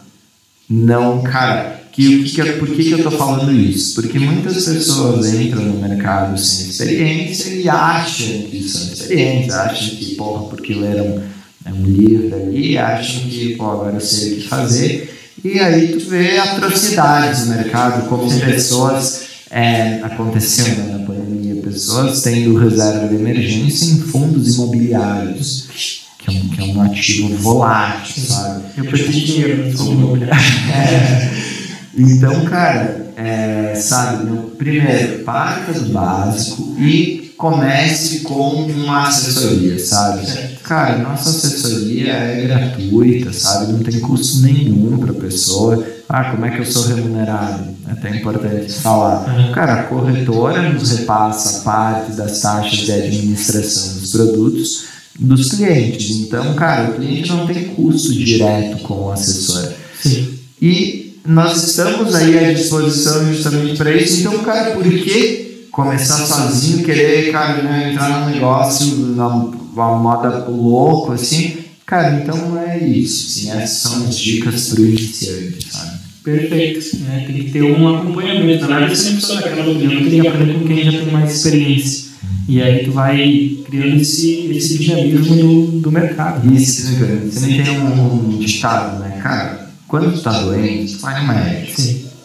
Não, 0.68 1.22
cara, 1.22 1.75
que, 1.96 2.24
que, 2.24 2.42
que- 2.42 2.52
por 2.54 2.68
que, 2.70 2.84
que 2.84 2.92
eu 2.92 3.04
tô 3.04 3.12
falando 3.12 3.52
isso? 3.52 3.96
Porque 3.96 4.20
muitas 4.20 4.66
pessoas 4.66 5.34
entram 5.34 5.64
no 5.64 5.80
mercado 5.88 6.38
sem 6.38 6.68
experiência 6.70 7.50
e 7.54 7.70
acham 7.70 8.42
que 8.50 8.62
são 8.68 8.92
experientes, 8.92 9.54
acham 9.56 9.96
que, 9.96 10.16
porra, 10.16 10.44
porque 10.50 10.74
leram 10.74 11.22
é, 11.66 11.72
um 11.72 11.86
livro 11.86 12.36
ali, 12.36 12.78
acham 12.78 13.22
que, 13.22 13.56
pô, 13.56 13.72
agora 13.72 13.96
eu 13.96 14.02
sei 14.02 14.34
o 14.34 14.36
que 14.42 14.48
fazer. 14.48 15.12
E 15.44 15.60
aí 15.60 15.88
tu 15.94 16.10
vê 16.10 16.38
atrocidades 16.38 17.48
no 17.48 17.56
mercado, 17.56 18.10
como 18.10 18.30
pessoas, 18.42 19.22
é, 19.52 20.00
aconteceu 20.02 20.68
né, 20.68 20.98
na 20.98 21.06
pandemia, 21.06 21.62
pessoas 21.62 22.22
tendo 22.22 22.58
reserva 22.58 23.08
de 23.08 23.16
emergência 23.16 23.86
em 23.86 24.00
fundos 24.00 24.56
imobiliários, 24.56 25.68
que 26.20 26.30
é 26.30 26.40
um, 26.40 26.50
que 26.50 26.62
é 26.62 26.64
um 26.64 26.82
ativo 26.82 27.36
volátil, 27.38 28.24
sabe? 28.24 28.64
Eu 28.78 28.86
perdi 28.86 29.22
dinheiro 29.26 29.78
fundo 29.78 29.92
imobiliário. 29.92 30.36
Então, 31.98 32.46
cara, 32.46 33.14
é, 33.16 33.74
sabe, 33.76 34.26
no, 34.26 34.50
primeiro, 34.52 35.24
parta 35.24 35.72
do 35.74 35.94
básico 35.94 36.76
e 36.78 37.34
comece 37.38 38.20
com 38.20 38.66
uma 38.66 39.08
assessoria, 39.08 39.80
sabe? 39.80 40.26
Cara, 40.64 40.98
nossa 40.98 41.30
assessoria 41.30 42.12
é 42.12 42.48
gratuita, 42.48 43.32
sabe? 43.32 43.72
Não 43.72 43.80
tem 43.80 44.00
custo 44.00 44.42
nenhum 44.42 44.98
para 44.98 45.12
a 45.12 45.16
pessoa. 45.16 45.86
Ah, 46.10 46.32
como 46.32 46.46
é 46.46 46.52
que 46.52 46.60
eu 46.60 46.66
sou 46.66 46.84
remunerado? 46.88 47.64
É 47.88 47.92
até 47.92 48.16
importante 48.16 48.74
falar. 48.74 49.52
Cara, 49.54 49.82
a 49.82 49.84
corretora 49.84 50.70
nos 50.70 50.92
repassa 50.92 51.62
parte 51.62 52.14
das 52.14 52.42
taxas 52.42 52.80
de 52.80 52.92
administração 52.92 54.00
dos 54.00 54.12
produtos 54.12 54.86
dos 55.18 55.52
clientes. 55.52 56.10
Então, 56.18 56.54
cara, 56.56 56.90
o 56.90 56.94
cliente 56.96 57.30
não 57.30 57.48
tem 57.48 57.66
custo 57.70 58.14
direto 58.14 58.80
com 58.80 59.06
o 59.06 59.12
assessor. 59.12 59.72
Sim. 60.02 60.38
E 60.62 61.05
nós 61.26 61.64
estamos 61.64 62.14
aí 62.14 62.38
à 62.38 62.54
disposição 62.54 63.34
justamente 63.34 63.78
para 63.78 63.92
isso. 63.92 64.22
Então, 64.22 64.40
cara, 64.40 64.72
por 64.72 64.84
que 64.84 65.68
começar 65.72 66.26
sozinho, 66.26 66.86
querer, 66.86 67.32
cara, 67.32 67.62
né, 67.62 67.92
entrar 67.92 68.22
num 68.22 68.34
negócio, 68.34 68.96
numa 68.96 69.98
moda 69.98 70.46
louco, 70.48 71.12
assim? 71.12 71.58
Cara, 71.86 72.22
então 72.22 72.58
é 72.60 72.80
isso. 72.80 73.28
Assim, 73.28 73.62
essas 73.62 73.92
são 73.92 74.08
as 74.08 74.18
dicas 74.18 74.70
para 74.70 74.82
o 74.82 74.86
iniciante, 74.86 75.68
sabe? 75.72 76.00
Perfeito. 76.24 76.98
Né? 77.02 77.24
Tem 77.28 77.36
que 77.36 77.52
ter 77.52 77.62
um 77.62 77.96
acompanhamento. 77.96 78.62
Na 78.68 78.80
verdade, 78.80 78.98
você 78.98 79.10
não 79.10 79.18
precisa 79.18 79.42
daquela 79.42 79.72
opinião, 79.72 80.10
tem 80.10 80.22
que 80.22 80.28
aprender 80.28 80.54
com 80.54 80.66
quem 80.66 80.84
já 80.84 80.92
tem 80.92 81.12
mais 81.12 81.36
experiência. 81.36 82.06
E 82.48 82.62
aí 82.62 82.86
tu 82.86 82.92
vai 82.92 83.58
criando 83.66 84.02
esse, 84.02 84.52
esse 84.52 84.80
dinamismo 84.80 85.36
do, 85.36 85.66
do 85.82 85.92
mercado. 85.92 86.52
E 86.52 86.60
se 86.60 86.96
você 86.96 87.40
não 87.40 87.64
tem 87.64 87.80
um, 87.80 88.36
um 88.36 88.40
ditado, 88.40 89.00
né? 89.00 89.20
Cara, 89.22 89.65
quando 89.88 90.14
tu 90.14 90.22
tá 90.22 90.42
doente, 90.42 90.96
vai 90.98 91.22
no 91.22 91.34
médico. 91.34 91.82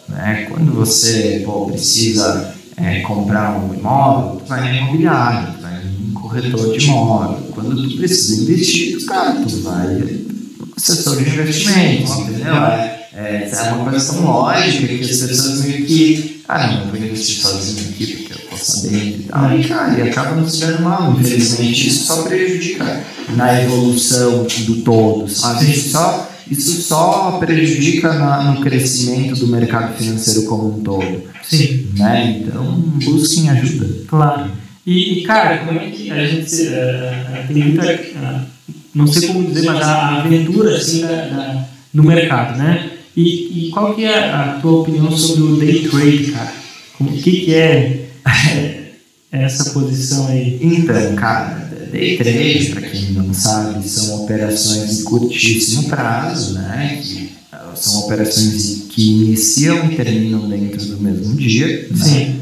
Né? 0.09 0.47
Quando 0.49 0.73
você 0.73 1.41
pô, 1.45 1.67
precisa 1.67 2.53
é, 2.77 2.99
comprar 3.01 3.57
um 3.57 3.73
imóvel, 3.73 4.37
tu 4.37 4.45
vai 4.47 4.61
no 4.61 4.77
imobiliário, 4.77 5.53
tu 5.53 5.61
vai 5.61 5.81
em 5.83 6.09
um 6.09 6.13
corretor 6.13 6.77
de 6.77 6.85
imóvel. 6.85 7.37
Quando 7.53 7.89
tu 7.89 7.97
precisa 7.97 8.41
investir, 8.41 9.05
cara, 9.05 9.33
tu 9.41 9.57
vai 9.61 9.87
no 9.87 10.73
assessor 10.75 11.17
de 11.17 11.29
investimentos, 11.29 12.11
entendeu? 12.17 12.55
É, 12.55 13.01
é, 13.13 13.73
uma 13.73 13.91
coisa 13.91 14.13
tão 14.13 14.23
lógica 14.23 14.87
que 14.87 15.01
as 15.01 15.17
pessoas 15.17 15.65
meio 15.65 15.85
que, 15.85 16.43
ah, 16.47 16.67
não, 16.67 16.87
vou 16.87 16.97
investir 16.97 17.41
sozinho 17.41 17.89
aqui 17.89 18.07
porque 18.07 18.33
eu 18.33 18.49
tô 18.49 18.57
sabendo 18.57 19.21
e 19.21 19.23
tal. 19.29 19.59
E, 19.59 19.63
cara, 19.65 19.99
e 19.99 20.09
acaba 20.09 20.35
não 20.35 20.47
se 20.47 20.61
dando 20.61 20.81
mal, 20.81 21.11
infelizmente. 21.19 21.87
Isso 21.87 22.05
só 22.05 22.23
prejudica 22.23 23.03
na 23.35 23.61
evolução 23.61 24.47
do 24.65 24.77
todo, 24.77 25.29
sabe? 25.29 25.77
Só, 25.77 26.30
isso 26.51 26.81
só 26.81 27.37
prejudica 27.39 28.13
na- 28.13 28.51
no 28.51 28.61
crescimento 28.61 29.39
do 29.39 29.47
mercado 29.47 29.97
financeiro 29.97 30.43
como 30.43 30.77
um 30.77 30.83
todo. 30.83 31.23
Sim. 31.43 31.87
Né? 31.97 32.41
Então, 32.41 32.63
busquem 33.03 33.49
ajuda. 33.49 33.87
Claro. 34.07 34.51
E, 34.85 35.21
cara, 35.23 35.59
como 35.59 35.79
é 35.79 35.89
que 35.89 36.11
a 36.11 36.25
gente 36.27 36.67
eh, 36.67 37.45
tem 37.47 37.63
muita, 37.65 37.99
ah, 38.17 38.43
não 38.95 39.05
sei 39.07 39.27
como 39.27 39.47
dizer, 39.47 39.65
mas 39.67 39.81
a 39.81 40.17
aventura 40.21 40.75
assim, 40.75 41.01
da, 41.01 41.65
no 41.93 42.03
mercado, 42.03 42.57
né? 42.57 42.89
E, 43.15 43.67
e 43.67 43.69
qual 43.71 43.93
que 43.93 44.03
é 44.05 44.29
a 44.31 44.57
tua 44.61 44.81
opinião 44.81 45.11
sobre 45.15 45.43
o 45.43 45.55
day 45.57 45.87
trade, 45.87 46.31
cara? 46.31 46.51
Como, 46.97 47.09
o 47.11 47.13
que, 47.13 47.31
que 47.41 47.53
é, 47.53 48.05
é 49.31 49.43
essa 49.43 49.69
posição 49.71 50.27
aí? 50.27 50.57
Então, 50.61 51.15
cara, 51.15 51.70
day 51.91 52.17
trade, 52.17 52.65
para 52.71 52.81
quem 52.81 53.11
não 53.11 53.33
sabe, 53.33 53.87
são 53.87 54.23
operações 54.23 54.97
de 54.97 55.03
curtíssimo 55.03 55.83
prazo, 55.89 56.53
né? 56.53 56.99
Que 57.03 57.29
ah, 57.51 57.73
são 57.75 58.01
operações 58.01 58.85
que 58.89 59.11
iniciam 59.11 59.91
e 59.91 59.95
terminam 59.95 60.47
dentro 60.49 60.85
do 60.85 60.99
mesmo 61.01 61.35
dia. 61.35 61.87
né? 61.91 61.97
Sim. 61.97 62.41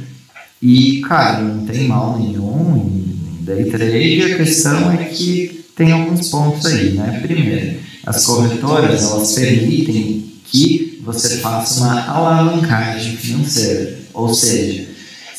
E, 0.61 1.01
cara, 1.01 1.41
não 1.41 1.65
tem 1.65 1.87
mal 1.87 2.19
nenhum 2.19 2.75
em 2.77 3.43
day 3.43 3.65
trade, 3.65 4.33
a 4.33 4.37
questão 4.37 4.91
é 4.91 5.05
que 5.05 5.63
tem 5.75 5.91
alguns 5.91 6.27
pontos 6.27 6.65
aí, 6.65 6.91
né? 6.91 7.19
Primeiro, 7.21 7.77
as 8.05 8.25
corretoras, 8.25 9.03
elas 9.03 9.31
permitem 9.33 10.25
que 10.51 10.99
você 11.03 11.37
faça 11.37 11.79
uma 11.79 12.05
alavancagem 12.05 13.15
financeira, 13.15 13.99
ou 14.13 14.33
seja, 14.33 14.88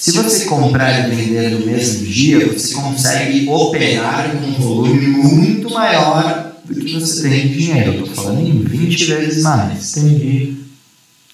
se 0.01 0.13
você 0.13 0.47
comprar 0.47 1.11
e 1.11 1.15
vender 1.15 1.51
no 1.51 1.67
mesmo 1.67 2.07
dia, 2.07 2.51
você 2.51 2.73
consegue 2.73 3.47
operar 3.51 4.31
com 4.31 4.47
um 4.47 4.53
volume 4.55 5.07
muito 5.09 5.69
maior 5.69 6.57
do 6.65 6.75
que 6.75 6.95
você 6.95 7.29
tem 7.29 7.49
de 7.49 7.59
dinheiro. 7.59 7.93
Eu 7.93 8.05
estou 8.07 8.25
falando 8.25 8.41
em 8.41 8.63
20 8.63 9.05
vezes 9.05 9.43
mais. 9.43 9.95
Entendi. 9.99 10.55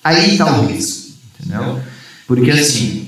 Aí 0.02 0.32
está 0.32 0.60
o 0.60 0.66
risco, 0.66 1.12
entendeu? 1.38 1.78
Porque 2.26 2.50
assim, 2.50 3.06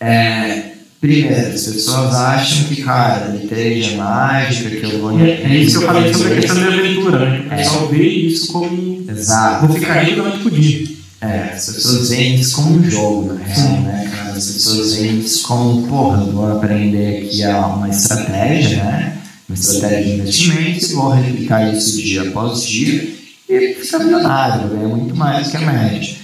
é, 0.00 0.72
primeiro, 1.00 1.54
as 1.54 1.66
pessoas 1.68 2.12
acham 2.12 2.64
que, 2.64 2.82
cara, 2.82 3.32
ele 3.32 3.84
é 3.84 3.96
mágica, 3.96 4.70
que 4.70 4.84
eu 4.84 5.00
vou. 5.00 5.20
É, 5.20 5.30
é 5.30 5.56
isso 5.56 5.78
que 5.78 5.84
eu 5.84 5.86
falei 5.86 6.12
sobre 6.12 6.32
a 6.32 6.40
questão 6.40 6.60
da 6.60 6.66
aventura, 6.66 7.30
né? 7.30 7.46
É. 7.48 7.56
pessoal 7.58 7.88
vê 7.90 8.08
isso 8.08 8.52
como. 8.52 9.04
Exato. 9.08 9.68
Vou 9.68 9.76
ficar 9.76 10.02
rico 10.02 10.16
durante 10.16 10.48
o 10.48 10.50
dia. 10.50 11.03
É, 11.24 11.54
as 11.54 11.66
pessoas 11.66 12.08
veem 12.10 12.34
isso 12.34 12.56
como 12.56 12.76
um 12.76 12.90
jogo, 12.90 13.32
na 13.32 13.44
real, 13.44 13.80
né? 13.80 14.32
As 14.36 14.46
pessoas 14.46 14.94
veem 14.94 15.20
isso 15.20 15.46
como, 15.46 15.86
porra, 15.86 16.24
vou 16.24 16.52
aprender 16.52 17.24
aqui 17.24 17.44
uma 17.44 17.88
estratégia, 17.88 18.84
né? 18.84 19.18
Uma 19.48 19.54
estratégia 19.54 20.04
de 20.04 20.20
investimento 20.20 20.84
e 20.84 20.94
vou 20.94 21.10
replicar 21.10 21.72
isso 21.72 21.96
dia 22.02 22.22
após 22.28 22.62
dia 22.62 23.14
e 23.48 23.74
ficar 23.74 24.00
milionário, 24.00 24.68
vou 24.68 24.76
ganhar 24.76 24.88
muito 24.88 25.14
mais 25.14 25.48
que 25.48 25.56
a 25.56 25.60
média. 25.60 26.16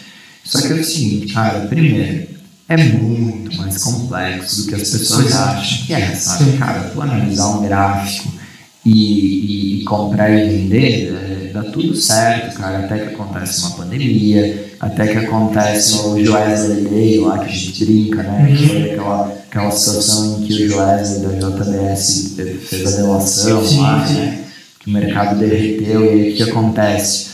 Só 0.44 0.60
que 0.60 0.72
é 0.72 0.76
o 0.76 0.84
seguinte, 0.84 1.32
cara, 1.32 1.60
primeiro, 1.60 2.26
é 2.68 2.76
muito 2.76 3.56
mais 3.56 3.82
complexo 3.82 4.62
do 4.62 4.68
que 4.68 4.74
as 4.74 4.90
pessoas 4.90 5.32
acham 5.32 5.86
que 5.86 5.92
é, 5.92 6.14
sabe? 6.14 6.56
Cara, 6.56 6.90
tu 6.92 7.00
analisar 7.00 7.48
um 7.48 7.62
gráfico 7.62 8.39
e, 8.84 9.80
e 9.80 9.84
comprar 9.84 10.30
e 10.30 10.48
vender, 10.48 11.14
é, 11.14 11.50
dá 11.52 11.62
tudo 11.64 11.94
certo, 11.94 12.56
cara, 12.56 12.80
até 12.80 12.98
que 12.98 13.14
acontece 13.14 13.60
uma 13.60 13.70
pandemia, 13.72 14.72
até 14.80 15.06
que 15.06 15.18
acontece 15.18 15.94
o 15.98 16.24
Joesley 16.24 16.84
Day 16.84 17.18
lá 17.18 17.38
que 17.38 17.50
a 17.50 17.54
gente 17.54 17.84
brinca, 17.84 18.22
né? 18.22 18.54
Que 18.56 18.68
foi 18.68 18.90
aquela, 18.92 19.26
aquela 19.26 19.70
situação 19.70 20.40
em 20.40 20.46
que 20.46 20.52
o 20.52 20.68
Joesley 20.68 21.20
da 21.20 21.48
JBS 21.48 22.36
fez 22.62 22.94
a 22.94 23.02
delação 23.02 23.80
lá, 23.80 24.06
né? 24.08 24.44
Que 24.78 24.88
o 24.88 24.92
mercado 24.92 25.38
derreteu 25.38 26.04
e 26.04 26.08
aí 26.08 26.32
o 26.32 26.36
que 26.36 26.42
acontece? 26.44 27.30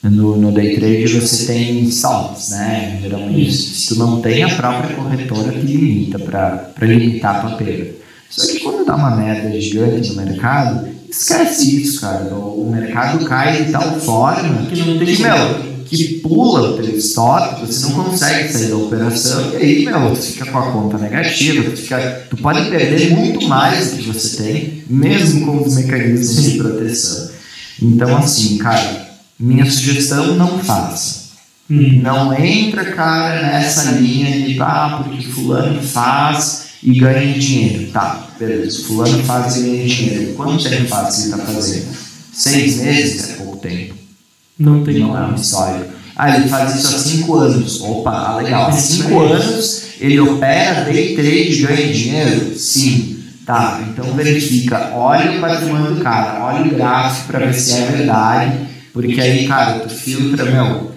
No, 0.00 0.36
no 0.36 0.52
day 0.52 0.76
trade 0.76 1.18
você 1.18 1.46
tem 1.46 1.90
saltos, 1.90 2.50
né? 2.50 3.00
Geralmente, 3.02 3.52
se 3.52 3.88
tu 3.88 3.96
não 3.96 4.20
tem, 4.20 4.44
a 4.44 4.54
própria 4.54 4.94
corretora 4.94 5.50
te 5.50 5.66
limita 5.66 6.18
para 6.18 6.70
limitar 6.82 7.44
a 7.44 7.56
perda. 7.56 8.03
Só 8.36 8.46
que 8.48 8.60
quando 8.60 8.84
dá 8.84 8.96
uma 8.96 9.14
merda 9.14 9.60
gigante 9.60 10.12
no 10.12 10.24
mercado, 10.24 10.88
esquece 11.08 11.80
isso, 11.80 12.00
cara. 12.00 12.34
O, 12.34 12.68
mercado 12.68 13.24
cai 13.26 13.64
de 13.64 13.70
tal 13.70 14.00
forma 14.00 14.66
que 14.66 14.76
não 14.80 14.98
tem, 14.98 15.18
meu, 15.18 15.84
que 15.84 16.14
pula 16.14 16.70
o 16.70 16.76
teu 16.76 16.96
stop, 16.96 17.64
você 17.64 17.86
não 17.86 18.04
consegue 18.04 18.52
sair 18.52 18.70
da 18.70 18.76
operação, 18.76 19.52
e 19.52 19.56
aí, 19.56 19.84
meu, 19.84 20.08
você 20.08 20.32
fica 20.32 20.46
com 20.46 20.58
a 20.58 20.72
conta 20.72 20.98
negativa, 20.98 21.70
tu, 21.70 21.76
fica, 21.76 22.26
tu 22.28 22.36
pode 22.38 22.68
perder 22.68 23.12
muito 23.12 23.46
mais 23.46 23.92
do 23.92 23.98
que 23.98 24.08
você 24.10 24.42
tem, 24.42 24.84
mesmo 24.88 25.46
com 25.46 25.64
os 25.64 25.76
mecanismos 25.76 26.42
de 26.42 26.58
proteção. 26.58 27.30
Então, 27.80 28.16
assim, 28.16 28.58
cara, 28.58 29.10
minha 29.38 29.70
sugestão, 29.70 30.34
não 30.34 30.58
faça. 30.58 31.24
Hum. 31.70 32.00
Não 32.02 32.34
entra, 32.36 32.84
cara, 32.86 33.42
nessa 33.42 33.92
linha 33.92 34.44
de, 34.44 34.60
ah, 34.60 35.02
porque 35.02 35.22
fulano 35.22 35.80
faz 35.80 36.63
e 36.84 36.98
ganha 36.98 37.38
dinheiro. 37.38 37.90
Tá, 37.90 38.28
beleza. 38.38 38.84
Fulano 38.84 39.24
faz 39.24 39.56
e 39.56 39.62
ganha 39.62 39.86
dinheiro. 39.86 40.34
Quanto 40.34 40.62
tempo 40.68 40.86
faz 40.86 41.16
que 41.16 41.22
ele 41.22 41.32
está 41.32 41.38
fazendo? 41.38 41.86
Seis 42.32 42.76
meses 42.82 43.30
é 43.30 43.32
pouco 43.34 43.56
tempo. 43.56 43.94
Não 44.58 44.84
tem 44.84 44.98
Não 44.98 45.16
é 45.16 45.20
uma 45.22 45.34
história. 45.34 45.88
Ah, 46.14 46.36
ele 46.36 46.48
faz 46.48 46.76
isso 46.76 46.94
há 46.94 46.98
cinco 46.98 47.34
anos. 47.36 47.80
Opa, 47.80 48.10
ah, 48.10 48.36
legal. 48.36 48.68
Há 48.68 48.72
cinco 48.72 49.18
anos 49.20 49.84
ele 49.98 50.20
opera 50.20 50.84
day 50.84 51.14
trade 51.14 51.62
ganha 51.62 51.92
dinheiro? 51.92 52.56
Sim. 52.56 53.14
Tá, 53.46 53.84
então 53.88 54.12
verifica. 54.14 54.90
Olha 54.94 55.36
o 55.36 55.40
patrimônio 55.40 55.94
do 55.94 56.02
cara, 56.02 56.44
olha 56.44 56.64
o 56.64 56.74
gráfico 56.74 57.26
para 57.26 57.46
ver 57.46 57.54
se 57.54 57.74
é 57.74 57.86
verdade. 57.86 58.58
Porque 58.92 59.20
aí, 59.20 59.46
cara, 59.46 59.80
tu 59.80 59.90
filtra, 59.90 60.44
meu. 60.44 60.92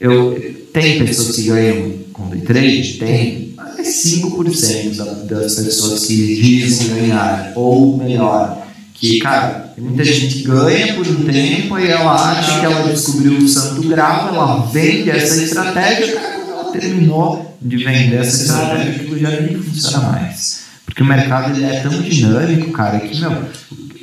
Eu, 0.00 0.56
tem 0.72 0.98
pessoas 0.98 1.36
que 1.36 1.42
ganham 1.44 1.92
com 2.12 2.28
day 2.28 2.40
trade? 2.40 2.94
Tem 2.94 3.45
5% 3.86 5.26
das 5.26 5.54
pessoas 5.56 6.06
que 6.06 6.14
dizem 6.14 6.88
ganhar, 6.88 7.52
ou 7.54 7.96
melhor, 7.96 8.66
que, 8.94 9.18
cara, 9.18 9.72
tem 9.74 9.84
muita 9.84 10.04
gente 10.04 10.36
que 10.36 10.42
ganha 10.44 10.94
por 10.94 11.06
um 11.06 11.24
tempo 11.24 11.78
e 11.78 11.86
ela 11.86 12.14
acha 12.14 12.60
que 12.60 12.66
ela 12.66 12.88
descobriu 12.90 13.38
o 13.38 13.48
santo 13.48 13.82
grau, 13.82 14.28
ela 14.28 14.66
vende 14.66 15.10
essa 15.10 15.42
estratégia, 15.42 16.14
cara, 16.14 16.34
ela 16.48 16.72
terminou 16.72 17.56
de 17.60 17.76
vender 17.76 18.16
essa 18.16 18.42
estratégia, 18.42 18.92
aquilo 18.92 19.18
já 19.18 19.40
nem 19.40 19.60
funciona 19.60 20.10
mais. 20.10 20.60
Porque 20.84 21.02
o 21.02 21.06
mercado 21.06 21.54
ele 21.54 21.64
é 21.64 21.80
tão 21.80 22.00
dinâmico, 22.00 22.72
cara, 22.72 23.00
que, 23.00 23.20
meu, 23.20 23.44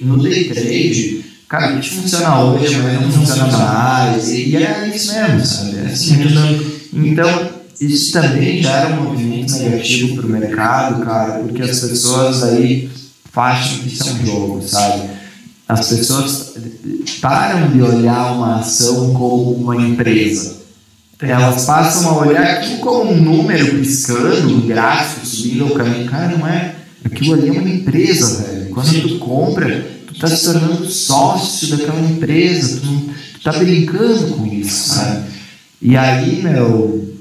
no 0.02 0.22
day 0.22 0.44
trade, 0.46 1.26
cara, 1.48 1.78
que 1.78 1.90
funciona 1.90 2.44
hoje, 2.44 2.76
mas 2.78 3.02
não 3.02 3.12
funciona 3.12 3.48
mais, 3.48 4.30
e 4.30 4.56
é 4.56 4.92
isso 4.94 5.14
mesmo, 5.14 5.46
sabe? 5.46 5.78
É 5.78 5.92
assim 5.92 6.18
mesmo. 6.18 6.74
Então, 6.94 7.50
isso 7.86 8.12
também 8.12 8.62
gera 8.62 8.90
um 8.90 9.04
movimento 9.04 9.54
negativo 9.54 10.16
para 10.16 10.26
o 10.26 10.30
mercado, 10.30 11.06
cara, 11.06 11.40
porque 11.40 11.62
as 11.62 11.80
pessoas 11.80 12.44
aí 12.44 12.90
acham 13.36 13.80
que 13.80 13.94
isso 13.94 14.08
é 14.08 14.12
um 14.12 14.26
jogo, 14.26 14.62
sabe? 14.62 15.10
As 15.68 15.88
pessoas 15.88 16.54
param 17.22 17.72
de 17.72 17.82
olhar 17.82 18.34
uma 18.34 18.60
ação 18.60 19.14
como 19.14 19.52
uma 19.54 19.76
empresa. 19.76 20.62
Elas 21.20 21.66
passam 21.66 22.10
a 22.10 22.18
olhar 22.26 22.44
aquilo 22.44 22.80
como 22.80 23.12
um 23.12 23.22
número 23.22 23.80
piscando, 23.80 24.56
um 24.56 24.62
gráfico 24.62 25.26
subindo 25.26 25.68
o 25.68 25.74
caminho. 25.74 26.10
Cara, 26.10 26.38
não 26.38 26.46
é. 26.46 26.76
Aquilo 27.06 27.34
ali 27.34 27.48
é 27.48 27.52
uma 27.52 27.70
empresa, 27.70 28.44
velho. 28.44 28.70
Quando 28.72 29.02
tu 29.02 29.20
compra, 29.20 29.88
tu 30.06 30.20
tá 30.20 30.28
se 30.28 30.44
tornando 30.44 30.86
sócio 30.90 31.70
daquela 31.70 32.02
empresa. 32.02 32.82
Tu, 32.82 33.10
tu 33.36 33.42
tá 33.42 33.54
brincando 33.54 34.36
com 34.36 34.46
isso, 34.46 34.96
sabe? 34.96 35.26
E 35.82 35.96
aí, 35.96 36.42
meu, 36.42 37.13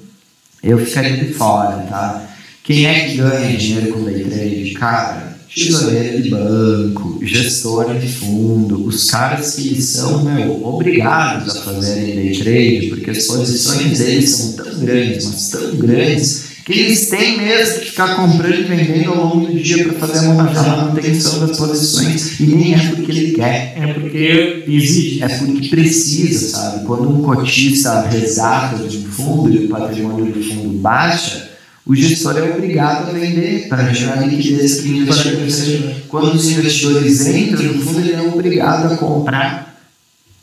eu 0.63 0.79
ficaria 0.79 1.17
de 1.17 1.33
fora, 1.33 1.79
tá? 1.89 2.29
Quem 2.63 2.87
é 2.87 3.09
que 3.09 3.17
ganha 3.17 3.57
dinheiro 3.57 3.93
com 3.93 4.05
day 4.05 4.25
trade? 4.25 4.71
Cara, 4.75 5.37
tesoureiro 5.55 6.23
de 6.23 6.31
banco, 6.31 7.19
gestor 7.23 7.99
de 7.99 8.07
fundo, 8.07 8.87
os 8.87 9.11
caras 9.11 9.57
que 9.57 9.83
são 9.83 10.25
meu, 10.25 10.65
obrigados 10.65 11.57
a 11.57 11.63
fazerem 11.63 12.15
day 12.15 12.39
trade, 12.39 12.87
porque 12.89 13.11
as 13.11 13.27
posições 13.27 13.99
deles 13.99 14.31
são 14.31 14.53
tão 14.53 14.79
grandes, 14.79 15.27
mas 15.27 15.51
tão 15.51 15.77
grandes, 15.77 16.52
que 16.65 16.73
eles 16.73 17.09
têm 17.09 17.39
mesmo 17.39 17.81
que 17.81 17.87
ficar 17.87 18.15
comprando 18.17 18.61
e 18.61 18.63
vendendo 18.63 19.11
ao 19.11 19.27
longo 19.27 19.47
do 19.47 19.59
dia 19.59 19.85
para 19.85 20.07
fazer 20.07 20.27
a 20.27 20.33
manutenção 20.35 21.47
das 21.47 21.57
posições. 21.57 22.39
E 22.39 22.47
nem 22.47 22.75
é 22.75 22.79
porque 22.79 23.11
ele 23.11 23.33
quer. 23.33 23.75
É 23.77 23.93
porque 23.93 24.65
exige. 24.69 25.23
É 25.23 25.29
porque 25.29 25.69
precisa, 25.69 26.49
sabe? 26.49 26.85
Quando 26.85 27.09
um 27.11 27.23
cotista 27.23 28.03
resgata 28.09 28.87
de 28.87 28.99
um 28.99 29.05
fundo 29.05 29.53
e 29.53 29.67
o 29.67 29.69
patrimônio 29.69 30.33
do 30.33 30.43
fundo 30.43 30.79
baixa, 30.79 31.51
o 31.85 31.97
gestor 31.97 32.39
é 32.39 32.43
obrigado 32.43 33.11
a 33.11 33.13
vender 33.13 33.67
para 33.69 33.93
gerar 33.93 34.25
liquidez 34.25 34.83
para 34.83 34.89
o 34.89 35.43
investidor. 35.43 35.95
Quando 36.09 36.35
os 36.35 36.49
investidores 36.49 37.27
entram 37.27 37.73
no 37.73 37.83
fundo, 37.83 38.01
ele 38.01 38.13
é 38.13 38.21
obrigado 38.23 38.93
a 38.93 38.97
comprar 38.97 39.83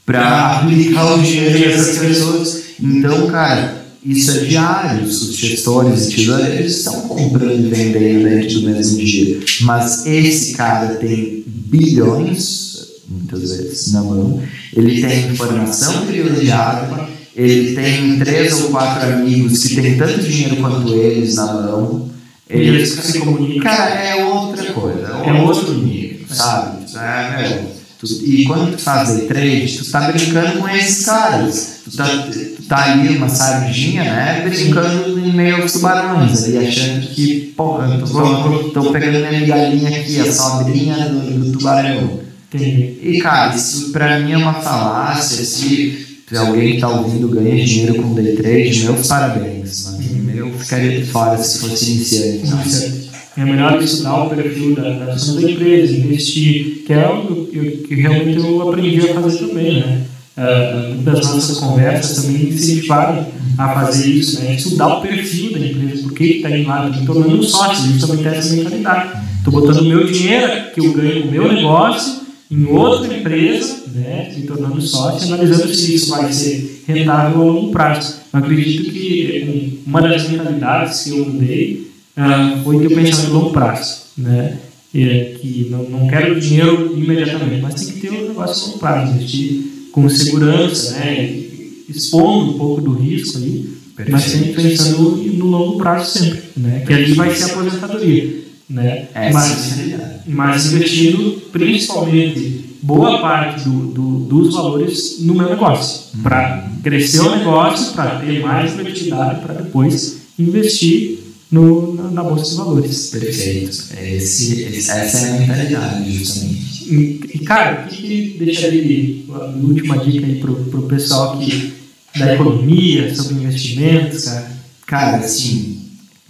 para 0.05 0.57
aplicar 0.57 1.13
o 1.13 1.21
dinheiro 1.21 1.59
dessas 1.59 1.97
pessoas. 1.99 2.63
Então, 2.81 3.27
cara, 3.27 3.78
isso 4.03 4.31
é 4.31 4.39
diário, 4.45 5.03
os 5.03 5.35
gestores 5.35 6.07
e 6.07 6.15
tesoureiros 6.15 6.77
estão 6.77 7.01
comprando 7.01 7.65
e 7.65 7.69
vendendo 7.69 8.23
dentro 8.23 8.61
do 8.61 8.69
mesmo 8.69 8.97
dia. 8.97 9.39
Mas 9.61 10.05
esse 10.05 10.53
cara 10.53 10.95
tem 10.95 11.43
bilhões, 11.45 12.77
muitas 13.07 13.41
vezes, 13.41 13.91
na 13.91 14.01
mão, 14.01 14.41
ele 14.75 15.01
tem 15.01 15.31
informação 15.31 16.05
privilegiada, 16.05 17.09
ele 17.35 17.75
tem 17.75 18.19
três 18.19 18.61
ou 18.61 18.69
quatro 18.69 19.13
amigos 19.13 19.63
que 19.63 19.75
têm 19.75 19.97
tanto 19.97 20.21
dinheiro 20.23 20.57
quanto 20.57 20.93
eles 20.93 21.35
na 21.35 21.53
mão. 21.53 22.09
Ele 22.49 22.83
se 22.85 23.19
comunicam. 23.19 23.61
Cara, 23.63 23.93
é 23.93 24.25
outra 24.25 24.73
coisa, 24.73 25.07
é 25.07 25.33
outro 25.33 25.73
nível, 25.73 26.25
sabe? 26.27 26.85
É, 26.95 27.49
meu, 27.49 27.68
Tu, 27.99 28.05
e 28.23 28.45
quando 28.45 28.77
tu 28.77 28.81
faz 28.81 29.09
day 29.09 29.27
trade, 29.27 29.77
tu 29.77 29.91
tá 29.91 30.09
brincando 30.09 30.59
com 30.59 30.69
esses 30.69 31.05
caras. 31.05 31.81
Tu 31.83 31.97
tá, 31.97 32.07
tu 32.07 32.63
tá 32.63 32.93
ali 32.93 33.17
uma 33.17 33.27
sardinha, 33.27 34.05
né? 34.05 34.47
Brincando 34.47 35.19
em 35.19 35.33
meio 35.33 35.61
aos 35.61 35.73
tubarões 35.73 36.45
ali, 36.45 36.65
achando 36.65 37.07
que, 37.07 37.53
porra, 37.57 37.99
tô, 37.99 38.69
tô, 38.69 38.91
pegando 38.93 39.27
minha 39.27 39.45
galinha 39.45 39.99
aqui, 39.99 40.17
a 40.17 40.31
sobrinha 40.31 41.09
do, 41.09 41.39
do 41.39 41.51
tubarão. 41.51 42.21
E, 42.53 43.19
cara, 43.21 43.53
isso 43.53 43.91
pra 43.91 44.17
mim 44.19 44.31
é 44.31 44.37
uma 44.37 44.53
falácia. 44.53 45.43
Se 45.43 46.17
alguém 46.37 46.79
tá 46.79 46.87
ouvindo 46.87 47.27
ganha 47.27 47.65
dinheiro 47.65 47.95
com 47.95 48.13
day 48.13 48.35
trade, 48.35 48.85
meus 48.85 49.07
parabéns, 49.07 49.85
mano. 49.85 50.31
Eu 50.33 50.57
ficaria 50.57 51.01
de 51.01 51.05
fora 51.05 51.37
se 51.37 51.59
fosse 51.59 51.91
iniciante. 51.91 53.08
É 53.39 53.45
melhor 53.45 53.81
estudar 53.81 54.25
o 54.25 54.29
perfil 54.29 54.75
da, 54.75 54.81
da 54.81 55.05
da 55.05 55.51
empresa, 55.51 55.95
investir, 55.95 56.83
que 56.85 56.91
é 56.91 57.05
algo 57.05 57.45
que, 57.45 57.85
que 57.87 57.95
realmente 57.95 58.37
eu 58.37 58.67
aprendi 58.67 58.99
a 59.09 59.13
fazer 59.13 59.47
também, 59.47 59.79
né? 59.79 60.05
Uh, 60.37 60.95
das 61.03 61.19
nossas 61.19 61.57
conversas 61.57 62.25
também 62.25 62.49
incentivaram 62.49 63.25
a 63.57 63.69
fazer 63.69 64.09
isso, 64.09 64.41
né? 64.41 64.55
estudar 64.55 64.87
o 64.87 65.01
perfil 65.01 65.53
da 65.53 65.59
empresa, 65.59 66.03
por 66.03 66.13
que 66.13 66.23
está 66.23 66.49
indo 66.49 66.67
lá, 66.67 66.89
me 66.89 67.05
tornando 67.05 67.37
um 67.37 67.43
sócio, 67.43 68.17
tem 68.17 68.25
essa 68.25 68.55
mentalidade. 68.55 69.19
Estou 69.37 69.53
botando 69.53 69.81
o 69.81 69.85
meu 69.85 70.05
dinheiro 70.05 70.71
que 70.73 70.79
eu 70.79 70.93
ganho 70.93 71.25
no 71.25 71.31
meu 71.31 71.51
negócio 71.51 72.21
em 72.51 72.65
outra 72.65 73.15
empresa, 73.15 73.83
né? 73.93 74.33
me 74.35 74.43
tornando 74.43 74.81
sócio, 74.81 75.33
analisando 75.33 75.73
se 75.73 75.95
isso 75.95 76.09
vai 76.09 76.31
ser 76.31 76.83
rentável 76.87 77.41
a 77.41 77.45
longo 77.45 77.71
prazo. 77.71 78.15
Eu 78.33 78.39
acredito 78.39 78.91
que 78.91 79.81
uma 79.85 80.01
das 80.01 80.29
mentalidades 80.29 81.03
que 81.03 81.09
eu 81.11 81.25
mudei 81.25 81.88
ah, 82.19 82.61
foi 82.63 82.85
ter 82.85 82.93
pensado 82.93 83.29
no 83.29 83.39
longo 83.39 83.51
prazo, 83.51 84.01
né? 84.17 84.57
É, 84.93 85.37
que 85.39 85.67
não, 85.69 85.83
não 85.83 86.07
quero 86.07 86.39
dinheiro 86.39 86.93
imediatamente, 86.97 87.61
mas 87.61 87.75
tem 87.75 87.93
que 87.93 87.99
ter 88.01 88.11
um 88.11 88.27
negócio 88.29 88.63
a 88.63 88.67
longo 88.67 88.79
prazo, 88.79 89.13
investir 89.13 89.61
com 89.91 90.09
segurança, 90.09 90.97
né? 90.97 91.43
expondo 91.87 92.51
um 92.51 92.57
pouco 92.57 92.81
do 92.81 92.93
risco 92.93 93.37
ali, 93.37 93.77
Perfeito. 93.95 94.11
mas 94.11 94.23
sempre 94.23 94.63
pensando 94.63 95.17
no 95.17 95.45
longo 95.45 95.77
prazo 95.77 96.19
sempre, 96.19 96.41
né? 96.57 96.83
que 96.85 96.93
ali 96.93 97.13
vai 97.13 97.33
ser 97.33 97.43
a 97.43 97.47
aposentadoria. 97.47 98.39
Né? 98.69 99.07
É, 99.15 99.31
mas, 99.31 99.79
mas 100.27 100.73
investindo 100.73 101.41
principalmente 101.51 102.65
boa 102.81 103.19
parte 103.19 103.67
do, 103.67 103.87
do, 103.87 104.19
dos 104.19 104.53
valores 104.53 105.17
no 105.21 105.33
meu 105.35 105.49
negócio, 105.49 106.19
para 106.21 106.69
crescer 106.83 107.21
o 107.21 107.35
negócio, 107.35 107.93
para 107.93 108.19
ter 108.19 108.41
mais 108.41 108.73
credibilidade, 108.73 109.41
para 109.41 109.53
depois 109.55 110.21
investir 110.37 111.28
no, 111.51 111.95
na, 111.95 112.11
na, 112.11 112.23
bolsa 112.23 112.51
de 112.51 112.57
valores. 112.57 113.07
Perfeito. 113.07 113.69
Esse, 113.99 114.63
esse, 114.63 114.91
essa 114.91 115.27
é 115.27 115.29
a 115.29 115.39
mentalidade, 115.39 116.11
justamente. 116.11 116.93
E, 116.93 117.21
e 117.35 117.39
cara, 117.39 117.85
o 117.85 117.87
que, 117.89 118.01
que 118.01 118.35
deixaria 118.39 118.83
de 118.83 119.25
última 119.61 119.97
dica 119.97 120.25
aí 120.25 120.35
pro, 120.39 120.55
pro 120.65 120.83
pessoal 120.83 121.37
que 121.39 121.73
da 122.17 122.33
economia, 122.33 123.13
sobre 123.15 123.35
investimentos, 123.35 124.25
cara? 124.25 124.51
Cara, 124.85 125.17
assim, 125.17 125.81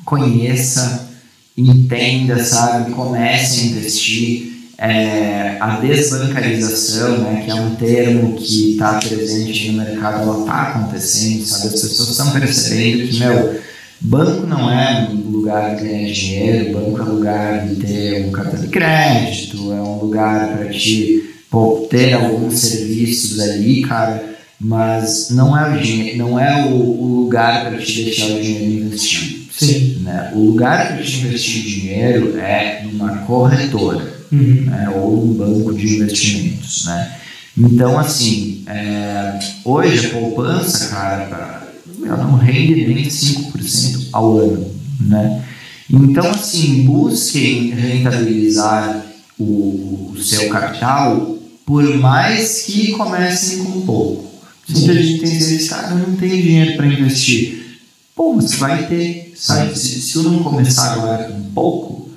conheça, 0.03 1.09
entenda, 1.55 2.43
sabe, 2.43 2.91
comece 2.91 3.61
a 3.61 3.63
investir. 3.65 4.49
É, 4.81 5.57
a 5.59 5.77
desbancarização, 5.81 7.17
né, 7.17 7.41
que 7.43 7.51
é 7.51 7.55
um 7.55 7.75
termo 7.75 8.37
que 8.37 8.71
está 8.71 8.93
presente 8.93 9.71
no 9.71 9.83
mercado, 9.83 10.21
ela 10.21 10.39
está 10.39 10.61
acontecendo, 10.61 11.45
sabe? 11.45 11.67
As 11.67 11.81
pessoas 11.81 12.09
estão 12.11 12.31
percebendo 12.31 13.09
que, 13.09 13.19
meu, 13.19 13.59
banco 14.01 14.47
não 14.47 14.69
é 14.69 15.09
um 15.11 15.29
lugar 15.29 15.75
de 15.75 15.83
ganhar 15.83 16.11
dinheiro, 16.11 16.73
banco 16.73 16.99
é 16.99 17.03
um 17.03 17.15
lugar 17.15 17.67
de 17.67 17.75
ter 17.75 18.25
um 18.25 18.31
cartão 18.31 18.59
de 18.59 18.67
crédito, 18.67 19.71
é 19.71 19.81
um 19.81 19.99
lugar 19.99 20.57
para 20.57 20.69
te 20.69 21.29
pô, 21.49 21.87
ter 21.89 22.13
alguns 22.13 22.59
serviços 22.59 23.39
ali, 23.39 23.81
cara, 23.81 24.23
mas 24.59 25.29
não 25.31 25.57
é 25.57 25.75
o, 25.75 25.81
dinheiro, 25.81 26.17
não 26.17 26.39
é 26.39 26.65
o, 26.65 26.75
o 26.75 27.21
lugar 27.21 27.65
para 27.65 27.77
te 27.77 28.03
deixar 28.03 28.27
o 28.27 28.41
dinheiro 28.41 28.85
investido. 28.85 29.39
Sim. 29.51 29.99
Né? 30.03 30.31
O 30.33 30.39
lugar 30.39 30.95
para 30.95 31.03
te 31.03 31.19
investir 31.19 31.63
dinheiro 31.63 32.37
é 32.37 32.81
numa 32.83 33.17
corretora 33.19 34.19
uhum. 34.31 34.65
né? 34.65 34.89
ou 34.95 35.25
um 35.25 35.33
banco 35.33 35.73
de 35.73 35.95
investimentos. 35.95 36.85
Né? 36.85 37.11
Então, 37.57 37.99
assim, 37.99 38.63
é, 38.67 39.37
hoje 39.65 40.07
a 40.07 40.09
poupança, 40.11 40.87
cara, 40.89 41.68
ela 42.05 42.23
não 42.23 42.35
rende 42.35 42.85
nem 42.87 43.05
5% 43.05 44.09
ao 44.11 44.37
ano. 44.37 44.71
Né? 45.01 45.43
Então, 45.91 46.29
assim, 46.29 46.83
busquem 46.83 47.71
rentabilizar 47.71 49.05
o, 49.39 50.13
seu 50.21 50.49
capital, 50.49 51.37
por 51.65 51.83
mais 51.97 52.63
que 52.63 52.91
comecem 52.91 53.63
com 53.63 53.81
pouco. 53.81 54.29
Muita 54.67 54.93
gente 54.93 55.21
tem 55.21 55.31
vezes, 55.31 55.69
cara, 55.69 55.91
eu 55.91 56.07
não 56.07 56.15
tenho 56.15 56.41
dinheiro 56.41 56.77
para 56.77 56.85
investir. 56.85 57.79
Pô, 58.15 58.33
mas 58.33 58.53
vai 58.55 58.85
ter, 58.85 59.33
sabe? 59.35 59.77
Se, 59.77 60.01
se 60.01 60.13
tu 60.13 60.23
não 60.23 60.43
começar 60.43 60.93
agora 60.93 61.23
com 61.23 61.41
pouco, 61.51 62.09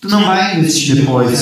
tu 0.00 0.08
não 0.08 0.24
vai 0.24 0.58
investir 0.58 0.96
depois. 0.96 1.38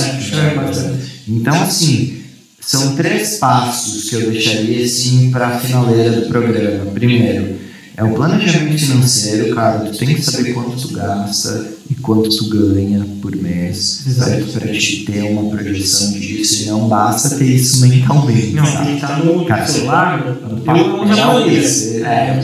Então, 1.26 1.62
assim, 1.62 2.20
são 2.60 2.94
três 2.94 3.38
passos 3.38 4.10
que 4.10 4.16
eu 4.16 4.30
deixaria 4.30 4.84
assim 4.84 5.30
para 5.30 5.48
a 5.48 5.58
finaleira 5.58 6.20
do 6.20 6.28
programa. 6.28 6.90
Primeiro, 6.90 7.58
é 7.96 8.04
o 8.04 8.14
planejamento 8.14 8.78
financeiro, 8.78 9.54
cara. 9.54 9.80
Tu 9.80 9.98
tem 9.98 10.14
que 10.14 10.22
saber 10.22 10.54
quanto 10.54 10.76
tu 10.76 10.94
gasta 10.94 11.72
e 11.90 11.94
quanto 11.94 12.30
tu 12.30 12.48
ganha 12.48 13.04
por 13.20 13.34
mês, 13.36 14.04
certo? 14.16 14.52
Para 14.52 14.72
te 14.72 15.04
ter 15.04 15.22
uma 15.24 15.50
projeção 15.50 16.12
disso. 16.12 16.62
E 16.62 16.66
não 16.66 16.88
basta 16.88 17.36
ter 17.36 17.44
isso 17.44 17.86
mentalmente. 17.86 18.52
Não, 18.52 18.64
tem 18.64 18.86
que 18.86 18.94
estar 18.94 19.24
no 19.24 19.44
cara, 19.44 19.66
celular, 19.66 20.24
no 20.24 20.60
planilha. 20.60 21.66
É, 22.06 22.40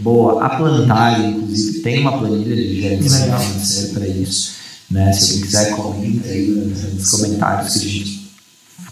boa. 0.00 0.44
A 0.44 0.50
Plantar, 0.50 1.20
inclusive, 1.28 1.80
tem 1.80 2.00
uma 2.00 2.18
planilha 2.18 2.54
de 2.54 2.80
gestão 2.80 3.38
financeira 3.38 3.88
para 3.94 4.06
isso. 4.06 4.52
Né? 4.90 5.12
Se 5.12 5.32
alguém 5.32 5.42
quiser, 5.42 5.70
comenta 5.76 6.28
aí 6.28 6.46
nos 6.94 7.10
comentários 7.10 7.72
que 7.72 7.78
a 7.78 7.90
gente, 7.90 8.30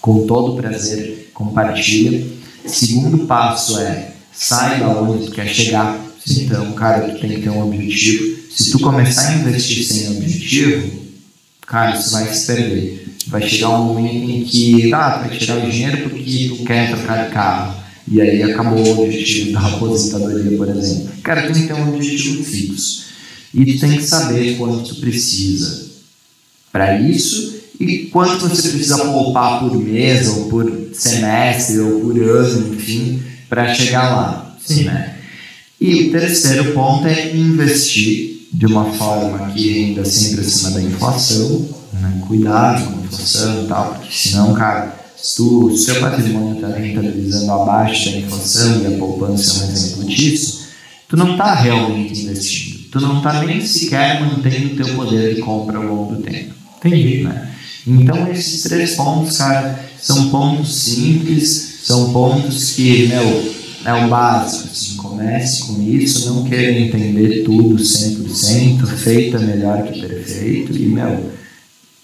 com 0.00 0.26
todo 0.26 0.56
prazer, 0.56 1.30
compartilha. 1.34 2.26
Segundo 2.64 3.26
passo 3.26 3.78
é 3.78 4.12
saiba 4.38 5.00
onde 5.02 5.26
tu 5.26 5.32
quer 5.32 5.48
chegar 5.48 6.08
então, 6.36 6.72
cara, 6.72 7.08
tu 7.08 7.20
tem 7.20 7.30
que 7.30 7.42
ter 7.42 7.50
um 7.50 7.66
objetivo. 7.66 8.38
Se 8.50 8.70
tu 8.70 8.80
começar 8.80 9.28
a 9.28 9.34
investir 9.36 9.84
sem 9.84 10.16
objetivo, 10.16 10.90
cara, 11.66 11.96
isso 11.96 12.10
vai 12.10 12.32
se 12.32 12.46
perder. 12.46 13.08
Vai 13.28 13.42
chegar 13.48 13.70
um 13.70 13.84
momento 13.84 14.30
em 14.30 14.44
que, 14.44 14.92
ah, 14.92 15.10
tu 15.12 15.28
vai 15.28 15.38
tirar 15.38 15.58
o 15.58 15.70
dinheiro 15.70 16.08
porque 16.08 16.48
tu 16.48 16.64
quer 16.64 16.90
trocar 16.90 17.26
de 17.26 17.32
carro. 17.32 17.82
E 18.10 18.20
aí 18.20 18.42
acabou 18.42 18.78
o 18.78 19.04
objetivo 19.04 19.52
da 19.52 19.60
aposentadoria, 19.60 20.56
por 20.56 20.68
exemplo. 20.68 21.10
Cara, 21.22 21.46
tu 21.46 21.52
tem 21.52 21.62
que 21.62 21.68
ter 21.68 21.74
um 21.74 21.94
objetivo 21.94 22.42
fixo. 22.42 23.04
E 23.52 23.64
tu 23.64 23.80
tem 23.80 23.96
que 23.96 24.02
saber 24.02 24.56
quanto 24.56 24.94
tu 24.94 25.00
precisa 25.00 25.88
para 26.72 27.00
isso 27.00 27.58
e 27.80 28.06
quanto 28.06 28.48
você 28.48 28.68
precisa 28.68 28.98
poupar 28.98 29.60
por 29.60 29.76
mês, 29.76 30.28
ou 30.28 30.48
por 30.48 30.88
semestre, 30.92 31.78
ou 31.78 32.00
por 32.00 32.18
ano, 32.18 32.74
enfim, 32.74 33.22
para 33.48 33.74
chegar 33.74 34.10
lá. 34.10 34.56
Sim. 34.64 34.84
Né? 34.84 35.16
E 35.80 36.08
o 36.08 36.12
terceiro 36.12 36.72
ponto 36.72 37.06
é 37.06 37.36
investir 37.36 38.48
de 38.52 38.66
uma 38.66 38.84
forma 38.84 39.50
que 39.50 39.72
renda 39.72 40.04
sempre 40.04 40.40
acima 40.40 40.72
da 40.72 40.82
inflação, 40.82 41.68
né? 41.92 42.22
cuidar 42.26 42.82
com 42.82 43.00
a 43.00 43.04
inflação 43.04 43.64
e 43.64 43.66
tal, 43.68 43.94
porque 43.94 44.12
senão, 44.12 44.54
cara, 44.54 44.98
se 45.16 45.42
o 45.42 45.76
seu 45.76 46.00
patrimônio 46.00 46.54
está 46.54 46.68
rentabilizando 46.68 47.50
abaixo 47.52 48.10
da 48.10 48.18
inflação 48.18 48.82
e 48.82 48.94
a 48.94 48.98
poupança 48.98 49.64
é 49.64 49.66
um 49.66 49.72
exemplo 49.72 50.04
disso, 50.04 50.68
tu 51.08 51.16
não 51.16 51.32
está 51.32 51.54
realmente 51.54 52.22
investindo. 52.22 52.78
Tu 52.90 53.00
não 53.00 53.18
está 53.18 53.42
nem 53.42 53.60
sequer 53.60 54.20
mantendo 54.20 54.72
o 54.72 54.76
teu 54.76 54.94
poder 54.94 55.34
de 55.34 55.40
compra 55.42 55.76
ao 55.76 55.84
longo 55.84 56.14
do 56.14 56.22
tempo. 56.22 56.54
Entendi. 56.78 57.24
Né? 57.24 57.50
Então, 57.86 58.30
esses 58.30 58.62
três 58.62 58.94
pontos, 58.94 59.36
cara, 59.36 59.84
são 60.00 60.30
pontos 60.30 60.74
simples, 60.74 61.67
são 61.88 62.12
pontos 62.12 62.72
que, 62.72 63.06
meu, 63.06 63.50
é 63.82 63.94
o 63.94 64.08
básico. 64.10 64.68
Assim, 64.70 64.96
comece 64.96 65.64
com 65.64 65.80
isso, 65.80 66.34
não 66.34 66.44
queira 66.44 66.78
entender 66.78 67.44
tudo 67.44 67.82
100%, 67.82 68.86
feito 68.88 69.38
é 69.38 69.40
melhor 69.40 69.84
que 69.84 69.98
perfeito, 69.98 70.76
e, 70.76 70.84
meu, 70.84 71.30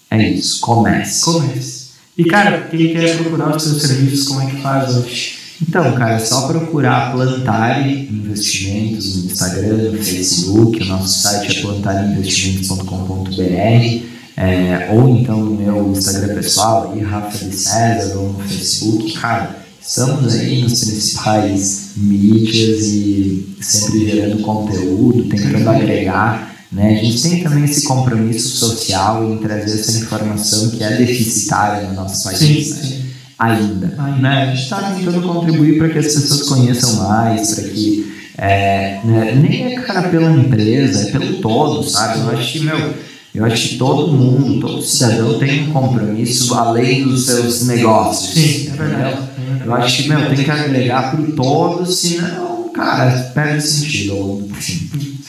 é 0.09 0.31
isso, 0.31 0.59
comece. 0.61 1.23
Comece. 1.23 1.85
E, 2.17 2.23
cara, 2.23 2.61
quem 2.61 2.93
quer 2.93 3.15
procurar 3.15 3.55
os 3.55 3.61
seus 3.61 3.79
serviços, 3.79 4.27
como 4.27 4.41
é 4.41 4.47
que 4.47 4.59
faz 4.59 4.97
hoje? 4.97 5.35
Então, 5.61 5.93
cara, 5.93 6.15
é 6.15 6.19
só 6.19 6.47
procurar 6.47 7.11
Plantare 7.11 8.09
Investimentos 8.11 9.17
no 9.17 9.25
Instagram, 9.31 9.91
no 9.91 10.03
Facebook, 10.03 10.81
o 10.81 10.85
nosso 10.85 11.21
site 11.21 11.59
é 11.59 11.61
plantareinvestimentos.com.br, 11.61 14.03
é, 14.35 14.89
ou 14.91 15.15
então 15.15 15.45
no 15.45 15.55
meu 15.55 15.91
Instagram 15.91 16.33
pessoal, 16.33 16.91
aí, 16.91 17.03
Rafa 17.03 17.45
de 17.45 17.55
César, 17.55 18.17
ou 18.17 18.33
no 18.33 18.39
Facebook, 18.39 19.13
cara 19.13 19.63
Estamos 19.87 20.33
aí 20.33 20.63
nos 20.63 20.83
principais 20.83 21.91
mídias 21.95 22.87
e 22.87 23.55
sempre 23.61 24.09
gerando 24.09 24.41
conteúdo, 24.41 25.25
tentando 25.25 25.69
agregar. 25.69 26.55
Né? 26.71 26.99
A 26.99 27.03
gente 27.03 27.21
tem 27.21 27.43
também 27.43 27.65
esse 27.65 27.83
compromisso 27.83 28.57
social 28.57 29.23
em 29.31 29.37
trazer 29.37 29.79
essa 29.79 29.99
informação 29.99 30.71
que 30.71 30.83
é 30.83 30.97
deficitária 30.97 31.87
no 31.87 31.93
nosso 31.93 32.23
país. 32.23 32.81
Né? 32.81 33.01
Ainda. 33.37 33.95
Ainda. 33.99 34.17
Né? 34.17 34.43
A 34.43 34.45
gente 34.47 34.63
está 34.63 34.91
tentando 34.91 35.21
contribuir 35.21 35.77
para 35.77 35.89
que 35.89 35.99
as 35.99 36.07
pessoas 36.07 36.41
conheçam 36.49 37.07
mais, 37.07 37.53
para 37.53 37.63
que. 37.65 38.15
É, 38.37 38.99
né? 39.05 39.35
Nem 39.35 39.75
é 39.75 39.81
cara 39.81 40.09
pela 40.09 40.31
empresa, 40.31 41.07
é 41.07 41.11
pelo 41.11 41.37
todo, 41.37 41.87
sabe? 41.87 42.19
Eu 42.19 42.29
acho 42.31 42.53
que, 42.53 42.59
meu 42.61 42.93
eu 43.35 43.43
acho 43.43 43.69
que 43.69 43.77
todo 43.77 44.13
mundo, 44.13 44.65
todo 44.65 44.81
cidadão 44.81 45.37
tem 45.37 45.67
um 45.67 45.73
compromisso 45.73 46.53
além 46.53 47.03
dos 47.03 47.25
seus 47.25 47.67
negócios. 47.67 48.33
Sim, 48.33 48.69
é 48.69 48.75
verdade. 48.77 49.17
Eu 49.65 49.73
acho 49.73 50.03
que, 50.03 50.09
meu, 50.09 50.29
tem 50.29 50.45
que 50.45 50.51
agregar 50.51 51.11
para 51.11 51.21
o 51.21 51.31
todo, 51.33 51.85
senão, 51.85 52.69
cara, 52.69 53.11
perde 53.33 53.61
sentido. 53.61 54.47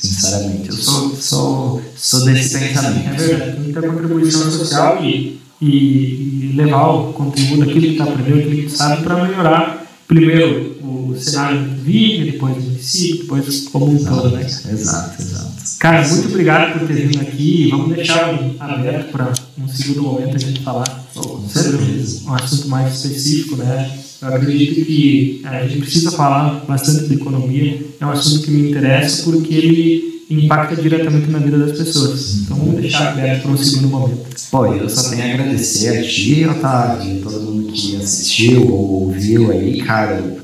Sinceramente, 0.00 0.68
eu 0.68 0.76
sou, 0.76 1.16
sou, 1.16 1.82
sou 1.96 2.24
desse 2.26 2.58
pensamento. 2.58 3.08
É 3.08 3.26
verdade, 3.26 3.60
muita 3.60 3.82
contribuição 3.82 4.50
social 4.52 5.02
e, 5.02 5.40
e, 5.60 6.52
levar 6.54 6.88
o 6.90 7.12
conteúdo, 7.12 7.62
aquilo 7.62 7.80
que 7.80 7.92
está 7.92 8.04
aprendendo, 8.04 8.38
aquilo 8.38 8.62
que 8.62 8.70
sabe, 8.70 9.02
para 9.02 9.26
melhorar 9.26 9.86
primeiro 10.06 10.76
o 10.82 11.16
cenário 11.18 11.62
do 11.62 11.82
vídeo, 11.82 12.32
depois 12.32 12.56
o 12.56 12.60
município, 12.60 13.22
depois 13.22 13.68
como 13.68 13.90
um 13.90 14.04
todo, 14.04 14.30
né? 14.30 14.42
Exato, 14.44 15.20
exato. 15.20 15.65
Cara, 15.78 16.08
muito 16.08 16.28
obrigado 16.28 16.78
por 16.78 16.88
ter 16.88 17.06
vindo 17.06 17.20
aqui. 17.20 17.68
Vamos 17.70 17.94
deixar 17.94 18.34
aberto 18.58 19.12
para 19.12 19.32
um 19.58 19.68
segundo 19.68 20.02
momento 20.02 20.36
a 20.36 20.38
gente 20.38 20.60
falar 20.62 21.06
sobre 21.12 21.84
um 22.26 22.34
assunto 22.34 22.68
mais 22.68 22.94
específico, 22.94 23.56
né? 23.56 23.98
Eu 24.22 24.28
acredito 24.28 24.86
que 24.86 25.42
é, 25.44 25.48
a 25.48 25.68
gente 25.68 25.80
precisa 25.80 26.10
falar 26.12 26.64
bastante 26.66 27.06
de 27.06 27.14
economia. 27.14 27.84
É 28.00 28.06
um 28.06 28.10
assunto 28.10 28.44
que 28.44 28.50
me 28.50 28.70
interessa 28.70 29.24
porque 29.24 29.54
ele 29.54 30.22
impacta 30.30 30.80
diretamente 30.80 31.30
na 31.30 31.38
vida 31.38 31.58
das 31.58 31.76
pessoas. 31.76 32.38
Então 32.38 32.56
vamos 32.56 32.80
deixar 32.80 33.12
aberto 33.12 33.42
para 33.42 33.50
um 33.50 33.56
segundo 33.56 33.88
momento. 33.88 34.26
Pô, 34.50 34.66
eu 34.66 34.88
só 34.88 35.10
tenho 35.10 35.22
a 35.22 35.34
agradecer 35.34 35.98
a 35.98 36.02
ti, 36.02 36.46
Otávio, 36.46 37.20
todo 37.20 37.42
mundo 37.42 37.70
que 37.70 37.96
assistiu 37.96 38.66
ou 38.66 39.02
ouviu 39.02 39.52
aí, 39.52 39.82
cara. 39.82 40.36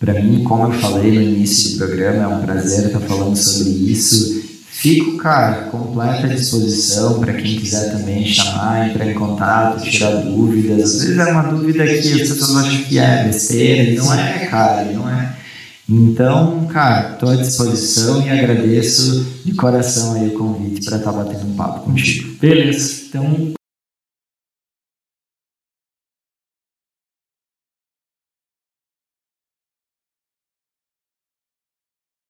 Para 0.00 0.20
mim, 0.20 0.42
como 0.42 0.64
eu 0.64 0.72
falei 0.80 1.12
no 1.12 1.22
início 1.22 1.72
do 1.72 1.78
programa, 1.78 2.22
é 2.24 2.26
um 2.26 2.40
prazer 2.40 2.86
estar 2.86 3.00
falando 3.00 3.36
sobre 3.36 3.70
isso 3.70 4.49
Fico, 4.80 5.18
cara, 5.18 5.64
completa 5.64 6.26
disposição 6.26 7.20
para 7.20 7.34
quem 7.34 7.58
quiser 7.58 7.92
também 7.92 8.24
chamar, 8.24 8.88
entrar 8.88 9.10
em 9.10 9.12
contato, 9.12 9.82
tirar 9.82 10.22
dúvidas. 10.22 10.94
Às 10.94 11.02
vezes 11.02 11.18
é 11.18 11.32
uma 11.32 11.42
dúvida 11.42 11.84
que 11.84 12.22
as 12.22 12.28
pessoas 12.28 12.56
acham 12.56 12.84
que 12.84 12.98
é 12.98 13.24
besteira, 13.24 13.82
e 13.90 13.96
não 13.96 14.14
é, 14.14 14.46
cara, 14.46 14.84
não 14.86 15.06
é. 15.06 15.36
Então, 15.86 16.64
cara, 16.64 17.12
estou 17.12 17.28
à 17.28 17.36
disposição 17.36 18.26
e 18.26 18.30
agradeço 18.30 19.42
de 19.44 19.52
coração 19.52 20.14
aí 20.14 20.28
o 20.28 20.38
convite 20.38 20.86
para 20.86 20.96
estar 20.96 21.12
tá 21.12 21.24
batendo 21.24 21.46
um 21.46 21.54
papo 21.54 21.80
contigo. 21.80 22.38
Beleza. 22.40 23.02
Então, 23.06 23.52